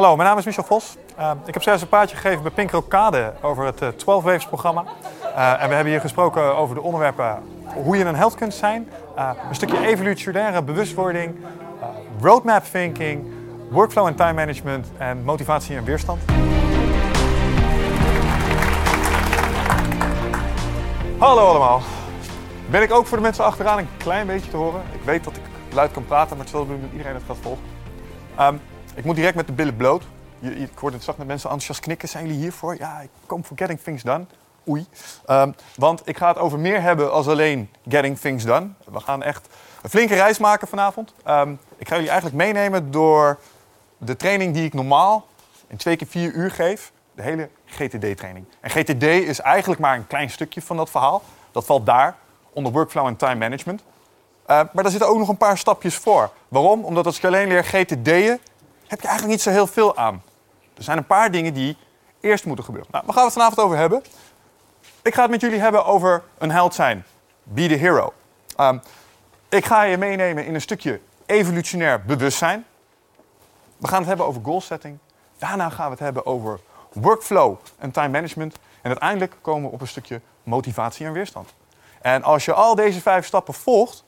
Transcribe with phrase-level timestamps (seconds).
[0.00, 0.96] Hallo, mijn naam is Michel Vos.
[1.18, 4.46] Uh, ik heb zelfs een paardje gegeven bij Pink Rocade over het uh, 12 Waves
[4.46, 4.84] programma.
[5.24, 7.42] Uh, en we hebben hier gesproken over de onderwerpen
[7.74, 8.88] hoe je een held kunt zijn,
[9.48, 11.36] een stukje evolutionaire bewustwording,
[12.20, 13.32] roadmap thinking,
[13.70, 16.22] workflow en time management en motivatie en weerstand.
[21.18, 21.80] Hallo allemaal.
[22.70, 24.82] Ben ik ook voor de mensen achteraan een klein beetje te horen?
[24.92, 25.42] Ik weet dat ik
[25.74, 27.64] luid kan praten, maar het zal doen dat iedereen het gaat volgen.
[28.40, 28.60] Um,
[28.94, 30.02] ik moet direct met de billen bloot.
[30.38, 32.08] Je, ik hoorde het zacht met mensen enthousiast knikken.
[32.08, 32.76] Zijn jullie hiervoor?
[32.78, 34.24] Ja, ik kom voor Getting Things Done.
[34.68, 34.86] Oei.
[35.30, 38.68] Um, want ik ga het over meer hebben als alleen Getting Things Done.
[38.84, 39.48] We gaan echt
[39.82, 41.14] een flinke reis maken vanavond.
[41.28, 43.38] Um, ik ga jullie eigenlijk meenemen door
[43.98, 45.26] de training die ik normaal
[45.66, 46.92] in twee keer vier uur geef.
[47.14, 48.44] De hele GTD-training.
[48.60, 51.22] En GTD is eigenlijk maar een klein stukje van dat verhaal.
[51.52, 52.16] Dat valt daar,
[52.52, 53.82] onder workflow en time management.
[53.82, 56.30] Uh, maar daar zitten ook nog een paar stapjes voor.
[56.48, 56.84] Waarom?
[56.84, 58.40] Omdat als je alleen leert GTD'en,
[58.90, 60.22] heb je eigenlijk niet zo heel veel aan.
[60.76, 61.76] Er zijn een paar dingen die
[62.20, 62.90] eerst moeten gebeuren.
[62.92, 64.02] Nou, waar gaan we het vanavond over hebben?
[65.02, 67.04] Ik ga het met jullie hebben over een held zijn.
[67.42, 68.12] Be the hero.
[68.60, 68.82] Um,
[69.48, 72.66] ik ga je meenemen in een stukje evolutionair bewustzijn.
[73.76, 74.98] We gaan het hebben over goal setting.
[75.38, 76.60] Daarna gaan we het hebben over
[76.92, 78.54] workflow en time management.
[78.54, 81.54] En uiteindelijk komen we op een stukje motivatie en weerstand.
[82.00, 84.04] En als je al deze vijf stappen volgt,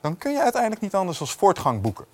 [0.00, 2.06] dan kun je uiteindelijk niet anders dan voortgang boeken.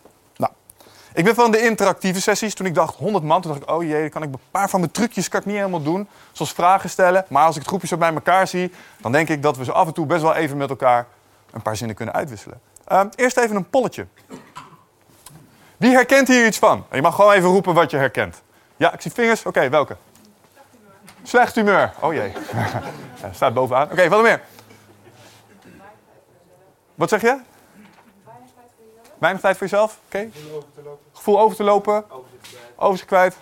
[1.14, 2.54] Ik ben van de interactieve sessies.
[2.54, 4.70] Toen ik dacht 100 man, toen dacht ik, oh jee, dan kan ik een paar
[4.70, 6.08] van mijn trucjes kan ik niet helemaal doen.
[6.32, 7.24] Zoals vragen stellen.
[7.28, 9.72] Maar als ik het groepje zo bij elkaar zie, dan denk ik dat we zo
[9.72, 11.06] af en toe best wel even met elkaar
[11.50, 12.60] een paar zinnen kunnen uitwisselen.
[12.92, 14.06] Uh, eerst even een polletje.
[15.76, 16.86] Wie herkent hier iets van?
[16.92, 18.42] Je mag gewoon even roepen wat je herkent.
[18.76, 19.46] Ja, ik zie vingers.
[19.46, 19.96] Oké, welke?
[21.22, 21.92] Slecht humeur.
[22.00, 22.32] Oh jee.
[23.34, 23.90] Staat bovenaan.
[23.90, 24.40] Oké, wat meer?
[26.94, 27.38] Wat zeg je?
[29.22, 29.98] Weinig tijd voor jezelf?
[30.06, 30.28] Oké.
[31.12, 32.04] Gevoel over te lopen.
[32.76, 33.36] Overzicht kwijt.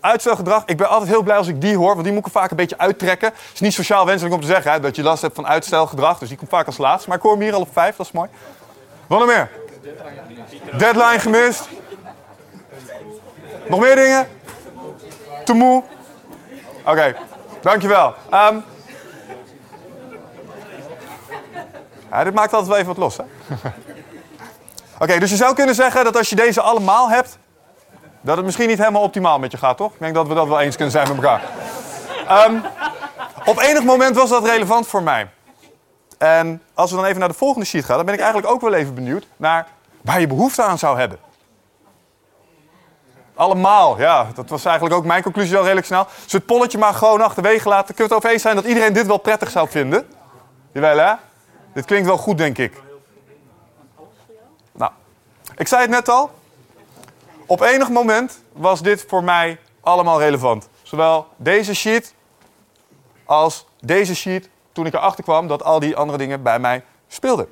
[0.00, 0.62] Uitstelgedrag.
[0.66, 2.56] Ik ben altijd heel blij als ik die hoor, want die moet ik vaak een
[2.56, 3.28] beetje uittrekken.
[3.28, 6.18] Het is niet sociaal wenselijk om te zeggen hè, dat je last hebt van uitstelgedrag,
[6.18, 7.08] dus die komt vaak als laatste.
[7.08, 8.28] Maar ik hoor hem hier al op vijf, dat is mooi.
[9.06, 9.50] Wat nog meer?
[10.78, 11.68] Deadline gemist.
[13.68, 14.28] Nog meer dingen?
[15.44, 15.82] Te moe?
[16.80, 17.16] Oké, okay.
[17.60, 18.14] dankjewel.
[18.30, 18.64] Um,
[22.10, 23.24] ja, dit maakt altijd wel even wat los, hè?
[24.98, 27.38] Oké, dus je zou kunnen zeggen dat als je deze allemaal hebt,
[28.20, 29.92] dat het misschien niet helemaal optimaal met je gaat, toch?
[29.92, 31.42] Ik denk dat we dat wel eens kunnen zijn met elkaar.
[32.48, 32.62] Um,
[33.44, 35.28] op enig moment was dat relevant voor mij.
[36.18, 38.60] En als we dan even naar de volgende sheet gaan, dan ben ik eigenlijk ook
[38.60, 39.66] wel even benieuwd naar
[40.00, 41.18] waar je behoefte aan zou hebben.
[43.34, 44.26] Allemaal, ja.
[44.34, 46.06] Dat was eigenlijk ook mijn conclusie al redelijk snel.
[46.22, 47.94] Dus het polletje maar gewoon achterwege laten.
[47.94, 50.06] Kunnen we het over eens zijn dat iedereen dit wel prettig zou vinden?
[50.72, 51.12] Jawel, hè?
[51.74, 52.82] Dit klinkt wel goed, denk ik.
[55.56, 56.30] Ik zei het net al.
[57.46, 60.68] Op enig moment was dit voor mij allemaal relevant.
[60.82, 62.14] Zowel deze sheet
[63.24, 67.48] als deze sheet toen ik erachter kwam dat al die andere dingen bij mij speelden.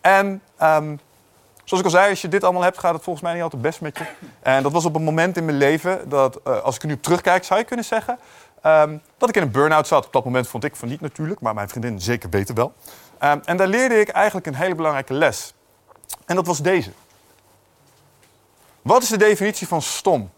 [0.00, 1.00] En um,
[1.64, 3.62] zoals ik al zei, als je dit allemaal hebt, gaat het volgens mij niet altijd
[3.62, 4.04] best met je.
[4.40, 7.44] En dat was op een moment in mijn leven dat, uh, als ik nu terugkijk,
[7.44, 8.18] zou je kunnen zeggen
[8.66, 10.06] um, dat ik in een burn-out zat.
[10.06, 12.72] Op dat moment vond ik van niet natuurlijk, maar mijn vriendin zeker beter wel.
[13.22, 15.54] Um, en daar leerde ik eigenlijk een hele belangrijke les.
[16.26, 16.90] En dat was deze.
[18.82, 20.30] Wat is de definitie van stom?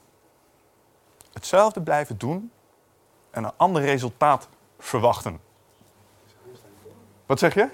[1.33, 2.51] Hetzelfde blijven doen
[3.31, 4.49] en een ander resultaat
[4.79, 5.41] verwachten.
[7.27, 7.69] Wat zeg je?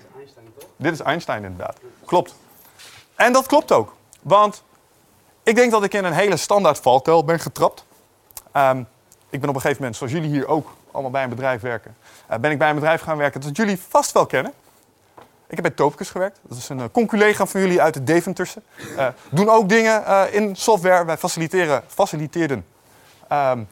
[0.76, 1.78] Dit is Einstein inderdaad.
[2.04, 2.34] Klopt.
[3.14, 3.96] En dat klopt ook.
[4.22, 4.62] Want
[5.42, 7.84] ik denk dat ik in een hele standaard valkuil ben getrapt.
[8.56, 8.88] Um,
[9.30, 11.96] ik ben op een gegeven moment, zoals jullie hier ook allemaal bij een bedrijf werken,
[12.30, 14.52] uh, ben ik bij een bedrijf gaan werken dat jullie vast wel kennen.
[15.48, 16.40] Ik heb bij Topicus gewerkt.
[16.48, 18.62] Dat is een uh, conculega van jullie uit de Deventerse.
[18.96, 21.04] Uh, doen ook dingen uh, in software.
[21.04, 22.66] Wij faciliteren, faciliteerden
[23.32, 23.68] um,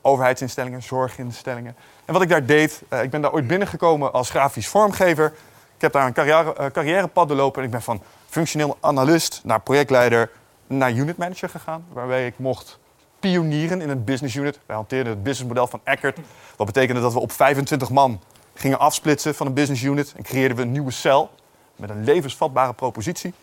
[0.00, 1.76] overheidsinstellingen, zorginstellingen.
[2.04, 5.26] En wat ik daar deed, ik ben daar ooit binnengekomen als grafisch vormgever.
[5.74, 10.30] Ik heb daar een carrière, carrièrepad doorlopen en ik ben van functioneel analist naar projectleider
[10.66, 11.84] naar unit manager gegaan.
[11.92, 12.78] Waarbij ik mocht
[13.20, 14.58] pionieren in een business unit.
[14.66, 16.18] Wij hanteerden het businessmodel van Eckert.
[16.56, 18.20] Wat betekende dat we op 25 man
[18.54, 21.30] gingen afsplitsen van een business unit en creëerden we een nieuwe cel
[21.76, 23.34] met een levensvatbare propositie.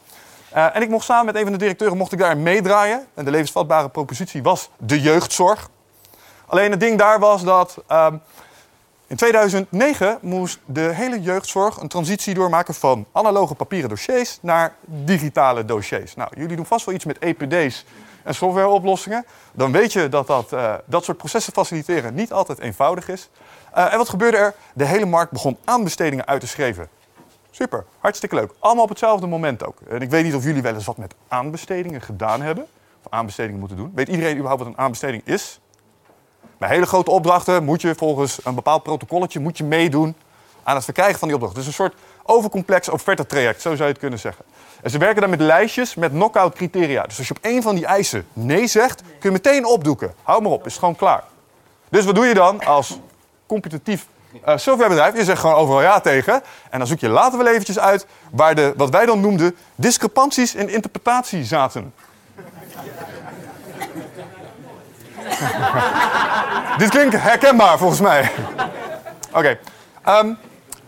[0.55, 3.05] Uh, en ik mocht samen met een van de directeuren mocht ik daar meedraaien.
[3.13, 5.69] En de levensvatbare propositie was de jeugdzorg.
[6.45, 8.07] Alleen het ding daar was dat uh,
[9.07, 15.65] in 2009 moest de hele jeugdzorg een transitie doormaken van analoge papieren dossiers naar digitale
[15.65, 16.15] dossiers.
[16.15, 17.85] Nou, jullie doen vast wel iets met EPD's
[18.23, 19.25] en softwareoplossingen.
[19.51, 23.29] Dan weet je dat dat, uh, dat soort processen faciliteren niet altijd eenvoudig is.
[23.77, 24.53] Uh, en wat gebeurde er?
[24.73, 26.89] De hele markt begon aanbestedingen uit te schrijven.
[27.51, 28.51] Super, hartstikke leuk.
[28.59, 29.77] Allemaal op hetzelfde moment ook.
[29.89, 32.67] En ik weet niet of jullie wel eens wat met aanbestedingen gedaan hebben.
[33.09, 33.91] aanbestedingen moeten doen.
[33.95, 35.59] Weet iedereen überhaupt wat een aanbesteding is?
[36.57, 40.15] Bij hele grote opdrachten moet je volgens een bepaald protocolletje moet je meedoen
[40.63, 41.57] aan het verkrijgen van die opdracht.
[41.57, 42.89] Dus een soort overcomplex
[43.27, 44.45] traject, zo zou je het kunnen zeggen.
[44.81, 47.03] En ze werken dan met lijstjes met knock-out criteria.
[47.03, 50.13] Dus als je op één van die eisen nee zegt, kun je meteen opdoeken.
[50.23, 51.23] Hou maar op, is gewoon klaar.
[51.89, 52.99] Dus wat doe je dan als
[53.47, 55.15] competitief uh, softwarebedrijf?
[55.15, 56.41] Je zegt gewoon overal ja tegen.
[56.69, 60.55] En dan zoek je later wel eventjes uit waar de, wat wij dan noemden, discrepanties
[60.55, 61.93] in interpretatie zaten.
[66.77, 68.31] Dit klinkt herkenbaar volgens mij.
[69.31, 69.57] Oké.
[70.03, 70.33] Ehm,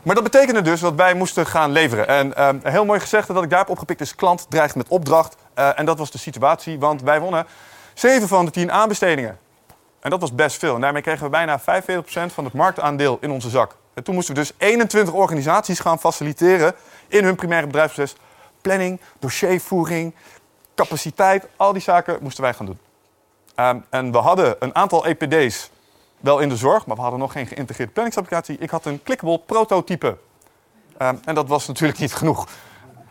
[0.03, 2.07] maar dat betekende dus dat wij moesten gaan leveren.
[2.07, 5.35] En um, heel mooi gezegd dat ik daarop opgepikt is: klant dreigt met opdracht.
[5.59, 7.45] Uh, en dat was de situatie, want wij wonnen
[7.93, 9.37] 7 van de 10 aanbestedingen.
[9.99, 10.75] En dat was best veel.
[10.75, 11.63] En daarmee kregen we bijna 45%
[12.33, 13.75] van het marktaandeel in onze zak.
[13.93, 16.73] En toen moesten we dus 21 organisaties gaan faciliteren
[17.07, 18.17] in hun primaire bedrijfsproces.
[18.61, 20.15] Planning, dossiervoering,
[20.75, 22.79] capaciteit, al die zaken moesten wij gaan doen.
[23.55, 25.69] Um, en we hadden een aantal EPD's
[26.19, 28.57] wel in de zorg, maar we hadden nog geen geïntegreerde planningsapplicatie.
[28.57, 30.17] Ik had een clickable prototype.
[31.01, 32.47] Um, en dat was natuurlijk niet genoeg.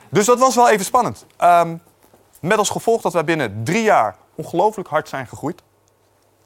[0.09, 1.27] Dus dat was wel even spannend.
[1.41, 1.83] Um,
[2.41, 5.63] met als gevolg dat wij binnen drie jaar ongelooflijk hard zijn gegroeid.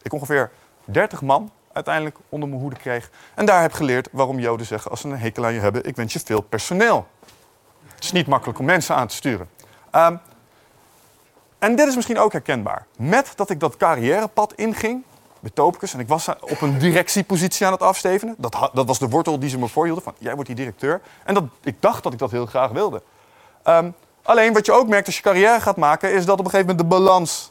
[0.02, 0.50] Ik ongeveer
[0.84, 3.10] 30 man uiteindelijk onder mijn hoede kreeg.
[3.34, 5.96] En daar heb geleerd waarom Joden zeggen als ze een hekel aan je hebben, ik
[5.96, 7.06] wens je veel personeel.
[7.94, 9.48] Het is niet makkelijk om mensen aan te sturen.
[9.94, 10.20] Um,
[11.58, 12.86] en dit is misschien ook herkenbaar.
[12.96, 15.02] Met dat ik dat carrièrepad inging,
[15.40, 18.34] bij Topicus, en ik was op een directiepositie aan het afstevenen.
[18.38, 21.00] Dat, dat was de wortel die ze me voorhielden, van jij wordt die directeur.
[21.24, 23.02] En dat, ik dacht dat ik dat heel graag wilde.
[23.64, 26.50] Um, alleen wat je ook merkt als je carrière gaat maken, is dat op een
[26.50, 27.50] gegeven moment de balans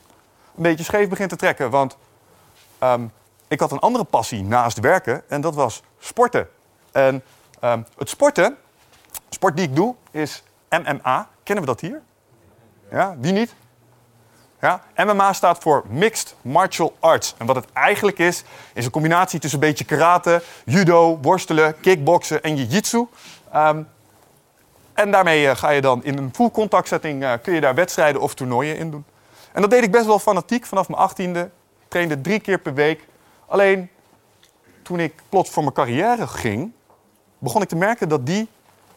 [0.56, 1.70] een beetje scheef begint te trekken.
[1.70, 1.98] Want
[2.84, 3.12] um,
[3.48, 6.48] ik had een andere passie naast werken en dat was sporten.
[6.92, 7.24] En
[7.64, 8.58] um, het sporten,
[9.30, 11.30] sport die ik doe, is MMA.
[11.44, 12.02] Kennen we dat hier?
[12.92, 13.54] Ja, wie niet?
[14.62, 14.84] Ja?
[14.96, 17.36] MMA staat voor Mixed Martial Arts.
[17.38, 18.44] En wat het eigenlijk is,
[18.74, 23.08] is een combinatie tussen een beetje karate, judo, worstelen, kickboksen en jiu-jitsu.
[23.56, 23.88] Um,
[24.94, 27.76] en daarmee uh, ga je dan in een full contact setting, uh, kun je daar
[27.76, 29.06] wedstrijden of toernooien in doen.
[29.52, 31.50] En dat deed ik best wel fanatiek vanaf mijn achttiende.
[31.92, 33.08] Trainde drie keer per week.
[33.46, 33.90] Alleen
[34.82, 36.72] toen ik plots voor mijn carrière ging,
[37.38, 38.50] begon ik te merken dat die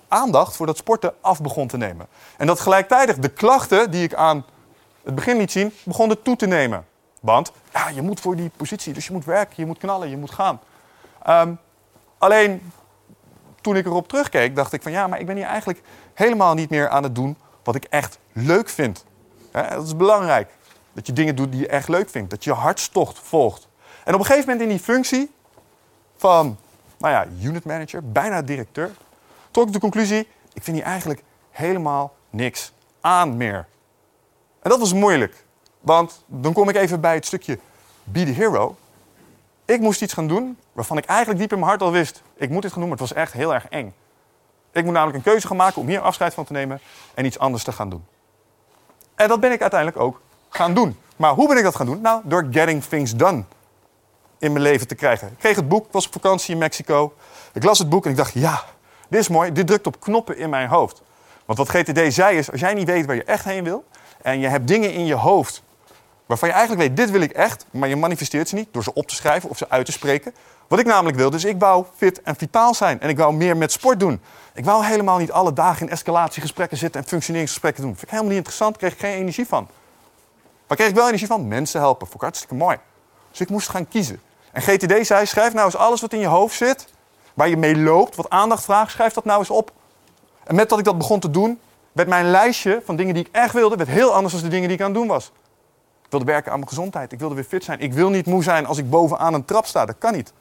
[0.08, 2.06] aandacht voor dat sporten af begon te nemen.
[2.36, 4.44] En dat gelijktijdig de klachten die ik aan
[5.02, 6.86] het begin liet zien, begon het toe te nemen.
[7.20, 10.16] Want ja, je moet voor die positie, dus je moet werken, je moet knallen, je
[10.16, 10.60] moet gaan.
[11.28, 11.58] Um,
[12.18, 12.72] alleen
[13.60, 15.82] toen ik erop terugkeek, dacht ik van ja, maar ik ben hier eigenlijk
[16.14, 19.04] helemaal niet meer aan het doen wat ik echt leuk vind.
[19.50, 20.50] dat is belangrijk.
[20.94, 22.30] Dat je dingen doet die je echt leuk vindt.
[22.30, 23.68] Dat je hartstocht volgt.
[24.04, 25.30] En op een gegeven moment in die functie
[26.16, 26.56] van,
[26.98, 28.90] nou ja, unit manager, bijna directeur,
[29.50, 33.66] trok ik de conclusie, ik vind hier eigenlijk helemaal niks aan meer.
[34.62, 35.44] En dat was moeilijk.
[35.80, 37.58] Want dan kom ik even bij het stukje
[38.04, 38.76] Be the Hero.
[39.64, 42.22] Ik moest iets gaan doen waarvan ik eigenlijk diep in mijn hart al wist.
[42.34, 43.94] Ik moet dit gaan doen, maar het was echt heel erg eng.
[44.72, 46.80] Ik moet namelijk een keuze gaan maken om hier afscheid van te nemen
[47.14, 48.04] en iets anders te gaan doen.
[49.14, 50.20] En dat ben ik uiteindelijk ook
[50.56, 50.96] gaan doen.
[51.16, 52.00] Maar hoe ben ik dat gaan doen?
[52.00, 53.44] Nou, door getting things done
[54.38, 55.28] in mijn leven te krijgen.
[55.28, 57.14] Ik kreeg het boek, was op vakantie in Mexico.
[57.52, 58.64] Ik las het boek en ik dacht, ja,
[59.08, 59.52] dit is mooi.
[59.52, 61.02] Dit drukt op knoppen in mijn hoofd.
[61.44, 63.84] Want wat GTD zei is, als jij niet weet waar je echt heen wil...
[64.22, 65.62] en je hebt dingen in je hoofd
[66.26, 67.66] waarvan je eigenlijk weet, dit wil ik echt...
[67.70, 70.34] maar je manifesteert ze niet door ze op te schrijven of ze uit te spreken.
[70.68, 73.00] Wat ik namelijk wilde, is ik wou fit en vitaal zijn.
[73.00, 74.20] En ik wou meer met sport doen.
[74.54, 77.90] Ik wou helemaal niet alle dagen in escalatiegesprekken zitten en functioneringsgesprekken doen.
[77.90, 79.68] Vind ik helemaal niet interessant, kreeg ik geen energie van.
[80.66, 81.48] Waar kreeg ik wel energie van?
[81.48, 82.06] Mensen helpen.
[82.06, 82.76] Vond ik hartstikke mooi.
[83.30, 84.20] Dus ik moest gaan kiezen.
[84.52, 86.86] En GTD zei, schrijf nou eens alles wat in je hoofd zit,
[87.34, 89.72] waar je mee loopt, wat aandacht vraagt, schrijf dat nou eens op.
[90.44, 91.60] En met dat ik dat begon te doen,
[91.92, 94.68] werd mijn lijstje van dingen die ik echt wilde, werd heel anders dan de dingen
[94.68, 95.32] die ik aan het doen was.
[96.04, 97.12] Ik wilde werken aan mijn gezondheid.
[97.12, 97.80] Ik wilde weer fit zijn.
[97.80, 99.84] Ik wil niet moe zijn als ik bovenaan een trap sta.
[99.84, 100.32] Dat kan niet.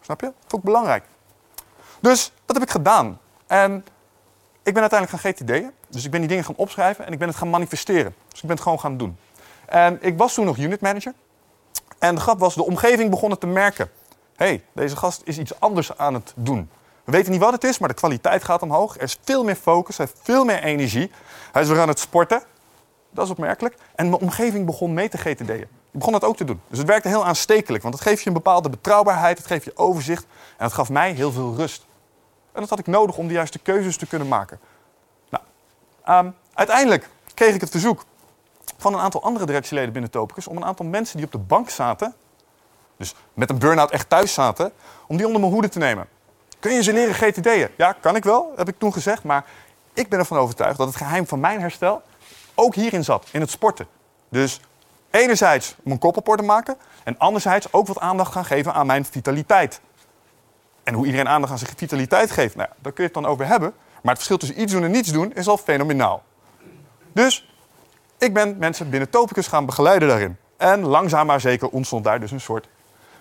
[0.00, 0.26] Snap je?
[0.26, 1.04] Dat vond ik belangrijk.
[2.00, 3.18] Dus dat heb ik gedaan.
[3.46, 3.84] En
[4.62, 5.72] ik ben uiteindelijk gaan GTD'en.
[5.88, 8.14] Dus ik ben die dingen gaan opschrijven en ik ben het gaan manifesteren.
[8.28, 9.16] Dus ik ben het gewoon gaan doen.
[9.66, 11.12] En ik was toen nog unit manager.
[11.98, 13.90] En de grap was, de omgeving begon het te merken.
[14.36, 16.70] Hey, deze gast is iets anders aan het doen.
[17.04, 18.96] We weten niet wat het is, maar de kwaliteit gaat omhoog.
[18.96, 21.10] Er is veel meer focus, hij heeft veel meer energie.
[21.52, 22.42] Hij is weer aan het sporten.
[23.10, 23.76] Dat is opmerkelijk.
[23.94, 25.46] En mijn omgeving begon mee te GTD'en.
[25.46, 26.60] Die begon dat ook te doen.
[26.68, 29.76] Dus het werkte heel aanstekelijk, want het geeft je een bepaalde betrouwbaarheid, het geeft je
[29.76, 31.86] overzicht en het gaf mij heel veel rust.
[32.52, 34.60] En dat had ik nodig om de juiste keuzes te kunnen maken.
[35.28, 35.44] Nou,
[36.26, 38.04] um, uiteindelijk kreeg ik het verzoek
[38.76, 41.70] van een aantal andere directieleden binnen Topicus om een aantal mensen die op de bank
[41.70, 42.14] zaten,
[42.96, 44.72] dus met een burn-out echt thuis zaten,
[45.06, 46.08] om die onder mijn hoede te nemen.
[46.58, 47.70] Kun je ze leren GTD'en?
[47.76, 49.44] Ja, kan ik wel, heb ik toen gezegd, maar
[49.92, 52.02] ik ben ervan overtuigd dat het geheim van mijn herstel
[52.54, 53.86] ook hierin zat, in het sporten.
[54.28, 54.60] Dus
[55.16, 56.76] Enerzijds om een koppelpoort te maken.
[57.04, 59.80] En anderzijds ook wat aandacht gaan geven aan mijn vitaliteit.
[60.82, 63.46] En hoe iedereen aandacht aan zijn vitaliteit geeft, nou, daar kun je het dan over
[63.46, 63.72] hebben.
[64.02, 66.22] Maar het verschil tussen iets doen en niets doen is al fenomenaal.
[67.12, 67.55] Dus
[68.18, 70.36] ik ben mensen binnen Topicus gaan begeleiden daarin.
[70.56, 72.68] En langzaam maar zeker ontstond daar dus een soort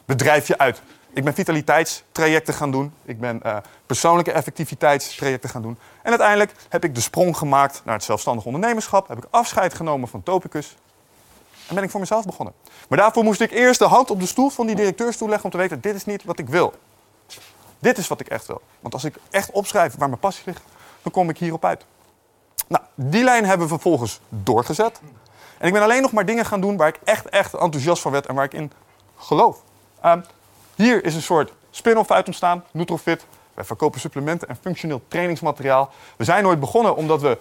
[0.05, 0.81] bedrijfje uit.
[1.13, 2.93] Ik ben vitaliteitstrajecten gaan doen.
[3.03, 5.77] Ik ben uh, persoonlijke effectiviteitstrajecten gaan doen.
[6.01, 9.07] En uiteindelijk heb ik de sprong gemaakt naar het zelfstandig ondernemerschap.
[9.07, 10.75] Heb ik afscheid genomen van Topicus.
[11.67, 12.53] En ben ik voor mezelf begonnen.
[12.89, 15.51] Maar daarvoor moest ik eerst de hand op de stoel van die directeurstoel leggen om
[15.51, 16.73] te weten: dit is niet wat ik wil.
[17.79, 18.61] Dit is wat ik echt wil.
[18.79, 20.61] Want als ik echt opschrijf waar mijn passie ligt,
[21.01, 21.85] dan kom ik hierop uit.
[22.67, 24.99] Nou, die lijn hebben we vervolgens doorgezet.
[25.57, 28.11] En ik ben alleen nog maar dingen gaan doen waar ik echt, echt enthousiast van
[28.11, 28.71] werd en waar ik in
[29.17, 29.61] geloof.
[30.05, 30.23] Um,
[30.75, 33.25] hier is een soort spin-off uit ontstaan, Nutrofit.
[33.53, 35.89] Wij verkopen supplementen en functioneel trainingsmateriaal.
[36.15, 37.37] We zijn ooit begonnen omdat we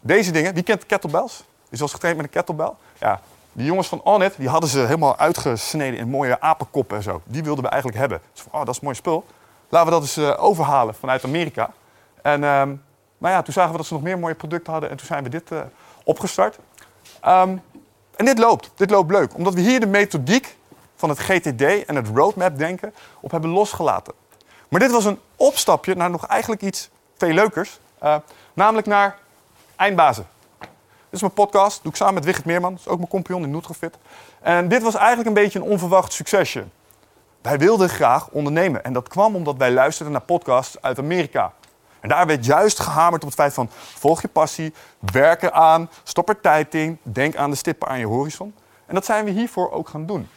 [0.00, 0.54] deze dingen...
[0.54, 1.44] Wie kent kettlebells?
[1.68, 2.72] Is wel getraind met een kettlebell?
[2.98, 3.20] Ja,
[3.52, 7.20] die jongens van Onet, die hadden ze helemaal uitgesneden in mooie apenkoppen en zo.
[7.24, 8.20] Die wilden we eigenlijk hebben.
[8.50, 9.24] Oh, dat is mooi spul.
[9.68, 11.70] Laten we dat eens uh, overhalen vanuit Amerika.
[12.22, 12.82] En um,
[13.20, 15.22] nou ja, toen zagen we dat ze nog meer mooie producten hadden en toen zijn
[15.22, 15.60] we dit uh,
[16.04, 16.58] opgestart.
[17.26, 17.62] Um,
[18.16, 19.34] en dit loopt, dit loopt leuk.
[19.34, 20.56] Omdat we hier de methodiek
[20.96, 24.12] van het GTD en het roadmap denken op hebben losgelaten.
[24.68, 27.80] Maar dit was een opstapje naar nog eigenlijk iets veel leukers.
[28.02, 28.16] Uh,
[28.52, 29.18] namelijk naar
[29.76, 30.26] eindbazen.
[30.58, 30.68] Dit
[31.10, 32.70] is mijn podcast, doe ik samen met Wigert Meerman.
[32.70, 33.94] Dat is ook mijn compagnon in Nutrofit.
[34.40, 36.64] En dit was eigenlijk een beetje een onverwacht succesje.
[37.42, 38.84] Wij wilden graag ondernemen.
[38.84, 41.52] En dat kwam omdat wij luisterden naar podcasts uit Amerika.
[42.00, 44.74] En daar werd juist gehamerd op het feit van volg je passie,
[45.12, 48.54] werk eraan, stop er tijd in, denk aan de stippen aan je horizon.
[48.86, 50.28] En dat zijn we hiervoor ook gaan doen.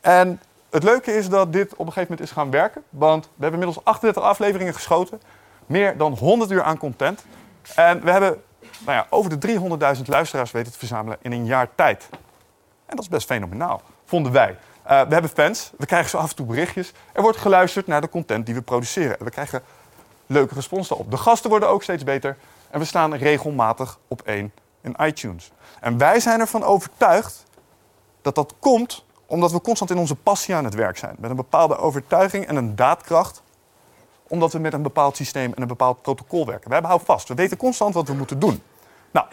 [0.00, 2.82] En het leuke is dat dit op een gegeven moment is gaan werken.
[2.88, 5.20] Want we hebben inmiddels 38 afleveringen geschoten.
[5.66, 7.24] Meer dan 100 uur aan content.
[7.74, 8.42] En we hebben
[8.78, 9.58] nou ja, over de
[9.96, 12.08] 300.000 luisteraars weten te verzamelen in een jaar tijd.
[12.86, 14.50] En dat is best fenomenaal, vonden wij.
[14.50, 16.92] Uh, we hebben fans, we krijgen zo af en toe berichtjes.
[17.12, 19.16] Er wordt geluisterd naar de content die we produceren.
[19.24, 19.62] We krijgen
[20.26, 21.10] leuke respons daarop.
[21.10, 22.36] De gasten worden ook steeds beter.
[22.70, 25.50] En we staan regelmatig op één in iTunes.
[25.80, 27.44] En wij zijn ervan overtuigd
[28.22, 31.16] dat dat komt omdat we constant in onze passie aan het werk zijn.
[31.18, 33.42] Met een bepaalde overtuiging en een daadkracht.
[34.28, 36.66] Omdat we met een bepaald systeem en een bepaald protocol werken.
[36.66, 37.28] We hebben hou vast.
[37.28, 38.62] We weten constant wat we moeten doen.
[39.10, 39.26] Nou.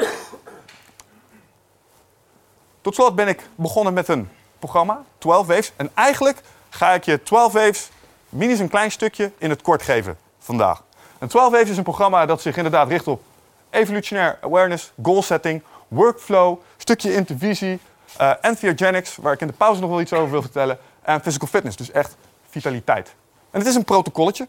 [2.82, 5.74] Tot slot ben ik begonnen met een programma, 12 Waves.
[5.76, 7.90] En eigenlijk ga ik je 12 Waves
[8.30, 10.84] minus een klein stukje in het kort geven vandaag.
[11.20, 13.22] En 12 Waves is een programma dat zich inderdaad richt op
[13.70, 17.80] evolutionair awareness, goal setting, workflow, stukje intervisie,
[18.22, 20.78] uh, Entheogenics, waar ik in de pauze nog wel iets over wil vertellen.
[21.02, 22.16] En physical fitness, dus echt
[22.50, 23.16] vitaliteit.
[23.52, 24.48] En het is een protocolletje.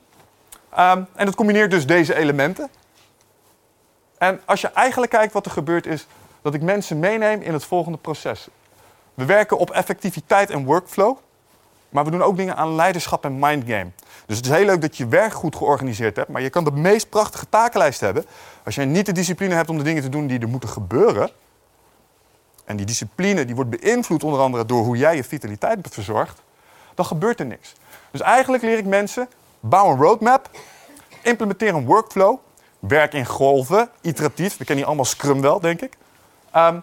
[0.78, 2.70] Um, en het combineert dus deze elementen.
[4.18, 6.06] En als je eigenlijk kijkt wat er gebeurt is
[6.42, 8.48] dat ik mensen meeneem in het volgende proces.
[9.14, 11.18] We werken op effectiviteit en workflow.
[11.94, 13.90] Maar we doen ook dingen aan leiderschap en mindgame.
[14.26, 16.28] Dus het is heel leuk dat je werk goed georganiseerd hebt.
[16.28, 18.24] Maar je kan de meest prachtige takenlijst hebben.
[18.64, 21.30] Als je niet de discipline hebt om de dingen te doen die er moeten gebeuren.
[22.64, 26.42] En die discipline die wordt beïnvloed onder andere door hoe jij je vitaliteit verzorgt.
[26.94, 27.74] Dan gebeurt er niks.
[28.10, 29.28] Dus eigenlijk leer ik mensen,
[29.60, 30.50] bouw een roadmap.
[31.22, 32.38] Implementeer een workflow.
[32.78, 34.50] Werk in golven, iteratief.
[34.50, 35.96] We kennen hier allemaal Scrum wel, denk ik.
[36.56, 36.82] Um,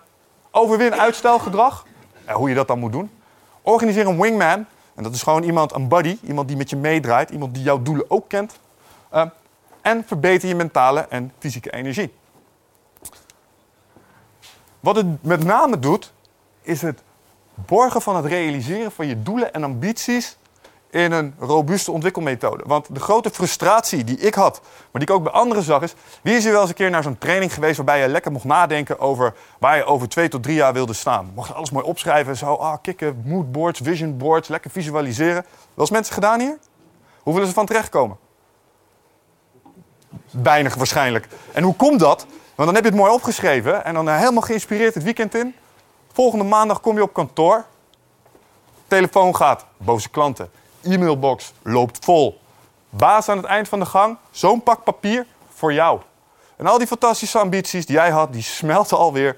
[0.51, 1.85] overwin uitstelgedrag.
[2.25, 3.11] En hoe je dat dan moet doen.
[3.61, 4.65] Organiseer een wingman.
[4.95, 6.17] En dat is gewoon iemand, een buddy.
[6.23, 7.29] Iemand die met je meedraait.
[7.29, 8.59] Iemand die jouw doelen ook kent.
[9.13, 9.31] Um,
[9.81, 12.13] en verbeter je mentale en fysieke energie.
[14.79, 16.13] Wat het met name doet,
[16.61, 17.01] is het
[17.53, 20.37] borgen van het realiseren van je doelen en ambities
[20.91, 22.63] in een robuuste ontwikkelmethode.
[22.65, 25.93] Want de grote frustratie die ik had, maar die ik ook bij anderen zag, is:
[26.21, 28.45] wie is er wel eens een keer naar zo'n training geweest waarbij je lekker mocht
[28.45, 31.31] nadenken over waar je over twee tot drie jaar wilde staan?
[31.35, 35.43] Mocht je alles mooi opschrijven, zo, ah, kikken, moodboards, vision boards, lekker visualiseren.
[35.43, 35.45] Wel
[35.75, 36.57] eens mensen gedaan hier?
[37.23, 38.17] Hoe willen ze van terechtkomen?
[40.31, 41.27] Weinig waarschijnlijk.
[41.51, 42.25] En hoe komt dat?
[42.55, 45.55] Want dan heb je het mooi opgeschreven en dan eh, helemaal geïnspireerd het weekend in.
[46.13, 47.65] Volgende maandag kom je op kantoor.
[48.87, 50.49] Telefoon gaat, boze klanten.
[50.83, 52.39] E-mailbox loopt vol.
[52.89, 55.99] Baas aan het eind van de gang, zo'n pak papier voor jou.
[56.55, 59.37] En al die fantastische ambities die jij had, die smelten alweer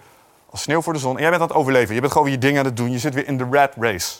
[0.49, 1.15] als sneeuw voor de zon.
[1.15, 1.95] En jij bent aan het overleven.
[1.95, 2.91] Je bent gewoon weer je dingen aan het doen.
[2.91, 4.15] Je zit weer in de rat race.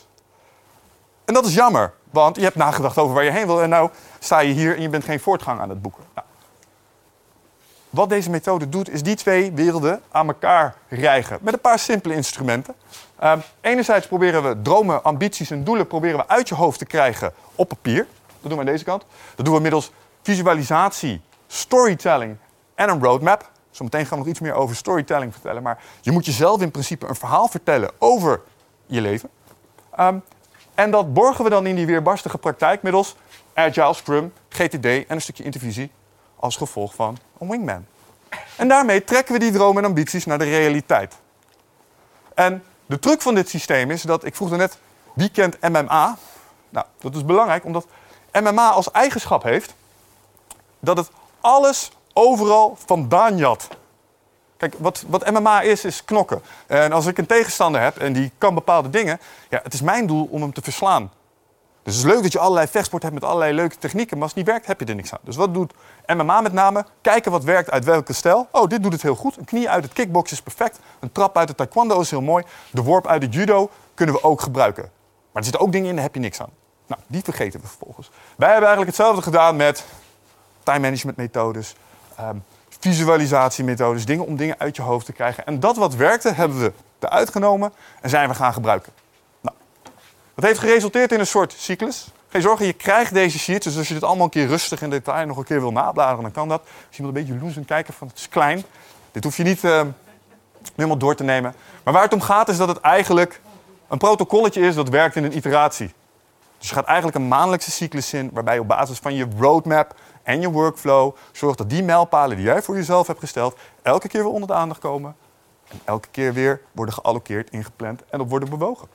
[1.25, 3.61] En dat is jammer, want je hebt nagedacht over waar je heen wil.
[3.61, 3.89] En nou
[4.19, 6.03] sta je hier en je bent geen voortgang aan het boeken.
[6.15, 6.27] Nou,
[7.89, 11.37] wat deze methode doet, is die twee werelden aan elkaar rijgen.
[11.41, 12.75] Met een paar simpele instrumenten.
[13.23, 17.33] Uh, enerzijds proberen we dromen, ambities en doelen proberen we uit je hoofd te krijgen
[17.55, 18.07] op papier.
[18.27, 19.05] Dat doen we aan deze kant.
[19.35, 22.37] Dat doen we middels visualisatie, storytelling
[22.75, 23.51] en een roadmap.
[23.71, 25.63] Zometeen gaan we nog iets meer over storytelling vertellen.
[25.63, 28.41] Maar je moet jezelf in principe een verhaal vertellen over
[28.85, 29.29] je leven.
[29.95, 30.17] Ehm,
[30.75, 33.15] en dat borgen we dan in die weerbarstige praktijk middels
[33.53, 35.91] Agile, Scrum, GTD en een stukje intervisie
[36.35, 37.85] als gevolg van een wingman.
[38.57, 41.15] En daarmee trekken we die dromen en ambities naar de realiteit.
[42.33, 44.77] En de truc van dit systeem is dat, ik vroeg net,
[45.13, 46.17] wie kent MMA?
[46.69, 47.85] Nou, dat is belangrijk omdat
[48.31, 49.73] MMA als eigenschap heeft
[50.79, 51.09] dat het
[51.41, 53.67] alles overal vandaan jat.
[54.57, 56.41] Kijk, wat, wat MMA is, is knokken.
[56.67, 60.07] En als ik een tegenstander heb en die kan bepaalde dingen, ja, het is mijn
[60.07, 61.11] doel om hem te verslaan.
[61.83, 64.35] Dus het is leuk dat je allerlei vechtsport hebt met allerlei leuke technieken, maar als
[64.35, 65.19] het niet werkt, heb je er niks aan.
[65.23, 65.73] Dus wat doet
[66.07, 66.85] MMA met name?
[67.01, 68.47] Kijken wat werkt uit welke stijl.
[68.51, 69.37] Oh, dit doet het heel goed.
[69.37, 70.79] Een knie uit het kickbox is perfect.
[70.99, 72.43] Een trap uit het taekwondo is heel mooi.
[72.71, 74.83] De worp uit het judo kunnen we ook gebruiken.
[74.83, 76.49] Maar er zitten ook dingen in, daar heb je niks aan.
[76.87, 78.09] Nou, die vergeten we vervolgens.
[78.35, 79.85] Wij hebben eigenlijk hetzelfde gedaan met
[80.63, 81.75] time management methodes,
[82.19, 82.43] um,
[82.79, 85.45] visualisatiemethodes, dingen om dingen uit je hoofd te krijgen.
[85.45, 88.91] En dat wat werkte, hebben we eruit genomen en zijn we gaan gebruiken.
[90.35, 92.07] Dat heeft geresulteerd in een soort cyclus.
[92.29, 93.65] Geen zorgen, je krijgt deze sheets.
[93.65, 96.21] Dus als je dit allemaal een keer rustig in detail nog een keer wil nabladeren,
[96.21, 96.61] dan kan dat.
[96.87, 98.63] Als je een beetje loes kijken van het is klein.
[99.11, 99.81] Dit hoef je niet uh,
[100.75, 101.55] helemaal door te nemen.
[101.83, 103.41] Maar waar het om gaat is dat het eigenlijk
[103.87, 105.93] een protocolletje is dat werkt in een iteratie.
[106.57, 109.95] Dus je gaat eigenlijk een maandelijkse cyclus in, waarbij je op basis van je roadmap
[110.23, 114.23] en je workflow zorgt dat die mijlpalen die jij voor jezelf hebt gesteld, elke keer
[114.23, 115.15] weer onder de aandacht komen.
[115.67, 118.87] En elke keer weer worden geallockeerd, ingepland en op worden bewogen.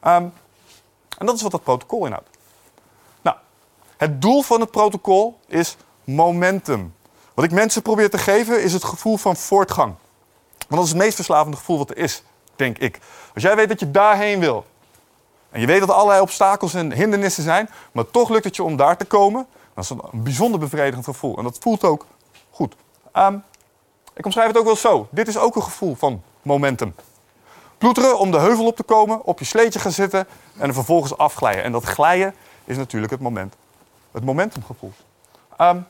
[0.00, 0.26] Ehm,
[1.18, 2.28] en dat is wat dat protocol inhoudt.
[3.22, 3.36] Nou,
[3.96, 6.94] het doel van het protocol is momentum.
[7.34, 9.94] Wat ik mensen probeer te geven is het gevoel van voortgang.
[10.58, 12.22] Want dat is het meest verslavende gevoel wat er is,
[12.56, 12.98] denk ik.
[13.34, 14.64] Als jij weet dat je daarheen wil,
[15.50, 18.62] en je weet dat er allerlei obstakels en hindernissen zijn, maar toch lukt het je
[18.62, 21.36] om daar te komen, dat is een bijzonder bevredigend gevoel.
[21.38, 22.06] En dat voelt ook
[22.50, 22.74] goed.
[23.12, 23.38] Ehm,
[24.14, 25.08] ik omschrijf het ook wel zo.
[25.10, 26.94] Dit is ook een gevoel van momentum.
[27.80, 30.26] Ploeteren om de heuvel op te komen, op je sleetje gaan zitten
[30.58, 31.62] en er vervolgens afglijden.
[31.62, 32.34] En dat glijden
[32.64, 33.54] is natuurlijk het moment.
[34.12, 34.92] Het momentumgevoel.
[35.58, 35.86] Um,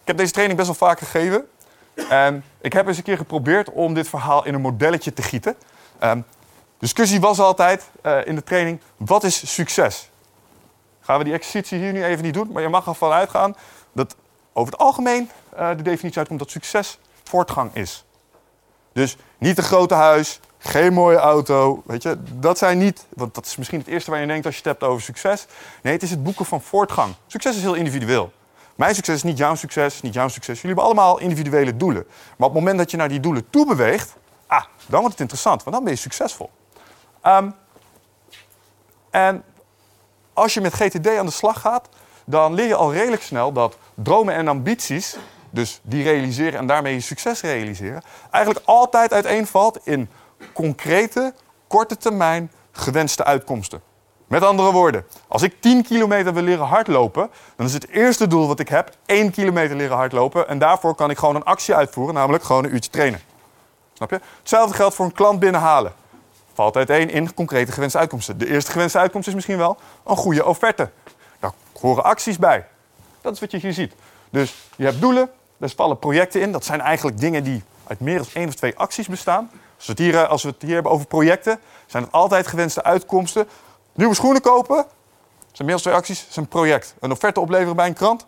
[0.00, 1.48] ik heb deze training best wel vaak gegeven.
[2.08, 5.56] En ik heb eens een keer geprobeerd om dit verhaal in een modelletje te gieten.
[6.02, 6.24] Um,
[6.78, 10.10] discussie was altijd uh, in de training: wat is succes?
[11.00, 13.56] Gaan we die exercitie hier nu even niet doen, maar je mag ervan uitgaan
[13.92, 14.16] dat
[14.52, 18.04] over het algemeen uh, de definitie uitkomt dat succes voortgang is.
[18.92, 23.46] Dus niet een grote huis, geen mooie auto, weet je, dat zijn niet, want dat
[23.46, 25.46] is misschien het eerste waar je denkt als je het hebt over succes.
[25.82, 27.14] Nee, het is het boeken van voortgang.
[27.26, 28.32] Succes is heel individueel.
[28.74, 30.60] Mijn succes is niet jouw succes, niet jouw succes.
[30.60, 32.04] Jullie hebben allemaal individuele doelen.
[32.36, 34.14] Maar op het moment dat je naar die doelen toe beweegt,
[34.46, 36.50] ah, dan wordt het interessant, want dan ben je succesvol.
[37.26, 37.54] Um,
[39.10, 39.44] en
[40.32, 41.88] als je met GTD aan de slag gaat,
[42.24, 45.16] dan leer je al redelijk snel dat dromen en ambities,
[45.52, 50.08] dus die realiseren en daarmee je succes realiseren, eigenlijk altijd uiteenvalt in
[50.52, 51.34] concrete,
[51.66, 53.82] korte termijn gewenste uitkomsten.
[54.26, 58.46] Met andere woorden, als ik 10 kilometer wil leren hardlopen, dan is het eerste doel
[58.46, 60.48] wat ik heb 1 kilometer leren hardlopen.
[60.48, 63.20] En daarvoor kan ik gewoon een actie uitvoeren, namelijk gewoon een uurtje trainen.
[63.92, 64.20] Snap je?
[64.38, 65.92] Hetzelfde geldt voor een klant binnenhalen
[66.54, 68.38] valt uiteen in concrete gewenste uitkomsten.
[68.38, 70.90] De eerste gewenste uitkomst is misschien wel een goede offerte.
[71.40, 72.66] Daar horen acties bij.
[73.20, 73.94] Dat is wat je hier ziet.
[74.30, 75.30] Dus je hebt doelen,
[75.68, 76.52] daar vallen projecten in.
[76.52, 79.50] Dat zijn eigenlijk dingen die uit meer dan één of twee acties bestaan.
[79.76, 83.48] Als we, het hier, als we hier hebben over projecten, zijn het altijd gewenste uitkomsten.
[83.92, 84.86] Nieuwe schoenen kopen,
[85.52, 86.94] zijn meer dan twee acties, is een project.
[87.00, 88.26] Een offerte opleveren bij een krant,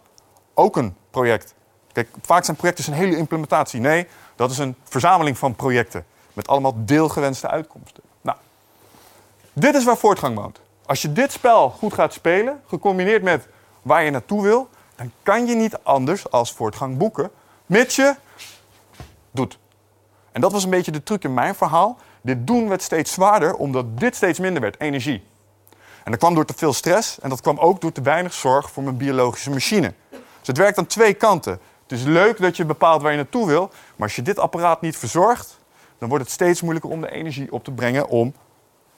[0.54, 1.54] ook een project.
[1.92, 3.80] Kijk, vaak zijn projecten een hele implementatie.
[3.80, 8.02] Nee, dat is een verzameling van projecten met allemaal deelgewenste uitkomsten.
[9.56, 10.60] Dit is waar voortgang woont.
[10.86, 13.46] Als je dit spel goed gaat spelen, gecombineerd met
[13.82, 17.30] waar je naartoe wil, dan kan je niet anders als voortgang boeken,
[17.66, 18.14] mits je
[19.30, 19.59] doet.
[20.33, 21.98] En dat was een beetje de truc in mijn verhaal.
[22.20, 25.24] Dit doen werd steeds zwaarder, omdat dit steeds minder werd, energie.
[26.04, 28.70] En dat kwam door te veel stress en dat kwam ook door te weinig zorg
[28.70, 29.94] voor mijn biologische machine.
[30.11, 31.52] Dus het werkt aan twee kanten.
[31.83, 34.80] Het is leuk dat je bepaalt waar je naartoe wil, maar als je dit apparaat
[34.80, 35.59] niet verzorgt,
[35.98, 38.35] dan wordt het steeds moeilijker om de energie op te brengen om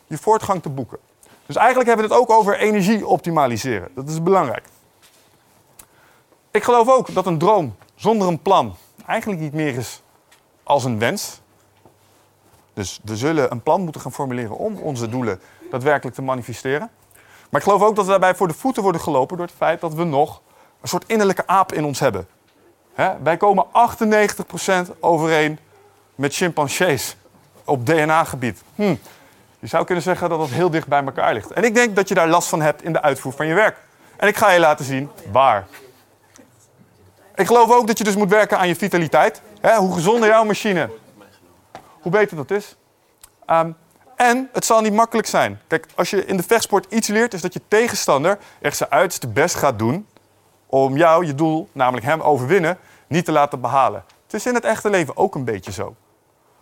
[0.07, 0.99] je voortgang te boeken.
[1.47, 3.89] Dus eigenlijk hebben we het ook over energie optimaliseren.
[3.95, 4.65] Dat is belangrijk.
[6.57, 10.03] Ik geloof ook dat een droom zonder een plan eigenlijk niet meer is
[10.63, 11.41] als een wens.
[12.75, 15.41] Dus we zullen een plan moeten gaan formuleren om onze doelen
[15.71, 16.91] daadwerkelijk te manifesteren.
[17.51, 19.81] Maar ik geloof ook dat we daarbij voor de voeten worden gelopen door het feit
[19.81, 20.41] dat we nog
[20.81, 22.29] een soort innerlijke aap in ons hebben.
[23.23, 25.59] wij komen 98% overeen
[26.15, 27.17] met chimpansees
[27.65, 28.63] op DNA-gebied.
[28.75, 28.95] Hm,
[29.59, 31.51] je zou kunnen zeggen dat dat heel dicht bij elkaar ligt.
[31.51, 33.77] En ik denk dat je daar last van hebt in de uitvoer van je werk.
[34.17, 35.67] En ik ga je laten zien waar.
[37.37, 39.43] Ik geloof ook dat je dus moet werken aan je vitaliteit.
[39.77, 40.91] hoe gezonder jouw machine,
[42.01, 42.77] hoe beter dat is.
[43.47, 43.71] Ehm,
[44.17, 45.61] En het zal niet makkelijk zijn.
[45.67, 49.29] Kijk, als je in de vechtsport iets leert, is dat je tegenstander echt zijn uiterste
[49.29, 50.07] best gaat doen
[50.67, 54.05] om jou, je doel, namelijk hem overwinnen, niet te laten behalen.
[54.25, 55.95] Het is in het echte leven ook een beetje zo.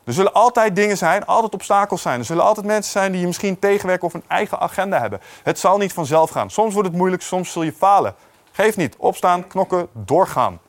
[0.04, 2.18] Er zullen altijd dingen zijn, altijd obstakels zijn.
[2.18, 5.20] Er zullen altijd mensen zijn die je misschien tegenwerken of een eigen agenda hebben.
[5.42, 6.50] Het zal niet vanzelf gaan.
[6.50, 8.14] Soms wordt het moeilijk, soms zul je falen.
[8.52, 8.96] Geef niet.
[8.96, 10.60] Opstaan, knokken, doorgaan.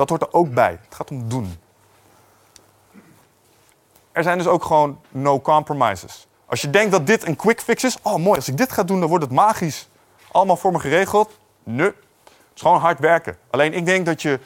[0.00, 0.78] Dat hoort er ook bij.
[0.84, 1.58] Het gaat om doen.
[4.12, 6.26] Er zijn dus ook gewoon no compromises.
[6.46, 8.82] Als je denkt dat dit een quick fix is, oh mooi, als ik dit ga
[8.82, 9.88] doen, dan wordt het magisch.
[10.32, 11.38] Allemaal voor me geregeld.
[11.62, 11.94] Nee, het
[12.54, 13.38] is gewoon hard werken.
[13.50, 14.40] Alleen ik denk dat je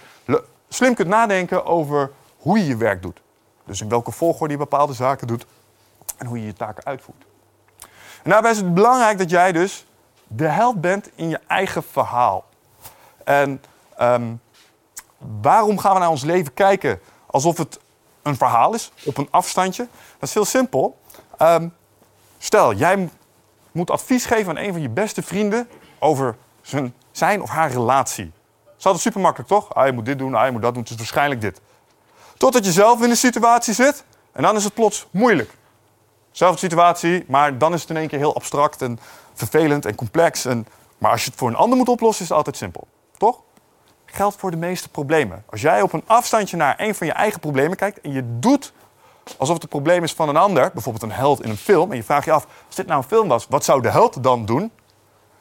[0.68, 3.20] slim kunt nadenken over hoe je je werk doet.
[3.64, 5.46] Dus in welke volgorde je bepaalde zaken doet
[6.16, 7.24] en hoe je je taken uitvoert.
[8.22, 9.86] En daarbij is het belangrijk dat jij dus
[10.26, 12.44] de held bent in je eigen verhaal.
[13.24, 13.62] En
[13.96, 14.32] ehm,
[15.40, 17.78] waarom gaan we naar ons leven kijken alsof het
[18.22, 19.88] een verhaal is op een afstandje?
[20.18, 20.98] Dat is heel simpel.
[21.38, 21.68] Ehm,
[22.38, 23.08] stel, jij
[23.72, 28.32] moet advies geven aan een van je beste vrienden over zijn, zijn of haar relatie.
[28.64, 29.74] Dat is altijd super makkelijk, toch?
[29.74, 31.60] Ah, je moet dit doen, ah, je moet dat doen, het is waarschijnlijk dit.
[32.36, 35.54] Totdat je zelf in een situatie zit en dan is het plots moeilijk.
[36.30, 38.98] Zelfde situatie, maar dan is het in één keer heel abstract en
[39.34, 40.44] vervelend en complex.
[40.44, 40.66] En,
[40.98, 42.86] maar als je het voor een ander moet oplossen, is het altijd simpel.
[43.16, 43.40] Toch?
[44.14, 45.44] Geldt voor de meeste problemen.
[45.50, 48.72] Als jij op een afstandje naar een van je eigen problemen kijkt en je doet
[49.38, 51.96] alsof het een probleem is van een ander, bijvoorbeeld een held in een film, en
[51.96, 54.44] je vraagt je af, als dit nou een film was, wat zou de held dan
[54.44, 54.70] doen?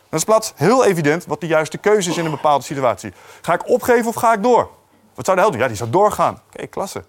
[0.09, 3.13] Dan is plaats heel evident wat de juiste keuze is in een bepaalde situatie.
[3.41, 4.69] Ga ik opgeven of ga ik door?
[5.13, 5.61] Wat zou de held doen?
[5.61, 6.41] Ja, die zou doorgaan.
[6.53, 7.03] Oké, klasse.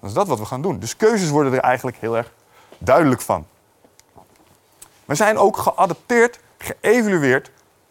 [0.00, 0.78] Dan is dat wat we gaan doen.
[0.78, 2.32] Dus keuzes worden er eigenlijk heel erg
[2.78, 3.46] duidelijk van.
[5.04, 7.50] We zijn ook geadapteerd, geëvalueerd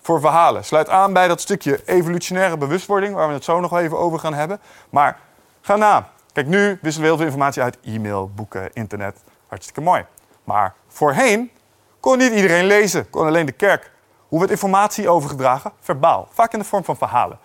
[0.10, 0.66] voor verhalen.
[0.66, 4.34] Sluit aan bij dat stukje evolutionaire bewustwording, waar we het zo nog even over gaan
[4.34, 4.60] hebben.
[4.90, 5.20] Maar
[5.62, 6.10] ga na.
[6.34, 9.18] Kijk, nu wisselen we heel veel informatie uit e-mail, boeken, internet.
[9.48, 10.06] Hartstikke mooi.
[10.44, 11.52] Maar voorheen
[12.00, 13.92] kon niet iedereen lezen, kon alleen de kerk.
[14.28, 15.72] Hoe werd informatie overgedragen?
[15.80, 16.28] Verbaal.
[16.32, 17.40] Vaak in de vorm van verhalen.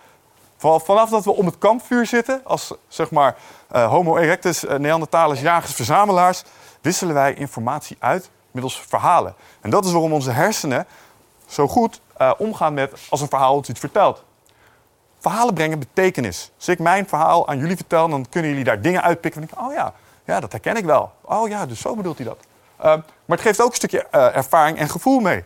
[0.57, 3.37] Vanaf dat we om het kampvuur zitten, als zeg maar
[3.75, 6.45] uh, Homo erectus, uh, jagers, verzamelaars,
[6.81, 9.35] wisselen wij informatie uit middels verhalen.
[9.61, 10.87] En dat is waarom onze hersenen
[11.47, 14.25] zo goed uh, omgaan met als een verhaal ons iets vertelt.
[15.19, 16.51] Verhalen brengen betekenis.
[16.57, 19.41] Als ik mijn verhaal aan jullie vertel, dan kunnen jullie daar dingen uitpikken.
[19.43, 21.13] En denken, oh ja, ja, dat herken ik wel.
[21.21, 22.39] Oh ja, dus zo bedoelt hij dat.
[23.25, 25.45] maar het geeft ook een stukje ervaring en gevoel mee.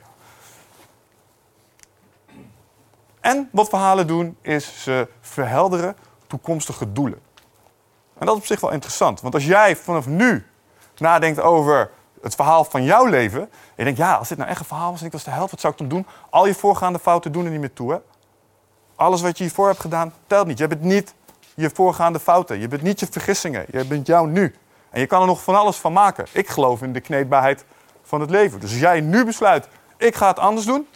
[3.20, 7.20] En wat verhalen doen, is ze verhelderen toekomstige doelen.
[8.18, 9.20] En dat is op zich wel interessant.
[9.20, 10.46] Want als jij vanaf nu
[10.96, 11.90] nadenkt over
[12.22, 13.40] het verhaal van jouw leven.
[13.40, 15.30] En je denkt, ja, als dit nou echt een verhaal was en ik was de
[15.30, 16.06] helft, wat zou ik dan doen?
[16.30, 17.92] Al je voorgaande fouten doen er niet meer toe.
[17.92, 17.98] Hè?
[18.96, 20.58] Alles wat je hiervoor hebt gedaan, telt niet.
[20.58, 21.14] Je bent niet
[21.54, 22.60] je voorgaande fouten.
[22.60, 23.66] Je bent niet je vergissingen.
[23.70, 24.54] Je bent jou nu.
[24.90, 26.26] En je kan er nog van alles van maken.
[26.32, 27.64] Ik geloof in de kneedbaarheid
[28.02, 28.60] van het leven.
[28.60, 30.88] Dus als jij nu besluit, ik ga het anders doen,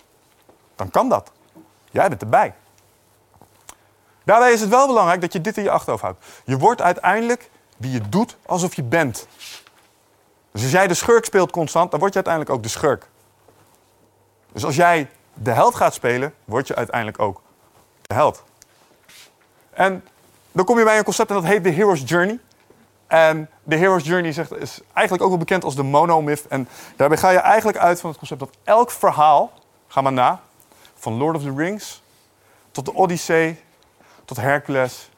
[0.76, 1.30] dan kan dat.
[1.90, 2.54] Jij bent erbij.
[4.24, 6.24] Daarbij is het wel belangrijk dat je dit in je achterhoofd houdt.
[6.44, 9.26] Je wordt uiteindelijk wie je doet alsof je bent.
[10.52, 13.06] Dus als jij de schurk speelt constant, dan word je uiteindelijk ook de schurk.
[14.52, 17.42] Dus als jij de held gaat spelen, word je uiteindelijk ook
[18.02, 18.42] de held.
[19.70, 20.04] En
[20.52, 22.38] dan kom je bij een concept en dat heet de Hero's Journey.
[23.06, 26.46] En de Hero's Journey is eigenlijk ook wel bekend als de monomyth.
[26.48, 29.52] En daarbij ga je eigenlijk uit van het concept dat elk verhaal,
[29.88, 30.40] ga maar na,
[30.94, 32.02] van Lord of the Rings
[32.72, 33.60] tot de Odyssee,
[34.24, 35.10] tot Hercules,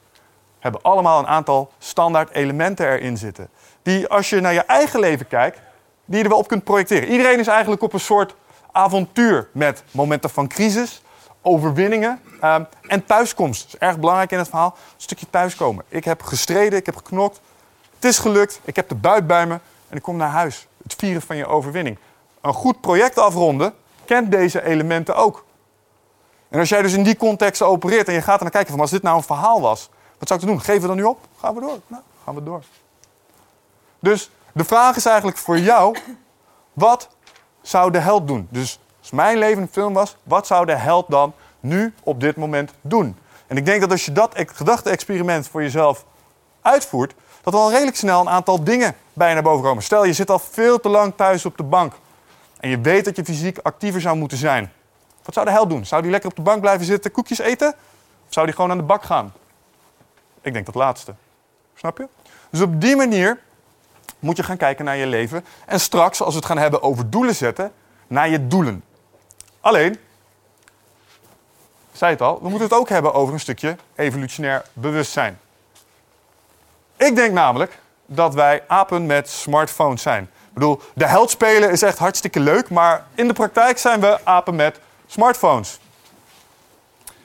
[0.59, 3.49] hebben allemaal een aantal standaard elementen erin zitten.
[3.85, 5.59] Die als je naar je eigen leven kijkt,
[6.05, 7.09] die je er wel op kunt projecteren.
[7.09, 8.35] Iedereen is eigenlijk op een soort
[8.71, 11.01] avontuur met momenten van crisis,
[11.41, 13.63] overwinningen ehm, en thuiskomst.
[13.63, 14.75] Dat is erg belangrijk in het verhaal.
[14.77, 15.85] Een stukje thuiskomen.
[15.87, 17.39] Ik heb gestreden, ik heb geknokt.
[17.95, 20.67] Het is gelukt, ik heb de buit bij me en ik kom naar huis.
[20.83, 21.97] Het vieren van je overwinning.
[22.41, 23.73] Een goed project afronden
[24.05, 25.45] kent deze elementen ook.
[26.49, 28.79] En als jij dus in die context opereert en je gaat er naar kijken van
[28.79, 30.65] als dit nou een verhaal was, wat zou ik dan doen?
[30.65, 31.19] Geven we dan nu op?
[31.39, 31.79] Gaan we door?
[31.87, 32.63] Nou, gaan we door.
[34.05, 35.97] Dus de vraag is eigenlijk voor jou,
[36.73, 37.09] wat
[37.61, 38.47] zou de held doen?
[38.51, 42.35] Dus als mijn leven een film was, wat zou de held dan nu op dit
[42.35, 43.17] moment doen?
[43.47, 46.05] En ik denk dat als je dat gedachte-experiment voor jezelf
[46.61, 49.83] uitvoert, dat er al redelijk snel een aantal dingen bij je naar boven komen.
[49.83, 51.93] Stel, je zit al veel te lang thuis op de bank
[52.59, 54.71] en je weet dat je fysiek actiever zou moeten zijn.
[55.23, 55.85] Wat zou de held doen?
[55.85, 57.67] Zou die lekker op de bank blijven zitten, koekjes eten?
[58.27, 59.33] Of zou die gewoon aan de bak gaan?
[60.41, 61.15] Ik denk dat laatste.
[61.75, 62.07] Snap je?
[62.49, 63.43] Dus op die manier
[64.19, 65.45] moet je gaan kijken naar je leven.
[65.65, 67.71] En straks, als we het gaan hebben over doelen zetten,
[68.07, 68.83] naar je doelen.
[69.59, 69.97] Alleen,
[71.91, 75.39] zei het al, we moeten het ook hebben over een stukje evolutionair bewustzijn.
[76.97, 80.29] Ik denk namelijk dat wij apen met smartphones zijn.
[80.53, 84.55] bedoel, de held spelen is echt hartstikke leuk, maar in de praktijk zijn we apen
[84.55, 85.79] met smartphones.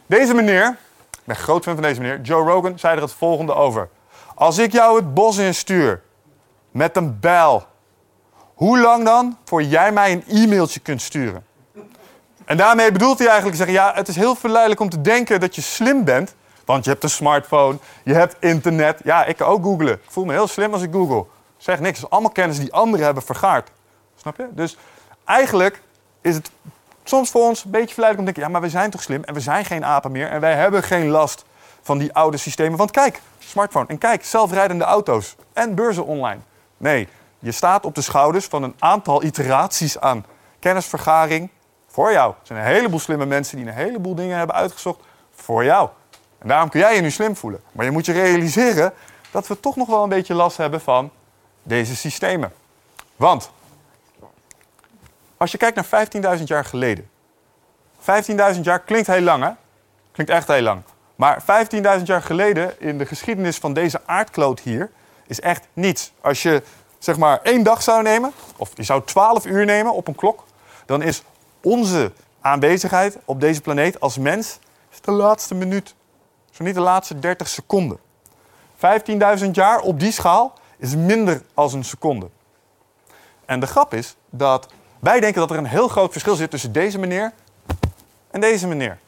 [0.06, 0.76] Deze meneer,
[1.10, 3.88] ik ben groot fan van deze meneer, Joe Rogan, zei er het volgende over.
[4.34, 6.02] Als ik jou het bos instuur
[6.70, 7.66] met een bijl,
[8.54, 11.44] hoe lang dan voor jij mij een e-mailtje kunt sturen?
[12.44, 15.54] En daarmee bedoelt hij eigenlijk zeggen, ja, het is heel verleidelijk om te denken dat
[15.54, 19.00] je slim bent, want je hebt een smartphone, je hebt internet.
[19.04, 19.92] Ja, ik kan ook googlen.
[19.92, 21.24] Ik voel me heel slim als ik google.
[21.56, 21.96] Zeg niks.
[21.96, 23.70] Het is allemaal kennis die anderen hebben vergaard.
[24.16, 24.46] Snap je?
[24.50, 24.76] Dus
[25.24, 25.82] eigenlijk
[26.20, 26.50] is het
[27.04, 28.42] soms voor ons een beetje verleidelijk om te denken...
[28.42, 30.28] ja, maar we zijn toch slim en we zijn geen apen meer...
[30.28, 31.44] en wij hebben geen last
[31.82, 32.78] van die oude systemen.
[32.78, 33.86] Want kijk, smartphone.
[33.88, 36.40] En kijk, zelfrijdende auto's en beurzen online.
[36.80, 40.24] Nee, je staat op de schouders van een aantal iteraties aan
[40.58, 41.50] kennisvergaring
[41.86, 42.30] voor jou.
[42.30, 45.00] Er zijn een heleboel slimme mensen die een heleboel dingen hebben uitgezocht
[45.34, 45.88] voor jou.
[46.38, 47.60] En daarom kun jij je nu slim voelen.
[47.72, 48.92] Maar je moet je realiseren
[49.30, 51.10] dat we toch nog wel een beetje last hebben van
[51.62, 52.52] deze systemen.
[53.16, 53.50] Want
[55.36, 57.10] als je kijkt naar 15.000 jaar geleden.
[58.54, 59.50] 15.000 jaar klinkt heel lang, hè?
[60.12, 60.82] Klinkt echt heel lang.
[61.16, 61.42] Maar
[61.98, 64.90] 15.000 jaar geleden in de geschiedenis van deze aardkloot hier
[65.30, 66.12] is echt niets.
[66.20, 66.62] Als je
[66.98, 70.44] zeg maar één dag zou nemen, of je zou 12 uur nemen op een klok,
[70.86, 71.22] dan is
[71.62, 74.58] onze aanwezigheid op deze planeet als mens
[75.00, 75.94] de laatste minuut.
[76.50, 77.98] Zo niet de laatste 30 seconden.
[79.38, 82.28] 15.000 jaar op die schaal is minder als een seconde.
[83.44, 86.72] En de grap is dat wij denken dat er een heel groot verschil zit tussen
[86.72, 87.32] deze meneer
[88.30, 88.98] en deze meneer.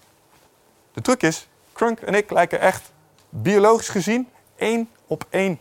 [0.93, 2.93] De truc is, Crunk en ik lijken echt
[3.29, 5.61] biologisch gezien één op één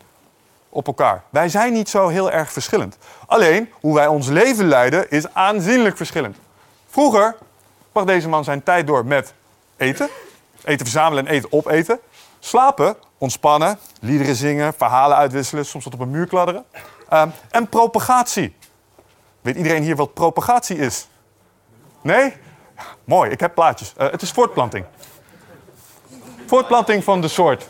[0.71, 1.23] op elkaar.
[1.29, 2.97] Wij zijn niet zo heel erg verschillend.
[3.25, 6.37] Alleen hoe wij ons leven leiden is aanzienlijk verschillend.
[6.87, 7.35] Vroeger
[7.91, 9.33] bracht deze man zijn tijd door met
[9.77, 10.09] eten,
[10.63, 11.99] eten verzamelen en eten opeten,
[12.39, 16.65] slapen, ontspannen, liederen zingen, verhalen uitwisselen, soms wat op een muur kladderen.
[17.09, 18.55] Ehm, en propagatie.
[19.41, 21.07] Weet iedereen hier wat propagatie is?
[22.01, 22.33] Nee?
[23.03, 23.93] mooi, ik heb plaatjes.
[23.97, 24.85] Uh, het is voortplanting.
[26.45, 27.67] Voortplanting van de soort.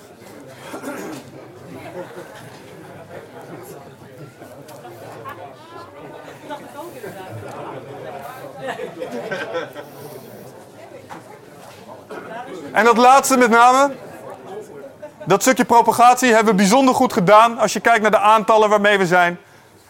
[12.72, 13.92] En dat laatste met name,
[15.26, 18.98] dat stukje propagatie hebben we bijzonder goed gedaan als je kijkt naar de aantallen waarmee
[18.98, 19.38] we zijn.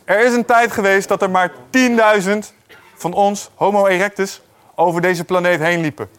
[0.04, 1.52] Er is een tijd geweest dat er maar
[2.22, 2.38] 10.000
[2.96, 4.42] van ons, Homo erectus,
[4.76, 6.10] over deze planeet heen liepen.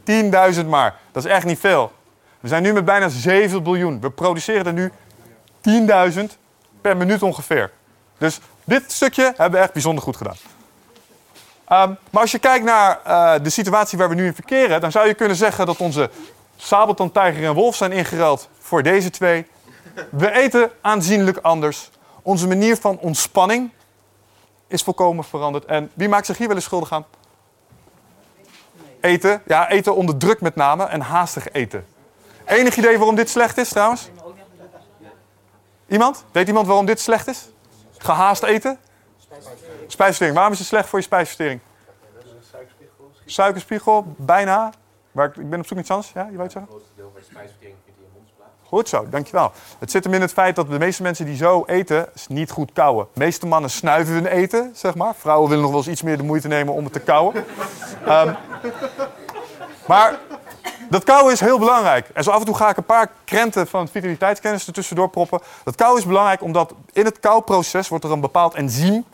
[0.55, 0.95] 10.000 maar.
[1.13, 1.93] Dat is echt niet veel.
[2.41, 4.01] We zijn nu met bijna 7 biljoen.
[4.01, 4.93] We produceren er nu
[6.13, 6.23] 10.000
[6.81, 7.71] per minuut ongeveer.
[8.19, 10.37] Dus dit stukje hebben we echt bijzonder goed gedaan.
[11.73, 14.91] Um, maar als je kijkt naar uh, de situatie waar we nu in verkeren, dan
[14.91, 16.11] zou je kunnen zeggen dat onze
[16.63, 19.47] sabeltandtijger en wolf zijn ingeruild voor deze twee.
[20.11, 21.91] We eten aanzienlijk anders.
[22.23, 23.71] Onze manier van ontspanning
[24.67, 25.65] is volkomen veranderd.
[25.65, 27.05] En wie maakt zich hier wel eens schuldig aan?
[29.01, 29.43] Eten.
[29.47, 31.87] Ja, eten onder druk met name en haastig eten.
[32.45, 34.11] Enig idee waarom dit slecht is trouwens?
[35.89, 36.25] Iemand?
[36.33, 37.49] Weet iemand waarom dit slecht is?
[37.99, 38.79] Gehaast eten?
[39.87, 40.35] Spijsvertering.
[40.35, 41.61] Waarom is het slecht voor je spijsvertering?
[43.27, 44.73] Suikerspiegel, bijna.
[45.13, 46.13] Maar ik, ben op zoek naar iets anders.
[46.13, 46.61] Ja, je weet zeggen?
[46.61, 48.53] Het grootste deel van je spijsvertering vindt in je mond plaats.
[48.63, 49.53] Goed zo, dankjewel.
[49.79, 52.73] Het zit hem in het feit dat de meeste mensen die zo eten, niet goed
[52.73, 53.07] kauwen.
[53.13, 55.15] De meeste mannen snuiven hun eten, zeg maar.
[55.15, 57.45] Vrouwen willen nog wel eens iets meer de moeite nemen om het te kauwen.
[58.09, 58.37] um,
[59.89, 60.19] maar
[60.93, 62.09] dat kauwen is heel belangrijk.
[62.15, 65.41] En zo af en toe ga ik een paar krenten van vitaliteitskennis ertussendoor proppen.
[65.65, 69.05] Dat kauwen is belangrijk omdat in het kauwproces wordt er een bepaald enzym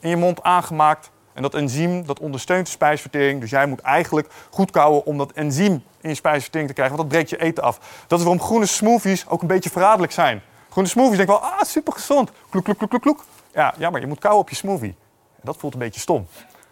[0.00, 1.10] in je mond aangemaakt.
[1.32, 3.40] En dat enzym dat ondersteunt de spijsvertering.
[3.40, 6.96] Dus jij moet eigenlijk goed kauwen om dat enzym in je spijsvertering te krijgen.
[6.96, 8.04] Want dat breekt je eten af.
[8.06, 10.42] Dat is waarom groene smoothies ook een beetje verraderlijk zijn.
[10.70, 12.30] Groene smoothies denk wel, ah, super gezond.
[12.50, 13.24] Kloek, kloek, kloek, kloek, kloek.
[13.54, 14.94] Ja, jammer, je moet kauwen op je smoothie.
[15.34, 16.26] En dat voelt een beetje stom.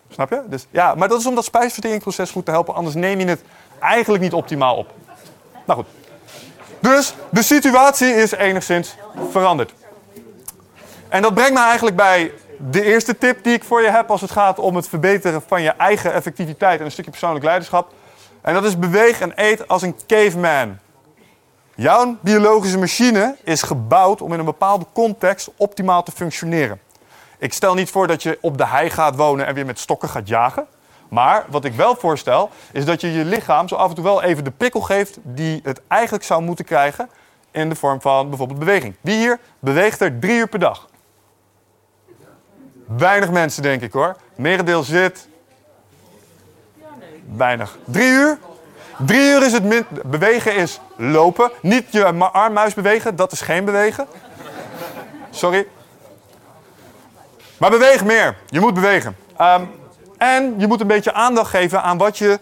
[0.08, 0.42] Snap je?
[0.46, 2.74] Dus, ja, maar dat is om dat spijsverteringsproces goed te helpen.
[2.74, 3.42] Anders neem je het
[3.80, 4.92] eigenlijk niet optimaal op.
[5.66, 5.88] Nou goed.
[6.80, 8.96] Dus de situatie is enigszins
[9.30, 9.74] veranderd.
[11.08, 12.32] En dat brengt me eigenlijk bij
[12.68, 15.62] de eerste tip die ik voor je heb als het gaat om het verbeteren van
[15.62, 17.92] je eigen effectiviteit en een stukje persoonlijk leiderschap.
[18.40, 20.78] En dat is beweeg en eet als een caveman.
[21.74, 26.80] Jouw biologische machine is gebouwd om in een bepaalde context optimaal te functioneren.
[27.38, 30.08] Ik stel niet voor dat je op de hei gaat wonen en weer met stokken
[30.08, 30.66] gaat jagen.
[31.08, 34.22] Maar wat ik wel voorstel, is dat je je lichaam zo af en toe wel
[34.22, 37.08] even de prikkel geeft die het eigenlijk zou moeten krijgen
[37.50, 38.94] in de vorm van bijvoorbeeld beweging.
[39.00, 40.89] Wie hier beweegt er drie uur per dag?
[42.96, 44.16] Weinig mensen, denk ik hoor.
[44.36, 45.28] Merendeel zit.
[47.36, 47.78] Weinig.
[47.84, 48.38] Drie uur?
[49.06, 49.86] Drie uur is het min.
[50.04, 51.50] Bewegen is lopen.
[51.62, 54.06] Niet je armmuis bewegen, dat is geen bewegen.
[55.30, 55.66] Sorry.
[57.58, 58.36] Maar beweeg meer.
[58.46, 59.16] Je moet bewegen.
[59.36, 59.64] Ehm,
[60.18, 62.40] en je moet een beetje aandacht geven aan wat je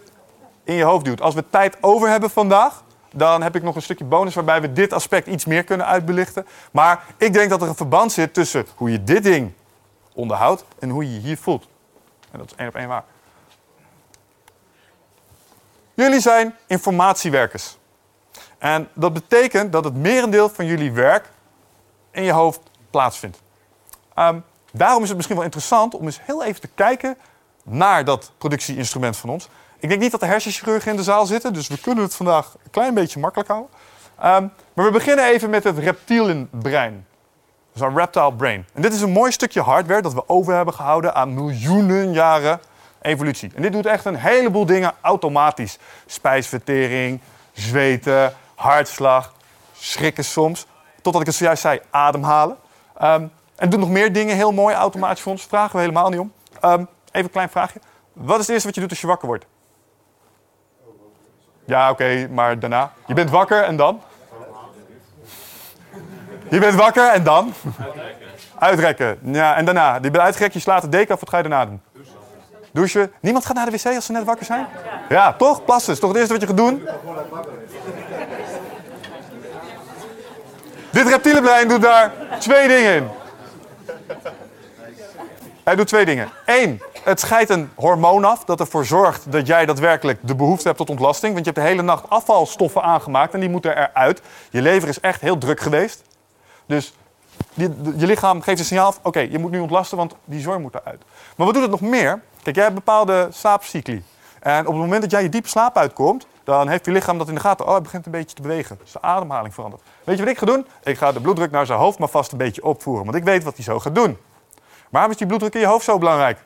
[0.63, 1.21] in je hoofd doet.
[1.21, 2.83] Als we tijd over hebben vandaag,
[3.13, 6.47] dan heb ik nog een stukje bonus waarbij we dit aspect iets meer kunnen uitbelichten.
[6.71, 9.51] Maar ik denk dat er een verband zit tussen hoe je dit ding
[10.19, 11.67] onderhoudt en hoe je je hier voelt.
[12.31, 13.03] En dat is één op één waar.
[15.93, 17.77] Jullie zijn informatiewerkers.
[18.57, 21.29] En dat betekent dat het merendeel van jullie werk
[22.11, 23.41] in je hoofd plaatsvindt.
[24.15, 27.17] Um, daarom is het misschien wel interessant om eens heel even te kijken
[27.63, 29.49] naar dat productieinstrument van ons.
[29.79, 32.53] Ik denk niet dat de hersenchirurgen in de zaal zitten, dus we kunnen het vandaag
[32.63, 33.71] een klein beetje makkelijk houden.
[34.19, 37.07] Ehm, maar we beginnen even met het reptielenbrein.
[37.79, 38.65] Dus een reptile brain.
[38.73, 42.59] En dit is een mooi stukje hardware dat we over hebben gehouden aan miljoenen jaren
[43.01, 43.51] evolutie.
[43.55, 45.77] En dit doet echt een heleboel dingen automatisch.
[46.05, 47.19] Spijsvertering,
[47.53, 49.33] zweten, hartslag,
[49.73, 50.65] schrikken soms.
[51.01, 52.57] Totdat ik het zojuist zei, ademhalen.
[53.01, 55.43] Um, en doet nog meer dingen heel mooi automatisch voor ons.
[55.43, 56.33] Vragen we helemaal niet om.
[56.65, 57.79] Um, even een klein vraagje.
[58.13, 59.45] Wat is het eerste wat je doet als je wakker wordt?
[61.65, 62.91] Ja, oké, maar daarna?
[63.07, 64.01] Je bent wakker en dan?
[66.49, 67.53] Je bent wakker en dan?
[67.77, 68.37] Uitrekken.
[68.59, 69.19] Uitrekken.
[69.21, 69.93] Ja, en daarna?
[69.93, 71.81] Je bent uitgerekt, je slaat de deken af, wat ga je daarna doen?
[72.71, 73.11] Douchen.
[73.19, 74.67] Niemand gaat naar de wc als ze net wakker zijn?
[75.09, 75.65] Ja, toch?
[75.65, 76.87] Plassen is toch het eerste wat je gaat doen?
[80.91, 83.07] Dit reptielenbrein doet daar twee dingen in.
[85.63, 86.29] Hij doet twee dingen.
[86.45, 90.77] Eén, het scheidt een hormoon af dat ervoor zorgt dat jij daadwerkelijk de behoefte hebt
[90.77, 91.33] tot ontlasting.
[91.33, 94.21] Want je hebt de hele nacht afvalstoffen aangemaakt en die moeten eruit.
[94.49, 96.03] Je lever is echt heel druk geweest.
[96.69, 96.93] Dus
[97.53, 101.01] je, lichaam geeft een signaal oké, je moet nu ontlasten, want die zorg moet eruit.
[101.35, 102.21] Maar wat doet het nog meer?
[102.43, 104.03] Kijk, jij hebt bepaalde slaapcycli.
[104.39, 107.27] En op het moment dat jij je diepe slaap uitkomt, dan heeft je lichaam dat
[107.27, 107.65] in de gaten.
[107.65, 108.77] Oh, hij begint een beetje te bewegen.
[108.81, 109.81] Dus de ademhaling verandert.
[110.03, 110.67] Weet je wat ik ga doen?
[110.83, 113.05] Ik ga de bloeddruk naar zijn hoofd maar vast een beetje opvoeren.
[113.05, 114.17] Want ik weet wat hij zo gaat doen.
[114.89, 116.39] Waarom is die bloeddruk in je hoofd zo belangrijk?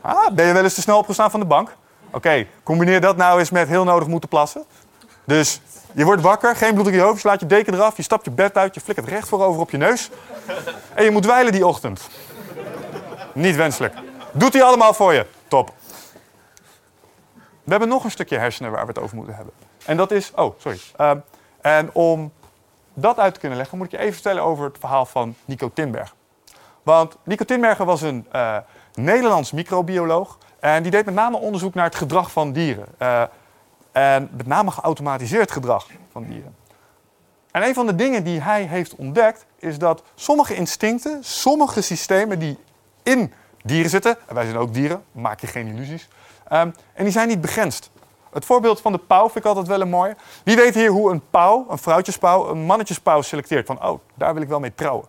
[0.00, 1.76] Ah, ben je wel eens te snel opgestaan van de bank?
[2.10, 4.64] Oké, combineer dat nou eens met heel nodig moeten plassen.
[5.24, 5.60] Dus
[5.94, 8.24] je wordt wakker, geen bloed in je hoofd, je slaat je deken eraf, je stapt
[8.24, 10.10] je bed uit, je flikkert recht voorover op je neus.
[10.94, 12.08] En je moet wijlen die ochtend.
[13.32, 13.94] Niet wenselijk.
[14.32, 15.26] Doet hij allemaal voor je.
[15.48, 15.72] Top.
[17.64, 19.54] We hebben nog een stukje hersenen waar we het over moeten hebben.
[19.84, 20.32] En dat is.
[20.34, 20.80] Oh, sorry.
[20.96, 21.18] Ehm,
[21.60, 22.32] en om
[22.94, 25.70] dat uit te kunnen leggen, moet ik je even vertellen over het verhaal van Nico
[25.74, 26.14] Tinberg.
[26.82, 28.56] Want Nico Tinbergen was een uh,
[28.94, 30.38] Nederlands microbioloog.
[30.60, 32.86] En die deed met name onderzoek naar het gedrag van dieren.
[33.02, 33.22] Uh,
[33.98, 36.56] en met name geautomatiseerd gedrag van dieren.
[37.50, 42.38] En een van de dingen die hij heeft ontdekt, is dat sommige instincten, sommige systemen
[42.38, 42.58] die
[43.02, 43.32] in
[43.62, 46.08] dieren zitten, en wij zijn ook dieren, maak je geen illusies,
[46.52, 47.90] um, en die zijn niet begrensd.
[48.32, 50.14] Het voorbeeld van de pauw vind ik altijd wel een mooi.
[50.44, 53.66] Wie weet hier hoe een pauw, een vrouwtjespauw, een mannetjespauw selecteert?
[53.66, 55.06] Van, oh, daar wil ik wel mee trouwen.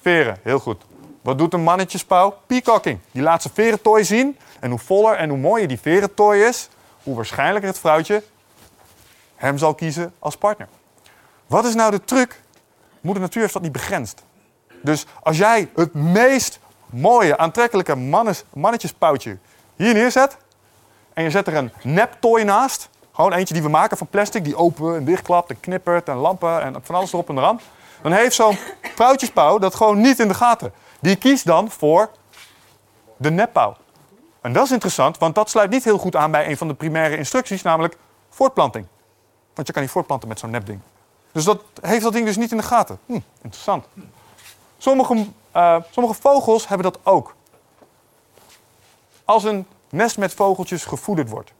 [0.00, 0.82] Veren, heel goed.
[1.22, 2.34] Wat doet een mannetjespauw?
[2.46, 2.98] Peacocking.
[3.10, 4.38] Die laat zijn verentooi zien.
[4.60, 6.68] En hoe voller en hoe mooier die verentooi is,
[7.04, 8.22] hoe waarschijnlijker het vrouwtje
[9.36, 10.68] hem zal kiezen als partner.
[11.46, 12.40] Wat is nou de truc?
[13.00, 14.22] Moeder Natuur heeft dat niet begrensd.
[14.82, 19.38] Dus als jij het meest mooie, aantrekkelijke mannes, mannetjespoutje
[19.76, 20.36] hier neerzet...
[21.12, 22.88] en je zet er een neptooi naast...
[23.12, 24.44] gewoon eentje die we maken van plastic...
[24.44, 27.60] die open en dichtklapt en knippert en lampen en van alles erop en eraan...
[28.02, 28.58] dan heeft zo'n
[28.94, 30.72] vrouwtjespauw dat gewoon niet in de gaten.
[31.00, 32.10] Die kiest dan voor
[33.16, 33.76] de neppauw.
[34.44, 36.74] En dat is interessant, want dat sluit niet heel goed aan bij een van de
[36.74, 37.96] primaire instructies, namelijk
[38.28, 38.86] voortplanting.
[39.54, 40.80] Want je kan niet voortplanten met zo'n nepding.
[41.32, 42.98] Dus dat heeft dat ding dus niet in de gaten.
[43.06, 43.86] Hm, interessant.
[44.78, 45.26] Sommige,
[45.56, 47.34] uh, sommige vogels hebben dat ook.
[49.24, 51.52] Als een nest met vogeltjes gevoederd wordt,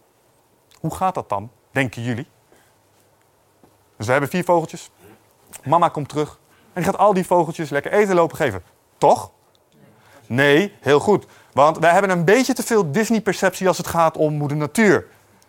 [0.80, 2.26] hoe gaat dat dan, denken jullie?
[3.96, 4.90] Dus we hebben vier vogeltjes.
[5.62, 6.38] Mama komt terug
[6.72, 8.62] en die gaat al die vogeltjes lekker eten lopen geven.
[8.98, 9.30] Toch?
[10.26, 11.26] Nee, heel goed.
[11.54, 15.06] Want wij hebben een beetje te veel Disney-perceptie als het gaat om moeder natuur.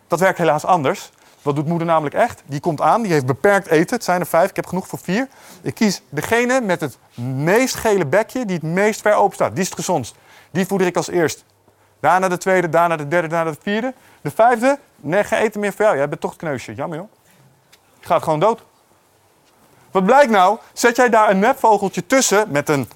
[0.08, 1.12] Dat werkt helaas anders.
[1.42, 2.44] Wat doet moeder namelijk echt?
[2.46, 3.96] Die komt aan, die heeft beperkt eten.
[3.96, 5.28] Het zijn er vijf, ik heb genoeg voor vier.
[5.62, 6.98] Ik kies degene met het
[7.36, 9.52] meest gele bekje, die het meest ver open staat.
[9.52, 10.16] Die is het gezondst.
[10.52, 11.44] Die voeder ik als eerst.
[12.00, 13.94] Daarna de tweede, daarna de derde, daarna de vierde.
[14.22, 15.98] De vijfde, nee, geen eten meer voor jou.
[15.98, 16.74] Jij bent toch het kneusje.
[16.74, 17.10] Jammer joh.
[18.00, 18.64] Je gaat gewoon dood.
[19.92, 20.58] Wat blijkt nou?
[20.74, 22.90] Zet jij daar een nepvogeltje tussen met een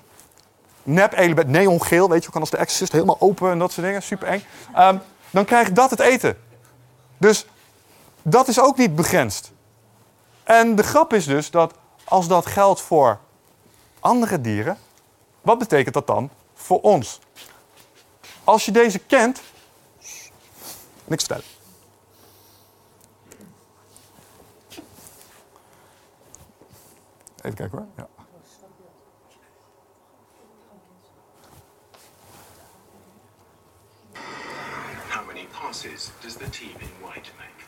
[0.84, 4.04] nep element, neongeel, weet je, kan als de Exorcist helemaal open en dat soort dingen,
[4.04, 4.44] super eng.
[4.78, 6.38] Um, dan krijgt dat het eten.
[7.18, 7.46] Dus
[8.22, 9.52] dat is ook niet begrensd.
[10.44, 11.74] En de grap is dus dat
[12.04, 13.20] als dat geldt voor
[14.00, 14.78] andere dieren,
[15.42, 17.20] wat betekent dat dan voor ons?
[18.44, 19.42] Als je deze kent,
[21.06, 21.58] niks vertellen.
[27.42, 27.88] Even kijken hoor.
[27.98, 28.19] Ja.
[35.70, 37.60] Passes does the team in white make?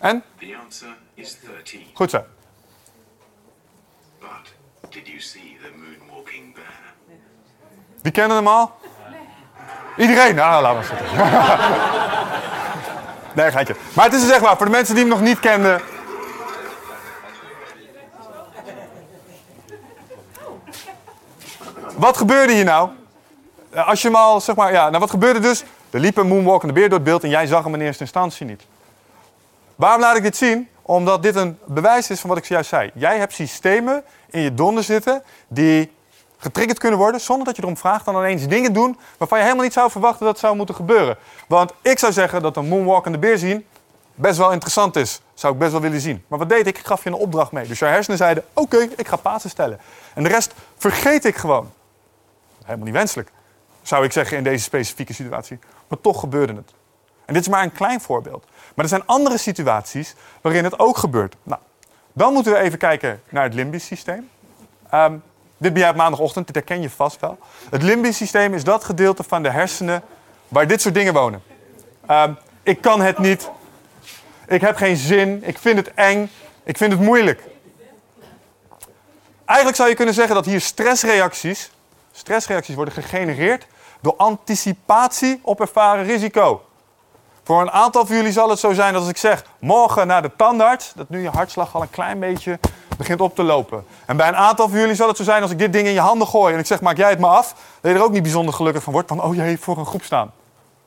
[0.00, 0.22] En?
[0.40, 1.84] The answer is 13.
[1.94, 2.24] Goed zo.
[4.20, 4.52] But
[4.90, 6.94] did you see the moonwalking bear?
[8.02, 8.80] Wie kennen hem al?
[9.96, 10.34] Iedereen?
[10.34, 11.06] Nou, laat maar zitten.
[13.42, 13.76] nee, geitje.
[13.92, 15.80] Maar het is dus zeg maar, voor de mensen die hem nog niet kenden...
[21.96, 22.90] Wat gebeurde hier nou?
[23.70, 25.64] Eh, Als je hem al, zeg maar, ja, nou wat gebeurde dus?
[25.90, 28.46] Er liep een moonwalkende beer door het beeld en jij zag hem in eerste instantie
[28.46, 28.62] niet.
[29.76, 30.68] Waarom laat ik dit zien?
[30.82, 32.90] Omdat dit een bewijs is van wat ik zojuist zei.
[32.94, 35.92] Jij hebt systemen in je donder zitten die
[36.42, 39.64] getriggerd kunnen worden zonder dat je erom vraagt dan ineens dingen doen waarvan je helemaal
[39.64, 41.16] niet zou verwachten dat zou moeten gebeuren.
[41.48, 43.66] Want ik zou zeggen dat een moonwalkende beer zien
[44.14, 45.20] best wel interessant is.
[45.34, 46.24] Zou ik best wel willen zien.
[46.26, 46.78] Maar wat deed ik?
[46.78, 47.66] Ik gaf je een opdracht mee.
[47.66, 49.80] Dus jouw hersenen zeiden, oké, ik ga Pasen stellen.
[50.14, 51.72] En de rest vergeet ik gewoon.
[52.64, 53.30] Helemaal niet wenselijk,
[53.82, 55.58] zou ik zeggen in deze specifieke situatie.
[55.88, 56.72] Maar toch gebeurde het.
[57.24, 58.44] En dit is maar een klein voorbeeld.
[58.74, 61.36] Maar er zijn andere situaties waarin het ook gebeurt.
[61.42, 61.60] Nou,
[62.12, 64.28] dan moeten we even kijken naar het limbisch systeem.
[64.90, 65.16] Ehm,
[65.62, 67.38] dit ben jij op maandagochtend, dit herken je vast wel.
[67.70, 70.02] Het limbisch systeem is dat gedeelte van de hersenen
[70.48, 71.42] waar dit soort dingen wonen.
[72.06, 72.32] Ehm,
[72.62, 73.50] ik kan het niet.
[74.46, 75.42] Ik heb geen zin.
[75.44, 76.30] Ik vind het eng.
[76.62, 77.42] Ik vind het moeilijk.
[79.44, 81.70] Eigenlijk zou je kunnen zeggen dat hier stressreacties,
[82.12, 83.66] stressreacties worden gegenereerd
[84.00, 86.64] door anticipatie op ervaren risico.
[87.44, 90.22] Voor een aantal van jullie zal het zo zijn dat als ik zeg morgen naar
[90.22, 92.58] de tandarts, dat nu je hartslag al een klein beetje
[93.02, 93.84] begint op te lopen.
[94.06, 95.92] En bij een aantal van jullie zal het zo zijn als ik dit ding in
[95.92, 98.12] je handen gooi en ik zeg maak jij het maar af, dat je er ook
[98.12, 100.32] niet bijzonder gelukkig van wordt van oh jee, voor een groep staan.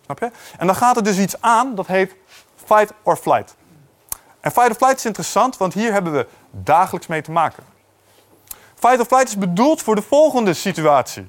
[0.05, 0.31] Snap je?
[0.57, 2.15] En dan gaat er dus iets aan dat heet
[2.65, 3.55] fight or flight.
[4.39, 7.63] En fight or flight is interessant, want hier hebben we dagelijks mee te maken.
[8.75, 11.27] Fight or flight is bedoeld voor de volgende situatie.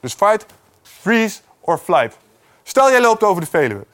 [0.00, 0.46] Dus fight,
[0.82, 2.16] freeze or flight.
[2.62, 3.86] Stel jij loopt over de Veluwe.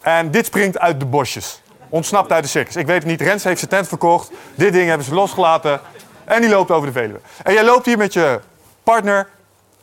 [0.00, 1.62] En dit springt uit de bosjes.
[1.90, 2.76] Ontsnapt uit de circus.
[2.76, 3.20] Ik weet het niet.
[3.20, 4.30] Rens heeft zijn tent verkocht.
[4.54, 5.80] Dit ding hebben ze losgelaten.
[6.24, 7.20] En die loopt over de Veluwe.
[7.42, 8.40] En jij loopt hier met je
[8.82, 9.28] partner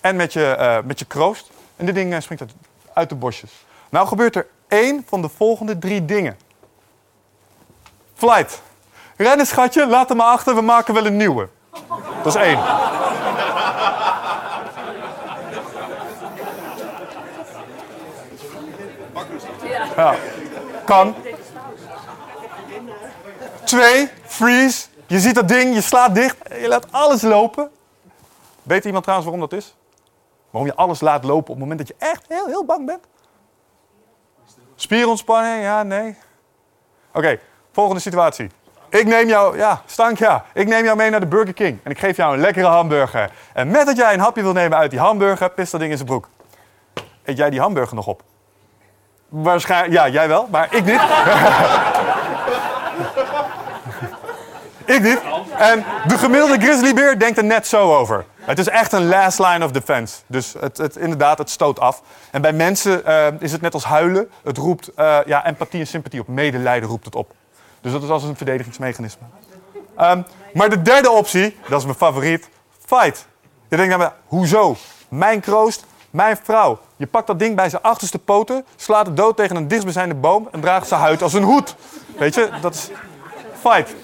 [0.02, 1.50] en met je, eh, met je kroost.
[1.76, 2.54] En dit ding eh, springt uit,
[2.94, 3.52] uit de bosjes.
[3.90, 6.38] Nou gebeurt er één van de volgende drie dingen.
[8.16, 8.62] Flight.
[9.18, 10.56] Rennen schatje, laat hem maar achter.
[10.56, 11.48] We maken wel een nieuwe.
[12.24, 12.60] Dat is één.
[19.96, 20.16] Ja.
[20.86, 21.16] Kan.
[23.68, 24.88] Twee, freeze.
[25.08, 27.70] Je ziet dat ding, je slaat dicht, je laat alles lopen.
[28.64, 29.76] Weet iemand trouwens waarom dat is?
[30.50, 33.00] Waarom je alles laat lopen op het moment dat je echt heel, heel bang bent?
[34.76, 36.18] Spierontspanning, ja, nee.
[37.14, 37.40] Oké,
[37.72, 38.50] volgende situatie.
[38.90, 40.46] Ik neem jou, ja, stank ja.
[40.54, 43.32] Ik neem jou mee naar de Burger King en ik geef jou een lekkere hamburger.
[43.54, 45.98] En met dat jij een hapje wil nemen uit die hamburger, pist dat ding in
[45.98, 46.30] zijn broek.
[47.24, 48.24] Eet jij die hamburger nog op?
[49.30, 51.02] Waarschijnlijk, ja, jij wel, maar ik niet.
[54.88, 55.22] ik niet.
[55.58, 58.26] En de gemiddelde grizzlybeer denkt er net zo over.
[58.48, 60.16] Het is echt een last line of defense.
[60.28, 62.02] Dus het, het, inderdaad, het stoot af.
[62.32, 64.30] En bij mensen eh, is het net als huilen.
[64.44, 66.28] Het roept eh, ja, empathie en sympathie op.
[66.28, 67.34] Medelijden roept het op.
[67.82, 69.26] Dus dat is als een verdedigingsmechanisme.
[69.98, 70.22] Ehm,
[70.54, 72.50] maar de derde optie, dat is mijn favoriet,
[72.86, 73.28] fight.
[73.70, 74.76] Je denkt dan, hoezo?
[75.10, 76.80] Mijn kroost, mijn vrouw.
[76.96, 80.48] Je pakt dat ding bij zijn achterste poten, slaat het dood tegen een dichtstbijzijnde boom
[80.52, 81.76] en draagt zijn huid als een hoed.
[82.18, 82.90] Weet je, dat is
[83.60, 83.96] fight.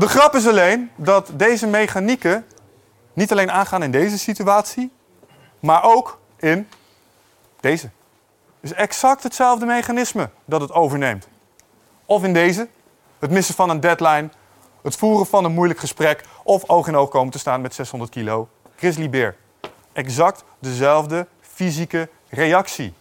[0.00, 2.46] De grap is alleen dat deze mechanieken
[3.12, 4.92] niet alleen aangaan in deze situatie,
[5.58, 6.68] maar ook in
[7.60, 7.90] deze.
[8.60, 11.28] Is exact hetzelfde mechanisme dat het overneemt.
[12.04, 12.68] Of in deze,
[13.18, 14.28] het missen van een deadline,
[14.82, 18.10] het voeren van een moeilijk gesprek of oog in oog komen te staan met 600
[18.10, 19.36] kilo grizzlybeer.
[19.92, 22.94] Exact dezelfde fysieke reactie.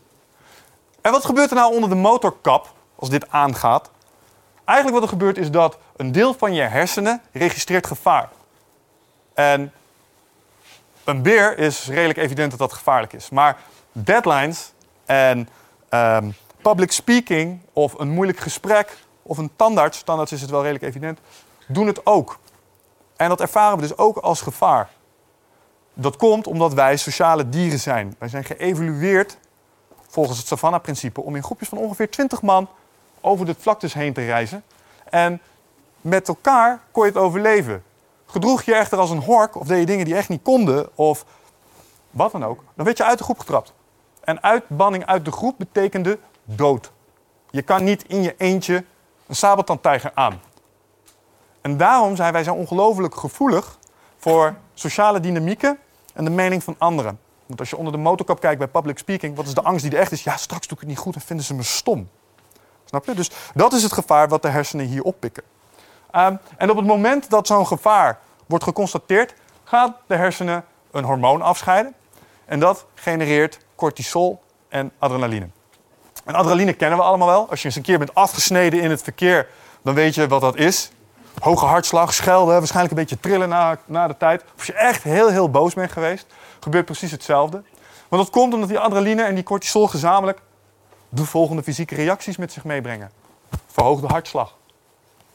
[1.01, 3.89] En wat gebeurt er nou onder de motorkap als dit aangaat?
[4.65, 8.29] Eigenlijk wat er gebeurt is dat een deel van je hersenen registreert gevaar.
[9.33, 9.73] En
[11.03, 13.29] een beer is redelijk evident dat dat gevaarlijk is.
[13.29, 13.57] Maar
[13.91, 14.73] deadlines
[15.05, 15.49] en
[15.89, 16.29] ehm,
[16.61, 21.19] public speaking of een moeilijk gesprek of een tandarts, tandarts is het wel redelijk evident,
[21.67, 22.39] doen het ook.
[23.15, 24.89] En dat ervaren we dus ook als gevaar.
[25.93, 28.15] Dat komt omdat wij sociale dieren zijn.
[28.19, 29.37] Wij zijn geëvolueerd
[30.07, 32.67] volgens het Savannah-principe om in groepjes van ongeveer 20 man
[33.21, 34.63] over de vlaktes heen te reizen.
[35.09, 35.41] En
[36.01, 37.83] met elkaar kon je het overleven.
[38.25, 41.25] Gedroeg je echter als een hork of deed je dingen die echt niet konden of
[42.09, 43.73] wat dan ook, dan werd je uit de groep getrapt.
[44.23, 46.91] En uitbanning uit de groep betekende dood.
[47.49, 48.85] Je kan niet in je eentje
[49.27, 50.41] een sabeltandtijger aan.
[51.61, 53.77] En daarom zijn wij zo ongelooflijk gevoelig
[54.17, 55.79] voor sociale dynamieken
[56.13, 57.19] en de mening van anderen.
[57.45, 59.93] Want als je onder de motorkap kijkt bij public speaking, wat is de angst die
[59.93, 60.23] er echt is?
[60.23, 62.09] Ja, straks doe ik het niet goed en vinden ze me stom.
[62.85, 63.13] Snap je?
[63.13, 65.43] Dus dat is het gevaar wat de hersenen hier oppikken.
[66.11, 69.33] Ehm, en op het moment dat zo'n gevaar wordt geconstateerd,
[69.63, 71.93] gaat de hersenen een hormoon afscheiden.
[72.45, 75.49] En dat genereert cortisol en adrenaline.
[76.25, 77.49] En adrenaline kennen we allemaal wel.
[77.49, 79.47] Als je eens een keer bent afgesneden in het verkeer,
[79.81, 80.91] dan weet je wat dat is.
[81.39, 84.41] Hoge hartslag, schelden, waarschijnlijk een beetje trillen na, na de tijd.
[84.41, 86.25] Of als je echt heel, heel boos bent geweest,
[86.59, 87.63] gebeurt precies hetzelfde.
[88.07, 90.41] Want dat komt omdat die adrenaline en die cortisol gezamenlijk
[91.09, 93.11] de volgende fysieke reacties met zich meebrengen.
[93.67, 94.57] Verhoogde hartslag.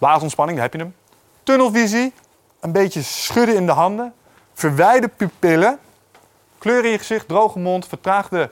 [0.05, 0.95] Blaasontspanning, daar heb je hem.
[1.43, 2.13] Tunnelvisie,
[2.61, 4.15] een beetje schudden in de handen.
[4.55, 5.79] Verwijde pupillen.
[6.59, 8.51] Kleur in je gezicht, droge mond, vertraagde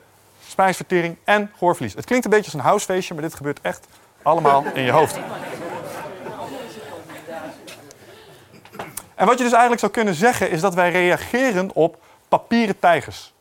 [0.48, 1.94] spijsvertering en gehoorverlies.
[1.94, 3.86] Het klinkt een beetje als een housefeestje, maar dit gebeurt echt
[4.22, 5.18] allemaal in je hoofd.
[9.14, 13.32] En wat je dus eigenlijk zou kunnen zeggen is dat wij reageren op papieren tijgers.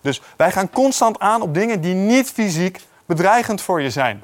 [0.00, 4.22] Dus wij gaan constant aan op dingen die niet fysiek bedreigend voor je zijn.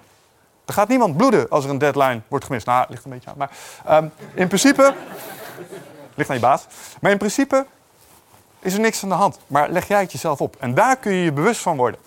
[0.71, 2.67] Er gaat niemand bloeden als er een deadline wordt gemist.
[2.67, 3.37] Nou, ligt een beetje aan.
[3.37, 3.51] Maar
[4.03, 4.95] um, in principe.
[6.15, 6.67] ligt aan je baas.
[7.01, 7.67] Maar in principe
[8.59, 9.39] is er niks aan de hand.
[9.47, 10.57] Maar leg jij het jezelf op.
[10.59, 12.01] En daar kun je je bewust van worden.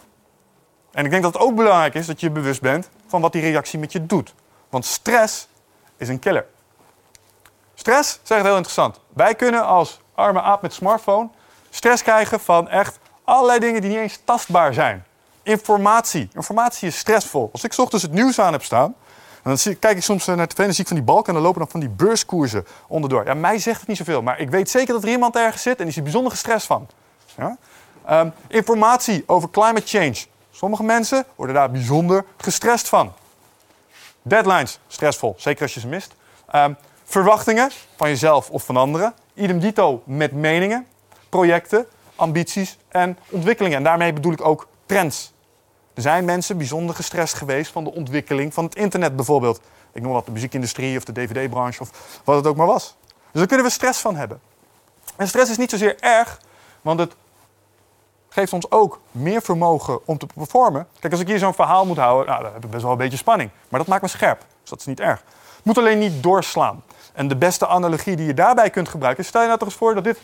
[0.91, 3.41] En ik denk dat het ook belangrijk is dat je bewust bent van wat die
[3.41, 4.33] reactie met je doet.
[4.69, 5.47] Want stress
[5.97, 6.45] is een killer.
[7.73, 8.99] Stress, zegt heel interessant.
[9.13, 11.29] Wij kunnen als arme aap met smartphone
[11.69, 15.05] stress krijgen van echt allerlei dingen die niet eens tastbaar zijn.
[15.43, 16.29] Informatie.
[16.33, 17.49] Informatie is stressvol.
[17.51, 18.95] Als ik ochtends het nieuws aan heb staan,
[19.43, 21.33] dan zie, kijk ik soms naar tv en dan zie ik van die balken en
[21.33, 23.25] dan lopen dan van die beurskoersen onderdoor.
[23.25, 25.77] Ja, mij zegt het niet zoveel, maar ik weet zeker dat er iemand ergens zit
[25.77, 26.87] en die is er bijzonder gestrest van.
[27.37, 27.57] Ja?
[28.09, 30.25] Um, informatie over climate change.
[30.51, 33.13] Sommige mensen worden daar bijzonder gestrest van.
[34.21, 36.15] Deadlines, stressvol, zeker als je ze mist.
[36.55, 39.13] Um, verwachtingen van jezelf of van anderen.
[39.33, 40.87] Idem dito met meningen,
[41.29, 41.85] projecten,
[42.15, 43.77] ambities en ontwikkelingen.
[43.77, 45.32] En daarmee bedoel ik ook trends.
[45.93, 49.61] Er zijn mensen bijzonder gestrest geweest van de ontwikkeling van het internet bijvoorbeeld.
[49.91, 52.95] Ik noem wat de muziekindustrie of de dvd-branche of wat het ook maar was.
[53.05, 54.39] Dus daar kunnen we stress van hebben.
[55.15, 56.39] En stress is niet zozeer erg,
[56.81, 57.15] want het
[58.29, 60.87] geeft ons ook meer vermogen om te performen.
[60.99, 62.97] Kijk, als ik hier zo'n verhaal moet houden, nou, dan heb ik best wel een
[62.97, 63.49] beetje spanning.
[63.69, 65.23] Maar dat maakt me scherp, dus dat is niet erg.
[65.55, 66.83] Het moet alleen niet doorslaan.
[67.13, 69.93] En de beste analogie die je daarbij kunt gebruiken, stel je nou toch eens voor
[69.93, 70.19] dat dit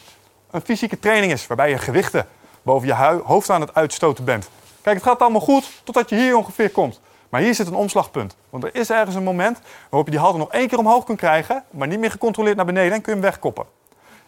[0.51, 2.27] een fysieke training is, waarbij je gewichten
[2.61, 4.49] boven je hoofd aan het uitstoten bent.
[4.89, 6.99] Kijk, het gaat allemaal goed totdat je hier ongeveer komt.
[7.29, 8.35] Maar hier zit een omslagpunt.
[8.49, 9.59] Want er is ergens een moment
[9.89, 12.65] waarop je die halte nog één keer omhoog kunt krijgen, maar niet meer gecontroleerd naar
[12.65, 13.65] beneden en kun je hem wegkoppen.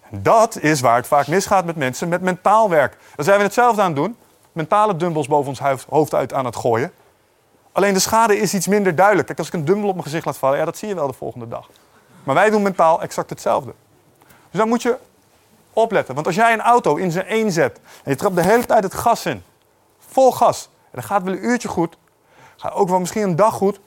[0.10, 2.98] En dat is waar het vaak misgaat met mensen met mentaal werk.
[3.16, 4.18] Daar zijn we hetzelfde aan het doen.
[4.52, 6.92] Mentale dumbbells boven ons hoofd uit aan het gooien.
[7.72, 9.28] Alleen de schade is iets minder duidelijk.
[9.28, 11.08] Kijk, als ik een dumbbell op mijn gezicht laat vallen, ja, dat zie je wel
[11.08, 11.70] de volgende dag.
[12.24, 13.74] Maar wij doen mentaal exact hetzelfde.
[14.50, 14.98] Dus dan moet je
[15.74, 16.16] opletten.
[16.16, 18.84] Want als jij een auto in zijn één zet en je trapt de hele tijd
[18.84, 19.44] het gas in,
[20.12, 21.98] vol gas, en dat gaat wel een uurtje goed,
[22.58, 23.80] gaat ook wel misschien een dag goed,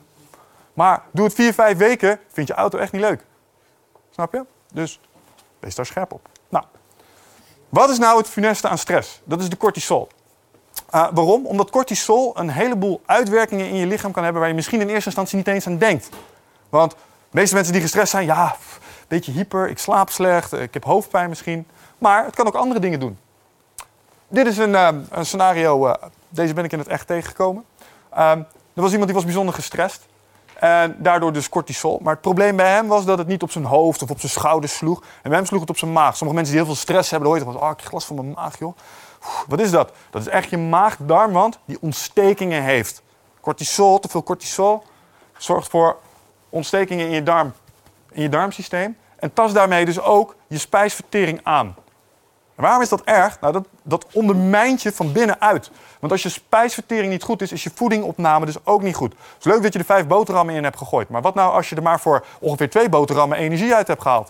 [0.72, 3.24] maar doe het vier, vijf weken, vind je auto echt niet leuk.
[4.10, 4.44] Snap je?
[4.72, 5.00] Dus
[5.58, 6.28] wees daar scherp op.
[6.48, 6.64] Nou,
[7.68, 9.20] wat is nou het funeste aan stress?
[9.24, 10.08] Dat is de cortisol.
[10.94, 11.46] Uh, waarom?
[11.46, 15.06] Omdat cortisol een heleboel uitwerkingen in je lichaam kan hebben waar je misschien in eerste
[15.06, 16.08] instantie niet eens aan denkt.
[16.68, 16.96] Want de
[17.30, 21.28] meeste mensen die gestrest zijn, ja, een beetje hyper, ik slaap slecht, ik heb hoofdpijn
[21.28, 21.66] misschien.
[21.98, 23.18] Maar het kan ook andere dingen doen.
[24.34, 25.94] Dit is een, uh, een scenario, uh,
[26.28, 27.64] deze ben ik in het echt tegengekomen.
[28.10, 30.06] er was iemand die was bijzonder gestrest.
[30.54, 32.00] En daardoor dus cortisol.
[32.02, 34.32] Maar het probleem bij hem was dat het niet op zijn hoofd of op zijn
[34.32, 35.00] schouders sloeg.
[35.00, 36.16] En bij hem sloeg het op zijn maag.
[36.16, 38.30] Sommige mensen die heel veel stress hebben, hoor je toch oh, ik glas van mijn
[38.30, 38.76] maag, joh.
[39.48, 39.92] Wat is dat?
[40.10, 43.02] Dat is echt je maag-darmwand die ontstekingen heeft.
[43.40, 44.82] Cortisol, te veel cortisol,
[45.36, 45.96] zorgt voor
[46.48, 47.52] ontstekingen in je, darm,
[48.10, 48.96] in je darmsysteem.
[49.16, 51.74] En tast daarmee dus ook je spijsvertering aan.
[52.54, 53.40] Waarom is dat erg?
[53.40, 55.70] Nou, dat, dat ondermijnt je van binnenuit.
[56.00, 59.12] Want als je spijsvertering niet goed is, is je voedingopname dus ook niet goed.
[59.12, 61.08] Het is leuk dat je er vijf boterhammen in hebt gegooid.
[61.08, 64.26] Maar wat nou als je er maar voor ongeveer twee boterhammen energie uit hebt gehaald?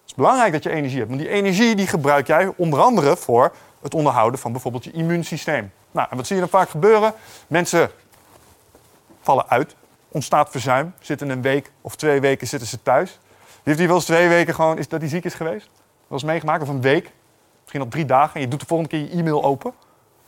[0.00, 1.10] Het is belangrijk dat je energie hebt.
[1.10, 5.72] Want die energie die gebruik jij onder andere voor het onderhouden van bijvoorbeeld je immuunsysteem.
[5.90, 7.12] Nou, en wat zie je dan vaak gebeuren?
[7.46, 7.90] Mensen
[9.20, 9.74] vallen uit,
[10.08, 13.18] ontstaat verzuim, zitten een week of twee weken zitten ze thuis.
[13.62, 15.68] Heeft die wel eens twee weken gewoon, is dat hij ziek is geweest?
[16.06, 17.10] Wel eens meegemaakt, of een week,
[17.60, 18.34] misschien nog drie dagen.
[18.34, 19.72] En je doet de volgende keer je e-mail open.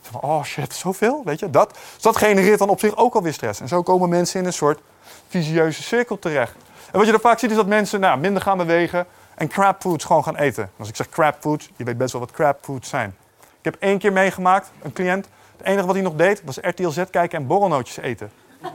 [0.01, 1.69] Van, oh shit, zoveel, weet je, dat.
[1.93, 3.59] Dus dat genereert dan op zich ook alweer stress.
[3.59, 4.79] En zo komen mensen in een soort
[5.27, 6.55] visieuze cirkel terecht.
[6.91, 9.05] En wat je dan vaak ziet is dat mensen nou, minder gaan bewegen
[9.35, 10.63] en crap foods gewoon gaan eten.
[10.63, 13.15] En als ik zeg crap foods, je weet best wel wat crap foods zijn.
[13.39, 15.27] Ik heb één keer meegemaakt, een cliënt.
[15.57, 18.31] Het enige wat hij nog deed, was RTL Z kijken en borrelnootjes eten.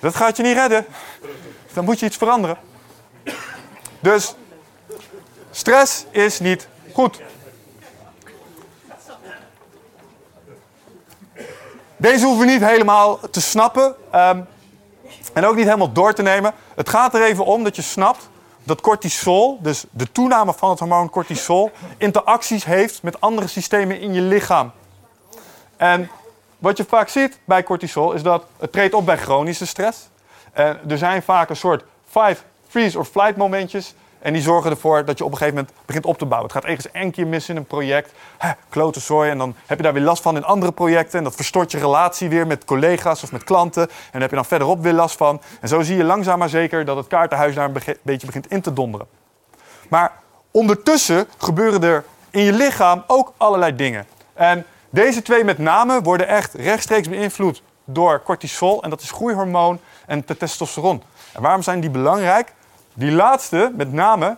[0.00, 0.86] Dat gaat je niet redden.
[1.72, 2.56] Dan moet je iets veranderen.
[4.00, 4.34] Dus
[5.56, 7.20] stress is niet goed.
[11.96, 14.40] Deze hoeven we niet helemaal te snappen ehm,
[15.32, 16.52] en ook niet helemaal door te nemen.
[16.74, 18.28] Het gaat er even om dat je snapt
[18.62, 24.12] dat cortisol, dus de toename van het hormoon cortisol, interacties heeft met andere systemen in
[24.12, 24.72] je lichaam.
[25.76, 26.10] En
[26.58, 30.08] wat je vaak ziet bij cortisol is dat het treedt op bij chronische stress.
[30.52, 33.94] En er zijn vaak een soort fight, freeze of flight momentjes.
[34.26, 36.50] En die zorgen ervoor dat je op een gegeven moment begint op te bouwen.
[36.52, 38.12] Het gaat ergens één keer mis in een project.
[38.38, 39.00] Hè, klote.
[39.24, 41.18] En dan heb je daar weer last van in andere projecten.
[41.18, 43.82] En dat verstort je relatie weer met collega's of met klanten.
[43.82, 45.40] En dan heb je dan verderop weer last van.
[45.60, 48.60] En zo zie je langzaam maar zeker dat het kaartenhuis daar een beetje begint in
[48.60, 49.06] te donderen.
[49.88, 50.12] Maar
[50.50, 54.06] ondertussen gebeuren er in je lichaam ook allerlei dingen.
[54.34, 58.82] En deze twee met name worden echt rechtstreeks beïnvloed door cortisol.
[58.82, 61.02] En dat is groeihormoon en testosteron.
[61.32, 62.54] En waarom zijn die belangrijk?
[62.98, 64.36] Die laatste, met name,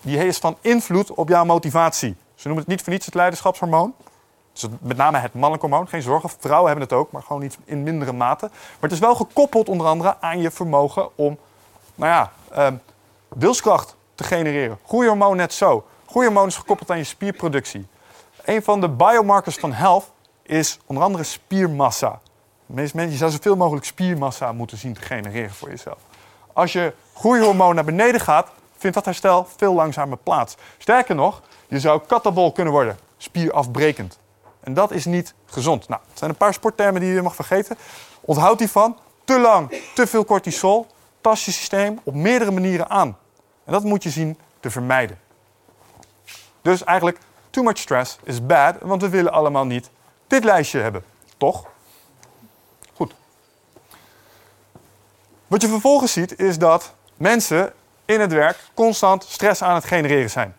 [0.00, 2.16] die heeft van invloed op jouw motivatie.
[2.34, 3.94] Ze noemen het niet voor niets het leiderschapshormoon.
[4.52, 5.88] Dus met name het mannelijk hormoon.
[5.88, 8.46] Geen zorgen, vrouwen hebben het ook, maar gewoon niet in mindere mate.
[8.50, 11.38] Maar het is wel gekoppeld onder andere aan je vermogen om,
[11.94, 12.74] nou ja, eh,
[13.28, 14.78] wilskracht te genereren.
[14.86, 15.86] Groeihormoon net zo.
[16.06, 17.86] Groeihormoon is gekoppeld aan je spierproductie.
[18.44, 20.10] Een van de biomarkers van health
[20.42, 22.20] is onder andere spiermassa.
[22.66, 25.98] De meeste mensen, je zou zoveel mogelijk spiermassa moeten zien te genereren voor jezelf.
[26.52, 30.56] Als je groeihormoon naar beneden gaat, vindt dat herstel veel langzamer plaats.
[30.78, 34.18] Sterker nog, je zou katabol kunnen worden, spierafbrekend.
[34.60, 35.88] En dat is niet gezond.
[35.88, 37.76] Nou, het zijn een paar sporttermen die je mag vergeten.
[38.20, 38.98] Onthoud die van.
[39.24, 40.86] Te lang, te veel cortisol,
[41.20, 43.16] tast je systeem op meerdere manieren aan.
[43.64, 45.18] En dat moet je zien te vermijden.
[46.62, 47.18] Dus eigenlijk,
[47.50, 49.90] too much stress is bad, want we willen allemaal niet
[50.26, 51.04] dit lijstje hebben.
[51.36, 51.66] Toch?
[52.94, 53.14] Goed.
[55.46, 57.72] Wat je vervolgens ziet is dat mensen
[58.04, 60.54] in het werk constant stress aan het genereren zijn.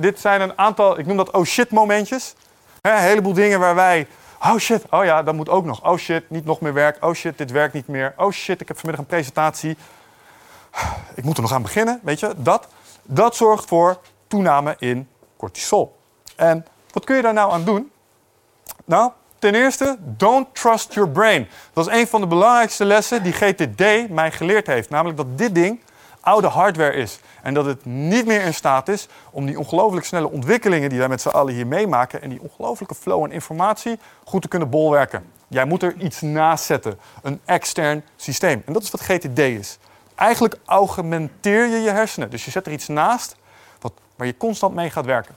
[0.00, 2.34] Dit zijn een aantal, ik noem dat oh shit momentjes.
[2.80, 4.06] Een heleboel dingen waar wij,
[4.40, 5.84] oh shit, oh ja, dat moet ook nog.
[5.84, 7.04] Oh shit, niet nog meer werk.
[7.04, 8.14] Oh shit, dit werkt niet meer.
[8.16, 9.76] Oh shit, ik heb vanmiddag een presentatie.
[11.14, 12.34] Ik moet er nog aan beginnen, weet je.
[12.36, 12.68] Dat,
[13.02, 15.98] dat zorgt voor toename in cortisol.
[16.36, 17.92] En wat kun je daar nou aan doen?
[18.84, 21.48] Nou, ten eerste, don't trust your brain.
[21.72, 24.90] Dat is een van de belangrijkste lessen die GTD mij geleerd heeft.
[24.90, 25.80] Namelijk dat dit ding
[26.22, 27.20] oude hardware is.
[27.42, 31.08] En dat het niet meer in staat is om die ongelooflijk snelle ontwikkelingen die wij
[31.08, 35.24] met z'n allen hier meemaken en die ongelooflijke flow en informatie goed te kunnen bolwerken.
[35.48, 38.62] Jij moet er iets naast zetten, een extern systeem.
[38.66, 39.78] En dat is wat GTD is.
[40.14, 42.30] Eigenlijk augmenteer je je hersenen.
[42.30, 43.36] Dus je zet er iets naast
[43.80, 45.34] wat, waar je constant mee gaat werken.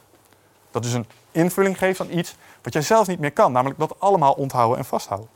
[0.72, 4.00] Dat dus een invulling geeft aan iets wat jij zelf niet meer kan, namelijk dat
[4.00, 5.30] allemaal onthouden en vasthouden.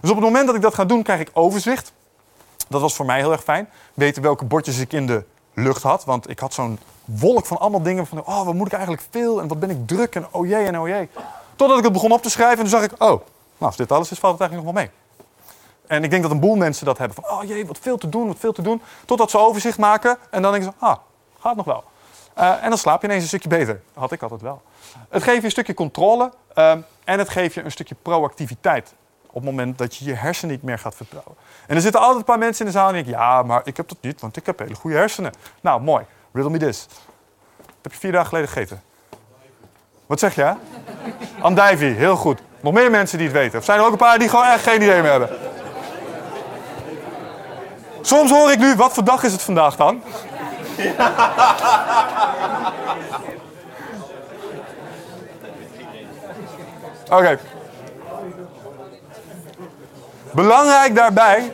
[0.00, 1.92] Dus op het moment dat ik dat ga doen, krijg ik overzicht.
[2.68, 3.68] Dat was voor mij heel erg fijn.
[3.94, 6.04] Weten welke bordjes ik in de lucht had.
[6.04, 8.24] Want ik had zo'n wolk van allemaal dingen van...
[8.24, 10.80] oh, wat moet ik eigenlijk veel en wat ben ik druk en oh jee en
[10.80, 11.08] oh jee.
[11.56, 12.92] Totdat ik het begon op te schrijven en toen zag ik...
[12.92, 13.20] oh, nou,
[13.58, 15.02] als dit alles is, valt het eigenlijk nog wel mee.
[15.86, 17.16] En ik denk dat een boel mensen dat hebben.
[17.22, 18.82] Van, oh jee, wat veel te doen, wat veel te doen.
[19.04, 20.86] Totdat ze overzicht maken en dan denken ze...
[20.86, 20.96] ah,
[21.40, 21.84] gaat nog wel.
[22.38, 23.82] Uh, en dan slaap je ineens een stukje beter.
[23.94, 24.62] Had ik altijd wel.
[25.08, 26.70] Het geeft je een stukje controle uh,
[27.04, 28.94] en het geeft je een stukje proactiviteit.
[29.34, 31.34] Op het moment dat je je hersenen niet meer gaat vertrouwen.
[31.66, 33.20] En er zitten altijd een paar mensen in de zaal die denken...
[33.20, 35.32] ja, maar ik heb dat niet, want ik heb hele goede hersenen.
[35.60, 36.04] Nou, mooi.
[36.32, 36.86] Riddle me this.
[37.56, 38.82] Dat heb je vier dagen geleden gegeten.
[40.06, 40.54] Wat zeg je?
[41.40, 42.40] Andijvie, heel goed.
[42.60, 43.58] Nog meer mensen die het weten.
[43.58, 45.28] Of zijn er ook een paar die gewoon echt geen idee meer hebben?
[48.00, 50.02] Soms hoor ik nu, wat voor dag is het vandaag dan?
[57.10, 57.38] Oké.
[60.34, 61.52] Belangrijk daarbij,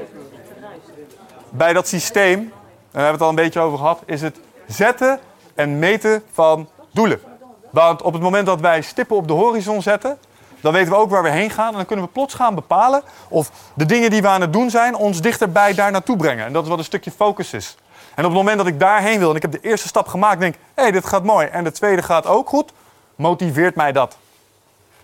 [1.50, 2.50] bij dat systeem, en
[2.90, 5.20] daar hebben we het al een beetje over gehad, is het zetten
[5.54, 7.20] en meten van doelen.
[7.70, 10.18] Want op het moment dat wij stippen op de horizon zetten,
[10.60, 11.70] dan weten we ook waar we heen gaan.
[11.70, 14.70] En dan kunnen we plots gaan bepalen of de dingen die we aan het doen
[14.70, 16.46] zijn ons dichterbij daar naartoe brengen.
[16.46, 17.76] En dat is wat een stukje focus is.
[18.14, 20.40] En op het moment dat ik daarheen wil en ik heb de eerste stap gemaakt,
[20.40, 21.46] denk ik, hé, hey, dit gaat mooi.
[21.46, 22.72] En de tweede gaat ook goed,
[23.16, 24.16] motiveert mij dat.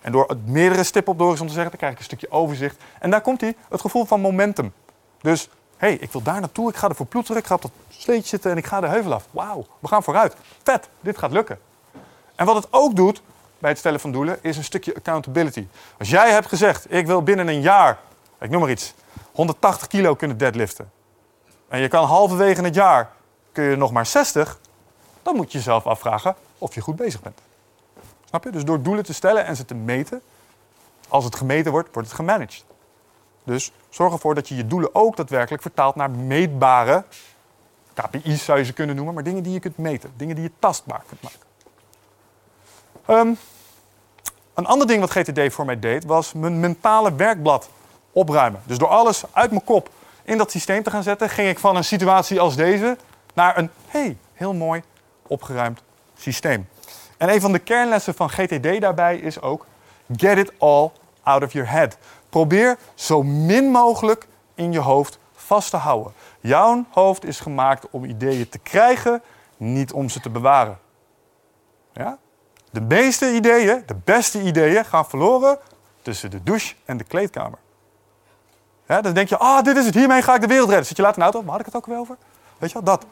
[0.06, 2.76] En door meerdere stippen op horizon te zeggen, dan krijg ik een stukje overzicht.
[2.98, 4.72] En daar komt hij, het gevoel van momentum.
[5.20, 7.62] Dus, hé, hey, ik wil daar naartoe, ik ga er voor ploeteren, ik ga op
[7.62, 9.26] dat sleetje zitten en ik ga de heuvel af.
[9.30, 10.36] Wauw, we gaan vooruit.
[10.62, 11.58] Vet, dit gaat lukken.
[12.34, 13.22] En wat het ook doet
[13.58, 15.66] bij het stellen van doelen, is een stukje accountability.
[15.98, 17.98] Als jij hebt gezegd, ik wil binnen een jaar,
[18.40, 18.94] ik noem maar iets,
[19.32, 20.90] 180 kilo kunnen deadliften.
[21.68, 23.10] En je kan halverwege het jaar,
[23.52, 24.58] kun je nog maar 60,
[25.22, 27.40] dan moet je jezelf afvragen of je goed bezig bent.
[28.42, 30.22] Dus door doelen te stellen en ze te meten,
[31.08, 32.64] als het gemeten wordt, wordt het gemanaged.
[33.44, 37.04] Dus zorg ervoor dat je je doelen ook daadwerkelijk vertaalt naar meetbare
[37.96, 40.50] KPI's zou je ze kunnen noemen, maar dingen die je kunt meten, dingen die je
[40.58, 41.38] tastbaar kunt maken.
[43.06, 43.34] Ehm,
[44.54, 47.68] een ander ding wat GTD voor mij deed, was mijn mentale werkblad
[48.12, 48.62] opruimen.
[48.64, 49.90] Dus door alles uit mijn kop
[50.22, 52.96] in dat systeem te gaan zetten, ging ik van een situatie als deze
[53.34, 54.82] naar een hey, heel mooi
[55.26, 55.82] opgeruimd
[56.16, 56.68] systeem.
[57.16, 59.66] En een van de kernlessen van GTD daarbij is ook:
[60.16, 60.90] get it all
[61.22, 61.98] out of your head.
[62.28, 66.12] Probeer zo min mogelijk in je hoofd vast te houden.
[66.40, 69.22] Jouw hoofd is gemaakt om ideeën te krijgen,
[69.56, 70.78] niet om ze te bewaren.
[71.92, 72.18] Ja?
[72.70, 75.58] De meeste ideeën, de beste ideeën, gaan verloren
[76.02, 77.58] tussen de douche en de kleedkamer.
[78.86, 80.86] Dan denk je, ah, dit is het, hiermee ga ik de wereld redden.
[80.86, 82.16] Zit je later de auto, waar had ik het ook weer over?
[82.58, 83.04] Weet je wel, dat.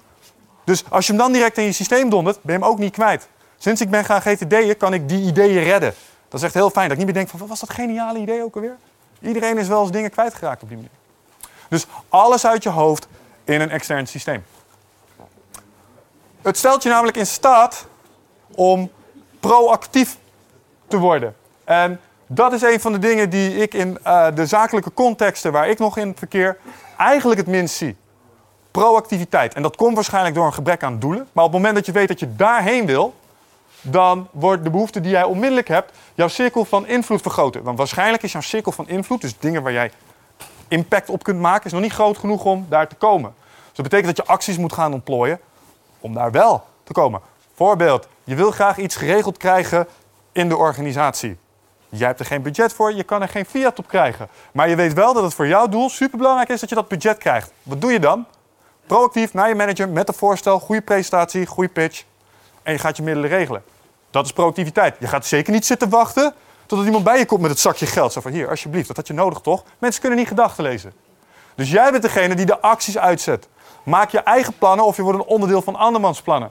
[0.65, 2.93] Dus als je hem dan direct in je systeem dondert, ben je hem ook niet
[2.93, 3.29] kwijt.
[3.65, 5.95] Sinds ik ben gaan GTD'en, kan ik die ideeën redden.
[6.29, 8.19] Dat is echt heel fijn, dat ik niet meer denk van, wat was dat geniale
[8.19, 8.77] idee ook alweer?
[9.21, 10.93] Iedereen is wel eens dingen kwijtgeraakt op die manier.
[11.69, 13.07] Dus alles uit je hoofd
[13.45, 14.45] in een extern systeem.
[16.43, 17.87] Het stelt je namelijk in staat
[18.55, 18.91] om
[19.41, 20.17] proactief
[20.87, 21.37] te worden.
[21.65, 25.69] En dat is een van de dingen die ik in uh, de zakelijke contexten waar
[25.69, 26.59] ik nog in verkeer
[26.99, 27.97] eigenlijk het minst zie.
[28.71, 29.55] Proactiviteit.
[29.55, 31.29] En dat komt waarschijnlijk door een gebrek aan doelen.
[31.33, 33.15] Maar op het moment dat je weet dat je daarheen wil,
[33.85, 37.63] dan wordt de behoefte die jij onmiddellijk hebt, jouw cirkel van invloed vergroten.
[37.63, 39.91] Want waarschijnlijk is jouw cirkel van invloed, dus dingen waar jij
[40.69, 43.35] impact op kunt maken, is nog niet groot genoeg om daar te komen.
[43.39, 45.41] Dus dat betekent dat je acties moet gaan ontplooien
[46.01, 47.21] om daar wel te komen.
[47.55, 49.87] Voorbeeld, je wil graag iets geregeld krijgen
[50.33, 51.37] in de organisatie.
[51.89, 54.29] Jij hebt er geen budget voor, je kan er geen fiat op krijgen.
[54.53, 57.19] Maar je weet wel dat het voor jouw doel superbelangrijk is dat je dat budget
[57.19, 57.53] krijgt.
[57.63, 58.27] Wat doe je dan?
[58.87, 62.05] Proactief naar je manager met een voorstel, goede presentatie, goede pitch.
[62.63, 63.63] En je gaat je middelen regelen.
[64.15, 64.97] Dat is proactiviteit.
[64.99, 66.35] Je gaat zeker niet zitten wachten
[66.67, 68.13] totdat iemand bij je komt met het zakje geld.
[68.13, 69.65] Zo van hier, alsjeblieft, dat had je nodig toch?
[69.79, 70.93] Mensen kunnen niet gedachten lezen.
[71.55, 73.49] Dus jij bent degene die de acties uitzet.
[73.83, 76.51] Maak je eigen plannen of je wordt een onderdeel van andermans plannen.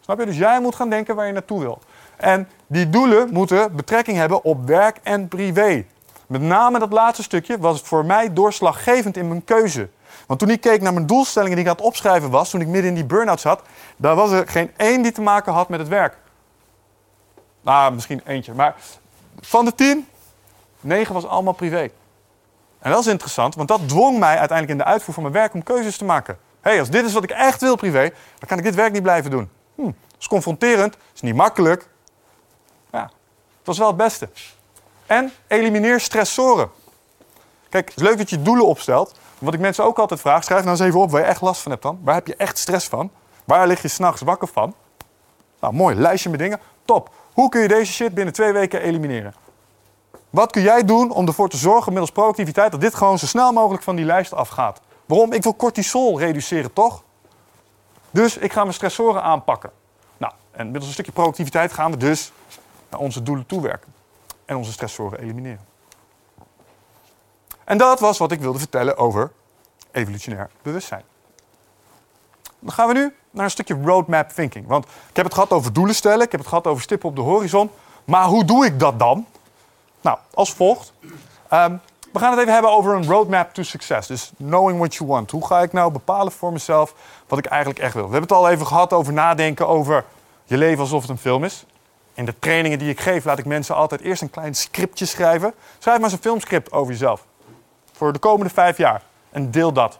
[0.00, 0.26] Snap je?
[0.26, 1.78] Dus jij moet gaan denken waar je naartoe wil.
[2.16, 5.84] En die doelen moeten betrekking hebben op werk en privé.
[6.26, 9.88] Met name dat laatste stukje was voor mij doorslaggevend in mijn keuze.
[10.26, 12.66] Want toen ik keek naar mijn doelstellingen die ik aan het opschrijven was, toen ik
[12.66, 13.62] midden in die burn-out zat,
[13.96, 16.16] daar was er geen één die te maken had met het werk.
[17.60, 18.54] Nou, misschien eentje.
[18.54, 18.74] Maar
[19.40, 20.08] van de tien,
[20.80, 21.90] negen was allemaal privé.
[22.78, 25.54] En dat is interessant, want dat dwong mij uiteindelijk in de uitvoer van mijn werk
[25.54, 26.38] om keuzes te maken.
[26.60, 28.92] Hé, hey, als dit is wat ik echt wil privé, dan kan ik dit werk
[28.92, 29.50] niet blijven doen.
[29.74, 31.88] Hm, dat is confronterend, dat is niet makkelijk.
[32.92, 34.28] Ja, dat was wel het beste.
[35.06, 36.70] En elimineer stressoren.
[37.68, 39.18] Kijk, het is leuk dat je doelen opstelt.
[39.38, 41.60] Wat ik mensen ook altijd vraag, schrijf nou eens even op waar je echt last
[41.60, 41.98] van hebt dan.
[42.02, 43.10] Waar heb je echt stress van?
[43.44, 44.74] Waar lig je s'nachts wakker van?
[45.60, 46.60] Nou, mooi, lijstje met dingen.
[46.84, 47.10] Top.
[47.38, 49.34] Hoe kun je deze shit binnen twee weken elimineren?
[50.30, 53.52] Wat kun jij doen om ervoor te zorgen, middels proactiviteit, dat dit gewoon zo snel
[53.52, 54.80] mogelijk van die lijst afgaat?
[55.06, 55.32] Waarom?
[55.32, 57.02] Ik wil cortisol reduceren, toch?
[58.10, 59.70] Dus ik ga mijn stressoren aanpakken.
[60.16, 62.32] Nou, en middels een stukje proactiviteit gaan we dus
[62.90, 63.94] naar onze doelen toewerken.
[64.44, 65.66] En onze stressoren elimineren.
[67.64, 69.32] En dat was wat ik wilde vertellen over
[69.90, 71.04] evolutionair bewustzijn.
[72.58, 74.66] Dan gaan we nu naar een stukje roadmap thinking.
[74.66, 77.16] Want ik heb het gehad over doelen stellen, ik heb het gehad over stippen op
[77.16, 77.70] de horizon.
[78.04, 79.26] Maar hoe doe ik dat dan?
[80.00, 80.92] Nou, als volgt.
[81.48, 81.76] Ehm,
[82.12, 84.08] we gaan het even hebben over een roadmap to success.
[84.08, 85.30] Dus knowing what you want.
[85.30, 86.94] Hoe ga ik nou bepalen voor mezelf
[87.28, 88.06] wat ik eigenlijk echt wil?
[88.06, 90.04] We hebben het al even gehad over nadenken over
[90.44, 91.64] je leven alsof het een film is.
[92.14, 95.54] In de trainingen die ik geef laat ik mensen altijd eerst een klein scriptje schrijven.
[95.78, 97.24] Schrijf maar eens een filmscript over jezelf.
[97.92, 99.02] Voor de komende vijf jaar.
[99.30, 99.98] En deel dat.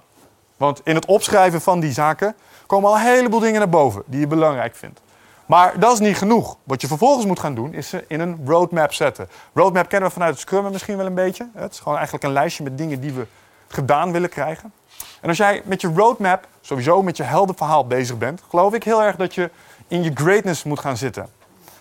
[0.57, 2.35] Want in het opschrijven van die zaken
[2.69, 5.01] komen al een heleboel dingen naar boven die je belangrijk vindt.
[5.47, 6.57] Maar dat is niet genoeg.
[6.65, 9.29] Wat je vervolgens moet gaan doen, is ze in een roadmap zetten.
[9.55, 11.49] Roadmap kennen we vanuit het Scrum misschien wel een beetje.
[11.55, 13.27] Het is gewoon eigenlijk een lijstje met dingen die we
[13.69, 14.73] gedaan willen krijgen.
[15.21, 19.03] En als jij met je roadmap, sowieso met je heldenverhaal bezig bent, geloof ik heel
[19.03, 19.51] erg dat je
[19.89, 21.29] in je greatness moet gaan zitten.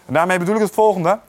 [0.06, 1.20] En daarmee bedoel ik het volgende.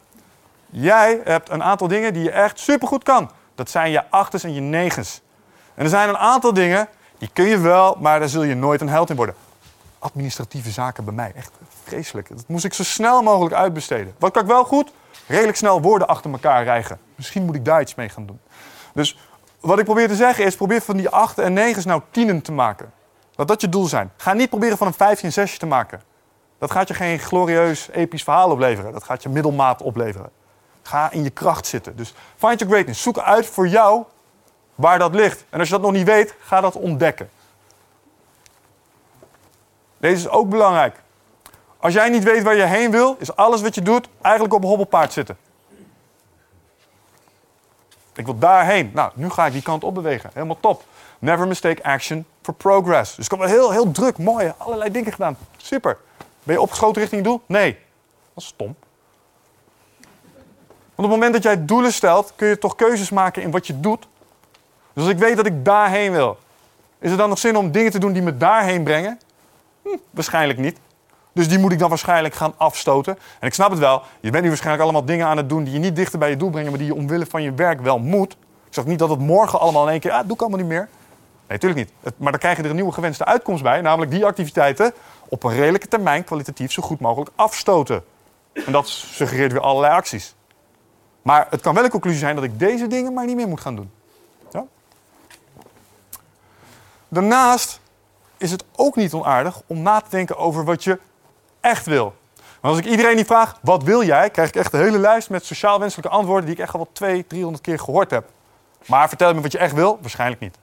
[0.67, 3.31] Jij hebt een aantal dingen die je echt supergoed kan.
[3.55, 5.21] Dat zijn je achters en je negens.
[5.75, 6.89] En er zijn een aantal dingen,
[7.19, 9.35] die kun je wel, maar daar zul je nooit een held in worden.
[9.99, 11.51] Administratieve zaken bij mij, echt
[11.85, 12.29] vreselijk.
[12.29, 14.15] Dat moest ik zo snel mogelijk uitbesteden.
[14.19, 14.93] Wat kan ik wel goed?
[15.27, 16.99] Redelijk snel woorden achter elkaar rijgen.
[17.15, 18.41] Misschien moet ik daar iets mee gaan doen.
[18.95, 19.19] Dus
[19.61, 22.53] wat ik probeer te zeggen is, probeer van die achten en negens nou tienen te
[22.53, 22.93] maken.
[23.35, 24.13] Dat dat je doel zijn.
[24.17, 26.03] Ga niet proberen van een vijfje en zesje te maken.
[26.59, 28.93] Dat gaat je geen glorieus, episch verhaal opleveren.
[28.93, 30.31] Dat gaat je middelmaat opleveren.
[30.83, 31.97] Ga in je kracht zitten.
[31.97, 33.03] Dus find your greatness.
[33.03, 34.05] Zoek uit voor jou
[34.75, 35.45] waar dat ligt.
[35.51, 37.31] En als je dat nog niet weet, ga dat ontdekken.
[39.99, 41.03] Deze is ook belangrijk.
[41.79, 44.63] Als jij niet weet waar je heen wil, is alles wat je doet eigenlijk op
[44.63, 45.37] een hobbelpaard zitten.
[48.15, 48.91] Ik wil daarheen.
[48.95, 50.31] Nou, nu ga ik die kant op bewegen.
[50.35, 50.85] Helemaal top.
[51.19, 53.15] Never mistake action for progress.
[53.15, 55.37] Dus ik heb wel heel, heel druk, mooi, allerlei dingen gedaan.
[55.57, 55.97] Super.
[56.43, 57.43] Ben je opgeschoten richting je doel?
[57.47, 57.73] Nee.
[58.35, 58.75] Dat is stom.
[60.95, 63.67] Want op het moment dat jij doelen stelt, kun je toch keuzes maken in wat
[63.67, 64.07] je doet.
[64.93, 66.39] Dus als ik weet dat ik daarheen wil,
[66.99, 69.21] is er dan nog zin om dingen te doen die me daarheen brengen?
[69.89, 70.79] Hm, waarschijnlijk niet.
[71.33, 73.19] Dus die moet ik dan waarschijnlijk gaan afstoten.
[73.41, 75.73] En ik snap het wel, je bent nu waarschijnlijk allemaal dingen aan het doen die
[75.73, 77.99] je niet dichter bij je doel brengen, maar die je omwille van je werk wel
[77.99, 78.33] moet.
[78.67, 80.69] Ik zeg niet dat het morgen allemaal in één keer, ah, doe ik allemaal niet
[80.69, 80.89] meer.
[80.91, 81.93] Nee, natuurlijk niet.
[82.03, 84.93] Het- maar dan krijg je er een nieuwe gewenste uitkomst bij, namelijk die activiteiten
[85.29, 88.05] op een redelijke termijn kwalitatief zo goed mogelijk afstoten.
[88.53, 90.35] En dat suggereert weer allerlei acties.
[91.23, 93.61] Maar het kan wel een conclusie zijn dat ik deze dingen maar niet meer moet
[93.61, 93.91] gaan doen.
[97.09, 97.81] Daarnaast
[98.39, 100.99] is het ook niet onaardig om na te denken over wat je
[101.61, 102.15] echt wil.
[102.61, 104.31] Want als ik iedereen die vraag, wat wil jij?
[104.31, 106.89] Krijg ik echt een hele lijst met sociaal wenselijke antwoorden die ik echt al wel
[106.93, 108.29] 200, 300 keer gehoord heb.
[108.87, 109.99] Maar vertel me wat je echt wil?
[110.01, 110.59] Waarschijnlijk niet.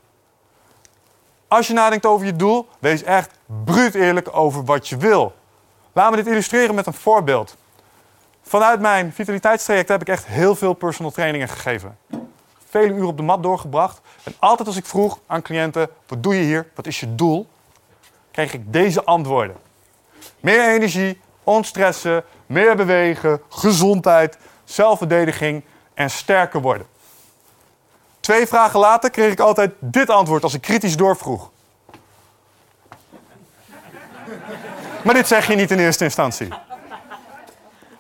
[1.48, 3.32] Als je nadenkt over je doel, wees echt
[3.64, 5.34] bruut eerlijk over wat je wil.
[5.94, 7.56] Laat me dit illustreren met een voorbeeld.
[8.42, 11.98] Vanuit mijn vitaliteitstraject heb ik echt heel veel personal trainingen gegeven.
[12.70, 14.02] Vele uren op de mat doorgebracht.
[14.24, 16.68] En altijd als ik vroeg aan cliënten, wat doe je hier?
[16.76, 17.48] Wat is je doel?
[18.36, 19.56] Kreeg ik deze antwoorden.
[20.40, 25.64] Meer energie, ontstressen, meer bewegen, gezondheid, zelfverdediging
[25.94, 26.88] en sterker worden.
[28.20, 31.52] Twee vragen later kreeg ik altijd dit antwoord als ik kritisch doorvroeg.
[35.04, 36.48] Maar dit zeg je niet in eerste instantie.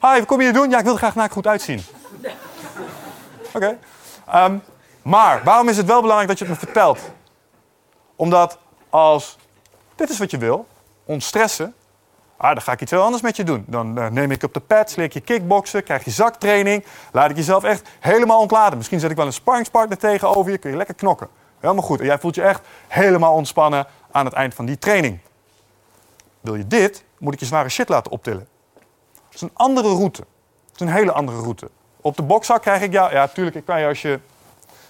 [0.01, 0.69] Hi, wat kom je hier doen?
[0.69, 1.85] Ja, ik wil er graag naar goed uitzien.
[3.53, 3.77] Oké.
[4.27, 4.57] Ehm,
[5.01, 6.99] maar waarom is het wel belangrijk dat je het me vertelt?
[8.15, 8.57] Omdat
[8.89, 9.37] als
[9.95, 10.67] dit is wat je wil,
[11.05, 11.73] ontstressen,
[12.37, 13.65] ah, dan ga ik iets heel anders met je doen.
[13.67, 17.29] Dan eh, neem ik op de pads, leer ik je kickboksen, krijg je zaktraining, laat
[17.29, 18.77] ik jezelf echt helemaal ontladen.
[18.77, 21.27] Misschien zet ik wel een sparringspartner tegenover je, kun je lekker knokken.
[21.59, 21.99] Helemaal goed.
[21.99, 25.19] En jij voelt je echt helemaal ontspannen aan het eind van die training.
[26.41, 28.47] Wil je dit, moet ik je zware shit laten optillen.
[29.13, 30.21] Dat is een andere route.
[30.71, 31.69] Dat is een hele andere route.
[32.01, 34.19] Op de bokzak krijg ik jou, ja, tuurlijk, ik kan je als je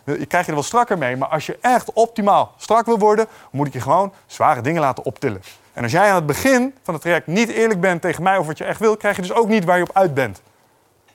[0.05, 3.27] je krijg je er wel strakker mee, maar als je echt optimaal strak wil worden,
[3.51, 5.41] moet ik je gewoon zware dingen laten optillen.
[5.73, 8.47] En als jij aan het begin van het traject niet eerlijk bent tegen mij over
[8.47, 10.41] wat je echt wil, krijg je dus ook niet waar je op uit bent.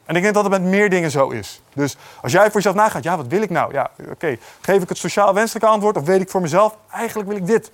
[0.05, 1.62] En ik denk dat het met meer dingen zo is.
[1.74, 3.72] Dus als jij voor jezelf nagaat, ja, wat wil ik nou?
[3.72, 7.38] Ja, oké, geef ik het sociaal wenselijke antwoord of weet ik voor mezelf, eigenlijk wil
[7.38, 7.70] ik dit.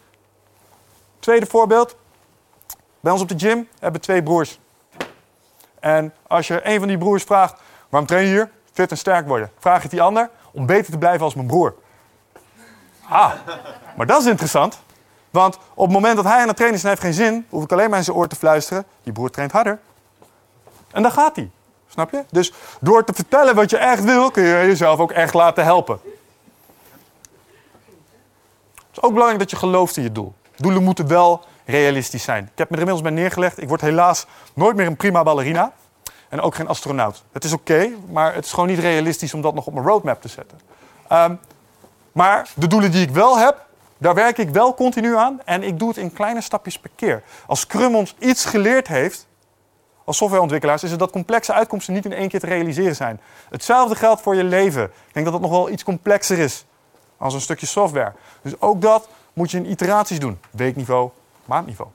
[1.19, 1.97] Tweede voorbeeld.
[3.01, 4.61] Bij ons op de gym hebben we twee broers.
[5.81, 8.51] En als je een van die broers vraagt, waarom train je hier?
[8.73, 9.51] Fit en sterk worden.
[9.59, 11.75] Vraag je het die ander, om beter te blijven als mijn broer.
[13.09, 13.33] Ah,
[13.97, 14.79] maar dat is interessant.
[15.31, 17.73] Want op het moment dat hij aan het trainen is heeft geen zin, hoef ik
[17.73, 18.85] alleen maar in zijn oor te fluisteren.
[19.03, 19.79] Die broer traint harder.
[20.91, 21.51] En dan gaat hij.
[21.89, 22.25] Snap je?
[22.31, 26.01] Dus door te vertellen wat je echt wil, kun je jezelf ook echt laten helpen.
[28.75, 30.35] Het is ook belangrijk dat je gelooft in je doel.
[30.57, 32.45] Doelen moeten wel realistisch zijn.
[32.45, 33.63] Ik heb me er inmiddels bij neergelegd.
[33.63, 35.73] Ik word helaas nooit meer een prima ballerina.
[36.29, 37.25] En ook geen astronaut.
[37.33, 40.23] Het is oké, maar het is gewoon niet realistisch om dat nog op mijn roadmap
[40.23, 40.61] te zetten.
[41.09, 41.35] Ehm,
[42.13, 43.67] maar de doelen die ik wel heb,
[43.99, 45.41] daar werk ik wel continu aan.
[45.45, 47.23] En ik doe het in kleine stapjes per keer.
[47.47, 49.27] Als Scrum ons iets geleerd heeft,
[50.05, 53.21] als softwareontwikkelaars, is het dat complexe uitkomsten niet in één keer te realiseren zijn.
[53.49, 54.85] Hetzelfde geldt voor je leven.
[54.85, 56.65] Ik denk dat het nog wel iets complexer is
[57.17, 58.13] als een stukje software.
[58.43, 60.39] Dus ook dat moet je in iteraties doen.
[60.51, 61.11] Weekniveau,
[61.45, 61.91] maandniveau.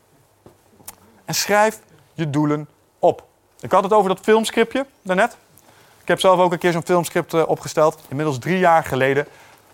[1.25, 1.79] En schrijf
[2.13, 2.67] je doelen.
[3.61, 5.37] Ik had het over dat filmscriptje daarnet.
[6.01, 7.99] Ik heb zelf ook een keer zo'n filmscript eh, opgesteld.
[8.09, 9.27] Inmiddels drie jaar geleden.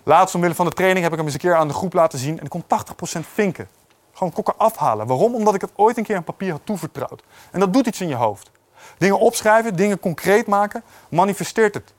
[0.04, 2.20] Laatst omwille van de training heb ik hem eens een keer aan de groep laten
[2.20, 2.40] zien.
[2.40, 3.68] En ik kon 80% vinken.
[4.14, 5.08] Gewoon kokken afhalen.
[5.08, 5.36] Waarom?
[5.36, 7.24] Omdat ik het ooit een keer aan papier had toevertrouwd.
[7.52, 8.52] En dat doet iets in je hoofd.
[8.98, 11.94] Dingen opschrijven, dingen concreet maken, manifesteert het.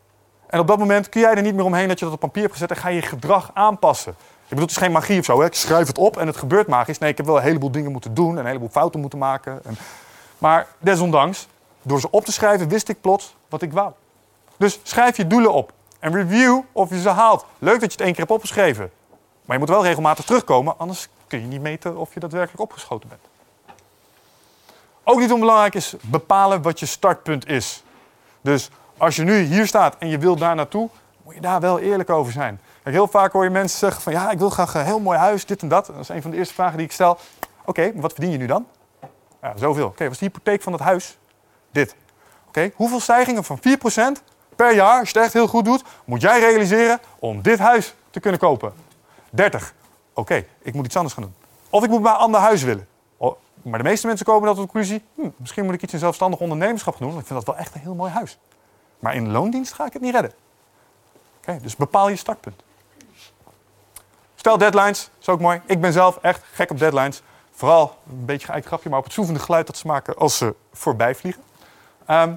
[0.46, 2.42] En op dat moment kun jij er niet meer omheen dat je dat op papier
[2.42, 4.12] hebt gezet en ga je gedrag aanpassen.
[4.12, 5.40] Ik bedoel, het is geen magie of zo.
[5.40, 5.46] Hè?
[5.46, 6.98] Ik schrijf het op en het gebeurt magisch.
[6.98, 9.60] Nee, ik heb wel een heleboel dingen moeten doen en een heleboel fouten moeten maken.
[9.64, 9.76] En...
[10.38, 11.46] Maar desondanks,
[11.88, 13.92] door ze op te schrijven, wist ik plots wat ik wou.
[14.56, 17.44] Dus schrijf je doelen op en review of je ze haalt.
[17.58, 18.90] Leuk dat je het één keer hebt opgeschreven.
[19.44, 23.08] Maar je moet wel regelmatig terugkomen, anders kun je niet meten of je daadwerkelijk opgeschoten
[23.08, 23.20] bent.
[25.04, 27.82] Ook niet onbelangrijk is bepalen wat je startpunt is.
[28.40, 30.88] Dus als je nu hier staat en je wilt daar naartoe,
[31.24, 32.60] moet je daar wel eerlijk over zijn.
[32.82, 35.46] Heel vaak hoor je mensen zeggen van ja, ik wil graag een heel mooi huis,
[35.46, 35.86] dit en dat.
[35.86, 37.18] Dat is een van de eerste vragen die ik stel.
[37.64, 38.66] Oké, wat verdien je nu dan?
[39.42, 39.86] Ja, zoveel.
[39.86, 41.18] Oké, wat is de hypotheek van dat huis?
[41.78, 41.94] Dit.
[42.48, 44.22] Oké, hoeveel stijgingen van 4%
[44.56, 47.94] per jaar, als je het echt heel goed doet, moet jij realiseren om dit huis
[48.10, 48.72] te kunnen kopen?
[49.30, 49.74] 30.
[50.12, 51.34] Oké, ik moet iets anders gaan doen.
[51.70, 52.88] Of ik moet maar een ander huis willen.
[53.62, 55.04] Maar de meeste mensen komen dan tot de conclusie...
[55.14, 57.08] Hm, misschien moet ik iets in zelfstandig ondernemerschap doen...
[57.08, 58.38] want ik vind dat wel echt een heel mooi huis.
[58.98, 60.32] Maar in loondienst ga ik het niet redden.
[61.38, 62.62] Oké, dus bepaal je startpunt.
[64.34, 65.60] Stel deadlines, is ook mooi.
[65.66, 67.22] Ik ben zelf echt gek op deadlines.
[67.50, 70.54] Vooral, een beetje geëikt grapje, maar op het zoevende geluid dat ze maken als ze
[70.72, 71.42] voorbij vliegen.
[72.08, 72.32] Ehm,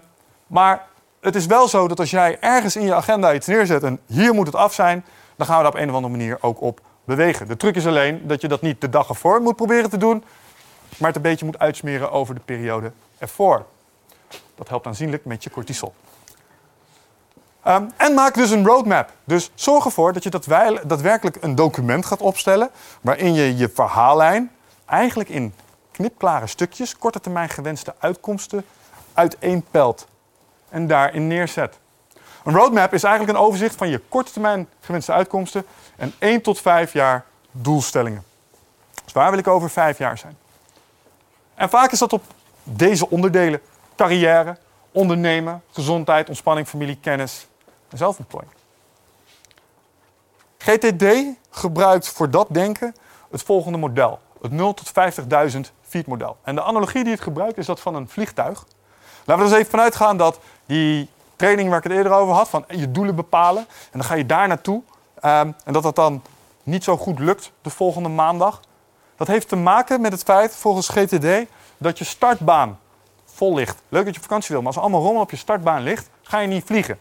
[0.47, 0.87] maar
[1.21, 4.33] het is wel zo dat als jij ergens in je agenda iets neerzet en hier
[4.33, 5.05] moet het af zijn,
[5.35, 7.47] dan gaan we daar op een of andere manier ook op bewegen.
[7.47, 10.23] De truc is alleen dat je dat niet de dag ervoor moet proberen te doen,
[10.97, 13.65] maar het een beetje moet uitsmeren over de periode ervoor.
[14.55, 15.93] Dat helpt aanzienlijk met je cortisol.
[17.63, 19.11] Ehm, en maak dus een roadmap.
[19.23, 20.29] Dus zorg ervoor dat je
[20.85, 22.69] daadwerkelijk een document gaat opstellen
[23.01, 24.51] waarin je je verhaallijn
[24.85, 25.53] eigenlijk in
[25.91, 28.65] knipklare stukjes, korte termijn gewenste uitkomsten
[29.13, 30.07] uiteenpelt
[30.69, 31.79] en daarin neerzet.
[32.43, 36.61] Een roadmap is eigenlijk een overzicht van je korte termijn gewenste uitkomsten en 1 tot
[36.61, 38.23] 5 jaar doelstellingen.
[39.03, 40.37] Dus waar wil ik over 5 jaar zijn?
[41.55, 42.23] En vaak is dat op
[42.63, 43.61] deze onderdelen:
[43.95, 44.57] carrière,
[44.91, 47.47] ondernemen, gezondheid, ontspanning, familie, kennis
[47.89, 48.53] en zelfontplooiing.
[50.57, 51.05] GTD
[51.49, 52.95] gebruikt voor dat denken
[53.31, 54.91] het volgende model: het 0 tot
[55.53, 56.37] 50.000 feet model.
[56.43, 58.65] En de analogie die het gebruikt is dat van een vliegtuig.
[59.25, 62.33] Laten we er eens even vanuit gaan dat die training waar ik het eerder over
[62.33, 64.81] had, van je doelen bepalen en dan ga je daar naartoe.
[65.15, 66.21] Um, en dat dat dan
[66.63, 68.61] niet zo goed lukt de volgende maandag.
[69.15, 71.27] Dat heeft te maken met het feit, volgens GTD,
[71.77, 72.79] dat je startbaan
[73.25, 73.81] vol ligt.
[73.89, 76.39] Leuk dat je vakantie wil, maar als er allemaal rommel op je startbaan ligt, ga
[76.39, 76.99] je niet vliegen.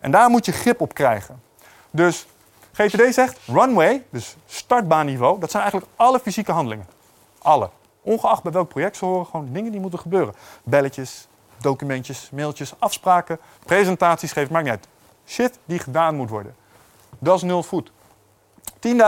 [0.00, 1.42] En daar moet je grip op krijgen.
[1.90, 2.26] Dus
[2.72, 6.86] GTD zegt runway, dus startbaanniveau, dat zijn eigenlijk alle fysieke handelingen.
[7.38, 7.70] Alle.
[8.02, 10.34] Ongeacht bij welk project ze horen, gewoon dingen die moeten gebeuren.
[10.62, 11.28] Belletjes,
[11.62, 14.88] documentjes, mailtjes, afspraken, presentaties geven, maakt niet.
[15.26, 16.54] Shit die gedaan moet worden.
[17.18, 17.90] Dat is nul voet.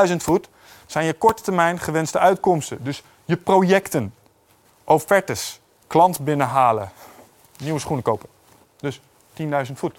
[0.08, 0.48] 10.000 voet
[0.86, 2.84] zijn je korte termijn gewenste uitkomsten.
[2.84, 4.14] Dus je projecten,
[4.84, 6.90] offertes, klant binnenhalen,
[7.58, 8.28] nieuwe schoenen kopen.
[8.76, 9.00] Dus
[9.40, 9.96] 10.000 voet.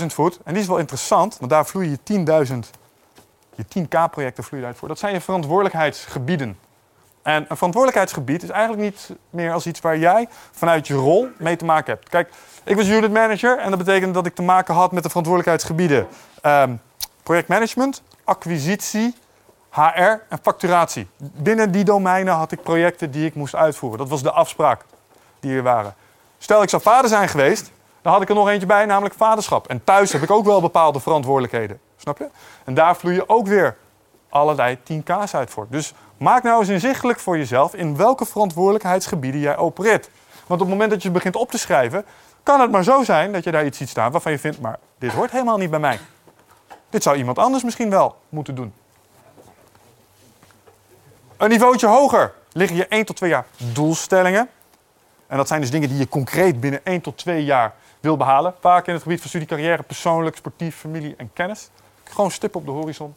[0.00, 2.70] 20.000 voet, en die is wel interessant, want daar vloeien je 10.000,
[3.54, 4.88] je 10k-projecten vloeien uit voor.
[4.88, 6.58] Dat zijn je verantwoordelijkheidsgebieden.
[7.26, 11.56] En een verantwoordelijkheidsgebied is eigenlijk niet meer als iets waar jij vanuit je rol mee
[11.56, 12.08] te maken hebt.
[12.08, 12.28] Kijk,
[12.64, 16.06] ik was unit manager en dat betekende dat ik te maken had met de verantwoordelijkheidsgebieden
[16.42, 16.80] um,
[17.22, 19.14] projectmanagement, acquisitie,
[19.70, 19.80] HR
[20.28, 21.08] en facturatie.
[21.18, 23.98] Binnen die domeinen had ik projecten die ik moest uitvoeren.
[23.98, 24.84] Dat was de afspraak
[25.40, 25.94] die er waren.
[26.38, 27.70] Stel ik zou vader zijn geweest,
[28.02, 29.68] dan had ik er nog eentje bij, namelijk vaderschap.
[29.68, 31.80] En thuis heb ik ook wel bepaalde verantwoordelijkheden.
[31.96, 32.28] Snap je?
[32.64, 33.76] En daar vloeien ook weer
[34.28, 35.66] allerlei 10K's uit voor.
[35.70, 40.10] Dus maak nou eens inzichtelijk voor jezelf in welke verantwoordelijkheidsgebieden jij opereert.
[40.46, 42.04] Want op het moment dat je begint op te schrijven,
[42.42, 44.78] kan het maar zo zijn dat je daar iets ziet staan waarvan je vindt, maar
[44.98, 45.98] dit hoort helemaal niet bij mij.
[46.90, 48.72] Dit zou iemand anders misschien wel moeten doen.
[51.36, 54.48] Een niveautje hoger liggen je 1 tot 2 jaar doelstellingen.
[55.26, 58.54] En dat zijn dus dingen die je concreet binnen 1 tot 2 jaar wil behalen.
[58.60, 61.70] Vaak in het gebied van studie, carrière, persoonlijk, sportief, familie en kennis.
[62.04, 63.14] Gewoon stip op de horizon.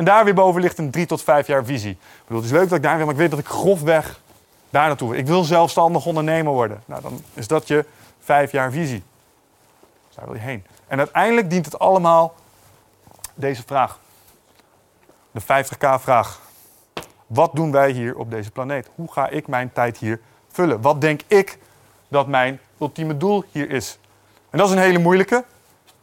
[0.00, 1.90] En daar weer boven ligt een 3 tot 5 jaar visie.
[1.90, 4.20] Ik bedoel, het is leuk dat ik daar wil, maar ik weet dat ik grofweg
[4.70, 5.18] daar naartoe wil.
[5.18, 6.82] Ik wil zelfstandig ondernemer worden.
[6.84, 7.84] Nou, dan is dat je
[8.20, 9.02] 5 jaar visie.
[10.14, 10.64] Daar wil je heen.
[10.86, 12.34] En uiteindelijk dient het allemaal
[13.34, 13.98] deze vraag.
[15.30, 16.40] De 50k-vraag.
[17.26, 18.90] Wat doen wij hier op deze planeet?
[18.94, 20.80] Hoe ga ik mijn tijd hier vullen?
[20.80, 21.58] Wat denk ik
[22.08, 23.98] dat mijn ultieme doel hier is?
[24.50, 25.44] En dat is een hele moeilijke.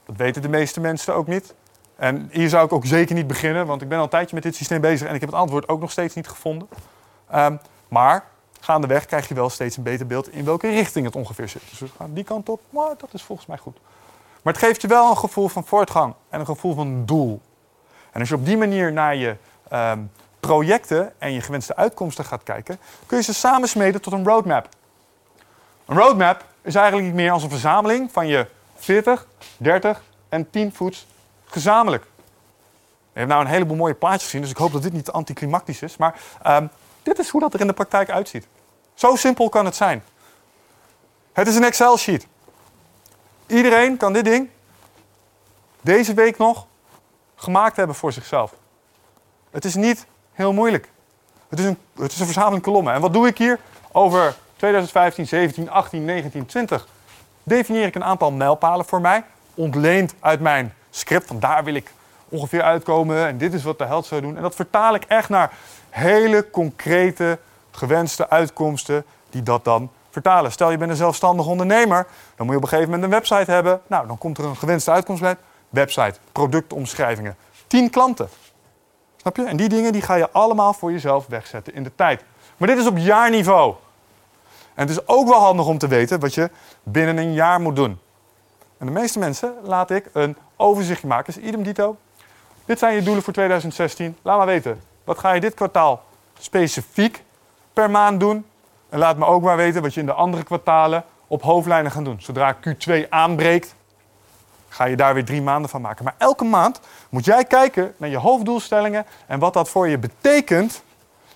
[0.05, 1.53] Dat weten de meeste mensen ook niet.
[1.97, 4.43] En hier zou ik ook zeker niet beginnen, want ik ben al een tijdje met
[4.43, 6.67] dit systeem bezig en ik heb het antwoord ook nog steeds niet gevonden.
[7.35, 8.23] Um, maar
[8.59, 11.61] gaandeweg krijg je wel steeds een beter beeld in welke richting het ongeveer zit.
[11.69, 13.77] Dus we gaan die kant op, maar dat is volgens mij goed.
[14.41, 17.41] Maar het geeft je wel een gevoel van voortgang en een gevoel van doel.
[18.11, 19.35] En als je op die manier naar je
[19.73, 24.69] um, projecten en je gewenste uitkomsten gaat kijken, kun je ze samensmeden tot een roadmap.
[25.85, 29.27] Een roadmap is eigenlijk niet meer als een verzameling van je 40,
[29.57, 31.07] 30 en 10 voets
[31.47, 32.03] gezamenlijk.
[33.13, 35.81] Je hebt nou een heleboel mooie plaatjes gezien, dus ik hoop dat dit niet anticlimactisch
[35.81, 35.97] is.
[35.97, 36.69] Maar um,
[37.03, 38.47] dit is hoe dat er in de praktijk uitziet.
[38.93, 40.03] Zo simpel kan het zijn.
[41.33, 42.27] Het is een Excel-sheet.
[43.47, 44.49] Iedereen kan dit ding
[45.81, 46.65] deze week nog
[47.35, 48.53] gemaakt hebben voor zichzelf.
[49.51, 50.89] Het is niet heel moeilijk.
[51.49, 52.93] Het is een, het is een verzameling kolommen.
[52.93, 53.59] En wat doe ik hier?
[53.91, 56.87] Over 2015, 17, 18, 19, 20
[57.43, 59.23] definieer ik een aantal mijlpalen voor mij.
[59.53, 61.27] Ontleend uit mijn script.
[61.27, 61.91] Van daar wil ik
[62.29, 63.27] ongeveer uitkomen.
[63.27, 64.35] En dit is wat de held zou doen.
[64.35, 65.51] En dat vertaal ik echt naar
[65.89, 67.39] hele concrete
[67.71, 70.51] gewenste uitkomsten die dat dan vertalen.
[70.51, 73.51] Stel je bent een zelfstandig ondernemer, dan moet je op een gegeven moment een website
[73.51, 73.81] hebben.
[73.87, 75.35] Nou, dan komt er een gewenste uitkomst bij.
[75.69, 77.35] Website, productomschrijvingen.
[77.67, 78.29] 10 klanten.
[79.15, 79.43] Snap je?
[79.43, 82.23] En die dingen die ga je allemaal voor jezelf wegzetten in de tijd.
[82.57, 83.75] Maar dit is op jaarniveau.
[84.73, 86.49] En het is ook wel handig om te weten wat je
[86.83, 87.99] binnen een jaar moet doen.
[88.77, 91.33] En de meeste mensen laat ik een overzichtje maken.
[91.33, 91.97] Dus idem dito.
[92.65, 94.17] Dit zijn je doelen voor 2016.
[94.21, 94.81] Laat maar weten.
[95.03, 96.03] Wat ga je dit kwartaal
[96.39, 97.23] specifiek
[97.73, 98.45] per maand doen?
[98.89, 102.05] En laat me ook maar weten wat je in de andere kwartalen op hoofdlijnen gaat
[102.05, 102.21] doen.
[102.21, 103.75] Zodra Q2 aanbreekt,
[104.69, 106.03] ga je daar weer drie maanden van maken.
[106.03, 106.79] Maar elke maand
[107.09, 110.83] moet jij kijken naar je hoofddoelstellingen en wat dat voor je betekent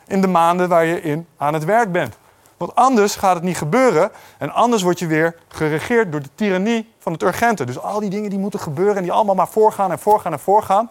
[0.07, 2.17] in de maanden waar je in aan het werk bent.
[2.61, 6.93] Want anders gaat het niet gebeuren en anders word je weer geregeerd door de tirannie
[6.99, 7.63] van het urgente.
[7.65, 10.39] Dus al die dingen die moeten gebeuren en die allemaal maar voorgaan en voorgaan en
[10.39, 10.89] voorgaan.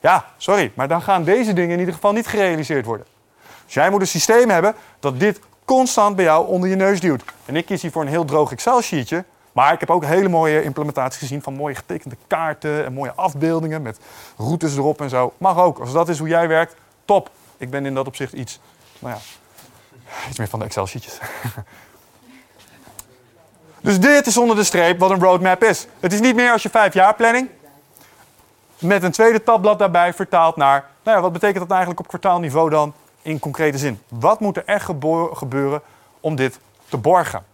[0.00, 3.06] Ja, sorry, maar dan gaan deze dingen in ieder geval niet gerealiseerd worden.
[3.64, 7.22] Dus jij moet een systeem hebben dat dit constant bij jou onder je neus duwt.
[7.44, 9.24] En ik kies hier voor een heel droog Excel-sheetje.
[9.52, 13.82] Maar ik heb ook hele mooie implementaties gezien van mooie getekende kaarten en mooie afbeeldingen
[13.82, 13.98] met
[14.36, 15.32] routes erop en zo.
[15.38, 15.78] Mag ook.
[15.78, 17.30] Als dat is hoe jij werkt, top.
[17.56, 18.60] Ik ben in dat opzicht iets,
[18.98, 19.20] nou ja,
[20.28, 21.18] iets meer van de Excel-sheetjes.
[23.80, 25.86] dus dit is onder de streep wat een roadmap is.
[26.00, 27.48] Het is niet meer als je vijf jaar planning.
[28.78, 32.70] Met een tweede tabblad daarbij vertaald naar, nou ja, wat betekent dat eigenlijk op kwartaalniveau
[32.70, 34.02] dan in concrete zin?
[34.08, 34.84] Wat moet er echt
[35.32, 35.82] gebeuren
[36.20, 36.58] om dit
[36.88, 37.44] te borgen?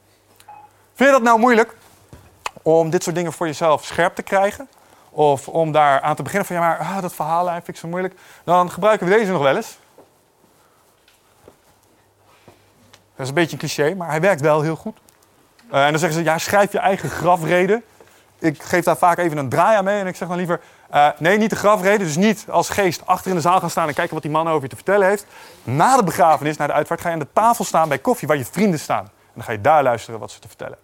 [0.94, 1.76] Vind je dat nou moeilijk?
[2.62, 4.68] Om dit soort dingen voor jezelf scherp te krijgen?
[5.11, 7.88] Of om daar aan te beginnen van, ja maar ah, dat verhaal vind ik zo
[7.88, 8.14] moeilijk.
[8.44, 9.78] Dan gebruiken we deze nog wel eens.
[13.18, 14.98] Dat is een beetje een cliché, maar hij werkt wel heel goed.
[15.72, 17.82] Uh, en dan zeggen ze, ja, schrijf je eigen grafreden.
[18.38, 20.60] Ik geef daar vaak even een draai aan mee en ik zeg dan liever...
[20.94, 23.88] Uh, nee, niet de grafreden, dus niet als geest achter in de zaal gaan staan...
[23.88, 25.26] en kijken wat die man over je te vertellen heeft.
[25.64, 28.28] Na de begrafenis, na de uitvaart, ga je aan de tafel staan bij koffie...
[28.28, 29.04] waar je vrienden staan.
[29.04, 30.78] En dan ga je daar luisteren wat ze te vertellen.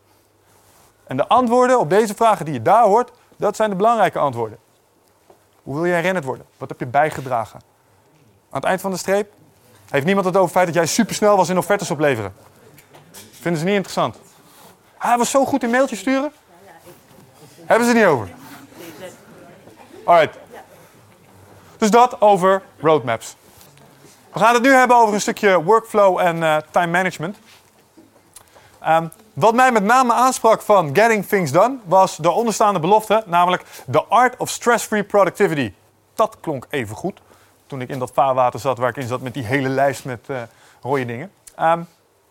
[1.07, 3.13] En de antwoorden op deze vragen die je daar hoort...
[3.37, 4.59] dat zijn de belangrijke antwoorden.
[5.63, 6.47] Hoe wil je herinnerd worden?
[6.59, 7.61] Wat heb je bijgedragen?
[8.51, 9.33] Aan het eind van de streep
[9.95, 12.35] heeft niemand het over het feit dat jij supersnel was in offertes opleveren?
[13.41, 14.17] Vinden ze niet interessant?
[14.99, 16.33] Hij was zo goed in mailtjes sturen?
[17.65, 18.29] Hebben ze het niet over?
[20.05, 20.39] Alright.
[21.79, 23.37] Dus dat over roadmaps.
[24.33, 27.37] We gaan het nu hebben over een stukje workflow en uh, time management.
[28.89, 33.65] Um, wat mij met name aansprak van Getting Things Done was de onderstaande belofte, namelijk
[33.91, 35.73] The Art of Stress-Free Productivity.
[36.15, 37.21] Dat klonk even goed
[37.75, 40.27] toen ik in dat vaarwater zat waar ik in zat met die hele lijst met
[40.31, 40.43] uh,
[40.83, 41.31] rode dingen.
[41.61, 41.87] Um,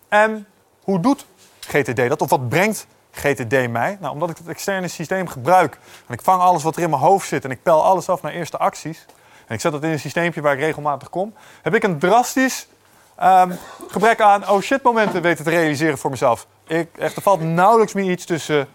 [0.09, 0.47] en
[0.83, 1.25] hoe doet
[1.59, 2.21] GTD dat?
[2.21, 3.97] Of wat brengt GTD mij?
[3.99, 5.77] Nou, omdat ik het externe systeem gebruik
[6.07, 8.21] en ik vang alles wat er in mijn hoofd zit en ik pel alles af
[8.21, 9.05] naar eerste acties.
[9.47, 11.33] En ik zet dat in een systeempje waar ik regelmatig kom.
[11.61, 12.67] Heb ik een drastisch
[13.23, 16.47] um, gebrek aan oh shit momenten weten te realiseren voor mezelf.
[16.67, 18.67] Ik, echt, er valt nauwelijks meer iets tussen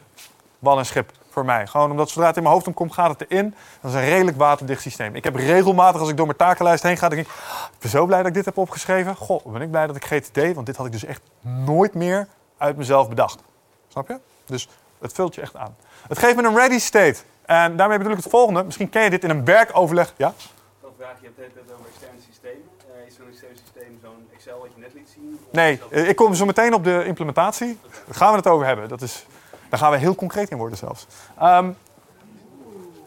[0.58, 1.66] wal en schip voor mij.
[1.66, 3.54] Gewoon omdat zodra het in mijn hoofd omkomt, gaat het erin.
[3.80, 5.14] Dat is een redelijk waterdicht systeem.
[5.14, 7.32] Ik heb regelmatig, als ik door mijn takenlijst heen ga, denk ik...
[7.72, 9.16] Ik ben zo blij dat ik dit heb opgeschreven.
[9.16, 10.54] Goh, ben ik blij dat ik GTD...
[10.54, 13.40] Want dit had ik dus echt nooit meer uit mezelf bedacht.
[13.88, 14.18] Snap je?
[14.46, 14.68] Dus
[15.00, 15.76] het vult je echt aan.
[16.08, 17.16] Het geeft me een ready state.
[17.46, 18.64] En daarmee bedoel ik het volgende.
[18.64, 20.14] Misschien ken je dit in een werkoverleg.
[20.16, 20.32] Ja?
[20.80, 22.68] Dat vraag je het over externe systemen.
[23.00, 25.38] Uh, is zo'n extern systeem zo'n Excel wat je net liet zien?
[25.50, 27.78] Nee, ik kom zo meteen op de implementatie.
[28.06, 28.88] Daar gaan we het over hebben.
[28.88, 29.26] Dat is
[29.68, 31.06] daar gaan we heel concreet in worden zelfs.
[31.42, 31.76] Um,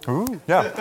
[0.08, 0.62] Oeh, ja.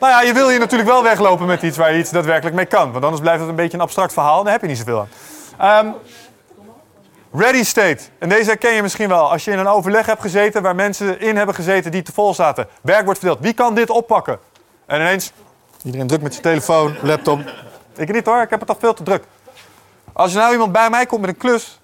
[0.00, 2.66] nou ja, je wil hier natuurlijk wel weglopen met iets waar je iets daadwerkelijk mee
[2.66, 2.92] kan.
[2.92, 5.08] Want anders blijft het een beetje een abstract verhaal en daar heb je niet zoveel
[5.56, 5.86] aan.
[5.86, 5.94] Um,
[7.32, 8.02] ready state.
[8.18, 9.30] En deze herken je misschien wel.
[9.30, 12.34] Als je in een overleg hebt gezeten waar mensen in hebben gezeten die te vol
[12.34, 12.68] zaten.
[12.80, 13.40] Werk wordt verdeeld.
[13.40, 14.38] Wie kan dit oppakken?
[14.86, 15.32] En ineens,
[15.82, 17.40] iedereen druk met zijn telefoon, laptop.
[17.96, 19.24] Ik niet hoor, ik heb het al veel te druk.
[20.12, 21.80] Als er nou iemand bij mij komt met een klus,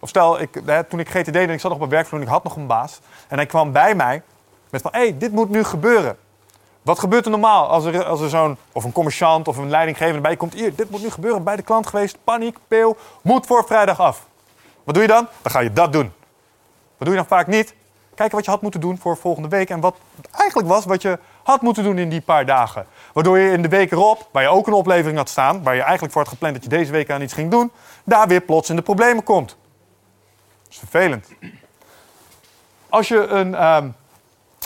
[0.00, 2.26] of stel, ik, hè, toen ik GTD en ik zat nog op een werkvloer en
[2.26, 3.00] ik had nog een baas.
[3.28, 4.22] En hij kwam bij mij
[4.70, 6.16] met van, hé, hey, dit moet nu gebeuren.
[6.82, 10.20] Wat gebeurt er normaal als er, als er zo'n, of een commerciant of een leidinggevende
[10.20, 10.54] bij komt.
[10.54, 14.26] Hier, dit moet nu gebeuren, bij de klant geweest, paniek, peel, moet voor vrijdag af.
[14.84, 15.26] Wat doe je dan?
[15.42, 16.12] Dan ga je dat doen.
[16.96, 17.74] Wat doe je dan vaak niet?
[18.14, 19.96] Kijken wat je had moeten doen voor volgende week en wat
[20.32, 22.86] eigenlijk was wat je had moeten doen in die paar dagen.
[23.12, 25.82] Waardoor je in de week erop, waar je ook een oplevering had staan, waar je
[25.82, 27.72] eigenlijk voor had gepland dat je deze week aan iets ging doen,
[28.04, 29.56] daar weer plots in de problemen komt
[30.70, 31.28] is vervelend.
[32.88, 33.88] Als je een ehm,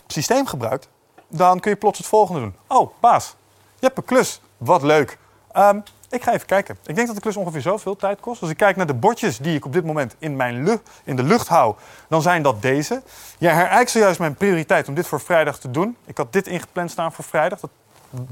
[0.07, 0.89] systeem gebruikt,
[1.29, 2.55] dan kun je plots het volgende doen.
[2.67, 3.37] Oh, baas,
[3.79, 4.41] je hebt een klus.
[4.57, 5.19] Wat leuk.
[5.57, 6.79] Um, ik ga even kijken.
[6.87, 8.41] Ik denk dat de klus ongeveer zoveel tijd kost.
[8.41, 11.23] Als ik kijk naar de bordjes die ik op dit moment in, mijn in de
[11.23, 11.75] lucht hou,
[12.09, 13.03] dan zijn dat deze.
[13.39, 15.97] Jij herijkt zojuist mijn prioriteit om dit voor vrijdag te doen.
[16.05, 17.61] Ik had dit ingepland staan voor vrijdag.
[17.61, 17.71] Dat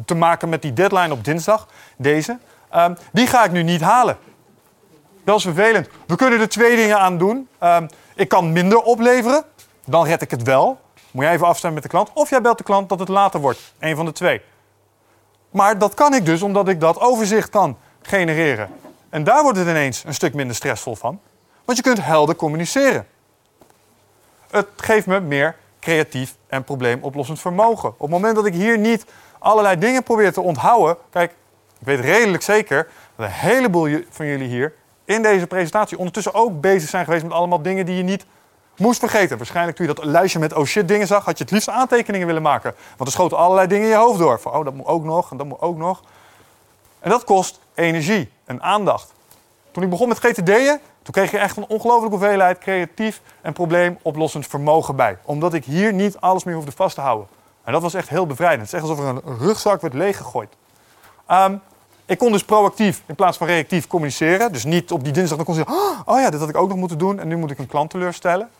[0.05, 1.69] te maken met die deadline op dinsdag.
[1.97, 2.39] Deze.
[2.74, 4.16] Um, die ga ik nu niet halen.
[5.24, 5.89] Dat is vervelend.
[6.07, 7.49] We kunnen er twee dingen aan doen.
[7.59, 9.44] Ehm, ik kan minder opleveren,
[9.85, 10.81] dan red ik het wel.
[11.11, 12.11] Moet jij even afstemmen met de klant.
[12.15, 13.74] Of jij belt de klant dat het later wordt.
[13.78, 14.40] Een van de twee.
[15.51, 18.69] Maar dat kan ik dus omdat ik dat overzicht kan genereren.
[19.11, 21.20] En daar wordt het ineens een stuk minder stressvol van.
[21.65, 23.07] Want je kunt helder communiceren.
[24.51, 27.89] Het geeft me meer creatief en probleemoplossend vermogen.
[27.89, 29.05] Op het moment dat ik hier niet
[29.39, 30.97] allerlei dingen probeer te onthouden.
[31.11, 31.31] Kijk,
[31.81, 34.74] ik weet redelijk zeker dat een heleboel van jullie hier
[35.05, 38.27] in deze presentatie ondertussen ook bezig zijn geweest met allemaal dingen die je niet
[38.77, 39.37] moest vergeten.
[39.37, 42.27] Waarschijnlijk toen je dat lijstje met oh shit dingen zag, had je het liefst aantekeningen
[42.27, 42.74] willen maken.
[42.97, 44.41] Want er schoten allerlei dingen in je hoofd door.
[44.41, 46.03] Van oh, dat moet ook nog en dat moet ook nog.
[47.01, 49.12] En dat kost energie en aandacht.
[49.70, 54.47] Toen ik begon met GTD'en, toen kreeg je echt een ongelofelijke hoeveelheid creatief en probleemoplossend
[54.47, 55.19] vermogen bij.
[55.24, 57.27] Omdat ik hier niet alles meer hoefde vast te houden.
[57.65, 58.61] En dat was echt heel bevrijdend.
[58.61, 60.57] Het is echt alsof er een rugzak werd leeggegooid.
[61.27, 61.57] Ehm,
[62.07, 64.53] ik kon dus proactief in plaats van reactief communiceren.
[64.53, 65.74] Dus niet op die dinsdag dan kon zeggen,
[66.05, 67.91] oh ja, dit had ik ook nog moeten doen en nu moet ik een klant
[67.91, 68.51] teleurstellen.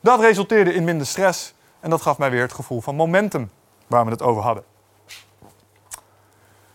[0.00, 3.50] Dat resulteerde in minder stress en dat gaf mij weer het gevoel van momentum
[3.86, 4.64] waar we het over hadden.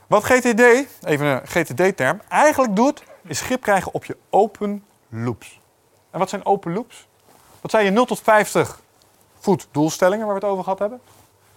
[0.08, 0.62] Wat GTD,
[1.04, 5.60] even een GTD-term, eigenlijk doet, is grip krijgen op je open loops.
[6.12, 7.08] En wat zijn open loops?
[7.62, 8.82] Dat zijn je 0 tot 50
[9.40, 11.02] voet doelstellingen waar we het over gehad hebben.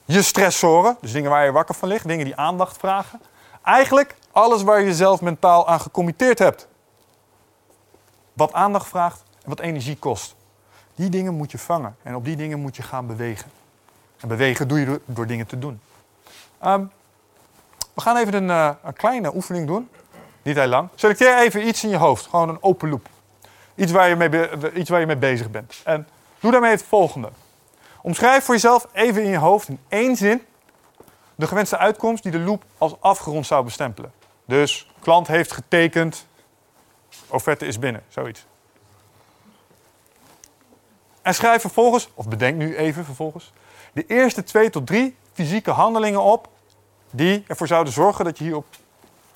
[0.04, 3.20] Je stressoren, dus dingen waar je wakker van ligt, dingen die aandacht vragen.
[3.62, 6.68] Eigenlijk alles waar je zelf mentaal aan gecommitteerd hebt.
[8.32, 10.34] Wat aandacht vraagt en wat energie kost.
[10.94, 13.50] Die dingen moet je vangen en op die dingen moet je gaan bewegen.
[14.16, 15.80] En bewegen doe je door, dingen te doen.
[16.58, 16.84] Ehm,
[17.94, 19.88] we gaan even een, eh, een kleine oefening doen.
[20.42, 20.88] Niet heel lang.
[20.94, 22.26] Selecteer even iets in je hoofd.
[22.26, 23.08] Gewoon een open loop.
[23.74, 25.80] Iets waar je mee, iets waar je mee bezig bent.
[25.84, 26.08] En
[26.40, 27.28] doe daarmee het volgende.
[28.02, 30.42] Omschrijf voor jezelf even in je hoofd in één zin
[31.34, 34.12] de gewenste uitkomst die de loop als afgerond zou bestempelen.
[34.50, 36.26] Dus klant heeft getekend,
[37.28, 38.46] offerte is binnen, zoiets.
[41.22, 43.52] En schrijf vervolgens, of bedenk nu even vervolgens,
[43.92, 46.48] de eerste twee tot drie fysieke handelingen op
[47.10, 48.66] die ervoor zouden zorgen dat je hierop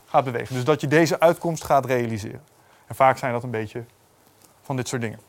[0.07, 0.55] gaat bewegen.
[0.55, 2.43] Dus dat je deze uitkomst gaat realiseren.
[2.86, 3.85] En vaak zijn dat een beetje
[4.62, 5.20] van dit soort dingen.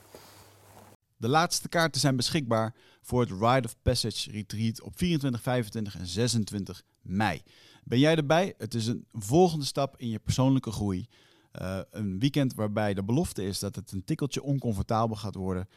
[1.18, 6.08] De laatste kaarten zijn beschikbaar voor het Rite of Passage Retreat op 24, 25 en
[6.08, 7.44] 26 mei.
[7.88, 8.54] Ben jij erbij?
[8.58, 11.08] Het is een volgende stap in je persoonlijke groei.
[11.52, 15.68] Eh, een weekend waarbij de belofte is dat het een tikkeltje oncomfortabel gaat worden.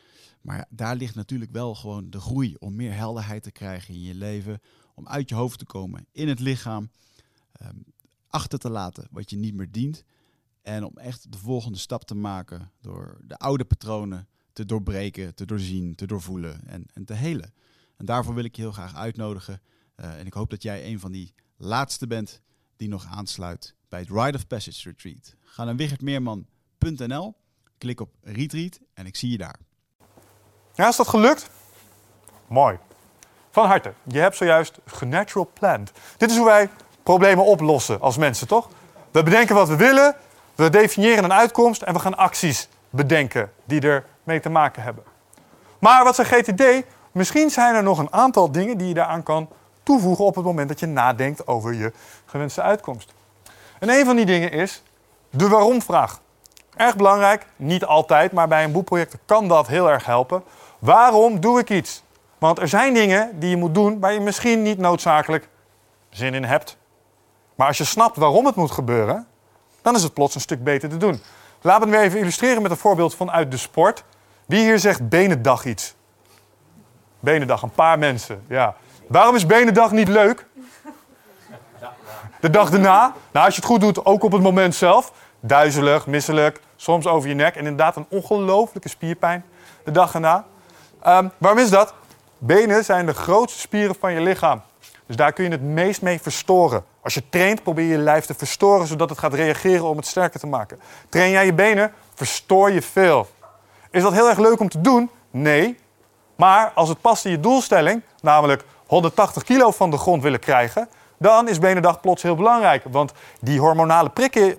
[0.41, 4.15] Maar daar ligt natuurlijk wel gewoon de groei om meer helderheid te krijgen in je
[4.15, 4.61] leven.
[4.95, 6.91] Om uit je hoofd te komen, in het lichaam.
[7.53, 7.77] ehm,
[8.29, 10.05] achter te laten wat je niet meer dient.
[10.63, 15.45] En om echt de volgende stap te maken door de oude patronen te doorbreken, te
[15.47, 17.53] doorzien, te doorvoelen en, en te helen.
[17.97, 19.61] En daarvoor wil ik je heel graag uitnodigen.
[19.95, 22.41] Eh, en ik hoop dat jij een van die laatste bent
[22.77, 25.35] die nog aansluit bij het Rite of Passage Retreat.
[25.45, 27.35] Ga naar wichertmeerman.nl,
[27.79, 29.59] klik op Retreat en ik zie je daar.
[30.75, 31.51] Ja, is dat gelukt?
[32.47, 32.79] Mooi.
[33.51, 33.93] Van harte.
[34.03, 35.93] Je hebt zojuist genatural planned.
[36.17, 36.69] Dit is hoe wij
[37.03, 38.69] problemen oplossen als mensen, toch?
[39.11, 40.17] We bedenken wat we willen,
[40.55, 45.05] we definiëren een uitkomst en we gaan acties bedenken die er mee te maken hebben.
[45.79, 46.63] Maar wat zegt GTD?
[47.13, 49.49] Misschien zijn er nog een aantal dingen die je daaraan kan
[49.89, 51.93] toevoegen op het moment dat je nadenkt over je
[52.27, 53.15] gewenste uitkomst.
[53.79, 54.83] En een van die dingen is
[55.31, 56.21] de waarom-vraag.
[56.77, 60.43] Erg belangrijk, niet altijd, maar bij een boekproject kan dat heel erg helpen.
[60.79, 62.03] Waarom doe ik iets?
[62.39, 65.49] Want er zijn dingen die je moet doen waar je misschien niet noodzakelijk
[66.11, 66.77] zin in hebt.
[67.55, 69.27] Maar als je snapt waarom het moet gebeuren,
[69.83, 71.23] dan is het plots een stuk beter te doen.
[71.61, 74.05] We het weer even illustreren met een voorbeeld vanuit de sport.
[74.47, 75.95] Wie hier zegt Benendag iets?
[77.21, 78.45] Benendag, een paar mensen.
[78.49, 78.77] Ja.
[79.09, 80.47] Waarom is Benendag niet leuk?
[82.41, 83.15] De dag daarna?
[83.33, 85.13] Nou, als je het goed doet, ook op het moment zelf.
[85.41, 87.55] Duizelig, misselijk, soms over je nek.
[87.55, 89.45] En inderdaad een ongelooflijke spierpijn
[89.85, 90.45] de dag erna.
[91.03, 91.95] Ehm, waarom is dat?
[92.39, 94.63] Benen zijn de grootste spieren van je lichaam.
[95.07, 96.85] Dus daar kun je het meest mee verstoren.
[97.01, 100.07] Als je traint, probeer je je lijf te verstoren zodat het gaat reageren om het
[100.07, 100.81] sterker te maken.
[101.09, 103.29] Train jij je benen, verstoor je veel.
[103.91, 105.11] Is dat heel erg leuk om te doen?
[105.31, 105.79] Nee.
[106.37, 110.89] Maar als het past in je doelstelling, namelijk 180 kilo van de grond willen krijgen,
[111.19, 112.85] dan is Benendag plots heel belangrijk.
[112.91, 114.11] Want die hormonale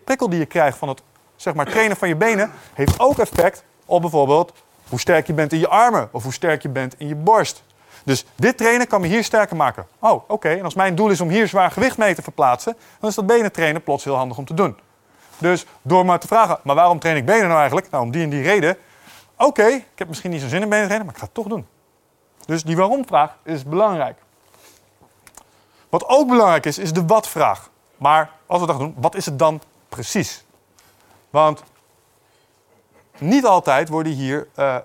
[0.03, 1.01] prikkel, die je krijgt van het
[1.35, 4.53] zeg maar, trainen van je benen, heeft ook effect op bijvoorbeeld
[4.89, 7.63] hoe sterk je bent in je armen of hoe sterk je bent in je borst.
[8.03, 9.87] Dus dit trainen kan me hier sterker maken.
[9.99, 10.49] Oh, oké.
[10.49, 13.27] En als mijn doel is om hier zwaar gewicht mee te verplaatsen, dan is dat
[13.27, 14.77] benen trainen plots heel handig om te doen.
[15.37, 17.89] Dus door maar te vragen, maar waarom train ik benen nou eigenlijk?
[17.89, 18.77] Nou, om die en die reden.
[19.37, 21.47] Oké, ik heb misschien niet zo'n zin in benen trainen, maar ik ga het toch
[21.47, 21.67] doen.
[22.49, 24.19] Dus die waarom-vraag is belangrijk.
[25.89, 27.69] Wat ook belangrijk is, is de wat-vraag.
[27.97, 30.43] Maar als we dat doen, wat is het dan precies?
[31.29, 31.63] Want
[33.17, 34.77] niet altijd worden hier, eh,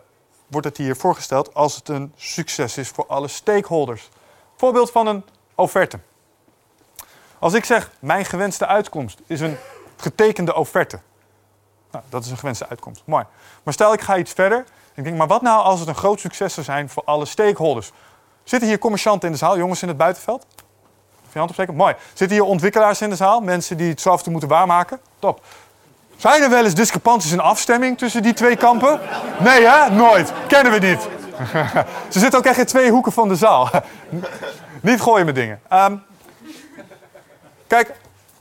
[0.47, 4.09] wordt het hier voorgesteld als het een succes is voor alle stakeholders.
[4.57, 5.25] Voorbeeld van een
[5.55, 5.99] offerte.
[7.39, 9.57] Als ik zeg, mijn gewenste uitkomst is een
[9.97, 11.01] getekende offerte.
[11.91, 13.03] Nou, dat is een gewenste uitkomst.
[13.05, 13.25] Mooi.
[13.63, 14.65] Maar stel ik ga iets verder.
[14.95, 17.93] Ik denk, maar wat nou als het een groot succes zou zijn voor alle stakeholders?
[18.45, 20.47] Zitten hier commercianten in de zaal, jongens in het buitenveld?
[21.39, 21.75] Hand opsteken?
[21.75, 21.95] Mooi.
[22.15, 23.41] Zitten hier ontwikkelaars in de zaal?
[23.41, 25.01] Mensen die het zo toe moeten waarmaken?
[25.19, 25.41] Top.
[26.17, 29.01] Zijn er wel eens discrepanties in afstemming tussen die twee kampen?
[29.39, 29.91] Nee, hè?
[29.91, 30.33] Nooit.
[30.47, 31.09] Kennen we niet.
[32.13, 33.71] Ze zitten ook echt in twee hoeken van de zaal.
[34.81, 35.61] niet gooien met dingen.
[35.69, 35.97] Ehm,
[37.67, 37.93] kijk,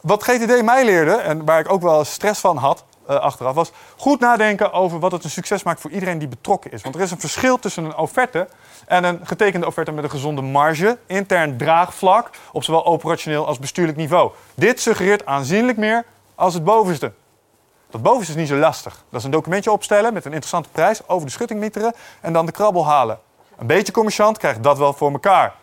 [0.02, 3.72] wat GTD mij leerde, en waar ik ook wel stress van had eh, achteraf, was
[3.98, 6.82] goed nadenken over wat het een succes maakt voor iedereen die betrokken is.
[6.82, 8.48] Want er is een verschil tussen een offerte
[8.86, 13.98] en een getekende offerte met een gezonde marge, intern draagvlak, op zowel operationeel als bestuurlijk
[13.98, 14.32] niveau.
[14.56, 16.06] Dit suggereert aanzienlijk meer
[16.36, 17.12] als het bovenste.
[17.90, 19.04] Dat bovenste is niet zo lastig.
[19.10, 22.46] Dat is een documentje opstellen met een interessante prijs, over de schutting mieteren en dan
[22.46, 23.20] de krabbel halen.
[23.58, 25.54] Een beetje commerciant krijgt dat wel voor elkaar.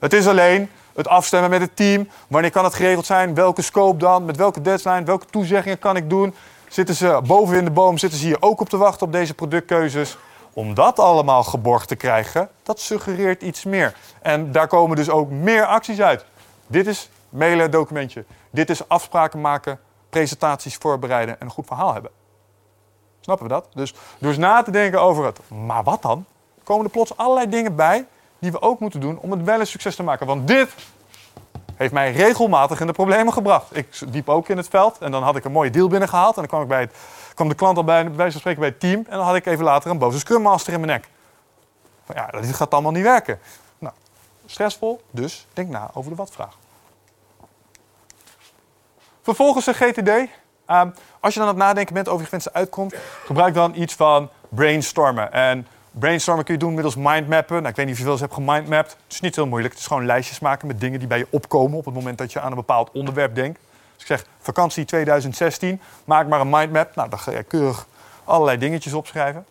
[0.00, 2.08] Het is alleen het afstemmen met het team.
[2.28, 3.34] Wanneer kan het geregeld zijn?
[3.34, 4.24] Welke scope dan?
[4.24, 5.02] Met welke deadline?
[5.02, 6.34] Welke toezeggingen kan ik doen?
[6.70, 7.98] Zitten ze boven in de boom?
[7.98, 10.16] Zitten ze hier ook op te wachten op deze productkeuzes?
[10.52, 13.94] Om dat allemaal geborgd te krijgen, dat suggereert iets meer.
[14.22, 16.24] En daar komen dus ook meer acties uit.
[16.66, 18.24] Dit is mailen documentje.
[18.50, 19.80] Dit is afspraken maken,
[20.10, 22.10] presentaties voorbereiden en een goed verhaal hebben.
[23.20, 23.66] Snappen we dat?
[23.74, 26.24] Dus door eens na te denken over het, maar wat dan?
[26.64, 28.06] Komen er plots allerlei dingen bij
[28.38, 30.26] die we ook moeten doen om het wel een succes te maken.
[30.26, 30.74] Want dit
[31.80, 33.76] heeft mij regelmatig in de problemen gebracht.
[33.76, 36.34] Ik diep ook in het veld en dan had ik een mooie deal binnengehaald.
[36.34, 36.94] En dan kwam, ik bij het,
[37.34, 39.04] kwam de klant al bij, wijze van spreken bij het team.
[39.08, 41.08] En dan had ik even later een boze scrum master in mijn nek.
[42.04, 43.38] Van, ja, dit gaat allemaal niet werken.
[43.78, 43.94] Nou,
[44.46, 46.56] stressvol, dus denk na over de wat-vraag.
[49.22, 50.10] Vervolgens een GTD.
[50.66, 50.90] Ehm,
[51.20, 54.30] als je dan aan het nadenken bent over je gewenste uitkomst, gebruik dan iets van
[54.48, 55.32] brainstormen.
[55.32, 57.56] En brainstormen kun je doen middels mindmappen.
[57.56, 58.90] Nou, ik weet niet of je wel eens hebt gemindmapped.
[58.90, 59.72] Het is niet heel moeilijk.
[59.72, 62.32] Het is gewoon lijstjes maken met dingen die bij je opkomen op het moment dat
[62.32, 63.60] je aan een bepaald onderwerp denkt.
[63.92, 66.94] Dus ik zeg vakantie 2016, maak maar een mindmap.
[66.94, 67.86] Nou, dan ga je keurig
[68.24, 69.44] allerlei dingetjes opschrijven.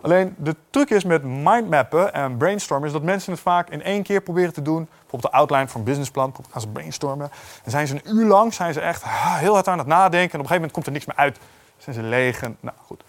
[0.00, 4.02] Alleen de truc is met mindmappen en brainstormen is dat mensen het vaak in één
[4.02, 4.88] keer proberen te doen.
[5.00, 7.30] Bijvoorbeeld de outline voor een businessplan, gaan ze brainstormen.
[7.64, 10.32] En zijn ze een uur lang zijn ze echt heel hard aan het nadenken.
[10.32, 11.38] En op een gegeven moment komt er niks meer uit.
[11.78, 13.02] Zijn ze leeg nou goed.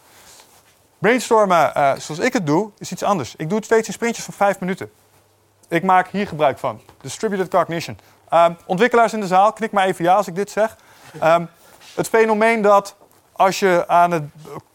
[1.06, 3.36] Brainstormen, uh, zoals ik het doe, is iets anders.
[3.36, 4.92] Ik doe het steeds in sprintjes van vijf minuten.
[5.68, 6.82] Ik maak hier gebruik van.
[7.02, 7.98] Distributed cognition.
[8.34, 10.76] Um, ontwikkelaars in de zaal, knik maar even ja als ik dit zeg.
[11.24, 11.50] Um,
[11.96, 12.96] het fenomeen dat
[13.32, 14.24] als je aan het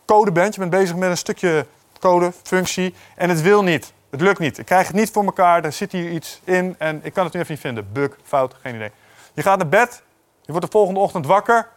[0.05, 1.67] code bent, je bent bezig met een stukje
[2.01, 3.93] code, functie, en het wil niet.
[4.11, 4.59] Het lukt niet.
[4.59, 7.33] Ik krijg het niet voor elkaar, er zit hier iets in en ik kan het
[7.33, 7.93] nu even niet vinden.
[7.93, 8.91] Bug, fout, geen idee.
[9.35, 10.03] Je gaat naar bed,
[10.43, 11.69] je wordt de volgende ochtend wakker.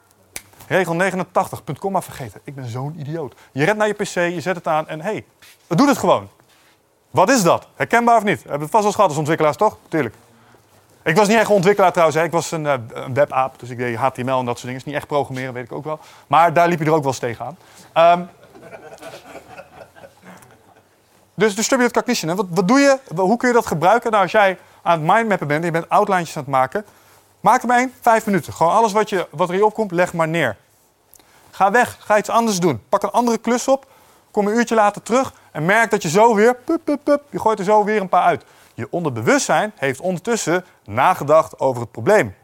[0.68, 2.42] Regel 89, punt komma vergeten.
[2.44, 3.36] Ik ben zo'n idioot.
[3.52, 5.26] Je rent naar je pc, je zet het aan en hé, hey,
[5.68, 6.30] het doet het gewoon.
[7.12, 7.68] Wat is dat?
[7.76, 8.42] Herkenbaar of niet?
[8.42, 9.78] Hebben het vast wel gehad als ontwikkelaars, toch?
[9.88, 10.16] Tuurlijk.
[11.04, 12.18] Ik was niet echt ontwikkelaar trouwens.
[12.18, 12.24] Hè.
[12.24, 14.76] Ik was een, uh, een webapp, dus ik deed HTML en dat soort dingen.
[14.76, 16.00] is niet echt programmeren, weet ik ook wel.
[16.28, 17.58] Maar daar liep je er ook wel eens tegenaan.
[17.98, 18.30] Um,
[21.34, 22.36] dus distributed cognition.
[22.36, 22.98] Wat, wat doe je?
[23.16, 24.12] Hoe kun je dat gebruiken?
[24.12, 26.86] Nou, als jij aan het mindmappen bent en je bent outlinejes aan het maken...
[27.44, 28.54] Maak maar één, vijf minuten.
[28.54, 30.58] Gewoon alles wat, je, wat er hier opkomt, leg maar neer.
[31.52, 32.84] Ga weg, ga iets anders doen.
[32.90, 33.86] Pak een andere klus op,
[34.32, 37.40] kom een uurtje later terug en merk dat je zo weer, pup, pup, pup, je
[37.40, 38.46] gooit er zo weer een paar uit.
[38.74, 42.36] Je onderbewustzijn heeft ondertussen nagedacht over het probleem.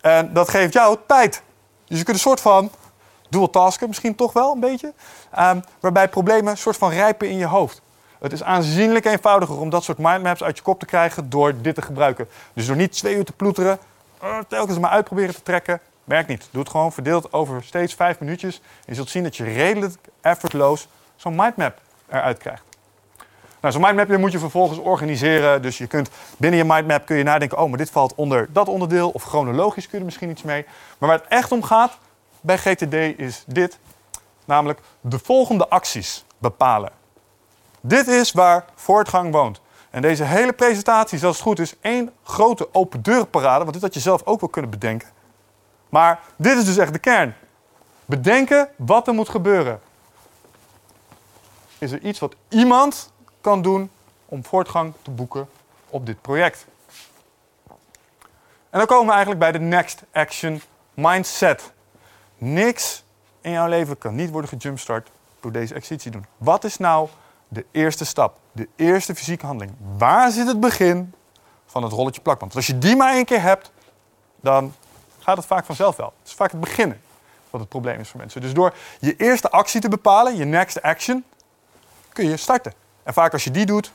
[0.00, 1.42] En dat geeft jou tijd.
[1.86, 2.70] Dus je kunt een soort van
[3.28, 4.92] dual tasken, misschien toch wel een beetje,
[5.38, 7.82] um, waarbij problemen een soort van rijpen in je hoofd.
[8.20, 11.74] Het is aanzienlijk eenvoudiger om dat soort mindmaps uit je kop te krijgen door dit
[11.74, 12.28] te gebruiken.
[12.52, 13.78] Dus door niet twee uur te ploeteren,
[14.48, 16.48] telkens maar uitproberen te trekken, werkt niet.
[16.50, 18.56] Doe het gewoon verdeeld over steeds vijf minuutjes.
[18.56, 22.62] En je zult zien dat je redelijk effortloos zo'n mindmap eruit krijgt.
[23.60, 25.62] Nou, zo'n mindmap moet je vervolgens organiseren.
[25.62, 28.68] Dus je kunt binnen je mindmap kun je nadenken: oh, maar dit valt onder dat
[28.68, 29.10] onderdeel.
[29.10, 30.64] Of chronologisch kun je er misschien iets mee.
[30.98, 31.98] Maar waar het echt om gaat
[32.40, 33.78] bij GTD is dit:
[34.44, 36.90] namelijk de volgende acties bepalen.
[37.80, 39.60] Dit is waar voortgang woont.
[39.90, 43.58] En deze hele presentatie is, het goed is, één grote open deurparade.
[43.58, 45.08] Want dit had je zelf ook wel kunnen bedenken.
[45.88, 47.34] Maar dit is dus echt de kern.
[48.04, 49.80] Bedenken wat er moet gebeuren.
[51.78, 53.90] Is er iets wat iemand kan doen
[54.24, 55.48] om voortgang te boeken
[55.88, 56.66] op dit project?
[58.70, 60.62] En dan komen we eigenlijk bij de next action
[60.94, 61.72] mindset.
[62.38, 63.04] Niks
[63.40, 65.10] in jouw leven kan niet worden gejumpstart
[65.40, 66.26] door deze exercitie doen.
[66.36, 67.08] Wat is nou
[67.50, 69.76] de eerste stap, de eerste fysieke handeling.
[69.98, 71.14] Waar zit het begin
[71.66, 72.52] van het rolletje plakband?
[72.52, 73.70] Want als je die maar één keer hebt,
[74.40, 74.74] dan
[75.18, 76.12] gaat het vaak vanzelf wel.
[76.18, 77.00] Het is vaak het beginnen
[77.50, 78.40] wat het probleem is voor mensen.
[78.40, 81.24] Dus door je eerste actie te bepalen, je next action,
[82.12, 82.72] kun je starten.
[83.02, 83.92] En vaak als je die doet,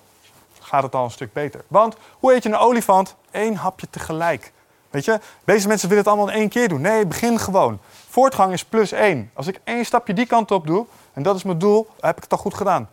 [0.60, 1.64] gaat het al een stuk beter.
[1.68, 3.16] Want hoe eet je een olifant?
[3.32, 4.52] Eén hapje tegelijk.
[4.90, 6.82] Weet je, deze mensen willen het allemaal in één keer doen.
[6.82, 7.80] Nee, begin gewoon.
[8.10, 9.32] Voortgang is plus één.
[9.34, 12.24] Als ik één stapje die kant op doe, en dat is mijn doel, heb ik
[12.24, 12.90] het al goed gedaan.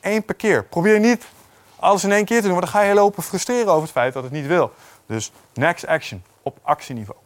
[0.00, 0.64] Eén per keer.
[0.64, 1.24] Probeer niet
[1.76, 4.12] alles in één keer te doen, want dan ga je lopen frustreren over het feit
[4.12, 4.72] dat het niet wil.
[5.06, 7.18] Dus next action op actieniveau.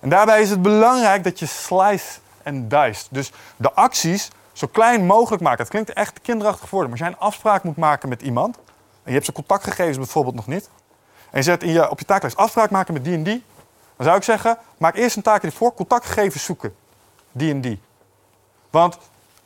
[0.00, 3.06] En daarbij is het belangrijk dat je slice en dice.
[3.10, 5.60] Dus de acties zo klein mogelijk maken.
[5.60, 8.64] Het klinkt echt kinderachtig voor, maar als jij een afspraak moet maken met iemand en
[9.04, 10.70] je hebt zijn contactgegevens bijvoorbeeld nog niet,
[11.30, 13.44] en je zet in je, op je taaklijst afspraak maken met die en die,
[13.96, 16.74] dan zou ik zeggen, maak eerst een taak voor, contactgegevens zoeken.
[17.32, 17.80] Die en die.
[18.70, 18.98] Want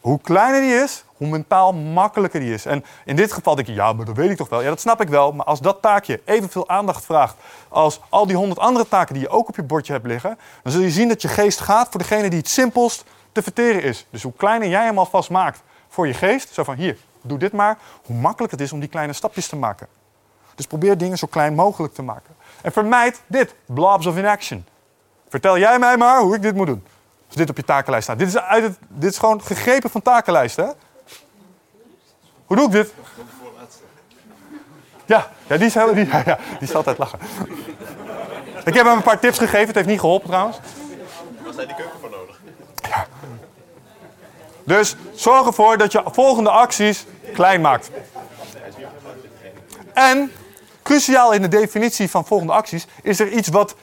[0.02, 2.66] hoe kleiner die is, hoe mentaal makkelijker die is.
[2.66, 4.62] En in dit geval denk je, ja, maar dat weet ik toch wel.
[4.62, 5.32] Ja, dat snap ik wel.
[5.32, 7.36] Maar als dat taakje evenveel aandacht vraagt
[7.68, 10.72] als al die honderd andere taken die je ook op je bordje hebt liggen, dan
[10.72, 14.06] zul je zien dat je geest gaat voor degene die het simpelst te verteren is.
[14.10, 17.52] Dus hoe kleiner jij hem alvast maakt voor je geest, zo van hier, doe dit
[17.52, 19.86] maar, hoe makkelijk het is om die kleine stapjes te maken.
[20.54, 22.34] Dus probeer dingen zo klein mogelijk te maken.
[22.62, 24.64] En vermijd dit, blobs of inaction.
[25.28, 26.84] Vertel jij mij maar hoe ik dit moet doen.
[27.32, 28.18] Als dit op je takenlijst staat.
[28.18, 30.64] Dit is, uit het, dit is gewoon gegrepen van takenlijsten.
[30.64, 30.70] Hè?
[32.44, 32.94] Hoe doe ik dit?
[35.06, 37.18] Ja, ja, die, is heel, die, ja, die is altijd lachen.
[38.64, 39.66] Ik heb hem een paar tips gegeven.
[39.66, 40.58] Het heeft niet geholpen trouwens.
[41.44, 42.40] Was daar die keuken voor nodig?
[44.64, 47.90] Dus zorg ervoor dat je volgende acties klein maakt.
[49.94, 50.32] En
[50.82, 53.74] cruciaal in de definitie van volgende acties is er iets wat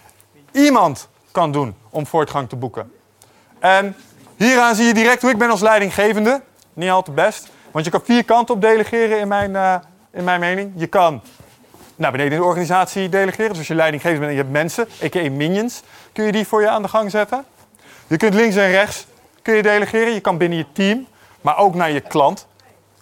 [0.52, 2.99] iemand kan doen om voortgang te boeken.
[3.60, 3.96] En
[4.38, 6.42] hieraan zie je direct hoe ik ben als leidinggevende.
[6.74, 7.50] Niet al te best.
[7.72, 9.76] Want je kan vier kanten op delegeren in mijn, eh,
[10.12, 10.72] in mijn mening.
[10.76, 11.22] Je kan
[11.96, 13.50] naar beneden in de organisatie delegeren.
[13.50, 15.32] Dus als je leidinggevend bent en je hebt mensen, a.k.a.
[15.32, 15.84] minions,
[16.14, 17.46] kun je die voor je aan de gang zetten.
[18.08, 19.06] Je kunt links en rechts
[19.42, 20.14] kun je delegeren.
[20.14, 21.08] Je kan binnen je team,
[21.42, 22.48] maar ook naar je klant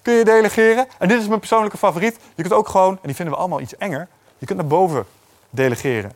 [0.02, 0.88] kun je delegeren.
[0.98, 2.18] En dit is mijn persoonlijke favoriet.
[2.36, 4.08] Je kunt ook gewoon, en die vinden we allemaal iets enger,
[4.38, 5.06] je kunt naar boven
[5.50, 6.12] delegeren.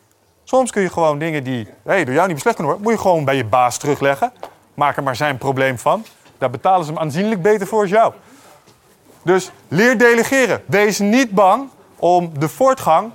[0.52, 3.08] Soms kun je gewoon dingen die hey, door jou niet beslecht kunnen worden, moet je
[3.08, 4.32] gewoon bij je baas terugleggen.
[4.74, 6.04] Maak er maar zijn probleem van.
[6.38, 8.12] Daar betalen ze hem aanzienlijk beter voor als jou.
[9.22, 10.62] Dus leer delegeren.
[10.66, 13.10] Wees niet bang om de voortgang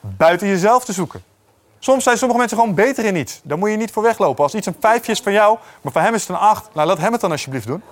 [0.00, 1.22] buiten jezelf te zoeken.
[1.78, 3.40] Soms zijn sommige mensen gewoon beter in iets.
[3.42, 4.42] Daar moet je niet voor weglopen.
[4.44, 6.86] Als iets een vijfje is van jou, maar voor hem is het een acht, nou
[6.86, 7.82] laat hem het dan alsjeblieft doen.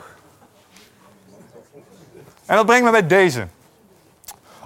[2.47, 3.47] En dat brengt me bij deze.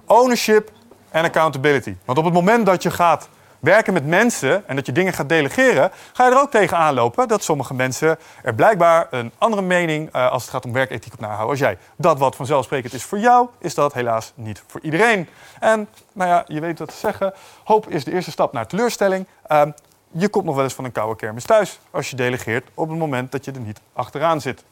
[0.05, 0.70] Ownership
[1.11, 1.94] en accountability.
[2.05, 3.28] Want op het moment dat je gaat
[3.61, 7.28] werken met mensen en dat je dingen gaat delegeren, ga je er ook tegen aanlopen
[7.28, 11.20] dat sommige mensen er blijkbaar een andere mening uh, als het gaat om werkethiek op
[11.20, 11.78] nahouden als jij.
[11.97, 15.28] Dat wat vanzelfsprekend is voor jou, is dat helaas niet voor iedereen.
[15.61, 17.32] En nou ja, je weet wat te zeggen.
[17.65, 19.27] Hoop is de eerste stap naar teleurstelling.
[19.49, 19.62] Uh,
[20.11, 22.99] je komt nog wel eens van een koude kermis thuis als je delegeert op het
[22.99, 24.65] moment dat je er niet achteraan zit.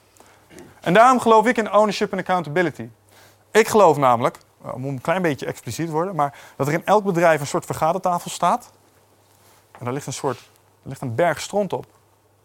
[0.81, 2.89] En daarom geloof ik in ownership en accountability.
[3.51, 4.39] Ik geloof namelijk,
[4.73, 7.65] om een klein beetje expliciet te worden, maar dat er in elk bedrijf een soort
[7.65, 8.70] vergadertafel staat.
[9.78, 10.38] En daar ligt een soort,
[10.82, 11.86] er ligt een berg stront op.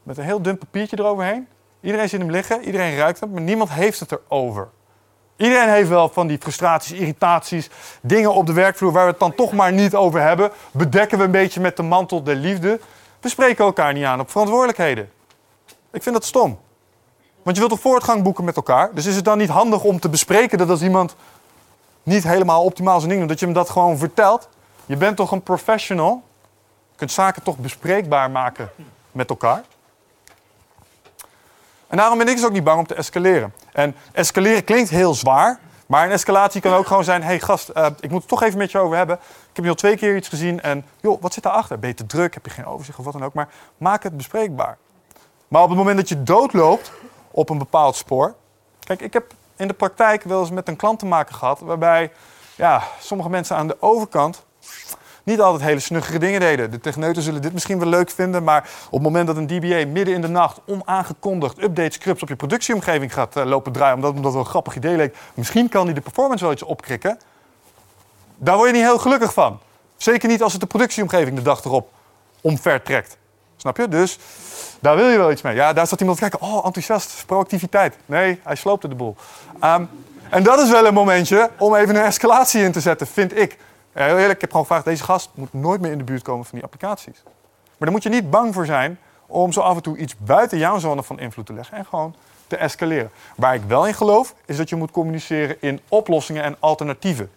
[0.03, 1.47] Met een heel dun papiertje eroverheen.
[1.81, 4.69] Iedereen ziet hem liggen, iedereen ruikt hem, maar niemand heeft het erover.
[5.35, 7.69] Iedereen heeft wel van die frustraties, irritaties,
[8.01, 10.51] dingen op de werkvloer waar we het dan toch maar niet over hebben.
[10.72, 12.80] Bedekken we een beetje met de mantel der liefde.
[13.19, 15.11] We spreken elkaar niet aan op verantwoordelijkheden.
[15.91, 16.60] Ik vind dat stom.
[17.43, 18.93] Want je wilt toch voortgang boeken met elkaar?
[18.93, 21.15] Dus is het dan niet handig om te bespreken dat als iemand
[22.03, 24.49] niet helemaal optimaal zijn ding doet, dat je hem dat gewoon vertelt?
[24.85, 26.23] Je bent toch een professional?
[26.94, 28.70] Je kunt zaken toch bespreekbaar maken
[29.11, 29.64] met elkaar?
[31.88, 33.53] En daarom ben ik dus ook niet bang om te escaleren.
[33.72, 37.72] En escaleren klinkt heel zwaar, maar een escalatie kan ook gewoon zijn: hé hey gast,
[37.76, 39.15] uh, ik moet het toch even met je over hebben.
[39.15, 41.80] Ik heb je al twee keer iets gezien en joh, wat zit daarachter?
[41.80, 42.34] Ben je te druk?
[42.34, 43.34] Heb je geen overzicht of wat dan ook?
[43.34, 44.78] Maar maak het bespreekbaar.
[45.48, 46.91] Maar op het moment dat je doodloopt
[47.32, 48.36] op een bepaald spoor.
[48.80, 52.11] Kijk, ik heb in de praktijk wel eens met een klant te maken gehad waarbij
[52.56, 54.45] ja, sommige mensen aan de overkant
[55.24, 56.72] niet altijd hele snuggere dingen deden.
[56.72, 59.86] De techneuten zullen dit misschien wel leuk vinden, maar op het moment dat een DBA
[59.86, 64.14] midden in de nacht onaangekondigd update scripts op je productieomgeving gaat uh, lopen draaien, omdat,
[64.14, 67.20] het wel een grappig idee leek, misschien kan die de performance wel iets opkrikken,
[68.38, 69.60] daar word je niet heel gelukkig van.
[69.98, 71.90] Zeker niet als het de productieomgeving de dag erop
[72.41, 73.18] omvertrekt.
[73.58, 73.88] Snap je?
[73.88, 74.20] Dus
[74.80, 75.56] daar wil je wel iets mee.
[75.56, 76.48] Ja, daar staat iemand te kijken.
[76.48, 77.98] Oh, enthousiast, proactiviteit.
[78.06, 79.16] Nee, hij sloopte de boel.
[79.64, 79.90] Um,
[80.30, 83.58] en dat is wel een momentje om even een escalatie in te zetten, vind ik.
[83.95, 86.24] Ja, heel eerlijk, ik heb gewoon gevraagd, deze gast moet nooit meer in de buurt
[86.24, 87.24] komen van die applicaties.
[87.24, 90.57] Maar daar moet je niet bang voor zijn om zo af en toe iets buiten
[90.57, 92.15] jouw zone van invloed te leggen en gewoon
[92.48, 93.11] te escaleren.
[93.36, 97.32] Waar ik wel in geloof, is dat je moet communiceren in oplossingen en alternatieven.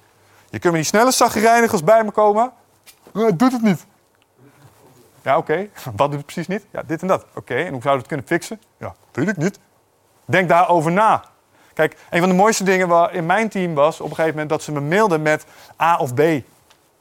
[0.50, 2.52] Je kunt met die snelle zagrijnigers bij me komen.
[3.12, 3.86] Nee, doet het niet.
[5.22, 5.68] Ja, oké.
[5.96, 6.66] Wat doet het precies niet?
[6.70, 7.26] Ja, dit en dat.
[7.34, 8.60] Oké, en hoe zou je het kunnen fixen?
[8.78, 9.58] Ja, weet ik niet.
[10.24, 11.24] Denk daarover na.
[11.76, 14.62] Kijk, een van de mooiste dingen in mijn team was op een gegeven moment dat
[14.62, 15.44] ze me mailden met
[15.82, 16.20] A of B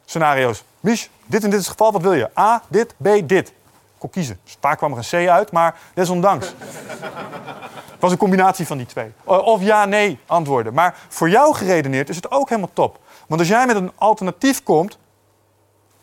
[0.06, 0.64] scenario's.
[0.80, 2.30] Mich, dit en dit is het geval, wat wil je?
[2.40, 3.48] A, dit, B, dit.
[3.48, 3.54] Ik
[3.98, 4.40] kon kiezen.
[4.44, 6.48] Dus vaak kwam er een C uit, maar desondanks.
[6.48, 9.12] Het was een combinatie van die twee.
[9.24, 10.74] O- Of ja, nee antwoorden.
[10.74, 13.00] Maar voor jou geredeneerd is het ook helemaal top.
[13.28, 14.98] Want als jij met een alternatief komt,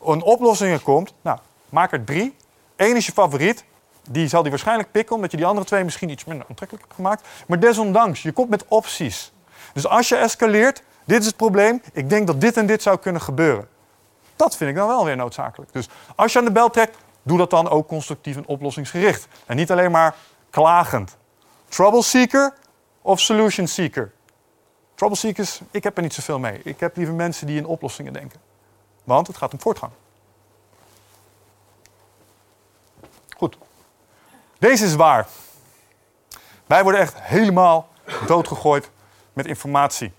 [0.05, 1.37] een oplossingen komt, nou,
[1.69, 2.35] maak er drie.
[2.75, 3.63] Eén is je favoriet.
[4.09, 6.99] Die zal die waarschijnlijk pikken, omdat je die andere twee misschien iets minder aantrekkelijk hebt
[6.99, 7.27] gemaakt.
[7.47, 9.31] Maar desondanks, je komt met opties.
[9.73, 11.81] Dus als je escaleert, dit is het probleem.
[11.93, 13.67] Ik denk dat dit en dit zou kunnen gebeuren.
[14.35, 15.73] Dat vind ik dan wel weer noodzakelijk.
[15.73, 19.27] Dus als je aan de bel trekt, doe dat dan ook constructief en oplossingsgericht.
[19.45, 20.15] En niet alleen maar
[20.49, 21.17] klagend.
[21.67, 22.53] Trouble seeker
[23.01, 24.11] of solution seeker?
[24.95, 26.61] Trouble seekers, ik heb er niet zoveel mee.
[26.63, 28.39] Ik heb liever mensen die in oplossingen denken.
[29.03, 29.91] Want het gaat om voortgang.
[33.37, 33.57] Goed.
[34.63, 35.27] Deze is waar.
[36.65, 37.87] Wij worden echt helemaal
[38.27, 38.89] doodgegooid
[39.33, 40.11] met informatie.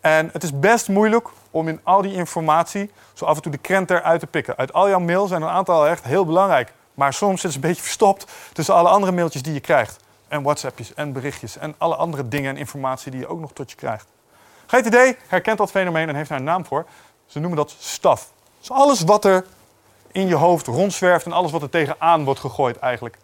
[0.00, 3.58] En het is best moeilijk om in al die informatie zo af en toe de
[3.58, 4.56] krent eruit te pikken.
[4.56, 6.72] Uit al jouw mails zijn een aantal echt heel belangrijk.
[6.94, 9.96] Maar soms zit ze een beetje verstopt tussen alle andere mailtjes die je krijgt.
[10.28, 13.70] En WhatsAppjes en berichtjes en alle andere dingen en informatie die je ook nog tot
[13.70, 14.06] je krijgt.
[14.66, 16.86] GTD herkent dat fenomeen en heeft daar een naam voor.
[17.26, 18.30] Ze noemen dat staf.
[18.58, 19.44] Dus alles wat er
[20.12, 23.18] in je hoofd rondzwerft en alles wat er tegenaan wordt gegooid eigenlijk.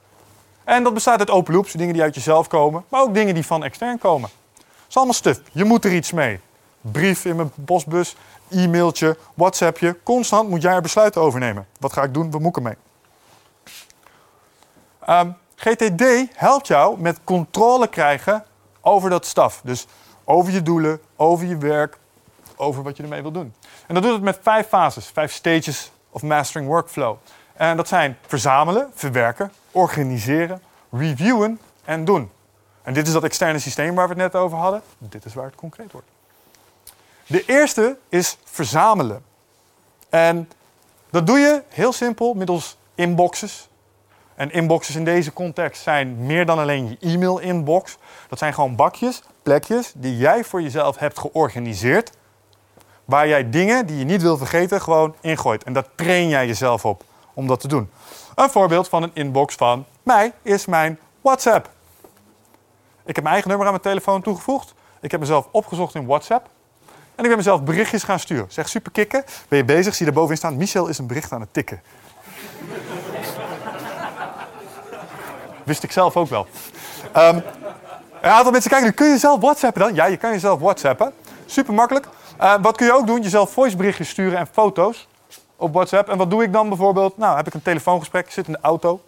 [0.65, 3.47] En dat bestaat uit open loops, dingen die uit jezelf komen, maar ook dingen die
[3.47, 4.31] van extern komen.
[4.55, 5.41] Het is allemaal stuf.
[5.53, 6.41] Je moet er iets mee.
[6.81, 8.17] Brief in mijn postbus,
[8.51, 9.97] e-mailtje, WhatsAppje.
[10.03, 11.67] Constant moet jij er besluiten over nemen.
[11.79, 12.31] Wat ga ik doen?
[12.31, 12.77] Wat moet ik ermee?
[15.01, 16.05] Ehm, GTD
[16.35, 18.45] helpt jou met controle krijgen
[18.81, 19.61] over dat staf.
[19.65, 19.87] Dus
[20.25, 21.99] over je doelen, over je werk,
[22.57, 23.55] over wat je ermee wil doen.
[23.87, 27.17] En dat doet het met vijf fases, vijf stages of mastering workflow.
[27.53, 32.31] En dat zijn verzamelen, verwerken, organiseren, reviewen en doen.
[32.83, 34.83] En dit is dat externe systeem waar we het net over hadden.
[34.99, 36.07] Dit is waar het concreet wordt.
[37.27, 39.25] De eerste is verzamelen.
[40.09, 40.49] En
[41.11, 43.69] dat doe je heel simpel middels inboxes.
[44.35, 47.97] En inboxes in deze context zijn meer dan alleen je e-mail-inbox.
[48.29, 52.11] Dat zijn gewoon bakjes, plekjes die jij voor jezelf hebt georganiseerd.
[53.05, 55.65] Waar jij dingen die je niet wil vergeten gewoon ingooit.
[55.65, 57.05] En daar train jij jezelf op
[57.35, 57.91] om dat te doen.
[58.35, 61.71] Een voorbeeld van een inbox van mij is mijn WhatsApp.
[63.05, 64.75] Ik heb mijn eigen nummer aan mijn telefoon toegevoegd.
[65.01, 66.49] Ik heb mezelf opgezocht in WhatsApp.
[67.15, 68.47] En ik ben mezelf berichtjes gaan sturen.
[68.49, 69.25] Zeg super kikken.
[69.49, 69.95] Ben je bezig?
[69.95, 70.57] Zie je daarbovenin staan.
[70.57, 71.83] Michel is een bericht aan het tikken.
[75.65, 76.47] Wist ik zelf ook wel.
[77.13, 77.41] Ehm,
[78.21, 79.95] een aantal mensen kijken, kun je zelf WhatsAppen dan?
[79.95, 81.13] Ja, je kan jezelf WhatsAppen.
[81.47, 82.09] Super makkelijk.
[82.37, 83.23] Eh, wat kun je ook doen?
[83.23, 85.09] Jezelf voiceberichtjes sturen en foto's
[85.57, 86.09] op WhatsApp.
[86.09, 87.17] En wat doe ik dan bijvoorbeeld?
[87.17, 89.01] Nou, heb ik een telefoongesprek, ik zit in de auto.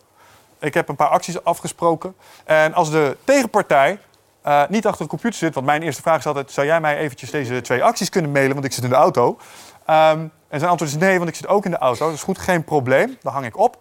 [0.59, 2.15] Ik heb een paar acties afgesproken.
[2.45, 3.99] En als de tegenpartij
[4.43, 6.97] eh, niet achter de computer zit, want mijn eerste vraag is altijd: zou jij mij
[6.97, 9.39] eventjes deze twee acties kunnen mailen, want ik zit in de auto?
[9.87, 12.05] Ehm, en zijn antwoord is nee, want ik zit ook in de auto.
[12.05, 13.17] Dat is goed, geen probleem.
[13.23, 13.79] Dan hang ik op.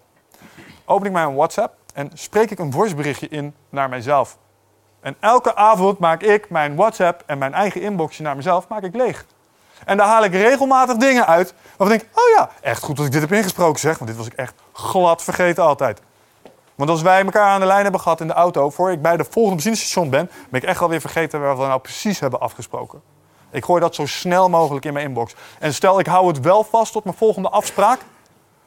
[0.85, 4.37] Open ik mijn WhatsApp en spreek ik een voiceberichtje in naar mijzelf.
[5.01, 8.95] En elke avond maak ik mijn WhatsApp en mijn eigen inboxje naar mezelf maak ik
[8.95, 9.25] leeg.
[9.85, 13.05] En daar haal ik regelmatig dingen uit waarvan ik denk, oh ja, echt goed dat
[13.05, 16.01] ik dit heb ingesproken zeg, want dit was ik echt glad vergeten altijd.
[16.75, 19.17] Want als wij elkaar aan de lijn hebben gehad in de auto, voor ik bij
[19.17, 23.01] de volgende benzinestation ben, ben ik echt alweer vergeten waar we nou precies hebben afgesproken.
[23.51, 25.35] Ik gooi dat zo snel mogelijk in mijn inbox.
[25.59, 27.99] En stel ik hou het wel vast tot mijn volgende afspraak,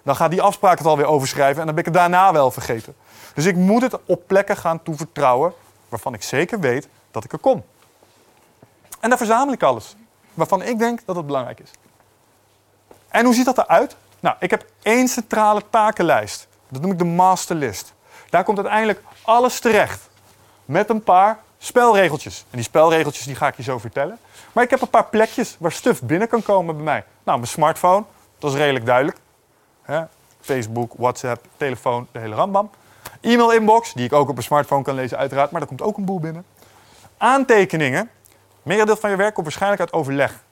[0.02, 2.94] dan gaat die afspraak het alweer overschrijven en dan ben ik het daarna wel vergeten.
[3.34, 5.52] Dus ik moet het op plekken gaan toevertrouwen
[5.88, 7.64] waarvan ik zeker weet dat ik er kom.
[9.00, 9.96] En daar verzamel ik alles
[10.38, 11.70] waarvan ik denk dat het belangrijk is.
[13.08, 13.96] En hoe ziet dat eruit?
[14.20, 16.48] Nou, ik heb één centrale takenlijst.
[16.68, 17.94] Dat noem ik de masterlist.
[18.30, 20.08] Daar komt uiteindelijk alles terecht.
[20.64, 22.38] Met een paar spelregeltjes.
[22.50, 24.18] En die spelregeltjes die ga ik je zo vertellen.
[24.52, 27.04] Maar ik heb een paar plekjes waar stuff binnen kan komen bij mij.
[27.22, 28.04] Nou, mijn smartphone,
[28.38, 29.18] dat is redelijk duidelijk.
[30.40, 32.70] Facebook, WhatsApp, telefoon, de hele rambam.
[33.20, 35.96] E-mail inbox, die ik ook op een smartphone kan lezen uiteraard, maar daar komt ook
[35.96, 36.44] een boel binnen.
[37.16, 38.10] Aantekeningen.
[38.68, 40.44] Merendeel van je werk komt waarschijnlijk uit overleg.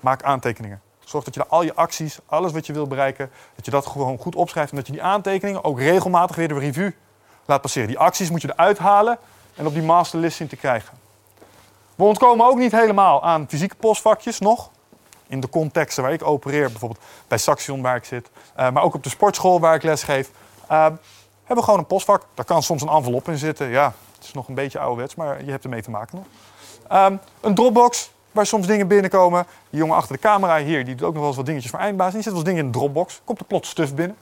[0.00, 0.80] Maak aantekeningen.
[1.04, 4.18] Zorg dat je al je acties, alles wat je wil bereiken, dat je dat gewoon
[4.18, 6.90] goed opschrijft en dat je die aantekeningen ook regelmatig weer de review
[7.44, 7.88] laat passeren.
[7.88, 9.18] Die acties moet je eruit halen
[9.54, 10.98] en op die masterlist zien te krijgen.
[11.94, 14.70] We ontkomen ook niet helemaal aan fysieke postvakjes nog.
[15.26, 18.94] In de contexten waar ik opereer, bijvoorbeeld bij Saxion waar ik zit, uh, maar ook
[18.94, 22.26] op de sportschool waar ik les geef, uh, hebben we gewoon een postvak.
[22.34, 23.68] Daar kan soms een envelop in zitten.
[23.68, 26.26] Ja, het is nog een beetje ouderwets, maar je hebt ermee te maken nog.
[26.92, 29.46] Um, een Dropbox, waar soms dingen binnenkomen.
[29.70, 31.80] Die jongen achter de camera hier, die doet ook nog wel eens wat dingetjes voor
[31.80, 32.12] eindbaas.
[32.12, 33.20] Die zet wel eens dingen in de Dropbox.
[33.24, 34.16] Komt er plots stuff binnen.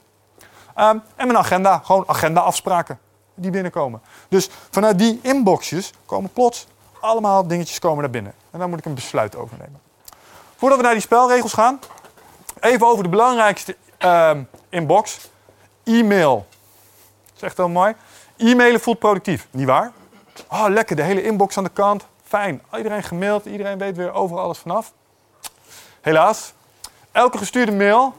[0.77, 2.99] Um, en mijn agenda, gewoon agenda-afspraken
[3.33, 4.01] die binnenkomen.
[4.29, 6.67] Dus vanuit die inboxjes komen plots
[6.99, 8.33] allemaal dingetjes komen naar binnen.
[8.51, 9.79] En dan moet ik een besluit overnemen.
[10.55, 11.79] Voordat we naar die spelregels gaan,
[12.59, 15.29] even over de belangrijkste ehm, inbox.
[15.83, 16.47] E-mail.
[17.25, 17.95] Dat is echt heel mooi.
[18.37, 19.91] E-mailen voelt productief, niet waar?
[20.47, 22.05] Oh, lekker, de hele inbox aan de kant.
[22.31, 22.61] Fijn.
[22.77, 24.93] Iedereen gemaild, iedereen weet weer overal alles vanaf.
[26.01, 26.53] Helaas,
[27.11, 28.15] elke gestuurde mail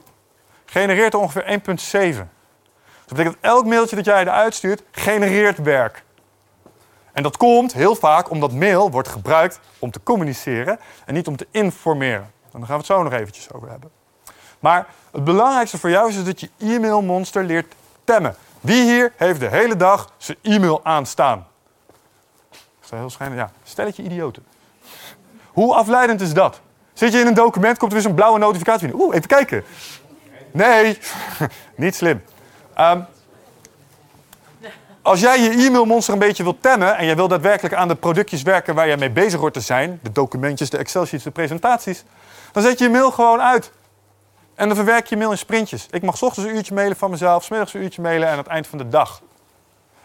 [0.65, 2.17] genereert er ongeveer 1,7.
[2.17, 6.03] Dat betekent dat elk mailtje dat jij eruit stuurt, genereert werk.
[7.11, 11.35] En dat komt heel vaak omdat mail wordt gebruikt om te communiceren en niet om
[11.35, 12.31] te informeren.
[12.51, 13.91] En daar gaan we het zo nog eventjes over hebben.
[14.59, 17.73] Maar het belangrijkste voor jou is dus dat je e-mailmonster leert
[18.03, 18.35] temmen.
[18.61, 21.47] Wie hier heeft de hele dag zijn e-mail aanstaan?
[22.97, 23.39] Heel schijnend?
[23.39, 24.45] Ja, stelletje idioten.
[25.47, 26.61] Hoe afleidend is dat?
[26.93, 29.05] Zit je in een document, komt er weer zo'n blauwe notificatie binnen.
[29.05, 29.63] Oeh, even kijken.
[30.51, 30.97] Nee,
[31.75, 32.23] niet slim.
[32.73, 32.99] Ehm,
[35.01, 38.41] als jij je e-mailmonster een beetje wilt temmen en jij wil daadwerkelijk aan de productjes
[38.41, 42.03] werken waar jij mee bezig hoort te zijn, de documentjes, de Excel-sheets, de presentaties,
[42.51, 43.71] dan zet je je mail gewoon uit.
[44.55, 45.87] En dan verwerk je je mail in sprintjes.
[45.91, 48.37] Ik mag ochtends een uurtje mailen van mezelf, 's middags een uurtje mailen en aan
[48.37, 49.21] het eind van de dag.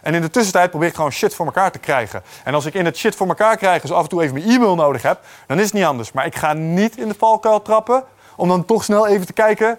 [0.01, 2.23] En in de tussentijd probeer ik gewoon shit voor elkaar te krijgen.
[2.45, 4.49] En als ik in het shit voor elkaar krijgen, dus af en toe even mijn
[4.49, 6.13] e-mail nodig heb, dan is het niet anders.
[6.13, 8.05] Maar ik ga niet in de valkuil trappen
[8.37, 9.79] om dan toch snel even te kijken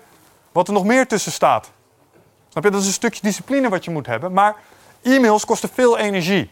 [0.51, 1.69] wat er nog meer tussen staat.
[2.49, 2.69] Snap je?
[2.69, 4.33] Dat is een stukje discipline wat je moet hebben.
[4.33, 4.55] Maar
[5.01, 6.49] e-mails kosten veel energie.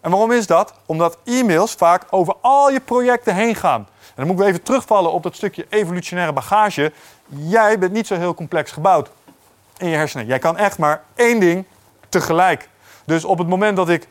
[0.00, 0.74] En waarom is dat?
[0.86, 3.80] Omdat e-mails vaak over al je projecten heen gaan.
[3.80, 6.92] En dan moet ik weer even terugvallen op dat stukje evolutionaire bagage.
[7.26, 9.10] Jij bent niet zo heel complex gebouwd
[9.78, 10.26] in je hersenen.
[10.26, 11.64] Jij kan echt maar één ding
[12.14, 12.68] tegelijk.
[13.04, 14.08] Dus op het moment dat ik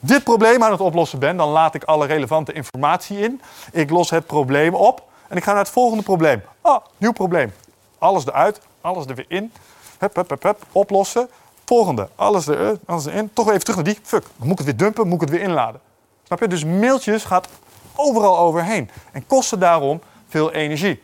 [0.00, 3.40] dit probleem aan het oplossen ben, dan laat ik alle relevante informatie in.
[3.72, 6.42] Ik los het probleem op en ik ga naar het volgende probleem.
[6.60, 7.52] Ah, nieuw probleem.
[7.98, 9.52] Alles eruit, alles er weer in.
[9.98, 10.66] Hup, hup, hup, hup.
[10.72, 11.28] Oplossen.
[11.64, 12.08] Volgende.
[12.14, 13.30] Alles, er, alles erin.
[13.32, 13.98] Toch even terug naar die.
[14.02, 14.24] Fuck.
[14.36, 15.80] Moet ik het weer dumpen, moet ik het weer inladen.
[16.22, 16.48] Snap je?
[16.48, 17.48] Dus mailtjes gaat
[17.94, 18.90] overal overheen.
[19.12, 21.02] En kosten daarom veel energie.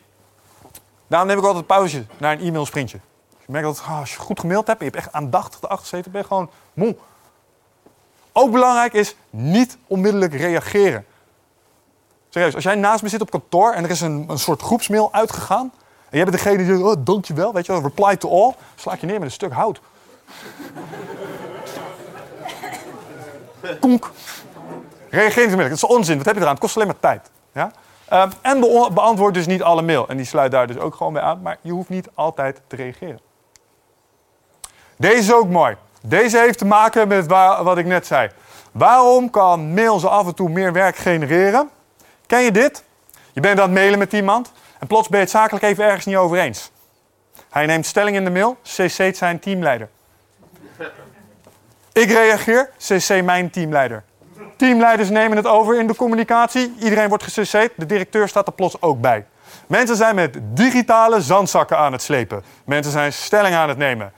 [1.07, 2.99] Daarom neem ik altijd pauze naar een e-mail sprintje.
[3.45, 5.87] Je merkt dat ah, als je goed gemaild hebt en je hebt echt aandachtig erachter
[5.87, 6.95] gezeten, ben je gewoon moe.
[8.31, 11.05] Ook belangrijk is niet onmiddellijk reageren.
[12.29, 15.13] Serieus, als jij naast me zit op kantoor en er is een, een soort groepsmail
[15.13, 15.71] uitgegaan.
[16.09, 18.53] En jij bent degene die zegt, oh, dankjewel, weet je wel, reply to all.
[18.75, 19.81] Sla ik je neer met een stuk hout.
[23.79, 24.11] Konk.
[25.09, 25.69] Reageer niet onmiddellijk.
[25.81, 26.17] Dat is onzin.
[26.17, 26.53] Wat heb je eraan?
[26.53, 27.29] Het kost alleen maar tijd.
[27.53, 27.71] Ja?
[28.05, 30.07] Ehm, en be- beantwoord dus niet alle mail.
[30.07, 31.41] En die sluit daar dus ook gewoon bij aan.
[31.41, 33.19] Maar je hoeft niet altijd te reageren.
[35.03, 35.75] Deze is ook mooi.
[36.01, 37.27] Deze heeft te maken met
[37.63, 38.29] wat ik net zei.
[38.71, 41.69] Waarom kan mail zo af en toe meer werk genereren?
[42.27, 42.83] Ken je dit?
[43.33, 46.05] Je bent aan het mailen met iemand en plots ben je het zakelijk even ergens
[46.05, 46.71] niet over eens.
[47.49, 49.89] Hij neemt stelling in de mail, cc't zijn teamleider.
[51.91, 54.03] Ik reageer, cc mijn teamleider.
[54.57, 56.73] Teamleiders nemen het over in de communicatie.
[56.79, 59.25] Iedereen wordt gecc'd, de directeur staat er plots ook bij.
[59.67, 62.43] Mensen zijn met digitale zandzakken aan het slepen.
[62.65, 64.13] Mensen zijn stelling aan het nemen.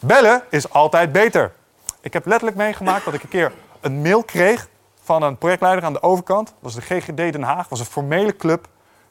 [0.00, 1.52] Bellen is altijd beter.
[2.00, 4.68] Ik heb letterlijk meegemaakt dat ik een keer een mail kreeg
[5.02, 6.46] van een projectleider aan de overkant.
[6.46, 8.68] Dat was de GGD Den Haag, was een formele club.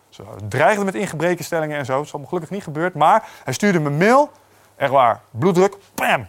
[0.10, 1.96] Ze dreigden met ingebrekenstellingen en zo.
[1.96, 2.94] Dat is allemaal gelukkig niet gebeurd.
[2.94, 4.32] Maar hij stuurde me een mail.
[4.76, 6.28] Echt waar, bloeddruk, bam!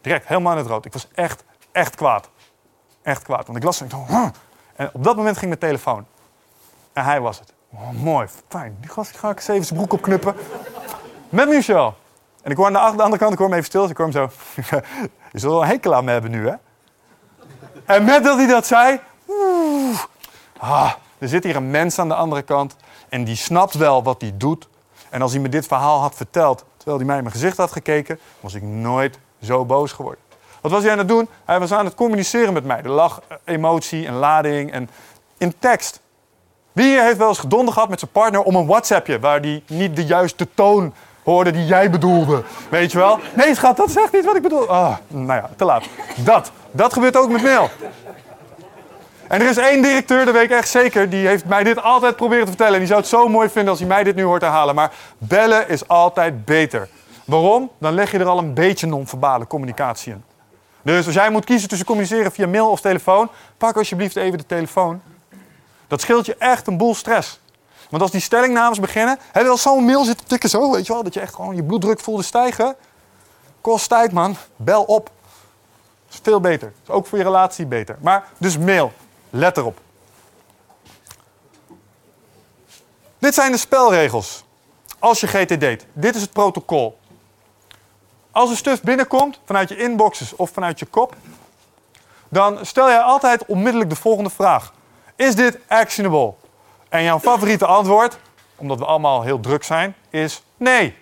[0.00, 0.84] Direct, helemaal in het rood.
[0.84, 2.30] Ik was echt, echt kwaad.
[3.02, 3.46] Echt kwaad.
[3.46, 4.38] Want ik las en ik dacht.
[4.76, 6.06] En op dat moment ging mijn telefoon.
[6.92, 7.52] En hij was het.
[7.72, 8.76] Oh, mooi, fijn.
[8.80, 10.34] Die ga ik even zijn broek opknuppen.
[11.28, 11.94] Met Michel.
[12.44, 13.80] En ik hoor aan de, andere kant, ik hoor hem even stil.
[13.80, 14.30] Dus ik hoor hem zo.
[15.32, 16.54] Je zult wel een hekel aan me hebben nu, hè?
[17.84, 19.00] En met dat hij dat zei.
[19.28, 19.98] oeh,
[20.58, 22.76] ah, er zit hier een mens aan de andere kant.
[23.08, 24.68] En die snapt wel wat hij doet.
[25.10, 26.64] En als hij me dit verhaal had verteld.
[26.76, 28.18] terwijl hij mij in mijn gezicht had gekeken.
[28.40, 30.22] was ik nooit zo boos geworden.
[30.60, 31.28] Wat was hij aan het doen?
[31.44, 32.82] Hij was aan het communiceren met mij.
[32.82, 34.90] Er lag eh, emotie en lading en
[35.38, 36.00] in tekst.
[36.72, 39.62] Wie hier heeft wel eens gedonder gehad met zijn partner om een WhatsAppje waar die
[39.66, 40.94] niet de juiste toon
[41.24, 42.42] hoorde die jij bedoelde?
[42.68, 43.18] Weet je wel?
[43.34, 44.68] Nee, schat, dat echt niet wat ik bedoel.
[44.68, 45.84] Ah, nou ja, te laat.
[46.16, 46.50] Dat.
[46.70, 47.70] Dat gebeurt ook met mail.
[49.28, 52.16] En er is één directeur, dat weet ik echt zeker, die heeft mij dit altijd
[52.16, 52.72] proberen te vertellen.
[52.72, 54.74] En die zou het zo mooi vinden als hij mij dit nu hoort herhalen.
[54.74, 56.88] Maar bellen is altijd beter.
[57.24, 57.70] Waarom?
[57.78, 60.24] Dan leg je er al een beetje non-verbale communicatie in.
[60.82, 63.28] Dus als jij moet kiezen tussen communiceren via mail of telefoon,
[63.58, 65.00] pak alsjeblieft even de telefoon.
[65.86, 67.40] Dat scheelt je echt een boel stress.
[67.94, 71.02] Want als die stellingnames beginnen, heb je zo'n mail zitten tikken zo, weet je wel,
[71.02, 72.76] dat je echt gewoon je bloeddruk voelde stijgen.
[73.60, 74.36] Kost tijd, man.
[74.56, 75.10] Bel op.
[76.10, 76.72] is veel beter.
[76.82, 77.96] is ook voor je relatie beter.
[78.00, 78.92] Maar dus mail.
[79.30, 79.80] Let erop.
[83.18, 84.44] Dit zijn de spelregels.
[84.98, 85.86] Als je GT deed.
[85.92, 86.98] Dit is het protocol.
[88.30, 91.14] Als er stuff binnenkomt, vanuit je inboxes of vanuit je kop,
[92.28, 94.72] dan stel jij altijd onmiddellijk de volgende vraag.
[95.16, 96.34] Is dit actionable?
[96.94, 98.18] En jouw favoriete antwoord,
[98.56, 100.96] omdat we allemaal heel druk zijn, is nee.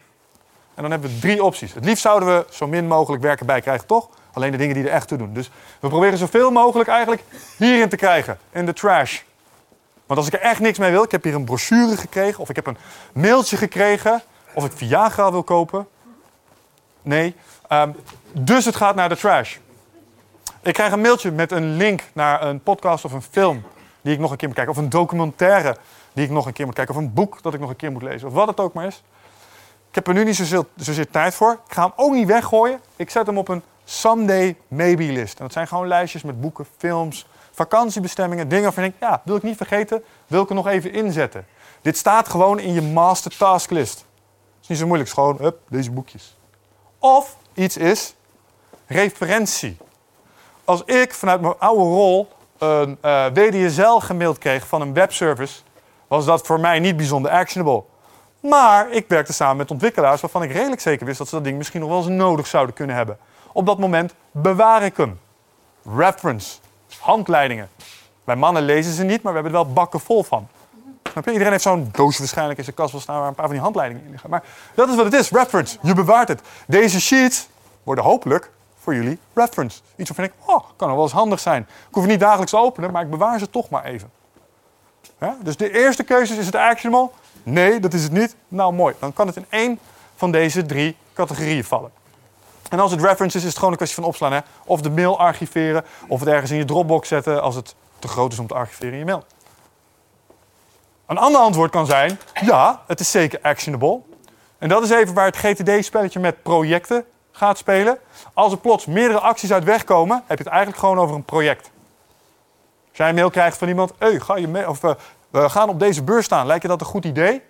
[0.74, 1.74] En dan hebben we drie opties.
[1.74, 4.08] Het liefst zouden we zo min mogelijk werken bij krijgen, toch?
[4.32, 5.32] Alleen de dingen die er echt toe doen.
[5.32, 5.50] Dus
[5.80, 7.22] we proberen zoveel mogelijk eigenlijk
[7.56, 9.20] hierin te krijgen, in de trash.
[10.06, 12.48] Want als ik er echt niks mee wil, ik heb hier een brochure gekregen, of
[12.48, 12.78] ik heb een
[13.12, 14.22] mailtje gekregen,
[14.54, 15.88] of ik Viagra wil kopen.
[17.02, 17.34] Nee.
[17.68, 17.90] Ehm,
[18.32, 19.56] dus het gaat naar de trash.
[20.62, 23.64] Ik krijg een mailtje met een link naar een podcast of een film
[24.02, 24.74] die ik nog een keer moet kijken.
[24.74, 25.76] Of een documentaire
[26.12, 26.94] die ik nog een keer moet kijken.
[26.94, 28.28] Of een boek dat ik nog een keer moet lezen.
[28.28, 29.02] Of wat het ook maar is.
[29.88, 31.52] Ik heb er nu niet zozeer, zozeer tijd voor.
[31.52, 32.80] Ik ga hem ook niet weggooien.
[32.96, 35.38] Ik zet hem op een someday maybe list.
[35.38, 38.48] En dat zijn gewoon lijstjes met boeken, films, vakantiebestemmingen.
[38.48, 40.04] Dingen waarvan ik denk, ja, wil ik niet vergeten.
[40.26, 41.46] Wil ik er nog even inzetten.
[41.80, 43.94] Dit staat gewoon in je master task list.
[43.94, 45.10] Het is niet zo moeilijk.
[45.10, 46.36] Gewoon, hup, deze boekjes.
[46.98, 48.14] Of iets is
[48.86, 49.76] referentie.
[50.64, 52.28] Als ik vanuit mijn oude rol
[52.62, 55.60] een eh WDSL gemaild kreeg van een webservice,
[56.08, 57.82] was dat voor mij niet bijzonder actionable.
[58.40, 61.56] Maar ik werkte samen met ontwikkelaars waarvan ik redelijk zeker wist dat ze dat ding
[61.56, 63.18] misschien nog wel eens nodig zouden kunnen hebben.
[63.52, 65.20] Op dat moment bewaar ik hem.
[65.96, 66.58] Reference.
[66.98, 67.68] Handleidingen.
[68.24, 70.48] Bij mannen lezen ze niet, maar we hebben er wel bakken vol van.
[71.26, 73.62] Iedereen heeft zo'n doosje waarschijnlijk in zijn kast wel staan waar een paar van die
[73.62, 74.30] handleidingen in liggen.
[74.30, 74.42] Maar
[74.74, 75.78] dat is wat het is, reference.
[75.82, 76.40] Je bewaart het.
[76.66, 77.48] Deze sheets
[77.82, 78.50] worden hopelijk
[78.82, 79.80] voor jullie reference.
[79.96, 81.62] Iets waarvan ik, oh, kan wel eens handig zijn.
[81.62, 84.10] Ik hoef het niet dagelijks te openen, maar ik bewaar ze toch maar even.
[85.42, 87.10] Dus de eerste keuze is, is het actionable?
[87.42, 88.36] Nee, dat is het niet.
[88.48, 88.94] Nou, mooi.
[88.98, 89.78] Dan kan het in één
[90.16, 91.90] van deze drie categorieën vallen.
[92.68, 94.32] En als het reference is, is het gewoon een kwestie van opslaan.
[94.32, 94.40] Hè?
[94.64, 98.32] Of de mail archiveren, of het ergens in je Dropbox zetten als het te groot
[98.32, 99.24] is om te archiveren in je mail.
[101.06, 104.00] Een ander antwoord kan zijn, ja, het is zeker actionable.
[104.58, 107.98] En dat is even waar het GTD-spelletje met projecten gaat spelen.
[108.34, 111.70] Als er plots meerdere acties uit heb je het eigenlijk gewoon over een project.
[112.88, 114.94] Als jij een mail krijgt van iemand, hey, ga je mee, of, eh,
[115.30, 117.42] we gaan op deze beurs staan, lijkt je dat een goed idee?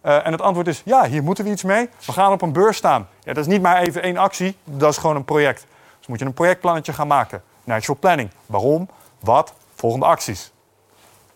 [0.00, 1.88] Eh, en het antwoord is, ja, hier moeten we iets mee.
[2.06, 3.08] We gaan op een beurs staan.
[3.22, 5.66] Ja, dat is niet maar even één actie, dat is gewoon een project.
[5.98, 7.42] Dus moet je een projectplannetje gaan maken.
[7.64, 8.30] Natural planning.
[8.46, 8.88] Waarom?
[9.20, 9.52] Wat?
[9.74, 10.52] Volgende acties.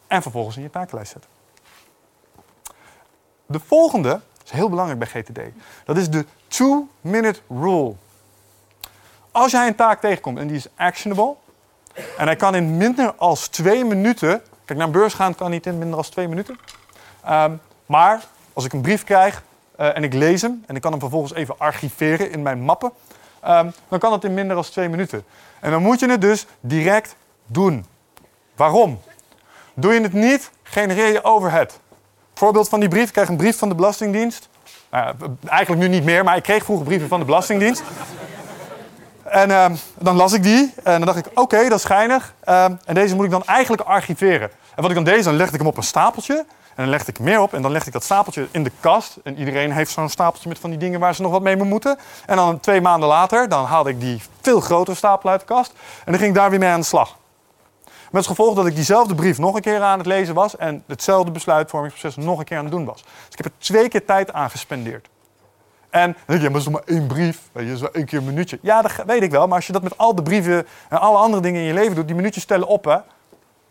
[0.07, 1.31] En vervolgens in je takenlijst zetten.
[3.47, 4.21] De volgende
[4.51, 5.41] heel belangrijk bij GTD.
[5.85, 7.95] Dat is de two-minute rule.
[9.31, 11.35] Als jij een taak tegenkomt en die is actionable...
[12.17, 14.43] en hij kan in minder als twee minuten...
[14.65, 16.59] Kijk, naar een beurs gaan kan niet in minder dan twee minuten.
[17.25, 17.53] Ehm,
[17.87, 19.43] maar als ik een brief krijg
[19.77, 20.65] eh, en ik lees hem...
[20.67, 22.93] en ik kan hem vervolgens even archiveren in mijn mappen...
[23.41, 25.25] ehm, dan kan het in minder dan twee minuten.
[25.61, 27.17] En dan moet je het dus direct
[27.47, 27.87] doen.
[28.57, 29.01] Waarom?
[29.75, 31.81] Doe je het niet, genereer je overhead.
[32.41, 33.07] Voorbeeld van die brief.
[33.07, 34.49] Ik kreeg een brief van de Belastingdienst.
[34.91, 35.15] Nou
[35.47, 37.83] eigenlijk nu niet meer, maar ik kreeg vroeger brieven van de Belastingdienst.
[39.25, 42.35] En ehm, dan las ik die en dan dacht ik, oké, dat is geinig.
[42.45, 44.51] Ehm, en deze moet ik dan eigenlijk archiveren.
[44.75, 46.35] En wat ik dan deed, dan legde ik hem op een stapeltje.
[46.69, 49.17] En dan legde ik meer op en dan legde ik dat stapeltje in de kast.
[49.23, 51.99] En iedereen heeft zo'n stapeltje met van die dingen waar ze nog wat mee moeten.
[52.27, 55.73] En dan twee maanden later, dan haalde ik die veel grotere stapel uit de kast.
[56.05, 57.19] En dan ging ik daar weer mee aan de slag.
[58.11, 60.85] Met als gevolg dat ik diezelfde brief nog een keer aan het lezen was en
[60.87, 63.03] hetzelfde besluitvormingsproces nog een keer aan het doen was.
[63.03, 65.09] Dus ik heb er twee keer tijd aan gespendeerd.
[65.91, 67.41] En dan denk je, maar het is maar één brief.
[67.53, 68.59] Je, dat is wel één keer een minuutje.
[68.63, 69.47] Ja, dat weet ik wel.
[69.47, 71.95] Maar als je dat met al de brieven en alle andere dingen in je leven
[71.95, 73.03] doet, die minuutjes tellen op, hè, dan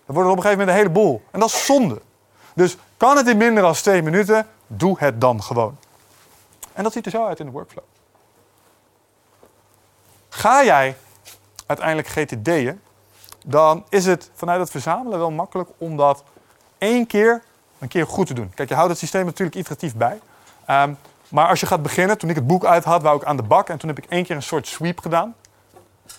[0.05, 1.21] wordt het op een gegeven moment een heleboel.
[1.31, 2.01] En dat is zonde.
[2.53, 5.77] Dus kan het in minder dan twee minuten, doe het dan gewoon.
[6.73, 7.83] En dat ziet er zo uit in de workflow.
[10.29, 10.95] Ga jij
[11.65, 12.81] uiteindelijk GTD'en,
[13.45, 16.23] dan is het vanuit het verzamelen wel makkelijk om dat
[16.77, 17.43] één keer
[17.79, 18.51] een keer goed te doen.
[18.55, 20.19] Kijk, je houdt het systeem natuurlijk iteratief bij.
[20.65, 20.93] Ehm,
[21.29, 23.43] maar als je gaat beginnen, toen ik het boek uit had, wou ik aan de
[23.43, 23.69] bak.
[23.69, 25.35] En toen heb ik één keer een soort sweep gedaan.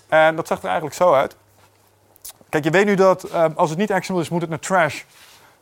[0.09, 1.37] En dat zag er eigenlijk zo uit.
[2.49, 5.03] Kijk, je weet nu dat ehm, als het niet actionable is, moet het naar trash.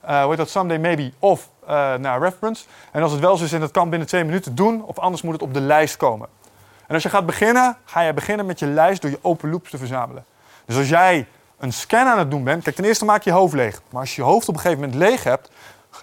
[0.01, 0.49] Eh hoe heet dat?
[0.49, 1.13] Someday maybe.
[1.19, 2.65] Of eh, naar reference.
[2.93, 4.85] En als het wel zo is en dat kan binnen twee minuten doen.
[4.85, 6.29] Of anders moet het op de lijst komen.
[6.87, 9.71] En als je gaat beginnen, ga je beginnen met je lijst door je open loops
[9.71, 10.25] te verzamelen.
[10.65, 11.27] Dus als jij
[11.59, 13.81] een scan aan het doen bent, kijk, ten eerste maak je je hoofd leeg.
[13.91, 15.51] Maar als je je hoofd op een gegeven moment leeg hebt,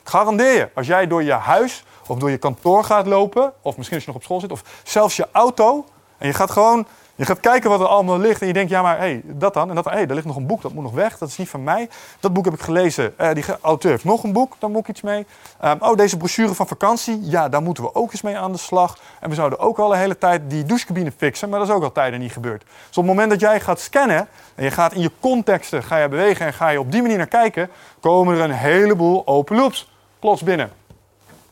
[0.03, 3.98] garandeer je, als jij door je huis of door je kantoor gaat lopen, of misschien
[3.98, 5.86] als je nog op school zit, of zelfs je auto,
[6.18, 8.82] en je gaat gewoon, je gaat kijken wat er allemaal ligt en je denkt, ja,
[8.82, 10.94] maar hé, dat dan, en dat hé, daar ligt nog een boek, dat moet nog
[10.94, 11.90] weg, dat is niet van mij.
[12.20, 14.88] Dat boek heb ik gelezen, Eh, die auteur heeft nog een boek, daar moet ik
[14.88, 15.26] iets mee.
[15.60, 18.58] Ehm, oh, deze brochure van vakantie, ja, daar moeten we ook eens mee aan de
[18.58, 18.98] slag.
[19.20, 21.84] En we zouden ook al de hele tijd die douchecabine fixen, maar dat is ook
[21.84, 22.62] al tijden niet gebeurd.
[22.62, 25.98] Dus op het moment dat jij gaat scannen en je gaat in je contexten, ga
[25.98, 27.70] je bewegen en ga je op die manier naar kijken,
[28.00, 30.72] komen er een heleboel open loops plots binnen.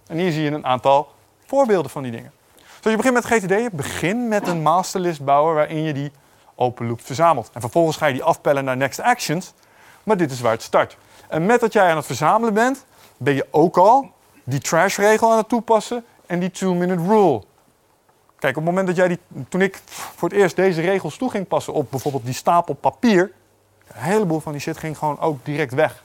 [0.08, 1.12] En hier zie je een aantal
[1.46, 2.33] voorbeelden van die dingen.
[2.84, 6.12] Dus je begint met GTD, begin met een masterlist bouwen waarin je die
[6.56, 7.50] open loop verzamelt.
[7.54, 9.54] En vervolgens ga je die afpellen naar next actions.
[10.04, 10.98] Maar dit is waar het start.
[11.28, 12.86] En met dat jij aan het verzamelen bent,
[13.18, 14.12] ben je ook al
[14.44, 17.44] die trash-regel aan het toepassen en die two-minute rule.
[18.40, 19.20] Kijk, op het moment dat jij die,
[19.50, 23.32] toen ik voor het eerst deze regels toe ging passen op bijvoorbeeld die stapel papier,
[23.88, 26.04] een heleboel van die shit ging gewoon ook direct weg.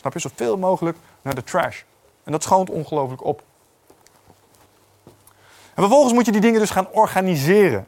[0.00, 0.18] Snap je?
[0.18, 1.82] Zoveel mogelijk naar de trash.
[2.24, 3.42] En dat schoont ongelooflijk op.
[5.80, 7.86] En vervolgens moet je die dingen dus gaan organiseren.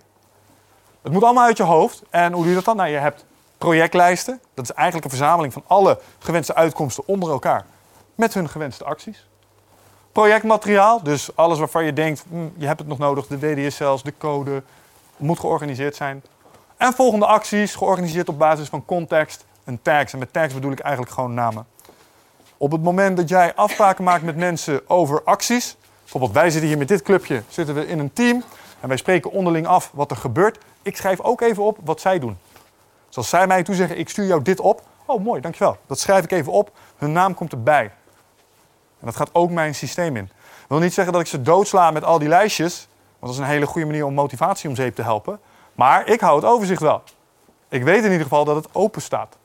[1.02, 2.02] Het moet allemaal uit je hoofd.
[2.10, 2.76] En hoe doe je dat dan?
[2.76, 3.24] Nou, je hebt
[3.58, 4.40] projectlijsten.
[4.54, 7.64] Dat is eigenlijk een verzameling van alle gewenste uitkomsten onder elkaar.
[8.14, 9.28] Met hun gewenste acties.
[10.12, 13.26] Projectmateriaal, dus alles waarvan je denkt, hm, je hebt het nog nodig.
[13.26, 14.62] De WDSL's, de code,
[15.16, 16.22] moet georganiseerd zijn.
[16.76, 20.12] En volgende acties, georganiseerd op basis van context en tags.
[20.12, 21.66] En met tags bedoel ik eigenlijk gewoon namen.
[22.56, 25.76] Op het moment dat jij afspraken maakt met mensen over acties,
[26.12, 28.42] bijvoorbeeld wij zitten hier met dit clubje, zitten we in een team
[28.80, 30.58] en wij spreken onderling af wat er gebeurt.
[30.82, 32.38] Ik schrijf ook even op wat zij doen.
[33.08, 34.82] Zoals zij mij toezeggen, ik stuur jou dit op.
[35.04, 35.76] Oh, mooi, dankjewel.
[35.86, 36.70] Dat schrijf ik even op.
[36.96, 37.84] Hun naam komt erbij.
[39.00, 40.30] En dat gaat ook mijn systeem in.
[40.60, 42.88] Dat wil niet zeggen dat ik ze doodsla met al die lijstjes.
[43.18, 45.40] Want dat is een hele goede manier om motivatie om zeep te helpen.
[45.74, 47.02] Maar ik hou het overzicht wel.
[47.68, 49.36] Ik weet in ieder geval dat het open staat.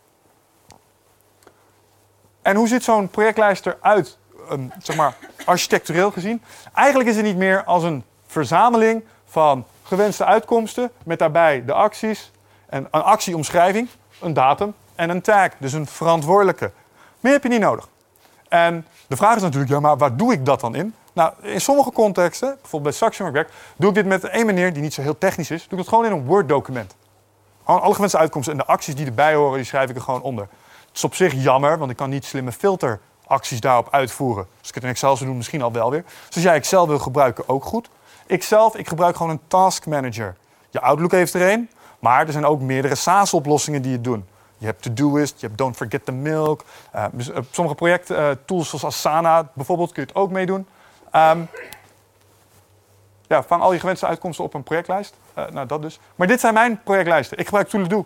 [2.42, 4.18] En hoe ziet zo'n projectlijst eruit,
[4.82, 5.16] zeg maar,
[5.46, 6.42] architectureel gezien?
[6.74, 12.32] Eigenlijk is het niet meer als een verzameling van gewenste uitkomsten met daarbij de acties
[12.66, 13.90] en een actieomschrijving,
[14.22, 16.72] een datum en een tag, dus een verantwoordelijke.
[17.20, 17.88] Meer heb je niet nodig.
[18.50, 20.94] En de vraag is natuurlijk, ja, maar waar doe ik dat dan in?
[21.14, 24.82] Nou, in sommige contexten, bijvoorbeeld bij Saxion werk, doe ik dit met één manier die
[24.82, 25.62] niet zo heel technisch is.
[25.62, 26.96] Doe ik het gewoon in een Word-document.
[27.64, 30.48] Alle gewenste uitkomsten en de acties die erbij horen, die schrijf ik er gewoon onder.
[30.88, 32.52] Het is op zich jammer, want ik kan niet slimme
[33.28, 34.48] filteracties daarop uitvoeren.
[34.60, 36.04] Als ik het in Excel zou doen, misschien al wel weer.
[36.26, 37.90] Dus als jij Excel wil gebruiken, ook goed.
[38.26, 40.36] Ikzelf, ik gebruik gewoon een task manager.
[40.70, 44.26] Je Outlook heeft er een, maar er zijn ook meerdere SaaS-oplossingen die het doen.
[44.58, 46.64] Je hebt Todoist, je hebt Don't Forget the Milk.
[46.96, 47.06] Uh,
[47.52, 50.68] sommige projecttools uh, zoals Asana bijvoorbeeld kun je het ook meedoen.
[51.16, 51.48] Um,
[53.28, 55.16] ja, vang al je gewenste uitkomsten op een projectlijst.
[55.52, 56.00] Nou, dat dus.
[56.16, 57.38] Maar dit zijn mijn projectlijsten.
[57.38, 58.06] Ik gebruik Toledo.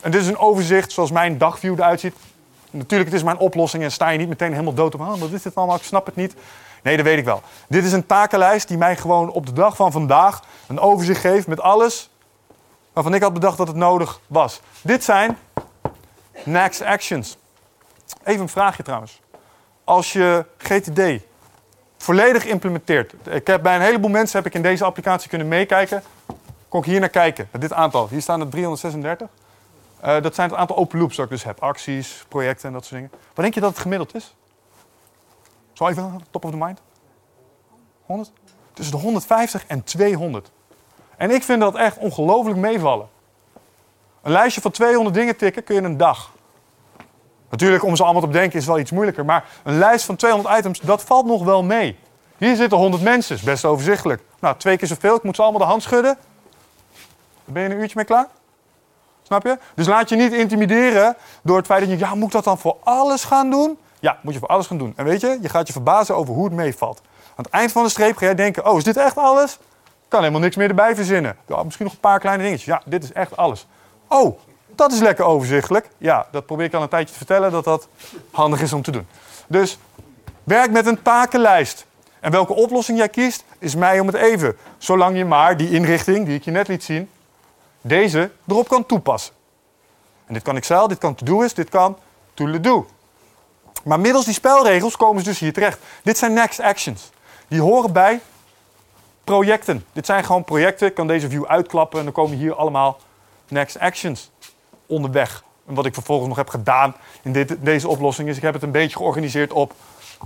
[0.00, 2.14] En dit is een overzicht zoals mijn dagview eruit ziet.
[2.70, 5.00] Natuurlijk, het is mijn oplossing en sta je niet meteen helemaal dood op.
[5.00, 5.76] Oh, wat is dit allemaal?
[5.76, 6.34] Ik snap het niet.
[6.82, 7.42] Nee, dat weet ik wel.
[7.68, 11.46] Dit is een takenlijst die mij gewoon op de dag van vandaag een overzicht geeft
[11.46, 12.10] met alles
[12.92, 14.60] waarvan ik had bedacht dat het nodig was.
[14.82, 15.38] Dit zijn
[16.44, 17.36] next actions.
[18.24, 19.20] Even een vraagje trouwens.
[19.84, 21.00] Als je GTD
[21.98, 23.12] volledig implementeert.
[23.30, 26.02] Ik heb bij een heleboel mensen heb ik in deze applicatie kunnen meekijken.
[26.68, 28.08] Kon ik hier naar kijken, dit aantal.
[28.08, 29.28] Hier staan er 336.
[30.04, 31.62] Uh, dat zijn het aantal open loops dat ik dus heb.
[31.62, 33.10] Acties, projecten en dat soort dingen.
[33.10, 34.34] Wat denk je dat het gemiddeld is?
[35.72, 36.80] Zo even, top of the mind.
[38.06, 38.32] 100?
[38.72, 40.50] Tussen de 150 en 200.
[41.16, 43.08] En ik vind dat echt ongelooflijk meevallen.
[44.22, 46.30] Een lijstje van 200 dingen tikken kun je in een dag.
[47.50, 49.24] Natuurlijk, om ze allemaal te bedenken is wel iets moeilijker.
[49.24, 51.98] Maar een lijst van 200 items, dat valt nog wel mee.
[52.36, 54.22] Hier zitten 100 mensen, best overzichtelijk.
[54.40, 56.18] Nou, twee keer zoveel, ik moet ze allemaal de hand schudden.
[57.44, 58.26] Ben je een uurtje mee klaar.
[59.28, 59.58] Snap je?
[59.74, 62.58] Dus laat je niet intimideren door het feit dat je, ja, moet ik dat dan
[62.58, 63.78] voor alles gaan doen?
[64.00, 64.92] Ja, moet je voor alles gaan doen.
[64.96, 67.00] En weet je, je gaat je verbazen over hoe het meevalt.
[67.36, 69.58] Aan het eind van de streep ga jij denken, oh, is dit echt alles?
[70.08, 71.36] Kan helemaal niks meer erbij verzinnen.
[71.46, 72.66] Ja, misschien nog een paar kleine dingetjes.
[72.66, 73.66] Ja, dit is echt alles.
[74.06, 75.88] Oh, dat is lekker overzichtelijk.
[75.98, 77.88] Ja, dat probeer ik al een tijdje te vertellen dat dat
[78.30, 79.06] handig is om te doen.
[79.46, 79.78] Dus
[80.44, 81.86] werk met een takenlijst.
[82.20, 84.56] En welke oplossing jij kiest, is mij om het even.
[84.78, 87.10] Zolang je maar die inrichting die ik je net liet zien,
[87.88, 89.34] deze erop kan toepassen.
[90.26, 91.98] En dit kan Excel, dit kan Todoist, dit kan
[92.34, 92.86] Toledo.
[93.84, 95.78] Maar middels die spelregels komen ze dus hier terecht.
[96.02, 97.10] Dit zijn next actions.
[97.48, 98.20] Die horen bij
[99.24, 99.84] projecten.
[99.92, 100.88] Dit zijn gewoon projecten.
[100.88, 102.98] Ik kan deze view uitklappen en dan komen hier allemaal
[103.48, 104.30] next actions
[104.86, 105.44] onderweg.
[105.66, 108.62] En wat ik vervolgens nog heb gedaan in dit, deze oplossing is, ik heb het
[108.62, 109.74] een beetje georganiseerd op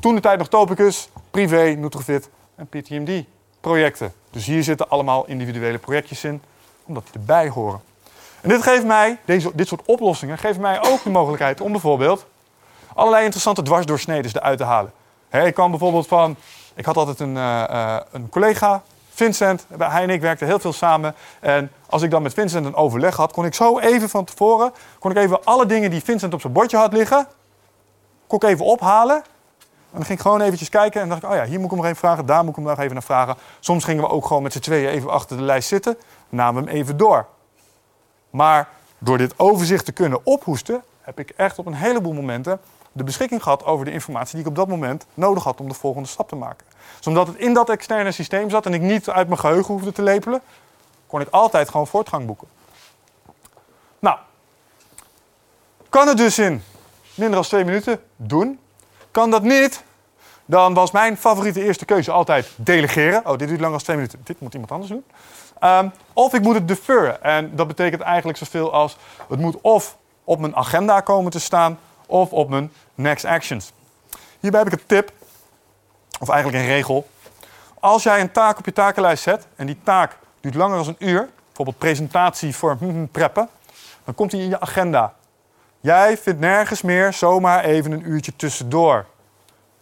[0.00, 3.24] toen de tijd nog Topicus, Privé, Nutrofit en PTMD
[3.60, 4.12] projecten.
[4.30, 6.42] Dus hier zitten allemaal individuele projectjes in,
[6.86, 7.80] omdat die erbij horen.
[8.40, 12.26] En dit geeft mij, deze, dit soort oplossingen, geeft mij ook de mogelijkheid om bijvoorbeeld
[12.94, 14.92] allerlei interessante dwarsdoorsneden eruit te halen.
[15.30, 16.36] ik kan bijvoorbeeld van,
[16.74, 18.82] ik had altijd een, uh, uh, een collega,
[19.14, 21.14] Vincent, hij en ik werkten heel veel samen.
[21.40, 24.72] En als ik dan met Vincent een overleg had, kon ik zo even van tevoren,
[24.98, 27.26] kon ik even alle dingen die Vincent op zijn bordje had liggen,
[28.26, 29.16] kon ik even ophalen.
[29.16, 31.70] En dan ging ik gewoon eventjes kijken en dacht ik, oh ja, hier moet ik
[31.70, 33.36] hem nog even vragen, daar moet ik hem nog even naar vragen.
[33.60, 35.96] Soms gingen we ook gewoon met z'n tweeën even achter de lijst zitten,
[36.32, 37.26] namen hem even door.
[38.30, 38.68] Maar
[38.98, 42.60] door dit overzicht te kunnen ophoesten, heb ik echt op een heleboel momenten
[42.92, 45.74] de beschikking gehad over de informatie die ik op dat moment nodig had om de
[45.74, 46.66] volgende stap te maken.
[46.96, 49.92] Dus omdat het in dat externe systeem zat en ik niet uit mijn geheugen hoefde
[49.92, 50.40] te lepelen,
[51.06, 52.48] kon ik altijd gewoon voortgang boeken.
[53.98, 54.18] Nou,
[55.88, 56.62] kan het dus in
[57.14, 58.58] minder dan twee minuten doen.
[59.10, 59.84] Kan dat niet,
[60.44, 63.26] dan was mijn favoriete eerste keuze altijd delegeren.
[63.26, 64.20] Oh, dit duurt langer dan twee minuten.
[64.24, 65.04] Dit moet iemand anders doen.
[65.62, 67.22] Ehm, of ik moet het deferren.
[67.22, 68.96] En dat betekent eigenlijk zoveel als...
[69.28, 71.78] het moet of op mijn agenda komen te staan...
[72.06, 73.72] of op mijn next actions.
[74.40, 75.12] Hierbij heb ik een tip,
[76.20, 77.08] of eigenlijk een regel.
[77.80, 79.46] Als jij een taak op je takenlijst zet...
[79.56, 81.28] en die taak duurt langer dan een uur...
[81.46, 83.48] bijvoorbeeld presentatie voor hm, preppen...
[84.04, 85.14] dan komt die in je agenda.
[85.80, 89.06] Jij vindt nergens meer zomaar even een uurtje tussendoor.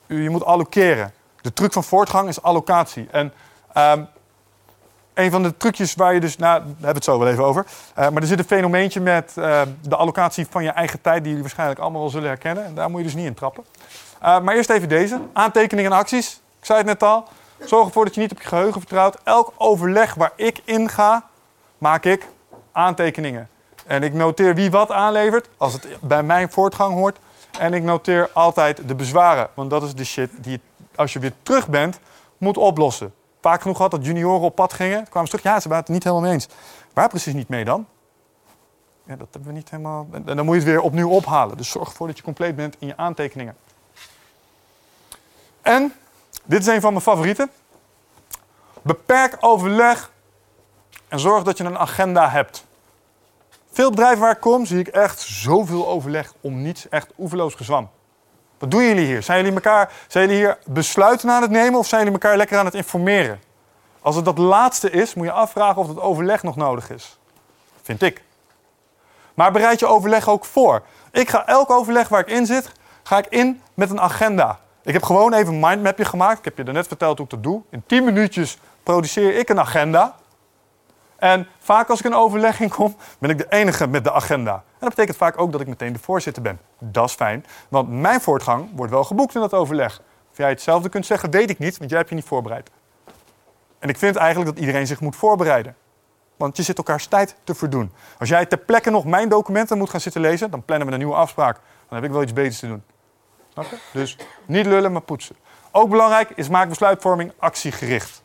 [0.07, 1.13] Je moet allokeren.
[1.41, 3.09] De truc van voortgang is allocatie.
[3.11, 3.33] En
[3.73, 4.05] ehm,
[5.21, 7.45] een van de trucjes waar je dus, nou, daar hebben we het zo wel even
[7.45, 7.67] over.
[7.95, 11.27] Eh, maar er zit een fenomeentje met eh, de allocatie van je eigen tijd, die
[11.27, 12.65] jullie waarschijnlijk allemaal wel zullen herkennen.
[12.65, 13.65] En daar moet je dus niet in trappen.
[14.21, 16.41] Eh, maar eerst even deze: aantekeningen en acties.
[16.59, 17.25] Ik zei het net al.
[17.65, 19.17] Zorg ervoor dat je niet op je geheugen vertrouwt.
[19.25, 21.25] Elk overleg waar ik in ga,
[21.79, 22.27] maak ik
[22.73, 23.49] aantekeningen.
[23.87, 27.19] En ik noteer wie wat aanlevert, als het bij mijn voortgang hoort.
[27.59, 29.49] En ik noteer altijd de bezwaren.
[29.55, 30.61] Want dat is de shit die
[30.95, 31.99] als je weer terug bent,
[32.39, 33.13] moet oplossen.
[33.41, 35.09] Vaak genoeg had dat junioren op pad gingen.
[35.09, 36.49] kwamen ze terug, ja, ze waren het niet helemaal mee eens.
[36.93, 37.87] Waar precies niet mee dan?
[39.05, 40.07] Ja, dat hebben we niet helemaal...
[40.13, 41.57] En dan moet je het weer opnieuw ophalen.
[41.57, 43.57] Dus zorg ervoor dat je compleet bent in je aantekeningen.
[45.63, 45.95] En,
[46.45, 47.51] dit is een van mijn favorieten.
[48.83, 50.11] Beperk overleg
[51.09, 52.65] en zorg dat je een agenda hebt.
[53.71, 56.89] Veel bedrijven waar ik kom, zie ik echt zoveel overleg om niets.
[56.89, 57.91] Echt oeverloos gezwam.
[58.61, 59.23] Wat doen jullie hier?
[59.23, 62.59] Zijn jullie, elkaar, zijn jullie hier besluiten aan het nemen of zijn jullie elkaar lekker
[62.59, 63.41] aan het informeren?
[64.01, 67.19] Als het dat laatste is, moet je afvragen of het overleg nog nodig is.
[67.83, 68.23] Vind ik.
[69.35, 70.83] Maar bereid je overleg ook voor.
[71.11, 72.73] Ik ga elk overleg waar ik in zit,
[73.03, 74.59] ga ik in met een agenda.
[74.83, 76.39] Ik heb gewoon even een mindmapje gemaakt.
[76.39, 77.63] Ik heb je net verteld hoe ik dat doe.
[77.71, 80.15] In 10 minuutjes produceer ik een agenda.
[81.21, 84.53] En vaak als ik in overlegging kom, ben ik de enige met de agenda.
[84.53, 86.61] En dat betekent vaak ook dat ik meteen de voorzitter ben.
[86.79, 90.01] Dat is fijn, want mijn voortgang wordt wel geboekt in dat overleg.
[90.31, 92.71] Of jij hetzelfde kunt zeggen, weet ik niet, want jij hebt je niet voorbereid.
[93.79, 95.77] En ik vind eigenlijk dat iedereen zich moet voorbereiden.
[96.37, 97.93] Want je zit elkaars tijd te verdoen.
[98.19, 100.99] Als jij ter plekke nog mijn documenten moet gaan zitten lezen, dan plannen we een
[100.99, 101.55] nieuwe afspraak.
[101.89, 102.83] Dan heb ik wel iets beters te doen.
[103.93, 104.17] Dus
[104.47, 105.37] niet lullen, maar poetsen.
[105.71, 108.23] Ook belangrijk is maak besluitvorming actiegericht.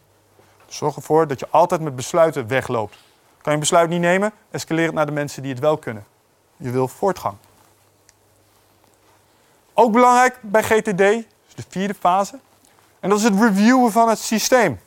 [0.68, 2.94] Zorg ervoor dat je altijd met besluiten wegloopt.
[2.94, 3.04] Kan
[3.44, 6.06] je een besluit niet nemen, escaleer het naar de mensen die het wel kunnen.
[6.58, 7.36] Je wil voortgang.
[9.74, 10.98] Ook belangrijk bij GTD,
[11.56, 12.40] de vierde fase.
[13.00, 14.80] En dat is het reviewen van het systeem.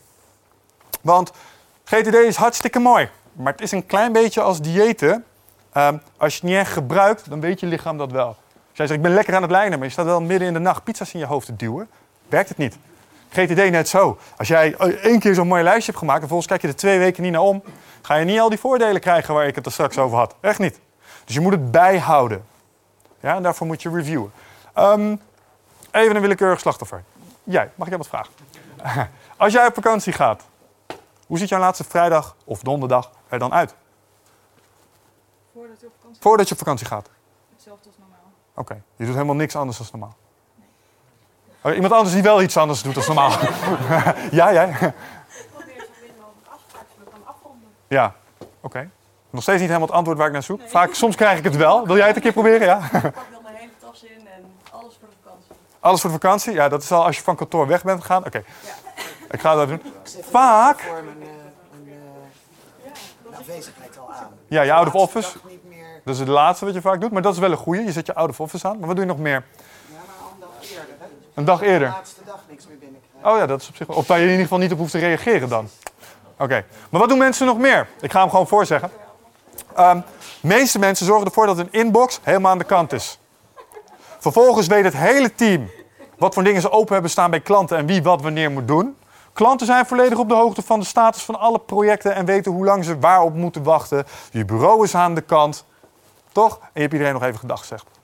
[1.01, 1.33] Want
[1.85, 5.25] GTD is hartstikke mooi, maar het is een klein beetje als diëten.
[5.73, 8.27] Ehm, als je het niet echt gebruikt, dan weet je lichaam dat wel.
[8.27, 8.37] Als
[8.73, 10.59] jij zegt, ik ben lekker aan het lijnen, maar je staat wel midden in de
[10.59, 11.89] nacht pizza's in je hoofd te duwen,
[12.29, 12.79] werkt het niet.
[13.31, 14.19] GTD net zo.
[14.37, 16.99] Als jij één keer zo'n mooi lijstje hebt gemaakt en vervolgens kijk je er twee
[16.99, 17.63] weken niet naar om,
[18.03, 20.35] ga je niet al die voordelen krijgen waar ik het er straks over had.
[20.41, 20.81] Echt niet.
[21.25, 22.45] Dus je moet het bijhouden.
[23.21, 24.33] Ja, en daarvoor moet je reviewen.
[24.75, 25.17] Ehm,
[25.91, 27.03] even een willekeurig slachtoffer.
[27.45, 29.11] Jij, mag ik jou wat vragen?
[29.37, 30.43] Als jij op vakantie gaat,
[31.27, 33.75] hoe ziet jouw laatste vrijdag of donderdag er dan uit?
[35.53, 37.09] Voordat je op vakantie Voordat je op vakantie gaat.
[37.55, 38.33] hetzelfde als normaal.
[38.55, 40.17] Oké, je doet helemaal niks anders dan normaal.
[41.63, 43.31] Oh, iemand anders die wel iets anders doet dan normaal.
[44.31, 44.69] ja, jij?
[44.69, 44.93] Probeer
[45.81, 47.69] zo min mogelijk afspraken afronden.
[47.89, 48.15] Ja,
[48.61, 48.91] oké.
[49.31, 50.61] Nog steeds niet helemaal het antwoord waar ik naar zoek.
[50.67, 51.87] Vaak, soms krijg ik het wel.
[51.87, 52.67] Wil jij het een keer proberen?
[52.67, 52.77] Ja.
[52.77, 55.53] Ik pak wel mijn hele tas in en alles voor de vakantie.
[55.81, 56.53] Alles voor de vakantie?
[56.53, 58.25] Ja, dat is al als je van kantoor weg bent gegaan.
[58.27, 58.73] Oké, Ja.
[59.31, 59.83] ik ga dat doen.
[60.31, 60.81] Vaak.
[60.81, 61.29] voor mijn, eh,
[61.85, 61.99] mijn
[63.33, 64.29] eh, afwezigheid al aan.
[64.49, 65.39] Ja, je out of office.
[66.05, 67.85] Dat is het laatste wat je vaak doet, maar dat is wel een goeie.
[67.85, 68.79] Je zet je out of office aan.
[68.79, 69.33] Maar wat doe je nog meer?
[69.33, 70.95] Ja, maar al een dag eerder.
[70.99, 71.07] Hè?
[71.39, 71.89] Een dag eerder.
[71.89, 73.31] De laatste dag niks meer binnenkrijgen.
[73.31, 73.89] Oh ja, dat is op zich.
[73.89, 75.69] Of dat je in ieder geval niet op hoeft te reageren dan.
[76.39, 76.65] Oké.
[76.90, 77.89] Maar wat doen mensen nog meer?
[78.01, 78.90] Ik ga hem gewoon voorzeggen.
[79.74, 80.01] Ehm
[80.40, 83.19] de meeste mensen zorgen ervoor dat hun inbox helemaal aan de kant is.
[84.19, 85.70] Vervolgens weet het hele team
[86.16, 88.97] wat voor dingen ze open hebben staan bij klanten en wie wat wanneer moet doen.
[89.32, 92.65] Klanten zijn volledig op de hoogte van de status van alle projecten en weten hoe
[92.65, 94.06] lang ze waarop moeten wachten.
[94.31, 95.65] Je bureau is aan de kant.
[96.32, 96.59] Toch?
[96.59, 97.98] En je hebt iedereen nog even gedag gezegd.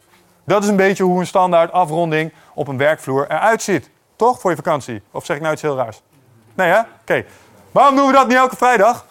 [0.44, 3.90] Dat is een beetje hoe een standaard afronding op een werkvloer eruit ziet.
[4.16, 4.40] Toch?
[4.40, 5.02] Voor je vakantie.
[5.10, 6.02] Of zeg ik nou iets heel raars?
[6.54, 6.80] Nee hè?
[7.00, 7.24] Oké.
[7.70, 9.06] Waarom doen we dat niet elke vrijdag?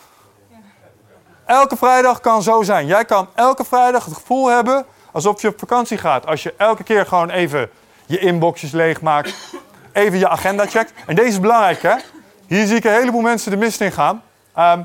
[1.46, 2.86] Elke vrijdag kan zo zijn.
[2.86, 6.26] Jij kan elke vrijdag het gevoel hebben alsof je op vakantie gaat.
[6.26, 7.70] Als je elke keer gewoon even
[8.06, 9.36] je inboxjes leegmaakt.
[9.92, 10.94] Even je agenda checkt.
[11.06, 11.96] En deze is belangrijk hè.
[12.48, 14.22] Hier zie ik een heleboel mensen de mist in gaan.
[14.54, 14.82] Ehm,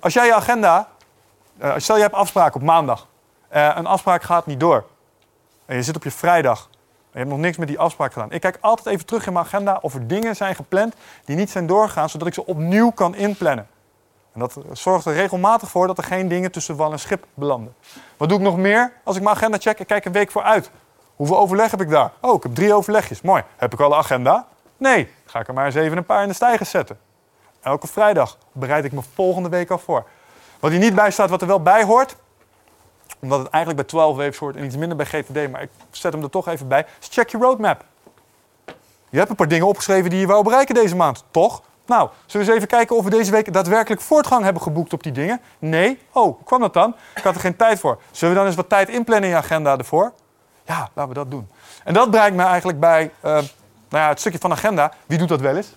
[0.00, 0.88] als jij je agenda...
[1.58, 3.06] eh, stel je hebt afspraak op maandag.
[3.48, 4.84] Eh, een afspraak gaat niet door.
[5.66, 6.68] En je zit op je vrijdag.
[7.12, 8.32] Je hebt nog niks met die afspraak gedaan.
[8.32, 10.94] Ik kijk altijd even terug in mijn agenda of er dingen zijn gepland
[11.24, 13.66] die niet zijn doorgegaan, zodat ik ze opnieuw kan inplannen.
[14.32, 17.74] En dat zorgt er regelmatig voor dat er geen dingen tussen wal en schip belanden.
[18.16, 19.78] Wat doe ik nog meer als ik mijn agenda check?
[19.78, 20.70] Ik kijk een week vooruit.
[21.16, 22.12] Hoeveel overleg heb ik daar?
[22.20, 23.20] Oh, ik heb drie overlegjes.
[23.20, 23.42] Mooi.
[23.56, 24.46] Heb ik al een agenda?
[24.76, 25.10] Nee.
[25.24, 26.98] Ga ik er maar eens even een paar in de stijgers zetten.
[27.60, 30.04] Elke vrijdag bereid ik me volgende week al voor.
[30.60, 32.16] Wat hier niet bij staat, wat er wel bij hoort,
[33.20, 36.12] omdat het eigenlijk bij 12 waves hoort en iets minder bij GTD, maar ik zet
[36.12, 37.84] hem er toch even bij, is check je roadmap.
[39.10, 41.62] Je hebt een paar dingen opgeschreven die je wou bereiken deze maand, toch?
[41.86, 45.02] Nou, zullen we eens even kijken of we deze week daadwerkelijk voortgang hebben geboekt op
[45.02, 45.40] die dingen?
[45.58, 45.98] Nee?
[46.12, 46.94] Oh, hoe kwam dat dan?
[47.14, 47.98] Ik had er geen tijd voor.
[48.10, 50.12] Zullen we dan eens wat tijd inplannen in je agenda ervoor?
[50.64, 51.48] Ja, laten we dat doen.
[51.84, 53.44] En dat brengt me eigenlijk bij eh, nou
[53.88, 54.92] ja, het stukje van agenda.
[55.06, 55.74] Wie doet dat wel eens?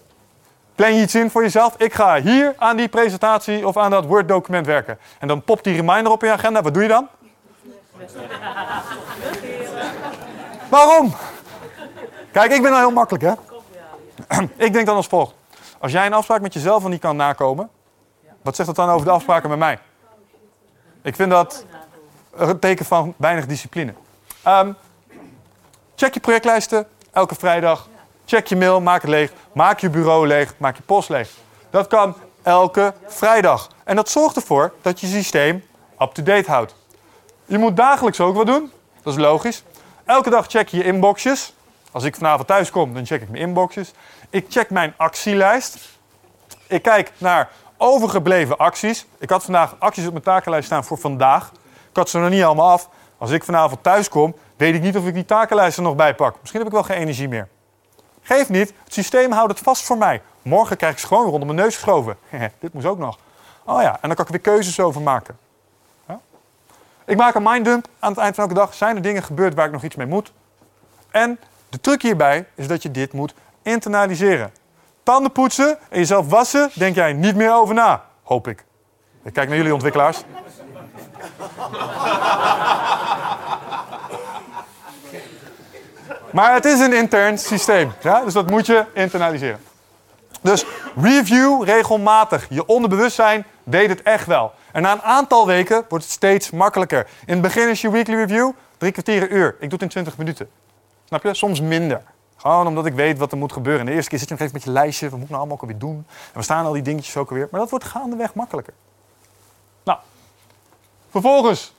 [0.75, 1.75] Plan je iets in voor jezelf?
[1.77, 4.99] Ik ga hier aan die presentatie of aan dat Word-document werken.
[5.19, 6.61] En dan popt die reminder op in je agenda.
[6.61, 7.07] Wat doe je dan?
[10.69, 11.15] Waarom?
[12.31, 13.33] Kijk, ik ben nou heel makkelijk, hè?
[14.65, 15.33] ik denk dan als volgt.
[15.79, 17.69] Als jij een afspraak met jezelf al niet kan nakomen,
[18.41, 19.79] wat zegt dat dan over de afspraken met mij?
[21.01, 21.65] Ik vind dat
[22.35, 23.93] een teken van weinig discipline.
[24.43, 24.71] Ehm,
[25.95, 27.87] check je projectlijsten elke vrijdag.
[28.25, 29.31] Check je mail, maak het leeg.
[29.53, 31.29] Maak je bureau leeg, maak je post leeg.
[31.69, 33.69] Dat kan elke vrijdag.
[33.83, 35.65] En dat zorgt ervoor dat je systeem
[35.99, 36.75] up-to-date houdt.
[37.49, 38.71] Je moet dagelijks ook wat doen.
[39.03, 39.63] Dat is logisch.
[40.05, 41.53] Elke dag check je je inboxjes.
[41.91, 43.91] Als ik vanavond thuis kom, dan check ik mijn inboxjes.
[44.29, 45.77] Ik check mijn actielijst.
[46.67, 49.05] Ik kijk naar overgebleven acties.
[49.17, 51.51] Ik had vandaag acties op mijn takenlijst staan voor vandaag.
[51.89, 52.89] Ik had ze nog niet allemaal af.
[53.17, 56.15] Als ik vanavond thuis kom, weet ik niet of ik die takenlijst er nog bij
[56.15, 56.35] pak.
[56.39, 57.47] Misschien heb ik wel geen energie meer.
[58.21, 60.21] Geef niet, het systeem houdt het vast voor mij.
[60.41, 62.17] Morgen krijg ik ze gewoon rondom mijn neus geschoven.
[62.59, 63.17] Dit moest ook nog.
[63.65, 65.37] Oh ja, en dan kan ik weer keuzes over maken.
[67.09, 68.73] Ik maak een minddump aan het eind van elke dag.
[68.73, 70.31] Zijn er dingen gebeurd waar ik nog iets mee moet?
[71.11, 74.51] En de truc hierbij is dat je dit moet internaliseren.
[75.03, 78.03] Tanden poetsen en jezelf wassen, denk jij niet meer over na.
[78.23, 78.65] Hoop ik.
[79.23, 80.23] Ik kijk naar jullie ontwikkelaars.
[86.31, 87.91] Maar het is een intern systeem.
[88.01, 88.23] Ja?
[88.23, 89.59] Dus dat moet je internaliseren.
[90.41, 90.65] Dus
[91.01, 92.45] review regelmatig.
[92.49, 94.53] Je onderbewustzijn weet het echt wel.
[94.71, 97.07] En na een aantal weken wordt het steeds makkelijker.
[97.25, 99.47] In het begin is je weekly review drie kwartier een uur.
[99.47, 100.49] Ik doe het in 20 minuten.
[101.05, 101.33] Snap je?
[101.33, 102.01] Soms minder.
[102.35, 103.81] Gewoon omdat ik weet wat er moet gebeuren.
[103.81, 105.09] En de eerste keer zit je nog even met je lijstje.
[105.09, 106.05] Wat moet ik nou allemaal ook alweer doen?
[106.07, 107.47] En we staan al die dingetjes ook alweer.
[107.51, 108.73] Maar dat wordt gaandeweg makkelijker.
[109.83, 109.99] Nou,
[111.09, 111.73] vervolgens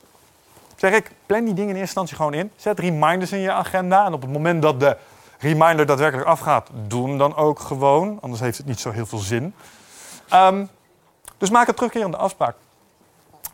[0.76, 2.50] zeg ik, plan die dingen in eerste instantie gewoon in.
[2.56, 4.06] Zet reminders in je agenda.
[4.06, 4.96] En op het moment dat de
[5.38, 8.18] reminder daadwerkelijk afgaat, doe hem dan ook gewoon.
[8.20, 9.54] Anders heeft het niet zo heel veel zin.
[10.28, 10.64] Ehm,
[11.38, 12.56] dus maak een terugkerende afspraak.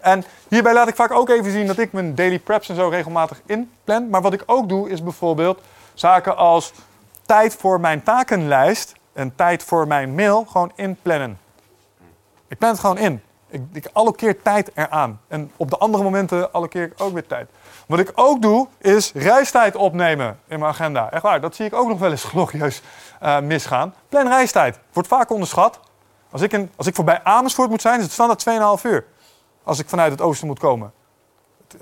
[0.06, 2.88] En hierbij laat ik vaak ook even zien dat ik mijn daily preps en zo
[2.88, 4.08] regelmatig inplan.
[4.08, 5.60] Maar wat ik ook doe is bijvoorbeeld
[5.94, 6.72] zaken als
[7.22, 11.38] tijd voor mijn takenlijst en tijd voor mijn mail gewoon inplannen.
[12.48, 13.22] Ik plan het gewoon in.
[13.48, 15.20] Ik, ik allokeer tijd eraan.
[15.28, 17.48] En op de andere momenten allokeer ik ook weer tijd.
[17.86, 21.10] Wat ik ook doe, is reistijd opnemen in mijn agenda.
[21.10, 22.82] Echt waar, dat zie ik ook nog wel eens glorieus
[23.22, 23.94] uh, misgaan.
[24.08, 24.78] Plan reistijd.
[24.92, 25.80] Wordt vaak onderschat.
[26.30, 29.04] Als ik, als ik voorbij Amersfoort moet zijn, is het standaard 2,5 uur.
[29.66, 30.92] Als ik vanuit het oosten moet komen.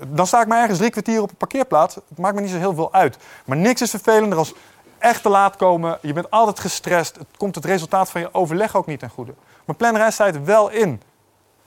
[0.07, 1.95] Dan sta ik maar ergens drie kwartier op een parkeerplaats.
[1.95, 3.17] Het maakt me niet zo heel veel uit.
[3.45, 4.53] Maar niks is vervelender als
[4.97, 5.97] echt te laat komen.
[6.01, 7.15] Je bent altijd gestrest.
[7.15, 9.33] Het komt het resultaat van je overleg ook niet ten goede.
[9.65, 11.01] Maar plan reistijd wel in.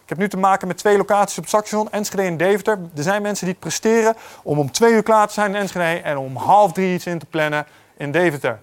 [0.02, 2.78] Ik heb nu te maken met twee locaties op het station, Enschede en Deventer.
[2.96, 6.00] Er zijn mensen die het presteren om om twee uur klaar te zijn in Enschede
[6.00, 7.66] en om half drie iets in te plannen
[7.96, 8.60] in Deventer.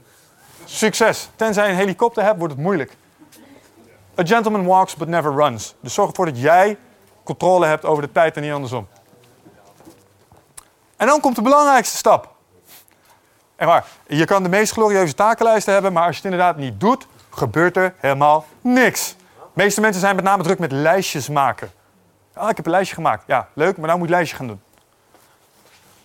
[0.66, 1.30] Succes.
[1.36, 2.98] Tenzij je een helikopter hebt, wordt het moeilijk.
[4.20, 5.76] A gentleman walks but never runs.
[5.80, 6.78] Dus zorg ervoor dat jij
[7.26, 8.88] controle hebt over de tijd en niet andersom.
[10.98, 12.34] En dan komt de belangrijkste stap.
[13.56, 16.80] En waar, je kan de meest glorieuze takenlijsten hebben, maar als je het inderdaad niet
[16.80, 19.16] doet, gebeurt er helemaal niks.
[19.36, 21.72] De meeste mensen zijn met name druk met lijstjes maken.
[22.34, 23.24] Ah, ik heb een lijstje gemaakt.
[23.28, 24.62] Ja, leuk, maar nou moet je lijstje gaan doen.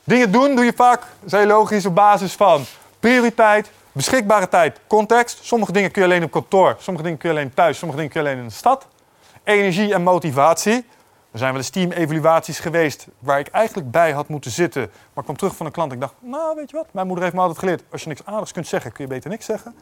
[0.04, 2.64] Dingen doen doe je vaak, zei logisch, op basis van
[3.00, 5.38] prioriteit, beschikbare tijd, context.
[5.42, 8.14] Sommige dingen kun je alleen op kantoor, sommige dingen kun je alleen thuis, sommige dingen
[8.14, 8.86] kun je alleen in de stad.
[9.44, 10.86] Energie en motivatie.
[11.32, 14.82] Er zijn wel eens team-evaluaties geweest waar ik eigenlijk bij had moeten zitten.
[14.82, 15.92] Maar ik kwam terug van een klant.
[15.92, 17.82] Ik dacht, nou weet je wat, mijn moeder heeft me altijd geleerd.
[17.90, 19.74] Als je niks aardigs kunt zeggen, kun je beter niks zeggen.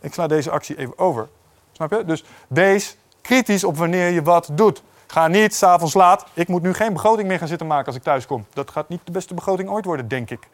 [0.00, 1.28] Ik sla deze actie even over.
[1.72, 2.04] Snap je?
[2.04, 4.82] Dus wees kritisch op wanneer je wat doet.
[5.06, 6.26] Ga niet s'avonds laat.
[6.32, 8.46] Ik moet nu geen begroting meer gaan zitten maken als ik thuis kom.
[8.52, 10.48] Dat gaat niet de beste begroting ooit worden, denk ik.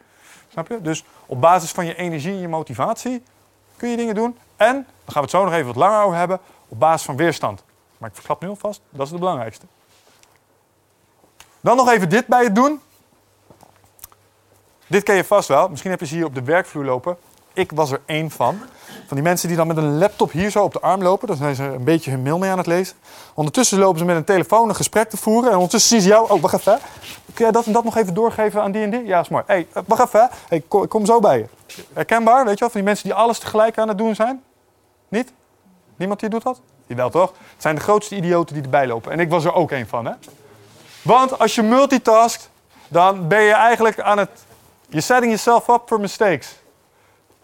[0.49, 0.81] Snap je?
[0.81, 3.23] Dus op basis van je energie en je motivatie
[3.77, 4.39] kun je dingen doen.
[4.57, 7.17] En, daar gaan we het zo nog even wat langer over hebben, op basis van
[7.17, 7.63] weerstand.
[7.99, 9.67] Maar ik verklap nu alvast, dat is het belangrijkste.
[11.61, 12.81] Dan nog even dit bij het doen.
[14.87, 15.69] Dit ken je vast wel.
[15.69, 17.17] Misschien heb je ze hier op de werkvloer lopen.
[17.53, 18.59] Ik was er één van.
[19.07, 21.29] Van die mensen die dan met een laptop hier zo op de arm lopen.
[21.29, 22.97] Dan zijn ze een beetje hun mail mee aan het lezen.
[23.35, 25.51] Ondertussen lopen ze met een telefoon een gesprek te voeren.
[25.51, 26.31] En ondertussen zien ze jou.
[26.31, 26.79] Oh, wacht even.
[27.35, 29.05] Kun jij dat en dat nog even doorgeven aan die en die?
[29.05, 29.45] Ja, is mooi.
[29.47, 30.29] Hey, wacht even.
[30.49, 31.47] Hey, kom zo bij je.
[31.93, 32.71] Herkenbaar, weet je wel?
[32.71, 34.43] Van die mensen die alles tegelijk aan het doen zijn.
[35.09, 35.33] Niet?
[35.97, 36.61] Niemand die doet dat?
[36.87, 37.31] Jawel toch?
[37.31, 39.13] Het zijn de grootste idioten die erbij lopen.
[39.13, 40.13] En ik was er ook één van, hè?
[41.03, 42.51] Want als je multitaskt,
[42.89, 44.31] dan ben je eigenlijk aan het...
[44.87, 46.59] You're setting yourself up for mistakes.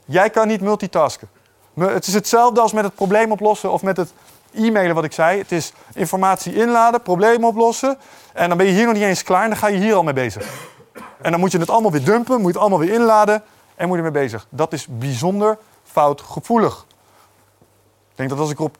[0.05, 1.29] Jij kan niet multitasken.
[1.75, 4.13] Het is hetzelfde als met het probleem oplossen of met het
[4.55, 5.39] e-mailen wat ik zei.
[5.39, 7.99] Het is informatie inladen, probleem oplossen.
[8.33, 10.03] En dan ben je hier nog niet eens klaar en dan ga je hier al
[10.03, 10.47] mee bezig.
[11.23, 13.43] En dan moet je het allemaal weer dumpen, moet je het allemaal weer inladen
[13.75, 14.47] en moet je ermee bezig.
[14.51, 16.87] Dat is bijzonder foutgevoelig.
[18.11, 18.77] Ik denk dat als ik erop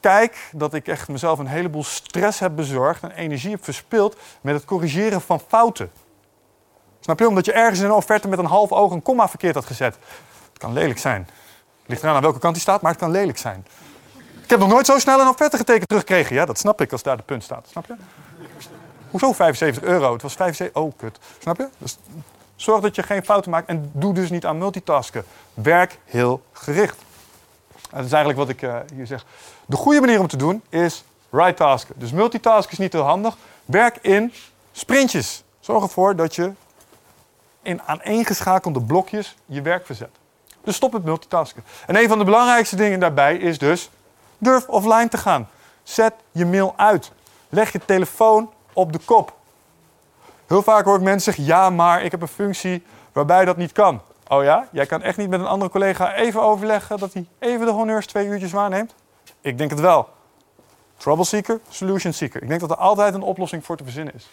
[0.00, 4.54] terugkijk, dat ik echt mezelf een heleboel stress heb bezorgd en energie heb verspild met
[4.54, 5.90] het corrigeren van fouten.
[7.00, 7.28] Snap je?
[7.28, 9.96] Omdat je ergens in een offerte met een half oog een komma verkeerd had gezet.
[10.48, 11.28] Het kan lelijk zijn.
[11.80, 13.66] Het ligt eraan aan welke kant die staat, maar het kan lelijk zijn.
[14.42, 16.34] Ik heb nog nooit zo snel een offerte getekend teruggekregen.
[16.34, 17.66] Ja, dat snap ik als daar de punt staat.
[17.70, 17.94] Snap je?
[19.10, 20.12] Hoezo 75 euro?
[20.12, 20.82] Het was 75...
[20.82, 21.18] Oh, kut.
[21.38, 21.68] Snap je?
[21.78, 21.98] Dus
[22.56, 25.24] zorg dat je geen fouten maakt en doe dus niet aan multitasken.
[25.54, 26.96] Werk heel gericht.
[27.90, 29.24] Dat is eigenlijk wat ik eh, hier zeg.
[29.66, 31.94] De goede manier om te doen is right tasken.
[31.98, 33.36] Dus multitasken is niet heel handig.
[33.64, 34.32] Werk in
[34.72, 35.44] sprintjes.
[35.60, 36.52] Zorg ervoor dat je
[37.62, 40.10] in aaneengeschakelde blokjes je werk verzet.
[40.64, 41.64] Dus stop met multitasken.
[41.86, 43.90] En een van de belangrijkste dingen daarbij is dus
[44.38, 45.48] durf offline te gaan.
[45.82, 47.12] Zet je mail uit.
[47.48, 49.32] Leg je telefoon op de kop.
[50.46, 53.72] Heel vaak hoor ik mensen zeggen: ja, maar ik heb een functie waarbij dat niet
[53.72, 54.00] kan.
[54.32, 57.66] Oh ja, jij kan echt niet met een andere collega even overleggen dat hij even
[57.66, 58.94] de honneurs twee uurtjes waarneemt?
[59.40, 60.08] Ik denk het wel.
[60.96, 62.42] Trouble seeker, solution seeker.
[62.42, 64.30] Ik denk dat er altijd een oplossing voor te verzinnen is.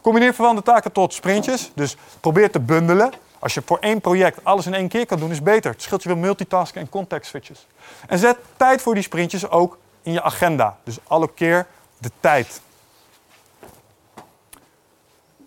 [0.00, 1.70] Combineer verwante taken tot sprintjes.
[1.74, 3.12] Dus probeer te bundelen.
[3.38, 5.70] Als je voor één project alles in één keer kan doen, is beter.
[5.70, 7.66] Het scheelt je veel multitasken en context switches.
[8.08, 10.76] En zet tijd voor die sprintjes ook in je agenda.
[10.84, 11.66] Dus allokeer
[11.98, 12.60] de tijd.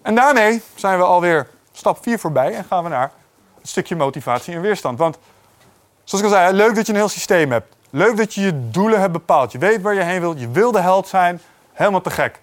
[0.02, 3.12] En daarmee zijn we alweer stap 4 voorbij en gaan we naar
[3.68, 4.98] stukje motivatie en weerstand.
[4.98, 5.18] Want
[6.04, 7.76] zoals ik al zei, leuk dat je een heel systeem hebt.
[7.90, 9.52] Leuk dat je je doelen hebt bepaald.
[9.52, 10.40] Je weet waar je heen wilt.
[10.40, 11.42] Je wil de held zijn.
[11.74, 12.40] Helemaal te gek.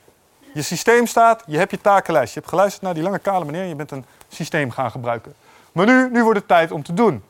[0.55, 2.35] Je systeem staat, je hebt je takenlijst.
[2.35, 5.35] Je hebt geluisterd naar die lange kale meneer en je bent een systeem gaan gebruiken.
[5.73, 7.25] Maar nu, nu wordt het tijd om te doen.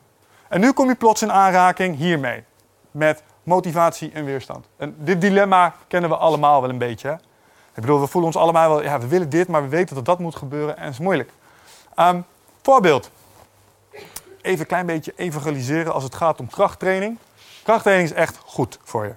[0.47, 2.43] En nu kom je plots in aanraking hiermee.
[2.91, 4.65] Met motivatie en weerstand.
[4.77, 7.07] En dit dilemma kennen we allemaal wel een beetje.
[7.07, 7.13] Hè?
[7.13, 10.05] Ik bedoel, we voelen ons allemaal wel, ja, we willen dit, maar we weten dat
[10.05, 11.31] dat moet gebeuren en het is moeilijk.
[11.95, 12.21] Ehm,
[12.61, 13.09] voorbeeld.
[14.43, 17.17] Even een klein beetje evangeliseren als het gaat om krachttraining.
[17.63, 19.13] Krachttraining is echt goed voor je.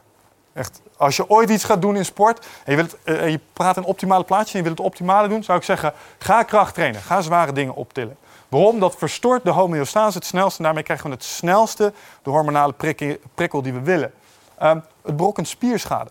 [0.53, 3.77] Echt, als je ooit iets gaat doen in sport en je, wilt, eh, je praat
[3.77, 7.03] in optimale plaatjes en je wilt het optimale doen, zou ik zeggen, ga kracht trainen.
[7.03, 8.16] Ga zware dingen optillen.
[8.48, 8.81] Waarom?
[8.81, 11.93] Dat verstoort de homeostase het snelste en daarmee krijgen we het snelste
[12.23, 14.12] de hormonale prikkel, prikkel die we willen.
[14.59, 16.11] Ehm, het brokkent spierschade.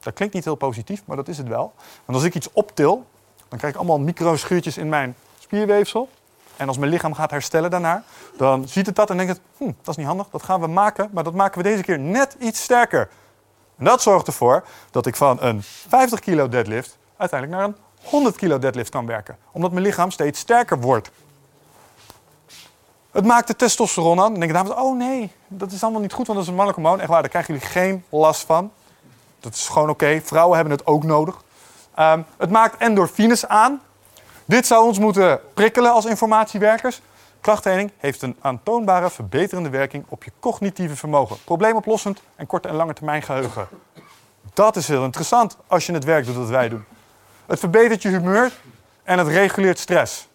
[0.00, 1.72] Dat klinkt niet heel positief, maar dat is het wel.
[2.04, 3.06] Want als ik iets optil,
[3.48, 6.08] dan krijg ik allemaal microschuurtjes in mijn spierweefsel.
[6.56, 8.02] En als mijn lichaam gaat herstellen daarna,
[8.36, 10.66] dan ziet het dat en denkt het, hm, dat is niet handig, dat gaan we
[10.66, 13.08] maken, maar dat maken we deze keer net iets sterker.
[13.78, 18.36] En dat zorgt ervoor dat ik van een 50 kilo deadlift uiteindelijk naar een 100
[18.36, 19.38] kilo deadlift kan werken.
[19.52, 21.10] Omdat mijn lichaam steeds sterker wordt.
[23.10, 24.30] Het maakt de testosteron aan.
[24.30, 26.82] Dan denken dames, oh nee, dat is allemaal niet goed, want dat is een mannelijk
[26.82, 27.00] hormoon.
[27.00, 28.72] Echt waar, daar krijgen jullie geen last van.
[29.40, 30.20] Dat is gewoon oké.
[30.24, 31.42] Vrouwen hebben het ook nodig.
[31.94, 33.80] Ehm, het maakt endorfines aan.
[34.44, 37.00] Dit zou ons moeten prikkelen als informatiewerkers.
[37.40, 41.36] Krachttraining heeft een aantoonbare verbeterende werking op je cognitieve vermogen.
[41.44, 43.68] Probleemoplossend en korte en lange termijn geheugen.
[44.54, 46.84] Dat is heel interessant als je het werk doet dat wij doen.
[47.46, 48.52] Het verbetert je humeur
[49.02, 50.28] en het reguleert stress.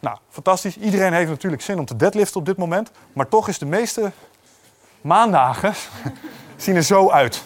[0.00, 0.76] Nou, fantastisch.
[0.76, 2.90] Iedereen heeft natuurlijk zin om te deadliften op dit moment.
[3.12, 4.12] Maar toch is de meeste
[5.00, 5.74] maandagen
[6.56, 7.42] zien er zo uit.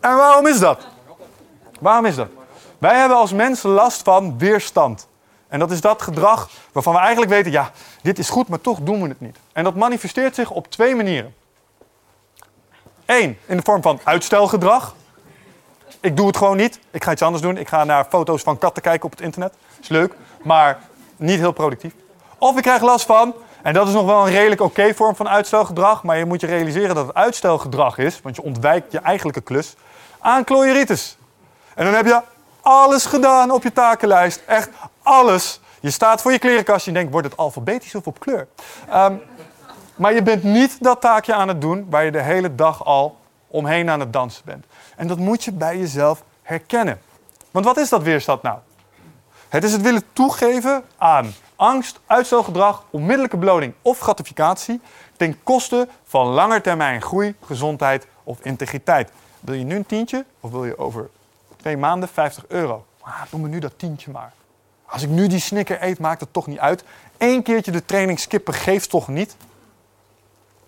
[0.00, 0.86] En waarom is dat?
[1.82, 2.28] Waarom is dat?
[2.78, 5.08] Wij hebben als mensen last van weerstand.
[5.48, 7.70] En dat is dat gedrag waarvan we eigenlijk weten, ja,
[8.02, 9.36] dit is goed, maar toch doen we het niet.
[9.52, 11.34] En dat manifesteert zich op twee manieren.
[13.06, 14.94] Eén, in de vorm van uitstelgedrag.
[16.00, 16.80] Ik doe het gewoon niet.
[16.90, 17.56] Ik ga iets anders doen.
[17.56, 19.54] Ik ga naar foto's van katten kijken op het internet.
[19.80, 20.80] Is leuk, maar
[21.16, 21.92] niet heel productief.
[22.38, 25.28] Of ik krijg last van, en dat is nog wel een redelijk oké vorm van
[25.28, 29.40] uitstelgedrag, maar je moet je realiseren dat het uitstelgedrag is, want je ontwijkt je eigenlijke
[29.40, 29.74] klus,
[30.18, 31.16] aan chloritis.
[31.74, 32.20] En dan heb je
[32.60, 34.42] alles gedaan op je takenlijst.
[34.46, 34.68] Echt
[35.02, 35.60] alles.
[35.80, 38.48] Je staat voor je klerenkast en denkt, wordt het alfabetisch of op kleur?
[38.88, 39.14] Ehm,
[39.94, 43.16] maar je bent niet dat taakje aan het doen waar je de hele dag al
[43.46, 44.64] omheen aan het dansen bent.
[44.96, 47.00] En dat moet je bij jezelf herkennen.
[47.50, 48.58] Want wat is dat weerstand nou?
[49.48, 54.80] Het is het willen toegeven aan angst, uitstelgedrag, onmiddellijke beloning of gratificatie
[55.16, 59.10] ten koste van langetermijn groei, gezondheid of integriteit.
[59.40, 61.10] Wil je nu een tientje of wil je over
[61.62, 62.86] twee maanden 50 euro?
[63.00, 64.32] Ah, doe me nu dat tientje maar.
[64.84, 66.84] Als ik nu die snicker eet, maakt het toch niet uit.
[67.18, 69.36] Eén keertje de training skippen geeft toch niet?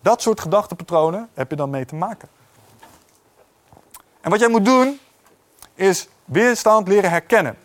[0.00, 2.28] Dat soort gedachtepatronen heb je dan mee te maken.
[4.20, 5.00] En wat jij moet doen,
[5.74, 7.56] is weerstand leren herkennen.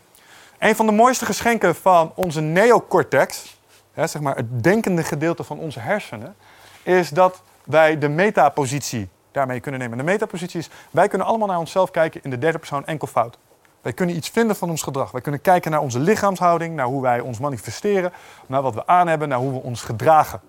[0.57, 3.57] Een van de mooiste geschenken van onze neocortex,
[3.93, 6.35] hè, zeg maar het denkende gedeelte van onze hersenen,
[6.83, 9.09] is dat wij de metapositie
[9.39, 9.97] daarmee kunnen nemen.
[9.97, 13.37] De metapositie is, wij kunnen allemaal naar onszelf kijken in de derde persoon enkelvoud.
[13.81, 15.11] Wij kunnen iets vinden van ons gedrag.
[15.11, 18.11] Wij kunnen kijken naar onze lichaamshouding, naar hoe wij ons manifesteren,
[18.47, 20.41] naar wat we aan hebben, naar hoe we ons gedragen.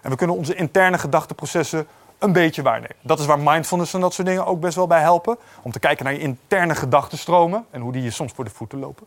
[0.00, 1.86] En we kunnen onze interne gedachteprocessen
[2.18, 2.96] een beetje waarnemen.
[3.00, 5.36] Dat is waar mindfulness en dat soort dingen ook best wel bij helpen.
[5.62, 8.78] Om te kijken naar je interne gedachtenstromen en hoe die je soms voor de voeten
[8.78, 9.06] lopen.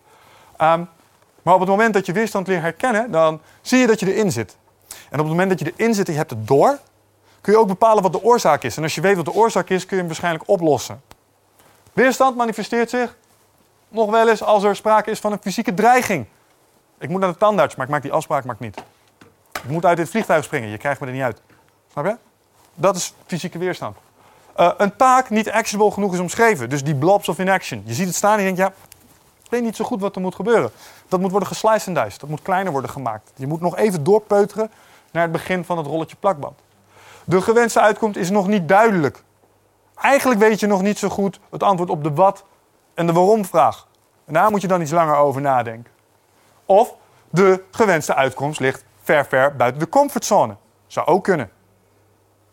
[0.57, 0.83] Ehm,
[1.41, 4.31] maar op het moment dat je weerstand leert herkennen, dan zie je dat je erin
[4.31, 4.57] zit.
[4.87, 6.79] En op het moment dat je erin zit en je hebt het door,
[7.45, 8.77] kun je ook bepalen wat de oorzaak is.
[8.77, 11.01] En als je weet wat de oorzaak is, kun je hem waarschijnlijk oplossen.
[11.93, 13.15] Weerstand manifesteert zich
[13.87, 16.25] nog wel eens als er sprake is van een fysieke dreiging.
[16.99, 18.83] Ik moet naar de tandarts, maar ik maak die afspraak maar ik niet.
[19.63, 21.41] Ik moet uit dit vliegtuig springen, je krijgt me er niet uit.
[21.91, 22.17] Snap je?
[22.73, 23.97] Dat is fysieke weerstand.
[24.59, 26.69] Uh, een taak niet actionable genoeg is omschreven.
[26.69, 27.83] Dus die blobs of inaction.
[27.85, 28.67] Je ziet het staan en je denkt, ja,
[29.43, 30.71] ik weet niet zo goed wat er moet gebeuren.
[31.07, 32.19] Dat moet worden gesliced en diced.
[32.19, 33.31] Dat moet kleiner worden gemaakt.
[33.35, 34.71] Je moet nog even doorpeuteren
[35.11, 36.63] naar het begin van het rolletje plakband.
[37.25, 39.23] De gewenste uitkomst is nog niet duidelijk.
[39.95, 42.45] Eigenlijk weet je nog niet zo goed het antwoord op de wat
[42.93, 43.87] en de waarom vraag.
[44.25, 45.91] En daar moet je dan iets langer over nadenken.
[46.65, 46.93] Of
[47.29, 50.55] de gewenste uitkomst ligt ver, ver buiten de comfortzone.
[50.87, 51.49] Zou ook kunnen.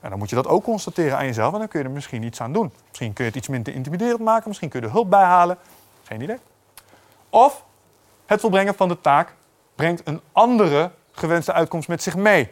[0.01, 2.23] En dan moet je dat ook constateren aan jezelf en dan kun je er misschien
[2.23, 2.73] iets aan doen.
[2.89, 5.59] Misschien kun je het iets minder intimiderend maken, misschien kun je er hulp bij halen.
[6.03, 6.39] Geen idee.
[7.31, 7.65] Of
[8.27, 9.35] het volbrengen van de taak
[9.74, 12.51] brengt een andere gewenste uitkomst met zich mee.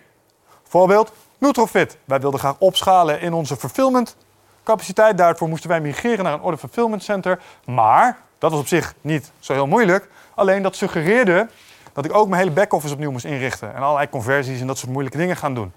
[0.63, 1.99] Voorbeeld, Nutrofit.
[2.05, 4.17] Wij wilden graag opschalen in onze fulfillment
[4.65, 5.19] capaciteit.
[5.19, 7.41] Daarvoor moesten wij migreren naar een order fulfillment center.
[7.65, 10.09] Maar dat was op zich niet zo heel moeilijk.
[10.35, 11.49] Alleen dat suggereerde
[11.93, 13.75] dat ik ook mijn hele back-office opnieuw moest inrichten.
[13.75, 15.73] En allerlei conversies en dat soort moeilijke dingen gaan doen.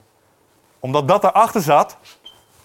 [0.79, 1.97] Omdat dat erachter zat,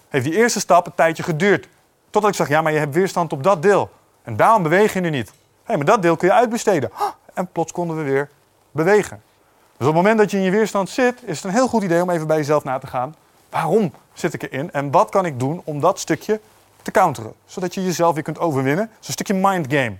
[0.09, 1.67] heeft die eerste stap een tijdje geduurd.
[2.09, 3.89] Totdat ik zag, ja, maar je hebt weerstand op dat deel.
[4.23, 5.27] En daarom beweeg je nu niet.
[5.29, 6.91] Hé, hey, maar dat deel kun je uitbesteden.
[7.33, 8.29] En plots konden we weer
[8.71, 9.21] bewegen.
[9.79, 11.83] Dus op het moment dat je in je weerstand zit, is het een heel goed
[11.83, 13.15] idee om even bij jezelf na te gaan.
[13.49, 16.39] Waarom zit ik erin en wat kan ik doen om dat stukje
[16.81, 17.33] te counteren?
[17.45, 18.85] Zodat je jezelf weer kunt overwinnen.
[18.85, 19.95] Het is een stukje mind game.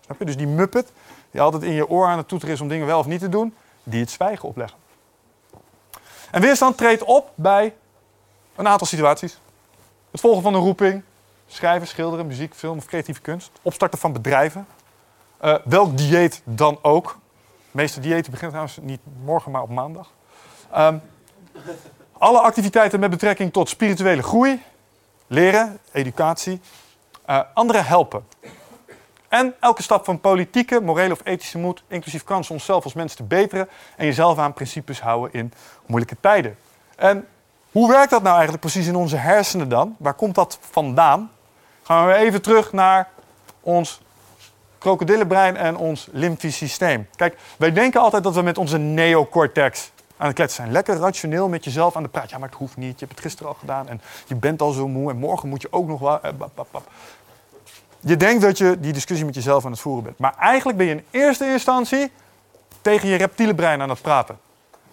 [0.00, 0.24] Snap je?
[0.24, 0.92] Dus die muppet
[1.30, 3.28] die altijd in je oor aan het toeteren is om dingen wel of niet te
[3.28, 4.78] doen, die het zwijgen opleggen.
[6.30, 7.74] En weerstand treedt op bij
[8.56, 9.38] een aantal situaties.
[10.10, 11.02] Het volgen van een roeping,
[11.46, 13.50] schrijven, schilderen, muziek, film of creatieve kunst.
[13.62, 14.66] Opstarten van bedrijven.
[15.44, 17.18] Uh, welk dieet dan ook.
[17.74, 20.10] Meeste diëten beginnen trouwens niet morgen, maar op maandag.
[20.76, 21.02] Um,
[22.12, 24.62] alle activiteiten met betrekking tot spirituele groei,
[25.26, 26.60] leren, educatie,
[27.30, 28.26] uh, anderen helpen.
[29.28, 33.22] En elke stap van politieke, morele of ethische moed, inclusief kans onszelf als mensen te
[33.22, 35.52] beteren en jezelf aan principes houden in
[35.86, 36.56] moeilijke tijden.
[36.96, 37.28] En
[37.70, 39.96] hoe werkt dat nou eigenlijk precies in onze hersenen dan?
[39.98, 41.30] Waar komt dat vandaan?
[41.82, 43.08] Gaan we even terug naar
[43.60, 44.00] ons
[44.84, 47.08] krokodillenbrein en ons limfisch systeem.
[47.16, 50.72] Kijk, wij denken altijd dat we met onze neocortex aan het kletsen zijn.
[50.72, 52.30] Lekker rationeel met jezelf aan de praat.
[52.30, 52.98] Ja, maar het hoeft niet.
[52.98, 55.62] Je hebt het gisteren al gedaan en je bent al zo moe en morgen moet
[55.62, 56.20] je ook nog wel.
[56.20, 56.30] Eh,
[58.00, 60.18] je denkt dat je die discussie met jezelf aan het voeren bent.
[60.18, 62.10] Maar eigenlijk ben je in eerste instantie
[62.80, 64.38] tegen je reptiele brein aan het praten.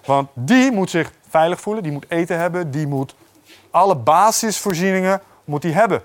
[0.05, 3.15] Want die moet zich veilig voelen, die moet eten hebben, die moet
[3.71, 6.03] alle basisvoorzieningen moet die hebben.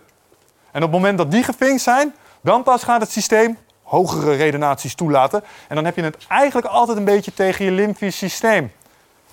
[0.71, 4.95] En op het moment dat die gevinkt zijn, dan pas gaat het systeem hogere redenaties
[4.95, 5.45] toelaten.
[5.69, 8.73] En dan heb je het eigenlijk altijd een beetje tegen je limfisch systeem.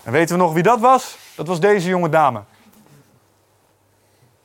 [0.03, 1.17] En weten we nog wie dat was?
[1.35, 2.41] Dat was deze jonge dame.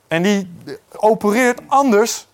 [0.07, 0.53] En die
[0.95, 2.27] opereert anders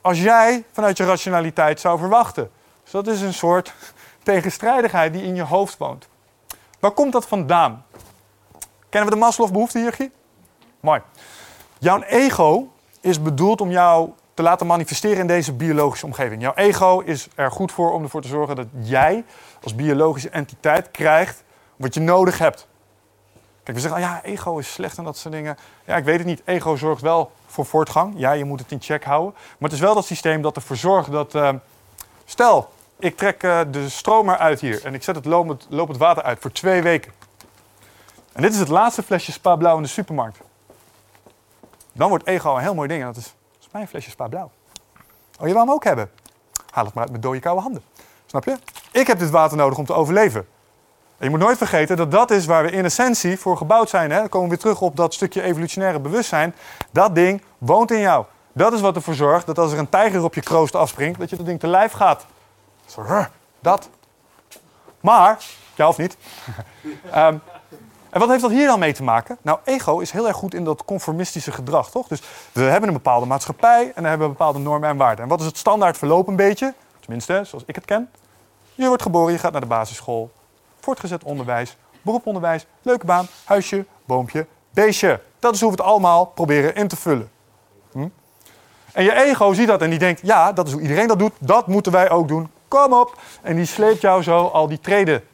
[0.00, 2.50] als jij vanuit je rationaliteit zou verwachten.
[2.82, 3.74] Dus dat is een soort
[4.22, 6.08] tegenstrijdigheid die in je hoofd woont.
[6.80, 7.84] Waar komt dat vandaan?
[8.88, 10.10] Kennen we de Maslow behoeftehiërarchie?
[10.80, 11.00] Mooi.
[11.78, 16.42] Jouw ego is bedoeld om jou te laten manifesteren in deze biologische omgeving.
[16.42, 19.24] Jouw ego is er goed voor om ervoor te zorgen dat jij
[19.62, 21.44] als biologische entiteit krijgt
[21.76, 22.66] wat je nodig hebt.
[23.62, 25.56] Kijk, we zeggen, oh ja, ego is slecht en dat soort dingen.
[25.84, 26.42] Ja, ik weet het niet.
[26.44, 28.14] Ego zorgt wel voor voortgang.
[28.16, 29.32] Ja, je moet het in check houden.
[29.34, 31.34] Maar het is wel dat systeem dat ervoor zorgt dat...
[31.34, 31.50] Uh,
[32.24, 36.22] stel, ik trek uh, de stromer uit hier en ik zet het lopend, lopend water
[36.22, 37.12] uit voor twee weken.
[38.32, 40.38] En dit is het laatste flesje Spa Blauw in de supermarkt.
[41.92, 43.34] Dan wordt ego een heel mooi ding en dat is
[43.74, 44.50] mijn flesje Spa Blauw.
[45.40, 46.10] Oh, je wil hem ook hebben?
[46.70, 47.82] Haal het maar uit met dode koude handen.
[48.26, 48.56] Snap je?
[48.90, 50.46] Ik heb dit water nodig om te overleven.
[51.18, 54.10] En je moet nooit vergeten dat dat is waar we in essentie voor gebouwd zijn.
[54.10, 54.18] Hè?
[54.18, 56.54] Dan komen we weer terug op dat stukje evolutionaire bewustzijn.
[56.90, 58.24] Dat ding woont in jou.
[58.52, 61.30] Dat is wat ervoor zorgt dat als er een tijger op je kroost afspringt, dat
[61.30, 62.26] je dat ding te lijf gaat.
[62.86, 63.24] Zo, "Huh,
[63.60, 63.88] dat.
[65.00, 65.44] Maar,
[65.74, 66.16] ja of niet?
[67.10, 67.36] Ehm,
[68.14, 69.38] en wat heeft dat hier dan mee te maken?
[69.42, 72.08] Nou, ego is heel erg goed in dat conformistische gedrag, toch?
[72.08, 72.22] Dus
[72.52, 75.22] we hebben een bepaalde maatschappij en dan hebben we bepaalde normen en waarden.
[75.24, 76.74] En wat is het standaard verloop een beetje?
[77.00, 78.10] Tenminste, zoals ik het ken.
[78.74, 80.30] Je wordt geboren, je gaat naar de basisschool.
[80.80, 85.20] Voortgezet onderwijs, beroeponderwijs, leuke baan, huisje, boompje, beestje.
[85.38, 87.30] Dat is hoe we het allemaal proberen in te vullen.
[87.92, 88.08] Hm?
[88.92, 91.32] En je ego ziet dat en die denkt, ja, dat is hoe iedereen dat doet.
[91.38, 92.50] Dat moeten wij ook doen.
[92.68, 93.18] Kom op.
[93.42, 95.24] En die sleept jou zo al die treden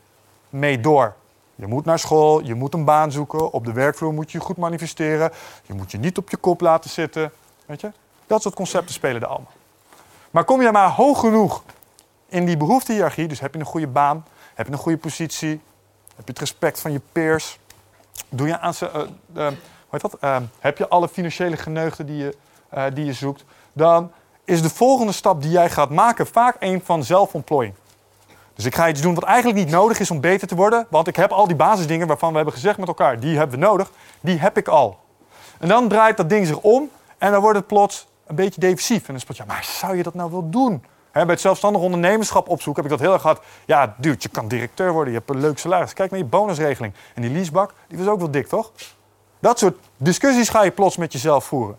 [0.48, 1.19] mee door.
[1.60, 3.52] Je moet naar school, je moet een baan zoeken.
[3.52, 5.32] Op de werkvloer moet je je goed manifesteren.
[5.66, 7.32] Je moet je niet op je kop laten zitten.
[7.66, 7.92] Weet je?
[8.26, 9.52] Dat soort concepten spelen er allemaal.
[10.30, 11.62] Maar kom je maar hoog genoeg
[12.28, 14.24] in die behoeftehiërarchie, dus heb je een goede baan,
[14.54, 15.60] heb je een goede positie,
[16.16, 17.58] heb je het respect van je peers,
[18.28, 19.06] doe je aan eh, eh,
[19.46, 19.54] hoe
[19.90, 20.16] heet dat?
[20.20, 22.36] Eh, heb je alle financiële geneugden die je,
[22.94, 24.12] die je zoekt, dan
[24.44, 27.74] is de volgende stap die jij gaat maken vaak een van zelfontplooiing.
[28.60, 31.06] Dus ik ga iets doen wat eigenlijk niet nodig is om beter te worden, want
[31.06, 33.90] ik heb al die basisdingen waarvan we hebben gezegd met elkaar, die hebben we nodig,
[34.20, 34.98] die heb ik al.
[35.58, 38.98] En dan draait dat ding zich om en dan wordt het plots een beetje defensief.
[38.98, 40.84] En dan het plots, ja, maar zou je dat nou wel doen?
[41.12, 43.42] Bij het zelfstandig ondernemerschap opzoeken heb ik dat heel erg gehad.
[43.64, 45.92] Ja, dude, je kan directeur worden, je hebt een leuk salaris.
[45.92, 46.94] Kijk naar je bonusregeling.
[47.14, 48.72] En die leasebak, die was ook wel dik, toch?
[49.38, 51.78] Dat soort discussies ga je plots met jezelf voeren.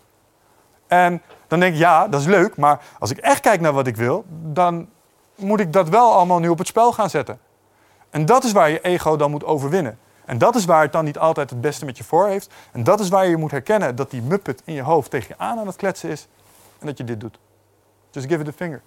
[0.86, 3.86] En dan denk ik, ja, dat is leuk, maar als ik echt kijk naar wat
[3.86, 4.88] ik wil, dan
[5.34, 7.38] moet ik dat wel allemaal nu op het spel gaan zetten.
[8.10, 9.98] En dat is waar je ego dan moet overwinnen.
[10.24, 12.50] En dat is waar het dan niet altijd het beste met je voor heeft.
[12.72, 15.34] En dat is waar je moet herkennen dat die muppet in je hoofd tegen je
[15.38, 16.28] aan aan het kletsen is.
[16.78, 17.38] En dat je dit doet.
[18.10, 18.82] Just give it a finger.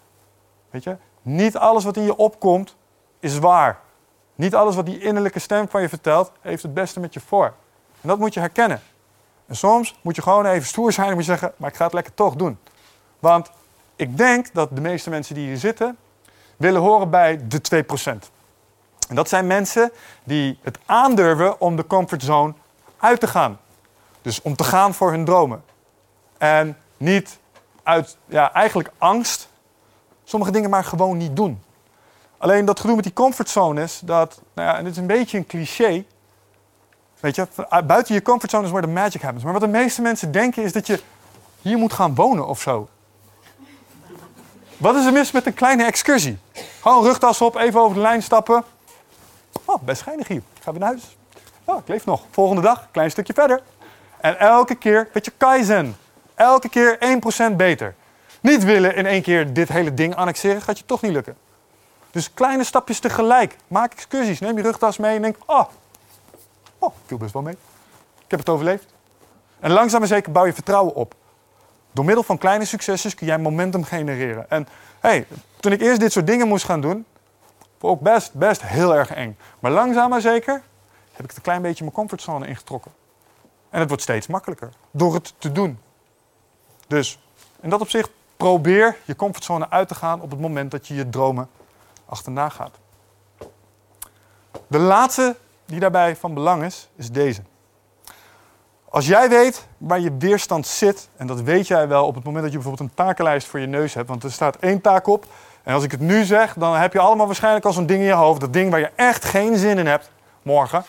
[0.69, 0.97] Weet je?
[1.21, 2.75] Niet alles wat in je opkomt
[3.19, 3.79] is waar.
[4.35, 7.53] Niet alles wat die innerlijke stem van je vertelt heeft het beste met je voor.
[8.01, 8.81] En dat moet je herkennen.
[9.45, 11.83] En soms moet je gewoon even stoer zijn en moet je zeggen, maar ik ga
[11.83, 12.57] het lekker toch doen.
[13.19, 13.51] Want
[13.95, 15.97] ik denk dat de meeste mensen die hier zitten,
[16.57, 18.33] willen horen bij de 2%.
[19.09, 19.91] En dat zijn mensen
[20.23, 22.53] die het aandurven om de comfortzone
[22.97, 23.59] uit te gaan.
[24.21, 25.63] Dus om te gaan voor hun dromen.
[26.37, 27.39] En niet
[27.83, 29.49] uit ja, eigenlijk angst
[30.23, 31.63] sommige dingen maar gewoon niet doen.
[32.37, 35.37] Alleen dat gedoe met die comfortzone is dat, nou ja, en dit is een beetje
[35.37, 36.05] een cliché.
[37.19, 37.47] Weet je,
[37.85, 39.43] buiten je comfortzone is waar de magic happens.
[39.43, 41.01] Maar wat de meeste mensen denken is dat je
[41.61, 42.89] hier moet gaan wonen of zo.
[44.85, 46.37] Wat is er mis met een kleine excursie?
[46.81, 48.63] Gewoon rugtas op, even over de lijn stappen.
[49.65, 50.41] Oh, best schijnig hier.
[50.53, 51.17] Ik ga weer naar huis.
[51.63, 52.23] Oh, ik leef nog.
[52.31, 53.61] Volgende dag, klein stukje verder.
[54.17, 55.97] En elke keer, weet je, kaizen.
[56.35, 56.97] Elke keer
[57.51, 57.95] 1% beter.
[58.41, 61.37] Niet willen in één keer dit hele ding annexeren, gaat je toch niet lukken.
[62.11, 63.57] Dus kleine stapjes tegelijk.
[63.67, 64.39] Maak excursies.
[64.39, 65.65] Neem je rugtas mee en denk, oh,
[66.79, 67.57] oh, viel best wel mee.
[68.23, 68.85] Ik heb het overleefd.
[69.59, 71.15] En langzaam en zeker bouw je vertrouwen op.
[71.95, 74.49] Door middel van kleine succesjes kun jij momentum genereren.
[74.49, 74.67] En
[74.99, 75.27] hey,
[75.59, 77.05] toen ik eerst dit soort dingen moest gaan doen,
[77.79, 79.37] vond ik best, best heel erg eng.
[79.59, 80.61] Maar langzaam maar zeker
[81.11, 82.91] heb ik een klein beetje mijn comfortzone ingetrokken.
[83.69, 85.79] En het wordt steeds makkelijker door het te doen.
[86.87, 87.19] Dus
[87.61, 91.09] in dat opzicht probeer je comfortzone uit te gaan op het moment dat je je
[91.09, 91.49] dromen
[92.05, 92.77] achterna gaat.
[94.67, 95.35] De laatste
[95.65, 97.41] die daarbij van belang is, is deze.
[98.95, 102.43] Als jij weet waar je weerstand zit, en dat weet jij wel op het moment
[102.43, 105.25] dat je bijvoorbeeld een takenlijst voor je neus hebt, want er staat één taak op.
[105.63, 108.05] En als ik het nu zeg, dan heb je allemaal waarschijnlijk al zo'n ding in
[108.05, 110.11] je hoofd, dat ding waar je echt geen zin in hebt,
[110.41, 110.85] morgen,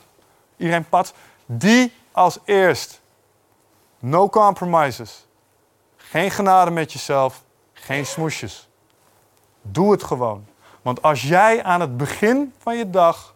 [0.57, 1.15] iedereen pad,
[1.47, 3.01] die als eerst.
[3.99, 5.27] No compromises.
[5.97, 7.43] Geen genade met jezelf,
[7.73, 8.69] geen smoesjes.
[9.63, 10.47] Doe het gewoon.
[10.83, 13.35] Want als jij aan het begin van je dag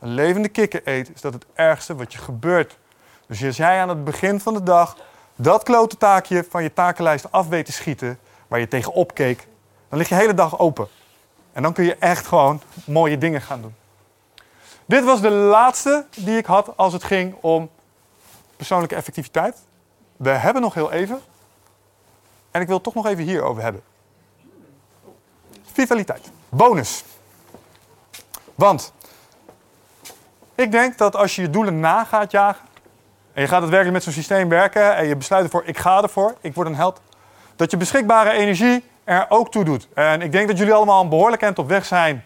[0.00, 2.80] een levende kikker eet, is dat het ergste wat je gebeurt.
[3.32, 4.96] Dus als jij aan het begin van de dag
[5.36, 8.18] dat klote taakje van je takenlijst af weet te schieten,
[8.48, 9.48] waar je tegenop keek,
[9.88, 10.88] dan lig je de hele dag open.
[11.52, 13.74] En dan kun je echt gewoon mooie dingen gaan doen.
[14.84, 17.70] Dit was de laatste die ik had als het ging om
[18.56, 19.58] persoonlijke effectiviteit.
[20.16, 21.20] We hebben nog heel even.
[22.50, 23.82] En ik wil het toch nog even hierover hebben.
[25.72, 26.30] Vitaliteit.
[26.48, 27.04] Bonus.
[28.54, 28.92] Want
[30.54, 32.70] ik denk dat als je je doelen na gaat jagen.
[33.32, 34.96] En je gaat het werkelijk met zo'n systeem werken.
[34.96, 37.00] En je besluit ervoor, ik ga ervoor, ik word een held.
[37.56, 39.88] Dat je beschikbare energie er ook toe doet.
[39.94, 42.24] En ik denk dat jullie allemaal een behoorlijk eind op weg zijn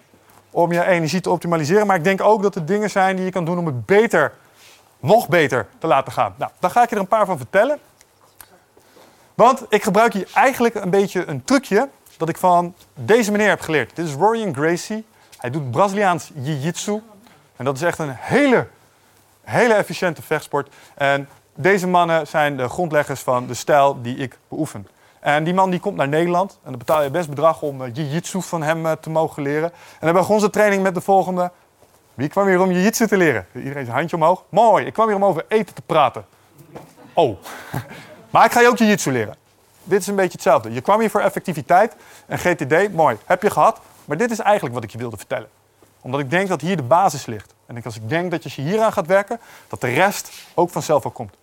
[0.51, 1.87] om je energie te optimaliseren.
[1.87, 4.33] Maar ik denk ook dat er dingen zijn die je kan doen om het beter,
[5.01, 6.35] nog beter te laten gaan.
[6.37, 7.79] Nou, daar ga ik je er een paar van vertellen.
[9.35, 13.61] Want ik gebruik hier eigenlijk een beetje een trucje dat ik van deze meneer heb
[13.61, 13.97] geleerd.
[13.97, 15.07] Dit is Rorian Gracie.
[15.39, 17.03] Hij doet Braziliaans jiu-jitsu.
[17.57, 18.67] En dat is echt een hele,
[19.47, 20.69] hele efficiënte vechtsport.
[20.95, 24.87] En deze mannen zijn de grondleggers van de stijl die ik beoefen.
[25.21, 26.59] En die man die komt naar Nederland.
[26.63, 29.73] En dan betaal je best bedrag om uh, jiu-jitsu van hem eh, te mogen leren.
[29.73, 31.51] En dan begon onze training met de volgende.
[32.15, 33.47] Wie kwam hier om jiu-jitsu te leren?
[33.55, 34.45] Iedereen zijn handje omhoog.
[34.49, 36.25] Mooi, ik kwam hier om over eten te praten.
[37.13, 37.39] Oh,
[38.31, 39.37] maar ik ga je ook jiu-jitsu leren.
[39.85, 40.73] Dit is een beetje hetzelfde.
[40.73, 41.97] Je kwam hier voor effectiviteit
[42.27, 43.81] en GTD, mooi, heb je gehad.
[44.05, 45.49] Maar dit is eigenlijk wat ik je wilde vertellen.
[46.01, 47.55] Omdat ik denk dat hier de basis ligt.
[47.67, 51.13] En als ik denk dat je hieraan gaat werken, dat de rest ook vanzelf wel
[51.13, 51.35] komt.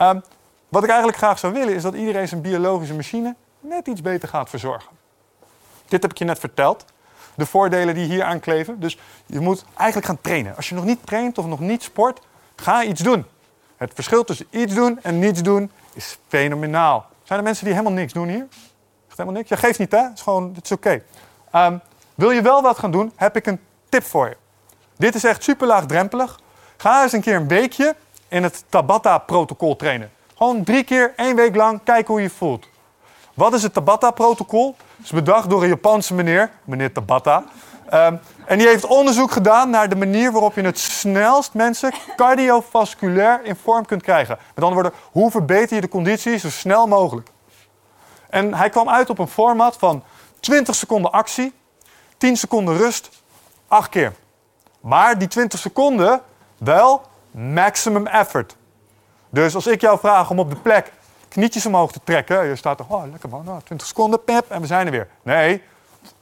[0.00, 0.22] Um,
[0.68, 4.28] wat ik eigenlijk graag zou willen, is dat iedereen zijn biologische machine net iets beter
[4.28, 4.90] gaat verzorgen.
[5.88, 6.84] Dit heb ik je net verteld.
[7.34, 8.80] De voordelen die hier aan kleven.
[8.80, 10.56] Dus je moet eigenlijk gaan trainen.
[10.56, 12.20] Als je nog niet traint of nog niet sport,
[12.56, 13.24] ga iets doen.
[13.76, 17.06] Het verschil tussen iets doen en niets doen is fenomenaal.
[17.22, 18.46] Zijn er mensen die helemaal niks doen hier?
[19.08, 19.48] Echt helemaal niks?
[19.48, 20.02] Ja, geeft niet hè?
[20.02, 21.02] Het is gewoon, het is oké.
[21.50, 21.78] Ehm,
[22.14, 24.36] wil je wel wat gaan doen, heb ik een tip voor je.
[24.98, 26.40] Dit is echt super laagdrempelig.
[26.76, 27.94] Ga eens een keer een weekje
[28.28, 30.10] in het Tabata-protocol trainen.
[30.36, 32.68] Gewoon drie keer, één week lang, kijken hoe je voelt.
[33.34, 34.76] Wat is het Tabata-protocol?
[34.96, 37.44] Het is bedacht door een Japanse meneer, meneer Tabata.
[37.88, 38.16] Ehm,
[38.46, 43.56] en die heeft onderzoek gedaan naar de manier waarop je het snelst mensen cardiovasculair in
[43.56, 44.38] vorm kunt krijgen.
[44.54, 47.28] Met andere woorden, hoe verbeter je de conditie zo snel mogelijk?
[48.30, 50.02] En hij kwam uit op een format van
[50.40, 51.52] 20 seconden actie,
[52.16, 53.10] 10 seconden rust,
[53.68, 54.12] 8 keer.
[54.88, 56.20] Maar die 20 seconden
[56.58, 58.56] wel maximum effort.
[59.30, 60.92] Dus als ik jou vraag om op de plek
[61.28, 62.44] knietjes omhoog te trekken.
[62.44, 65.08] Je staat er, oh lekker man, nou, 20 seconden, pep, en we zijn er weer.
[65.22, 65.62] Nee,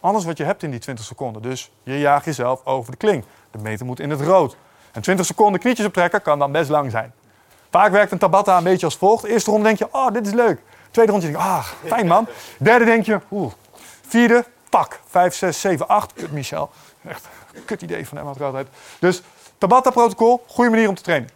[0.01, 1.43] anders wat je hebt in die 20 seconden.
[1.43, 3.25] Dus je jaagt jezelf over de kling.
[3.51, 4.57] De meter moet in het rood.
[4.93, 7.13] En 20 seconden knietjes optrekken kan dan best lang zijn.
[7.71, 9.25] Vaak werkt een tabata een beetje als volgt.
[9.25, 10.63] Eerste ronde denk je, oh, dit is leuk.
[10.91, 12.29] Tweede ronde denk je, ah, fijn man.
[12.59, 13.53] Derde denk je, oeh.
[14.07, 15.01] Vierde, pak.
[15.07, 16.13] Vijf, zes, zeven, acht.
[16.13, 16.71] Kut, Michel.
[17.09, 17.29] Echt
[17.65, 18.67] kut idee van hem had ik.
[18.99, 19.23] Dus
[19.59, 21.29] Tabata-protocol, goede manier om te trainen.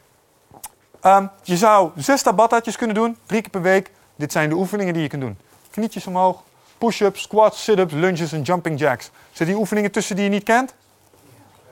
[1.02, 3.90] Um, je zou zes tabata's kunnen doen, drie keer per week.
[4.16, 5.38] Dit zijn de oefeningen die je kunt doen.
[5.70, 6.42] Knietjes omhoog,
[6.78, 9.10] push-ups, squats, sit-ups, lunges en jumping jacks.
[9.26, 10.74] Zitten die oefeningen tussen die je niet kent?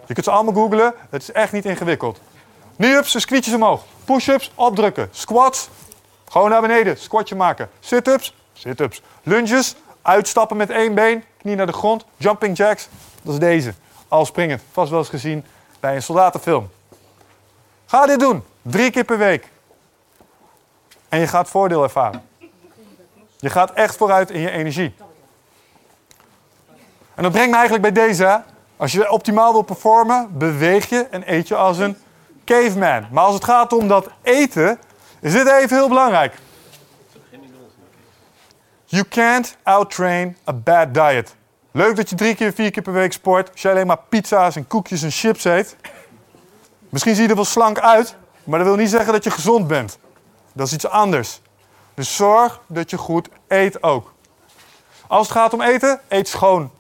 [0.07, 0.95] Je kunt ze allemaal googlen.
[1.11, 2.21] Het is echt niet ingewikkeld.
[2.77, 3.85] Knee-ups, dus knietjes omhoog.
[4.05, 5.09] Push-ups, opdrukken.
[5.11, 5.69] Squats,
[6.29, 7.71] gewoon naar beneden, squatje maken.
[7.81, 9.03] Sit-ups, sit-ups.
[9.23, 12.05] Lunges, uitstappen met één been, knie naar de grond.
[12.17, 12.89] Jumping jacks,
[13.23, 13.75] dat is deze.
[14.09, 15.45] Al springend, vast wel eens gezien
[15.81, 16.71] bij een soldatenfilm.
[17.87, 18.45] Ga dit doen.
[18.63, 19.49] Drie keer per week.
[21.09, 22.29] En je gaat voordeel ervaren.
[23.39, 24.95] Je gaat echt vooruit in je energie.
[27.15, 28.43] En dat brengt me eigenlijk bij deze.
[28.77, 31.97] Als je optimaal wil performen, beweeg je en eet je als een
[32.45, 33.07] caveman.
[33.11, 34.79] Maar als het gaat om dat eten,
[35.21, 36.35] is dit even heel belangrijk.
[38.85, 41.35] You can't outtrain a bad diet.
[41.79, 43.51] Leuk dat je drie keer, vier keer per week sport.
[43.53, 45.77] Als je alleen maar pizza's en koekjes en chips eet.
[46.89, 48.15] Misschien zie je er wel slank uit,
[48.45, 49.99] maar dat wil niet zeggen dat je gezond bent.
[50.53, 51.41] Dat is iets anders.
[51.95, 54.13] Dus zorg dat je goed eet ook.
[55.07, 56.71] Als het gaat om eten, eet schoon.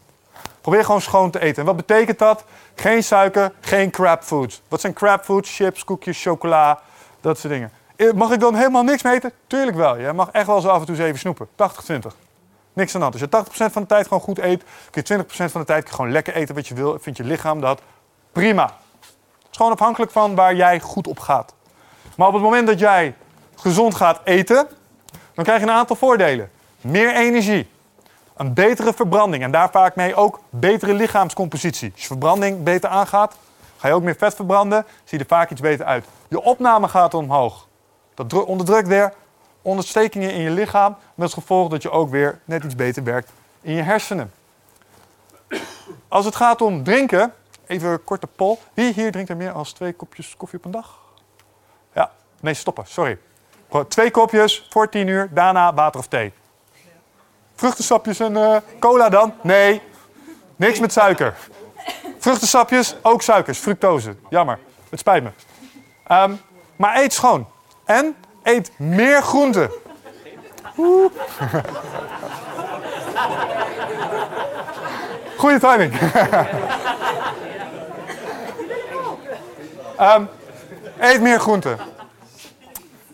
[0.61, 1.59] Probeer gewoon schoon te eten.
[1.59, 2.45] En wat betekent dat?
[2.75, 4.63] Geen suiker, geen crap foods.
[4.69, 5.57] Wat zijn crap foods?
[5.57, 6.81] Chips, koekjes, chocola,
[7.21, 7.73] dat soort dingen.
[7.97, 9.33] Eh, mag ik dan helemaal niks mee eten?
[9.47, 9.99] Tuurlijk wel.
[9.99, 11.49] Je mag echt wel zo af en toe eens even snoepen.
[11.55, 12.28] 80-20.
[12.79, 13.33] Niks aan de hand.
[13.33, 15.91] Als je 80% van de tijd gewoon goed eet, kun je 20% van de tijd
[15.91, 16.99] gewoon lekker eten wat je wil.
[17.01, 17.81] Vindt je lichaam dat
[18.33, 18.65] prima.
[18.65, 21.55] Het is gewoon afhankelijk van waar jij goed op gaat.
[22.17, 23.15] Maar op het moment dat jij
[23.57, 24.69] gezond gaat eten,
[25.35, 26.51] dan krijg je een aantal voordelen.
[26.81, 27.69] Meer energie,
[28.37, 31.91] een betere verbranding en daar vaak mee ook betere lichaamscompositie.
[31.93, 33.37] Als je verbranding beter aangaat,
[33.77, 36.05] ga je ook meer vet verbranden, zie je er vaak iets beter uit.
[36.29, 37.67] Je opname gaat omhoog.
[38.15, 39.13] Dat onderdrukt weer
[39.69, 43.33] onderstekingen in je lichaam, met als gevolg dat je ook weer net iets beter werkt
[43.61, 44.33] in je hersenen.
[46.09, 47.35] Als het gaat om drinken,
[47.67, 48.57] even een korte poll.
[48.75, 50.99] Wie hier drinkt er meer dan twee kopjes koffie op een dag?
[51.95, 53.19] Ja, nee, stoppen, sorry.
[53.89, 56.33] Twee kopjes voor tien uur, daarna water of thee.
[57.55, 59.35] Vruchtensapjes en uh, cola dan?
[59.41, 59.83] Nee,
[60.57, 61.37] niks met suiker.
[62.19, 64.17] Vruchtensapjes, ook suikers, fructose.
[64.31, 64.59] Jammer,
[64.91, 65.31] het spijt me.
[66.09, 66.41] Um,
[66.77, 67.47] maar eet schoon.
[67.85, 68.17] En
[68.49, 69.71] eet meer groenten.
[75.37, 76.01] Goeie timing.
[80.01, 80.29] um,
[81.11, 81.79] eet meer groenten.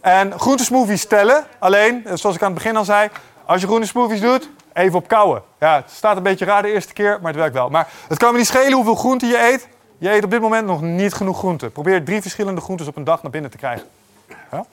[0.00, 1.44] En groentesmoothies tellen.
[1.58, 3.10] Alleen, zoals ik aan het begin al zei,
[3.44, 5.42] als je groentesmoothies doet, even op kouwen.
[5.60, 7.68] Ja, het staat een beetje raar de eerste keer, maar het werkt wel.
[7.68, 9.68] Maar het kan me niet schelen hoeveel groenten je eet.
[9.98, 11.72] Je eet op dit moment nog niet genoeg groenten.
[11.72, 13.86] Probeer drie verschillende groentes op een dag naar binnen te krijgen.
[14.50, 14.64] Ja?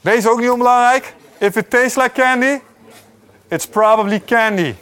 [0.00, 1.14] Deze ook niet onbelangrijk.
[1.38, 2.60] If it tastes like candy,
[3.48, 4.74] it's probably candy.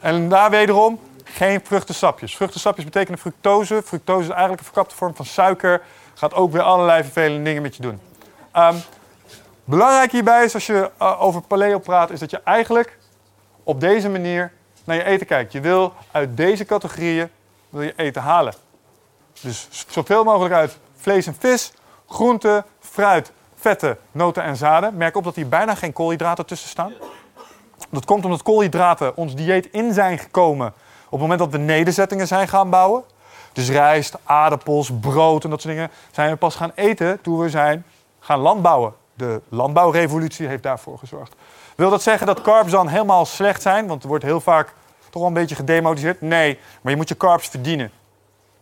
[0.00, 2.36] En daar wederom, geen vruchtensapjes.
[2.36, 3.82] Vruchtensapjes betekenen fructose.
[3.84, 5.82] Fructose is eigenlijk een verkapte vorm van suiker.
[6.14, 8.00] Gaat ook weer allerlei vervelende dingen met je doen.
[8.52, 8.76] Ehm,
[9.64, 12.98] belangrijk hierbij is als je eh, over paleo praat, is dat je eigenlijk
[13.62, 14.52] op deze manier
[14.84, 15.52] naar je eten kijkt.
[15.52, 17.30] Je wil uit deze categorieën
[17.68, 18.54] wil je eten halen.
[19.40, 21.72] Dus zoveel mogelijk uit vlees en vis,
[22.08, 23.32] groenten, fruit,
[23.64, 24.96] vetten, noten en zaden.
[24.96, 26.92] Merk op dat hier bijna geen koolhydraten tussen staan.
[27.90, 30.66] Dat komt omdat koolhydraten ons dieet in zijn gekomen
[31.04, 33.02] op het moment dat we nederzettingen zijn gaan bouwen.
[33.52, 37.48] Dus rijst, aardappels, brood en dat soort dingen zijn we pas gaan eten toen we
[37.48, 37.84] zijn
[38.20, 38.94] gaan landbouwen.
[39.14, 41.34] De landbouwrevolutie heeft daarvoor gezorgd.
[41.74, 43.86] Wil dat zeggen dat carbs dan helemaal slecht zijn?
[43.86, 44.72] Want er wordt heel vaak
[45.10, 46.20] toch wel een beetje gedemodiseerd.
[46.20, 47.90] Nee, maar je moet je carbs verdienen.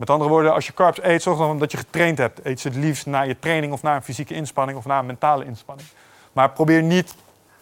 [0.02, 2.40] Met andere woorden, als je carbs eet, zorg dan dat je getraind hebt.
[2.42, 5.06] Eet ze het liefst na je training of na een fysieke inspanning of na een
[5.06, 5.88] mentale inspanning.
[6.32, 7.14] Maar probeer niet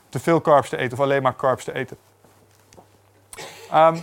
[0.09, 1.97] te veel carbs te eten of alleen maar carbs te eten.
[3.71, 3.99] Ehm,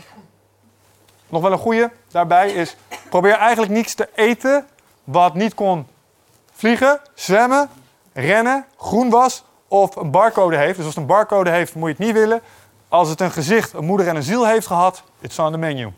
[1.29, 2.75] nog wel een goede daarbij is,
[3.09, 4.67] probeer eigenlijk niets te eten
[5.03, 5.87] wat niet kon
[6.53, 7.69] vliegen, zwemmen,
[8.13, 10.75] rennen, groen was of een barcode heeft.
[10.75, 12.41] Dus als het een barcode heeft, moet je het niet willen.
[12.87, 15.91] Als het een gezicht, een moeder en een ziel heeft gehad, it's on the menu.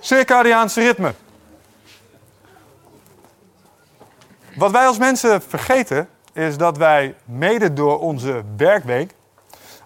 [0.00, 1.14] Circadiaanse ritme.
[4.56, 9.14] Wat wij als mensen vergeten, is dat wij mede door onze werkweek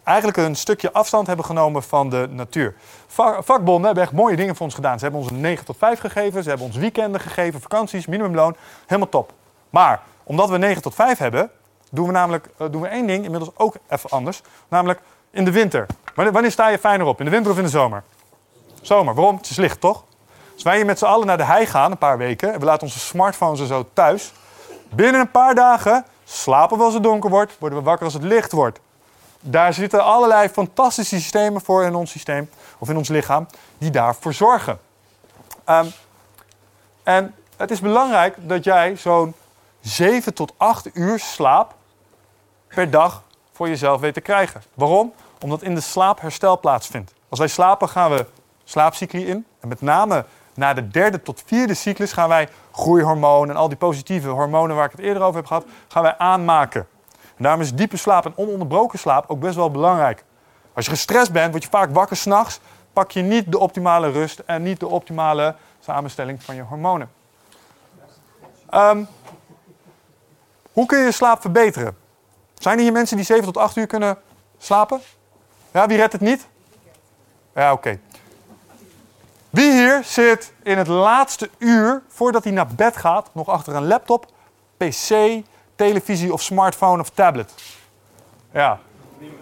[0.05, 2.75] eigenlijk een stukje afstand hebben genomen van de natuur.
[3.07, 4.99] Va- Vakbonden hebben echt mooie dingen voor ons gedaan.
[4.99, 8.57] Ze hebben ons een 9 tot 5 gegeven, ze hebben ons weekenden gegeven, vakanties, minimumloon.
[8.87, 9.33] Helemaal top.
[9.71, 11.51] Maar omdat we 9 tot 5 hebben,
[11.91, 14.43] doen we namelijk eh, doen we één ding inmiddels ook even anders.
[14.69, 15.01] Namelijk
[15.31, 15.87] in de winter.
[16.15, 17.19] Wanneer sta je fijner op?
[17.19, 18.03] In de winter of in de zomer?
[18.87, 19.15] Zomer.
[19.15, 19.37] Waarom?
[19.37, 20.05] Het is licht, toch?
[20.55, 22.65] Als wij hier met z'n allen naar de hei gaan, een paar weken, en we
[22.65, 24.33] laten onze smartphones en zo thuis.
[24.91, 28.23] Binnen een paar dagen slapen we als het donker wordt, worden we wakker als het
[28.23, 28.81] licht wordt.
[29.41, 33.47] Daar zitten allerlei fantastische systemen voor in ons systeem, of in ons lichaam,
[33.79, 34.79] die daarvoor zorgen.
[35.65, 35.87] Ehm,
[37.03, 39.35] en het is belangrijk dat jij zo'n
[39.81, 41.75] 7 tot 8 uur slaap
[42.69, 43.23] per dag
[43.53, 44.63] voor jezelf weet te krijgen.
[44.75, 45.13] Waarom?
[45.41, 47.13] Omdat in de slaap herstel plaatsvindt.
[47.29, 48.27] Als wij slapen gaan we
[48.65, 49.47] slaapcycli in.
[49.61, 53.77] En met name na de derde tot vierde cyclus gaan wij groeihormonen en al die
[53.77, 56.87] positieve hormonen waar ik het eerder over heb gehad, gaan wij aanmaken.
[57.37, 60.25] En daarom is diepe slaap en ononderbroken slaap ook best wel belangrijk.
[60.73, 62.61] Als je gestrest bent, word je vaak wakker s'nachts,
[62.93, 67.11] pak je niet de optimale rust en niet de optimale samenstelling van je hormonen.
[68.71, 69.05] Ehm,
[70.73, 71.97] hoe kun je je slaap verbeteren?
[72.55, 74.19] Zijn er hier mensen die 7 tot 8 uur kunnen
[74.59, 75.01] slapen?
[75.71, 76.47] Ja, wie redt het niet?
[77.55, 77.99] Ja, oké.
[79.55, 83.87] Wie hier zit in het laatste uur voordat hij naar bed gaat nog achter een
[83.87, 84.27] laptop,
[84.77, 85.43] pc,
[85.77, 87.55] televisie of smartphone of tablet?
[88.53, 88.79] Ja.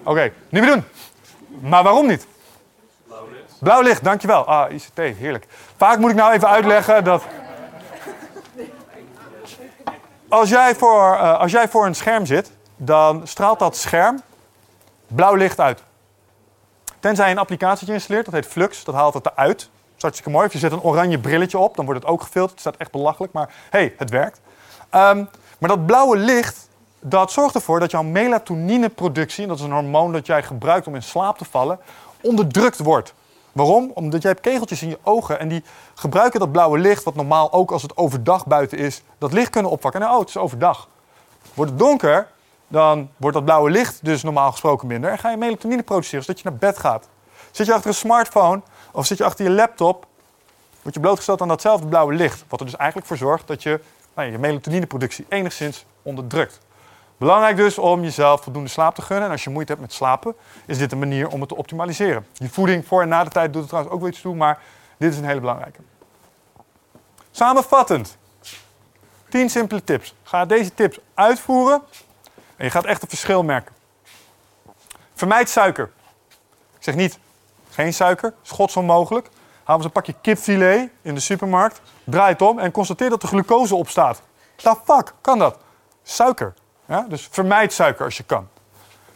[0.03, 0.85] Oké, niet meer doen.
[1.61, 2.27] Maar waarom niet?
[3.07, 3.59] Blauw licht.
[3.59, 4.45] Blauw licht, dankjewel.
[4.45, 5.47] Ah, ICT, heerlijk.
[5.77, 7.23] Vaak moet ik nou even uitleggen dat...
[10.29, 14.21] Als jij voor, eh, als jij voor een scherm zit, dan straalt dat scherm
[15.07, 15.83] blauw licht uit.
[17.01, 19.71] Tenzij je een applicatietje installeert, dat heet Flux, dat haalt het eruit.
[20.03, 20.47] Is hartstikke mooi.
[20.47, 22.51] Of je zet een oranje brilletje op, dan wordt het ook gefilterd.
[22.51, 24.41] Het staat echt belachelijk, maar hey, het werkt.
[24.91, 25.25] Ehm,
[25.59, 26.69] maar dat blauwe licht,
[27.01, 30.95] dat zorgt ervoor dat jouw melatonineproductie, en dat is een hormoon dat jij gebruikt om
[30.95, 31.79] in slaap te vallen,
[32.21, 33.15] onderdrukt wordt.
[33.53, 33.91] Waarom?
[33.95, 35.65] Omdat jij hebt kegeltjes in je ogen en die
[35.95, 39.71] gebruiken dat blauwe licht, wat normaal ook als het overdag buiten is, dat licht kunnen
[39.71, 40.03] opvakken.
[40.03, 40.89] En oh, het is overdag.
[41.55, 42.29] Wordt het donker,
[42.69, 45.11] dan wordt dat blauwe licht dus normaal gesproken minder.
[45.11, 47.09] En ga je melatonine produceren, zodat je naar bed gaat.
[47.51, 48.61] Zit je achter een smartphone
[48.93, 50.07] of zit je achter je laptop,
[50.83, 52.45] word je blootgesteld aan datzelfde blauwe licht.
[52.49, 53.81] Wat er dus eigenlijk voor zorgt dat je
[54.15, 56.61] nou, je melatonineproductie enigszins onderdrukt.
[57.17, 59.27] Belangrijk dus om jezelf voldoende slaap te gunnen.
[59.27, 60.35] En als je moeite hebt met slapen,
[60.67, 62.27] is dit een manier om het te optimaliseren.
[62.33, 64.61] Je voeding voor en na de tijd doet er trouwens ook wel iets toe, maar
[64.99, 65.81] dit is een hele belangrijke.
[67.31, 68.17] Samenvattend.
[69.29, 70.15] 10 simpele tips.
[70.23, 71.83] Ga deze tips uitvoeren
[72.57, 73.75] en je gaat echt een verschil merken.
[75.15, 75.91] Vermijd suiker.
[76.77, 77.19] Ik zeg niet
[77.73, 79.29] geen suiker, schots onmogelijk.
[79.65, 83.27] Haal eens een pakje kipfilet in de supermarkt, draai het om en constateer dat de
[83.27, 84.23] glucose op staat.
[84.57, 85.59] The fuck, kan dat?
[86.03, 86.55] Suiker.
[86.87, 87.07] Ja?
[87.09, 88.49] Dus vermijd suiker als je kan.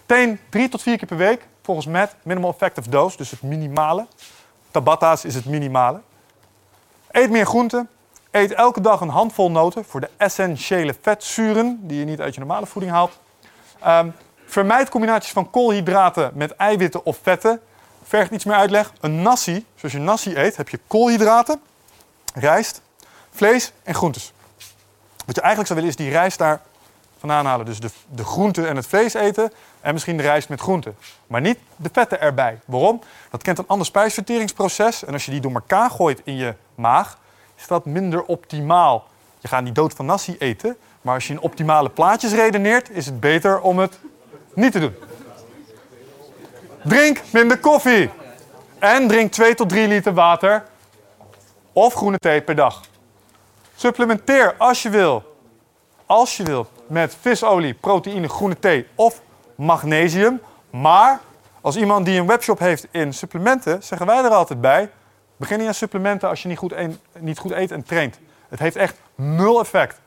[0.06, 4.06] Teen drie tot vier keer per week, volgens MET, minimal effective dose, dus het minimale.
[4.70, 6.00] Tabatta's is het minimale.
[7.10, 7.88] Eet meer groenten.
[8.30, 12.40] Eet elke dag een handvol noten voor de essentiële vetzuren die je niet uit je
[12.40, 13.18] normale voeding haalt.
[13.80, 14.08] Ehm,
[14.44, 17.60] vermijd combinaties van koolhydraten met eiwitten of vetten.
[18.06, 18.92] Vergt iets meer uitleg.
[19.00, 21.60] Een nasi, zoals je nasi eet, heb je koolhydraten,
[22.34, 22.82] rijst,
[23.30, 24.32] vlees en groentes.
[25.26, 26.60] Wat je eigenlijk zou willen is die rijst daar
[27.18, 27.66] vandaan halen.
[27.66, 30.96] Dus de, de groente en het vlees eten en misschien de rijst met groenten.
[31.26, 32.58] Maar niet de vetten erbij.
[32.64, 33.00] Waarom?
[33.30, 35.04] Dat kent een ander spijsverteringsproces.
[35.04, 37.18] En als je die door elkaar gooit in je maag,
[37.56, 39.06] is dat minder optimaal.
[39.40, 43.06] Je gaat niet dood van nasi eten, maar als je in optimale plaatjes redeneert, is
[43.06, 43.98] het beter om het
[44.54, 44.94] niet te doen.
[46.86, 48.10] Drink minder koffie.
[48.78, 50.64] En drink 2 tot 3 liter water
[51.72, 52.80] of groene thee per dag.
[53.76, 55.36] Supplementeer als je wil,
[56.06, 59.20] als je wil, met visolie, proteïne, groene thee of
[59.54, 60.40] magnesium.
[60.70, 61.20] Maar
[61.60, 64.90] als iemand die een webshop heeft in supplementen, zeggen wij er altijd bij:
[65.36, 66.74] begin niet aan supplementen als je niet goed,
[67.18, 68.18] niet goed eet en traint.
[68.48, 70.00] Het heeft echt nul effect.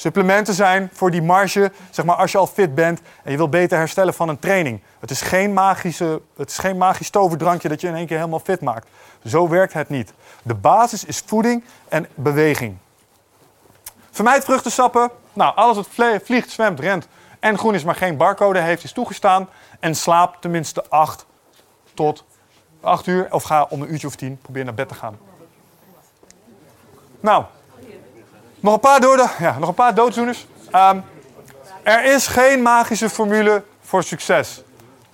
[0.00, 3.48] Supplementen zijn voor die marge, zeg maar als je al fit bent en je wil
[3.48, 4.82] beter herstellen van een training.
[5.00, 8.40] Het is geen, magische, het is geen magisch toverdrankje dat je in één keer helemaal
[8.40, 8.88] fit maakt.
[9.24, 10.12] Zo werkt het niet.
[10.42, 12.76] De basis is voeding en beweging.
[14.10, 15.10] Vermijd vruchtensappen.
[15.32, 15.88] Nou, alles wat
[16.22, 17.08] vliegt, zwemt, rent
[17.40, 19.48] en groen is, maar geen barcode heeft, is toegestaan.
[19.80, 21.26] En slaap tenminste 8
[21.94, 22.24] tot
[22.80, 23.32] 8 uur.
[23.32, 25.18] Of ga om een uurtje of 10 probeer naar bed te gaan.
[27.20, 27.44] Nou,
[28.60, 30.46] nog een paar, doden, ja, nog een paar doodzoeners.
[30.70, 31.00] Ehm,
[31.82, 34.62] er is geen magische formule voor succes.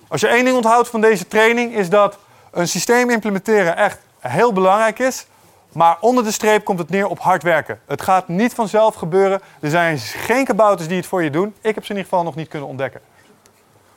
[0.07, 2.17] Als je één ding onthoudt van deze training, is dat
[2.51, 5.27] een systeem implementeren echt heel belangrijk is.
[5.71, 7.79] Maar onder de streep komt het neer op hard werken.
[7.85, 9.41] Het gaat niet vanzelf gebeuren.
[9.59, 11.55] Er zijn geen kabouters die het voor je doen.
[11.61, 13.01] Ik heb ze in ieder geval nog niet kunnen ontdekken.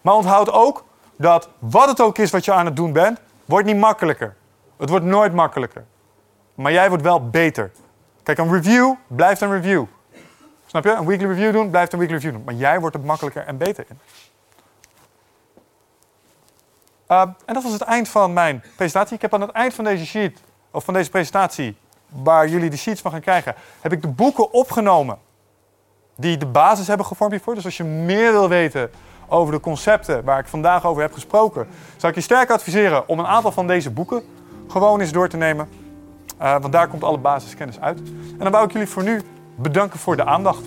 [0.00, 0.84] Maar onthoud ook
[1.16, 4.34] dat wat het ook is wat je aan het doen bent, wordt niet makkelijker.
[4.78, 5.84] Het wordt nooit makkelijker.
[6.54, 7.70] Maar jij wordt wel beter.
[8.28, 9.84] Kijk, een review blijft een review.
[10.66, 10.90] Snap je?
[10.90, 12.44] Een weekly review doen blijft een weekly review doen.
[12.44, 13.98] Maar jij wordt er makkelijker en beter in.
[17.08, 19.14] Uh, en dat was het eind van mijn presentatie.
[19.14, 20.40] Ik heb aan het eind van deze sheet,
[20.70, 21.76] of van deze presentatie,
[22.08, 25.18] waar jullie de sheets van gaan krijgen, heb ik de boeken opgenomen
[26.16, 27.54] die de basis hebben gevormd hiervoor.
[27.54, 28.90] Dus als je meer wil weten
[29.28, 33.18] over de concepten waar ik vandaag over heb gesproken, zou ik je sterk adviseren om
[33.18, 34.22] een aantal van deze boeken
[34.68, 35.77] gewoon eens door te nemen.
[36.42, 37.98] Uh, want daar komt alle basiskennis uit.
[38.08, 39.20] En dan wou ik jullie voor nu
[39.54, 40.64] bedanken voor de aandacht.